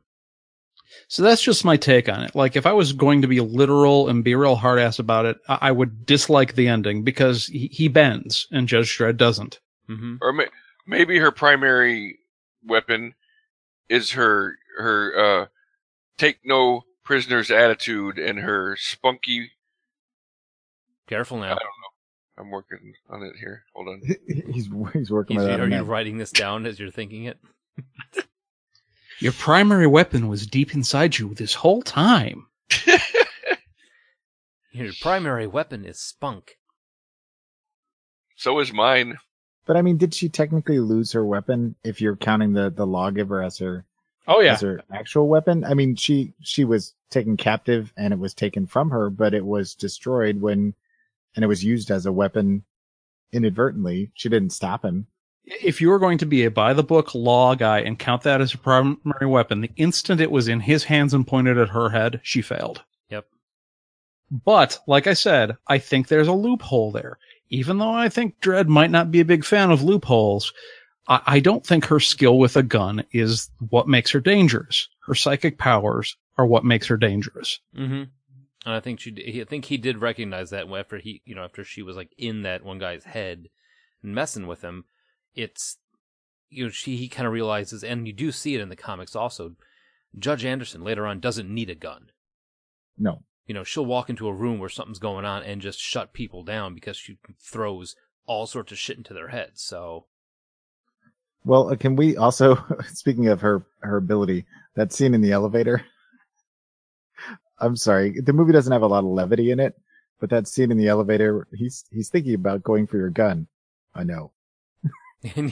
So 1.08 1.24
that's 1.24 1.42
just 1.42 1.66
my 1.66 1.78
take 1.78 2.08
on 2.08 2.24
it. 2.24 2.36
Like, 2.36 2.56
if 2.56 2.66
I 2.66 2.74
was 2.74 2.94
going 2.94 3.24
to 3.24 3.28
be 3.28 3.42
literal 3.42 4.08
and 4.08 4.24
be 4.24 4.36
real 4.36 4.56
hard 4.56 4.80
ass 4.80 5.00
about 5.00 5.26
it, 5.26 5.38
I, 5.48 5.58
I 5.62 5.72
would 5.72 6.06
dislike 6.06 6.54
the 6.54 6.68
ending 6.68 7.04
because 7.04 7.48
he, 7.48 7.68
he 7.68 7.88
bends 7.88 8.48
and 8.52 8.68
Judge 8.68 8.98
Dredd 8.98 9.18
doesn't. 9.18 9.60
Mm-hmm. 9.90 10.16
or 10.22 10.34
may, 10.34 10.48
maybe 10.88 11.20
her 11.20 11.32
primary 11.32 12.18
weapon 12.66 13.14
is 13.88 14.12
her 14.12 14.56
her 14.78 15.14
uh, 15.16 15.46
take 16.18 16.40
no 16.44 16.86
prisoners 17.04 17.52
attitude 17.52 18.18
and 18.18 18.40
her 18.40 18.76
spunky. 18.78 19.52
Careful 21.08 21.44
I 21.44 21.50
now. 21.50 21.58
Don't 22.38 22.46
I'm 22.46 22.52
working 22.52 22.94
on 23.10 23.24
it 23.24 23.34
here. 23.40 23.64
Hold 23.74 23.88
on. 23.90 24.02
He's 24.54 24.70
he's 24.94 25.12
working 25.12 25.38
He's- 25.40 25.50
with 25.50 25.60
are 25.60 25.64
you 25.66 25.70
that. 25.78 25.84
writing 25.84 26.18
this 26.18 26.32
down 26.32 26.66
as 26.66 26.80
you're 26.80 26.92
thinking 26.92 27.26
it? 27.26 27.38
Your 29.20 29.32
primary 29.32 29.88
weapon 29.88 30.28
was 30.28 30.46
deep 30.46 30.74
inside 30.74 31.18
you 31.18 31.34
this 31.36 31.54
whole 31.54 31.82
time. 31.82 32.48
Your 34.74 34.92
primary 35.02 35.48
weapon 35.48 35.86
is 35.86 36.00
spunk. 36.02 36.58
So 38.36 38.60
is 38.60 38.74
mine. 38.74 39.18
But 39.66 39.78
I 39.78 39.82
mean, 39.82 39.98
did 39.98 40.14
she 40.14 40.28
technically 40.28 40.80
lose 40.80 41.14
her 41.14 41.26
weapon 41.26 41.76
if 41.84 42.02
you're 42.02 42.18
counting 42.18 42.52
the 42.54 42.70
the 42.70 42.86
lawgiver 42.86 43.42
as 43.42 43.58
her 43.60 43.86
Oh 44.28 44.42
yeah. 44.42 44.54
as 44.54 44.62
her 44.62 44.82
actual 44.92 45.30
weapon? 45.30 45.64
I 45.64 45.74
mean, 45.76 45.96
she 45.96 46.34
she 46.42 46.66
was 46.66 46.94
taken 47.10 47.38
captive 47.38 47.94
and 47.96 48.12
it 48.14 48.20
was 48.20 48.34
taken 48.34 48.68
from 48.68 48.90
her, 48.90 49.10
but 49.10 49.34
it 49.34 49.46
was 49.46 49.76
destroyed 49.76 50.42
when 50.42 50.74
and 51.36 51.44
it 51.44 51.48
was 51.48 51.64
used 51.64 51.92
as 51.92 52.06
a 52.06 52.12
weapon 52.12 52.64
inadvertently. 53.32 54.12
She 54.14 54.30
didn't 54.30 54.52
stop 54.52 54.84
him. 54.84 55.08
If 55.46 55.80
you 55.80 55.90
were 55.90 56.00
going 56.00 56.18
to 56.20 56.26
be 56.26 56.44
a 56.46 56.52
by 56.52 56.74
the 56.74 56.84
book 56.84 57.14
law 57.14 57.54
guy 57.54 57.82
and 57.82 58.00
count 58.00 58.24
that 58.24 58.42
as 58.42 58.54
a 58.54 58.58
primary 58.58 59.28
weapon, 59.28 59.62
the 59.62 59.72
instant 59.76 60.20
it 60.20 60.32
was 60.32 60.48
in 60.48 60.62
his 60.62 60.86
hands 60.86 61.14
and 61.14 61.28
pointed 61.28 61.58
at 61.58 61.70
her 61.70 61.90
head, 61.90 62.20
she 62.24 62.42
failed. 62.42 62.84
Yep. 63.10 63.26
But, 64.32 64.80
like 64.88 65.06
I 65.06 65.14
said, 65.14 65.58
I 65.68 65.78
think 65.78 66.08
there's 66.08 66.28
a 66.28 66.34
loophole 66.34 66.92
there. 66.92 67.20
Even 67.50 67.78
though 67.78 67.94
I 67.94 68.10
think 68.10 68.40
Dredd 68.42 68.68
might 68.68 68.90
not 68.90 69.12
be 69.12 69.20
a 69.20 69.26
big 69.26 69.46
fan 69.46 69.70
of 69.70 69.84
loopholes, 69.84 70.52
I, 71.08 71.22
I 71.28 71.40
don't 71.40 71.66
think 71.66 71.86
her 71.86 72.00
skill 72.00 72.40
with 72.40 72.58
a 72.58 72.64
gun 72.64 73.04
is 73.12 73.52
what 73.70 73.88
makes 73.88 74.10
her 74.12 74.20
dangerous. 74.20 74.90
Her 75.06 75.14
psychic 75.14 75.60
powers 75.60 76.18
are 76.40 76.48
what 76.48 76.66
makes 76.66 76.88
her 76.88 76.98
dangerous. 76.98 77.60
Mm-hmm. 77.78 78.04
And 78.66 78.74
I 78.74 78.80
think 78.80 79.00
she, 79.00 79.12
he- 79.12 79.42
I 79.42 79.46
think 79.46 79.66
he 79.66 79.78
did 79.78 80.00
recognize 80.00 80.50
that 80.50 80.68
after 80.68 80.98
he, 80.98 81.22
you 81.26 81.36
know, 81.36 81.44
after 81.44 81.64
she 81.64 81.82
was 81.84 81.96
like 81.96 82.10
in 82.18 82.42
that 82.42 82.64
one 82.64 82.80
guy's 82.80 83.04
head 83.04 83.50
and 84.02 84.16
messing 84.16 84.48
with 84.48 84.62
him. 84.64 84.86
It's, 85.36 85.78
you 86.50 86.64
know, 86.66 86.70
she 86.72 86.96
he 86.98 87.08
kind 87.08 87.28
of 87.28 87.34
realizes, 87.34 87.84
and 87.84 88.08
you 88.08 88.14
do 88.14 88.32
see 88.32 88.56
it 88.56 88.62
in 88.62 88.70
the 88.70 88.76
comics 88.76 89.16
also. 89.16 89.56
Judge 90.18 90.46
Anderson 90.46 90.84
later 90.84 91.06
on 91.06 91.20
doesn't 91.20 91.54
need 91.54 91.70
a 91.70 91.76
gun. 91.76 92.08
No. 92.98 93.24
You 93.46 93.54
know, 93.54 93.64
she'll 93.66 93.86
walk 93.86 94.10
into 94.10 94.28
a 94.28 94.34
room 94.34 94.60
where 94.60 94.70
something's 94.70 94.98
going 94.98 95.26
on 95.26 95.44
and 95.44 95.62
just 95.62 95.78
shut 95.80 96.14
people 96.14 96.42
down 96.44 96.74
because 96.74 96.98
she 96.98 97.18
throws 97.40 97.96
all 98.26 98.48
sorts 98.48 98.72
of 98.72 98.78
shit 98.80 98.98
into 98.98 99.14
their 99.14 99.28
heads. 99.28 99.62
So, 99.62 100.06
Well, 101.44 101.70
uh, 101.70 101.76
can 101.76 101.96
we 101.96 102.18
also, 102.18 102.58
speaking 102.88 103.28
of 103.28 103.42
her 103.42 103.66
her 103.82 103.98
ability, 103.98 104.46
that 104.76 104.92
scene 104.94 105.14
in 105.14 105.22
the 105.22 105.32
elevator? 105.34 105.86
I'm 107.60 107.76
sorry, 107.76 108.20
the 108.20 108.34
movie 108.34 108.54
doesn't 108.54 108.72
have 108.72 108.82
a 108.82 108.88
lot 108.88 109.00
of 109.00 109.06
levity 109.06 109.52
in 109.52 109.60
it, 109.60 109.76
but 110.20 110.30
that 110.30 110.48
scene 110.48 110.72
in 110.72 110.78
the 110.78 110.88
elevator, 110.88 111.48
he's 111.54 111.86
he's 111.92 112.10
thinking 112.10 112.34
about 112.34 112.64
going 112.64 112.88
for 112.88 112.98
your 112.98 113.10
gun. 113.10 113.48
I 113.94 114.04
know. 114.04 114.32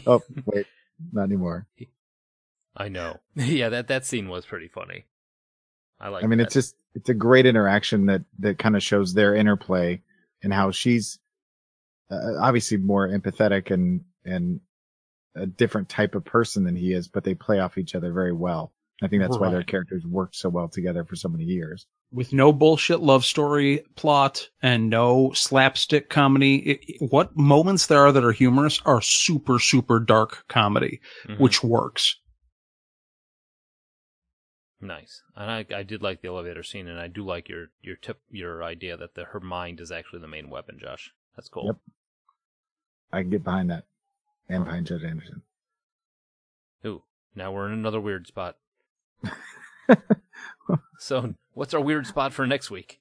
Oh, 0.05 0.21
wait, 0.45 0.67
not 1.11 1.23
anymore. 1.23 1.65
I 2.77 2.89
know. 2.89 3.19
yeah, 3.35 3.69
that 3.69 3.87
that 3.87 4.05
scene 4.05 4.29
was 4.29 4.45
pretty 4.45 4.67
funny. 4.67 5.05
I 5.99 6.09
like. 6.09 6.23
I 6.23 6.27
mean, 6.27 6.37
that. 6.37 6.45
it's 6.45 6.53
just 6.53 6.75
it's 6.93 7.09
a 7.09 7.13
great 7.13 7.45
interaction 7.45 8.05
that 8.07 8.21
that 8.39 8.59
kind 8.59 8.75
of 8.75 8.83
shows 8.83 9.13
their 9.13 9.33
interplay 9.33 10.01
and 10.43 10.53
how 10.53 10.71
she's 10.71 11.17
uh, 12.11 12.37
obviously 12.39 12.77
more 12.77 13.07
empathetic 13.07 13.71
and 13.71 14.01
and 14.25 14.59
a 15.35 15.45
different 15.45 15.89
type 15.89 16.15
of 16.15 16.25
person 16.25 16.63
than 16.63 16.75
he 16.75 16.93
is, 16.93 17.07
but 17.07 17.23
they 17.23 17.33
play 17.33 17.59
off 17.59 17.77
each 17.77 17.95
other 17.95 18.13
very 18.13 18.33
well. 18.33 18.71
I 19.01 19.07
think 19.07 19.21
that's 19.21 19.37
why 19.37 19.49
their 19.49 19.63
characters 19.63 20.05
worked 20.05 20.35
so 20.35 20.49
well 20.49 20.69
together 20.69 21.03
for 21.03 21.15
so 21.15 21.27
many 21.27 21.43
years. 21.43 21.85
With 22.11 22.31
no 22.31 22.53
bullshit 22.53 22.99
love 23.01 23.25
story 23.25 23.83
plot 23.95 24.47
and 24.61 24.89
no 24.89 25.31
slapstick 25.33 26.09
comedy, 26.09 26.57
it, 26.69 26.79
it- 26.87 27.11
what 27.11 27.35
moments 27.35 27.87
there 27.87 28.05
are 28.05 28.11
that 28.11 28.23
are 28.23 28.31
humorous 28.31 28.79
are 28.85 29.01
super, 29.01 29.59
super 29.59 29.99
dark 29.99 30.45
comedy, 30.47 31.01
Mhm. 31.25 31.39
which 31.39 31.63
works. 31.63 32.17
Nice, 34.79 35.23
and 35.35 35.49
I 35.49 35.65
I 35.73 35.83
did 35.83 36.01
like 36.03 36.21
the 36.21 36.27
elevator 36.27 36.61
scene, 36.61 36.87
and 36.89 36.99
I 36.99 37.07
do 37.07 37.23
like 37.25 37.47
your 37.47 37.67
your 37.81 37.95
tip 37.95 38.19
your 38.29 38.63
idea 38.63 38.97
that 38.97 39.15
the 39.15 39.25
her 39.25 39.39
mind 39.39 39.79
is 39.79 39.91
actually 39.93 40.19
the 40.19 40.27
main 40.27 40.49
weapon, 40.49 40.77
Josh. 40.77 41.13
That's 41.37 41.47
cool. 41.47 41.65
Yep. 41.67 41.77
I 43.13 43.21
can 43.21 43.29
get 43.29 43.43
behind 43.45 43.69
that 43.69 43.85
and 44.49 44.65
behind 44.65 44.87
Judge 44.87 45.03
Anderson. 45.03 45.41
Ooh, 46.85 47.03
now 47.33 47.51
we're 47.53 47.67
in 47.67 47.73
another 47.73 48.01
weird 48.01 48.27
spot. 48.27 48.57
So, 50.99 51.33
what's 51.53 51.73
our 51.73 51.81
weird 51.81 52.07
spot 52.07 52.33
for 52.33 52.47
next 52.47 52.71
week? 52.71 52.99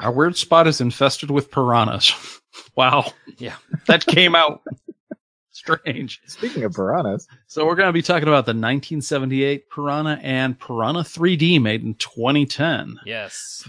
Our 0.00 0.12
weird 0.12 0.36
spot 0.36 0.66
is 0.66 0.80
infested 0.80 1.30
with 1.30 1.50
piranhas. 1.50 2.40
wow. 2.76 3.12
Yeah. 3.38 3.56
That 3.86 4.04
came 4.06 4.34
out 4.34 4.62
strange. 5.50 6.20
Speaking 6.26 6.64
of 6.64 6.72
piranhas, 6.74 7.28
So 7.46 7.64
we're 7.64 7.76
going 7.76 7.88
to 7.88 7.92
be 7.92 8.02
talking 8.02 8.28
about 8.28 8.46
the 8.46 8.50
1978 8.50 9.70
Piranha 9.70 10.18
and 10.22 10.58
Piranha 10.58 11.00
3D 11.00 11.60
made 11.62 11.82
in 11.82 11.94
2010. 11.94 12.98
Yes. 13.06 13.68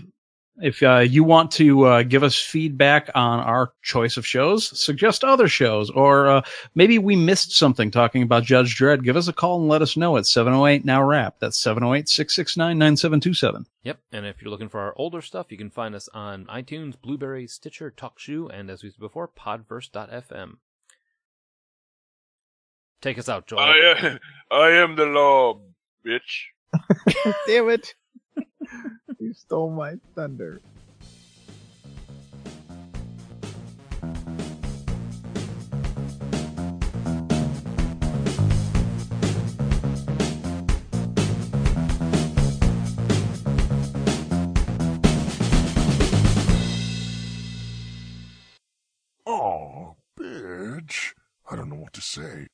If 0.61 0.81
uh, 0.81 0.99
you 0.99 1.25
want 1.25 1.51
to 1.53 1.83
uh, 1.83 2.03
give 2.03 2.23
us 2.23 2.39
feedback 2.39 3.09
on 3.13 3.41
our 3.41 3.73
choice 3.81 4.15
of 4.15 4.25
shows, 4.25 4.79
suggest 4.79 5.25
other 5.25 5.49
shows, 5.49 5.89
or 5.89 6.27
uh, 6.27 6.41
maybe 6.75 6.97
we 6.97 7.17
missed 7.17 7.57
something 7.57 7.91
talking 7.91 8.21
about 8.21 8.43
Judge 8.43 8.77
Dredd, 8.77 9.03
give 9.03 9.17
us 9.17 9.27
a 9.27 9.33
call 9.33 9.59
and 9.59 9.67
let 9.67 9.81
us 9.81 9.97
know 9.97 10.15
at 10.15 10.25
708 10.25 10.85
Now 10.85 11.03
Rap. 11.03 11.35
That's 11.39 11.59
708 11.59 12.07
669 12.07 12.77
9727. 12.77 13.65
Yep. 13.83 13.99
And 14.13 14.25
if 14.25 14.41
you're 14.41 14.49
looking 14.49 14.69
for 14.69 14.79
our 14.79 14.93
older 14.95 15.21
stuff, 15.21 15.51
you 15.51 15.57
can 15.57 15.69
find 15.69 15.93
us 15.93 16.07
on 16.13 16.45
iTunes, 16.45 16.95
Blubrry, 17.01 17.47
Stitcher, 17.47 17.91
TalkShoe, 17.91 18.49
and 18.53 18.69
as 18.69 18.81
we 18.81 18.91
said 18.91 18.99
before, 18.99 19.27
Podverse.fm. 19.27 20.57
Take 23.01 23.19
us 23.19 23.27
out, 23.27 23.45
Joel. 23.45 23.59
I 23.59 23.95
am, 23.97 24.19
I 24.51 24.69
am 24.69 24.95
the 24.95 25.05
law, 25.05 25.59
bitch. 26.05 26.45
damn 27.45 27.69
it! 27.69 27.93
You 29.25 29.33
stole 29.33 29.71
my 29.71 29.95
thunder. 30.13 30.61
Aw, 49.25 49.93
bitch. 50.19 51.13
I 51.49 51.55
don't 51.55 51.69
know 51.69 51.75
what 51.75 51.93
to 51.93 52.01
say. 52.01 52.47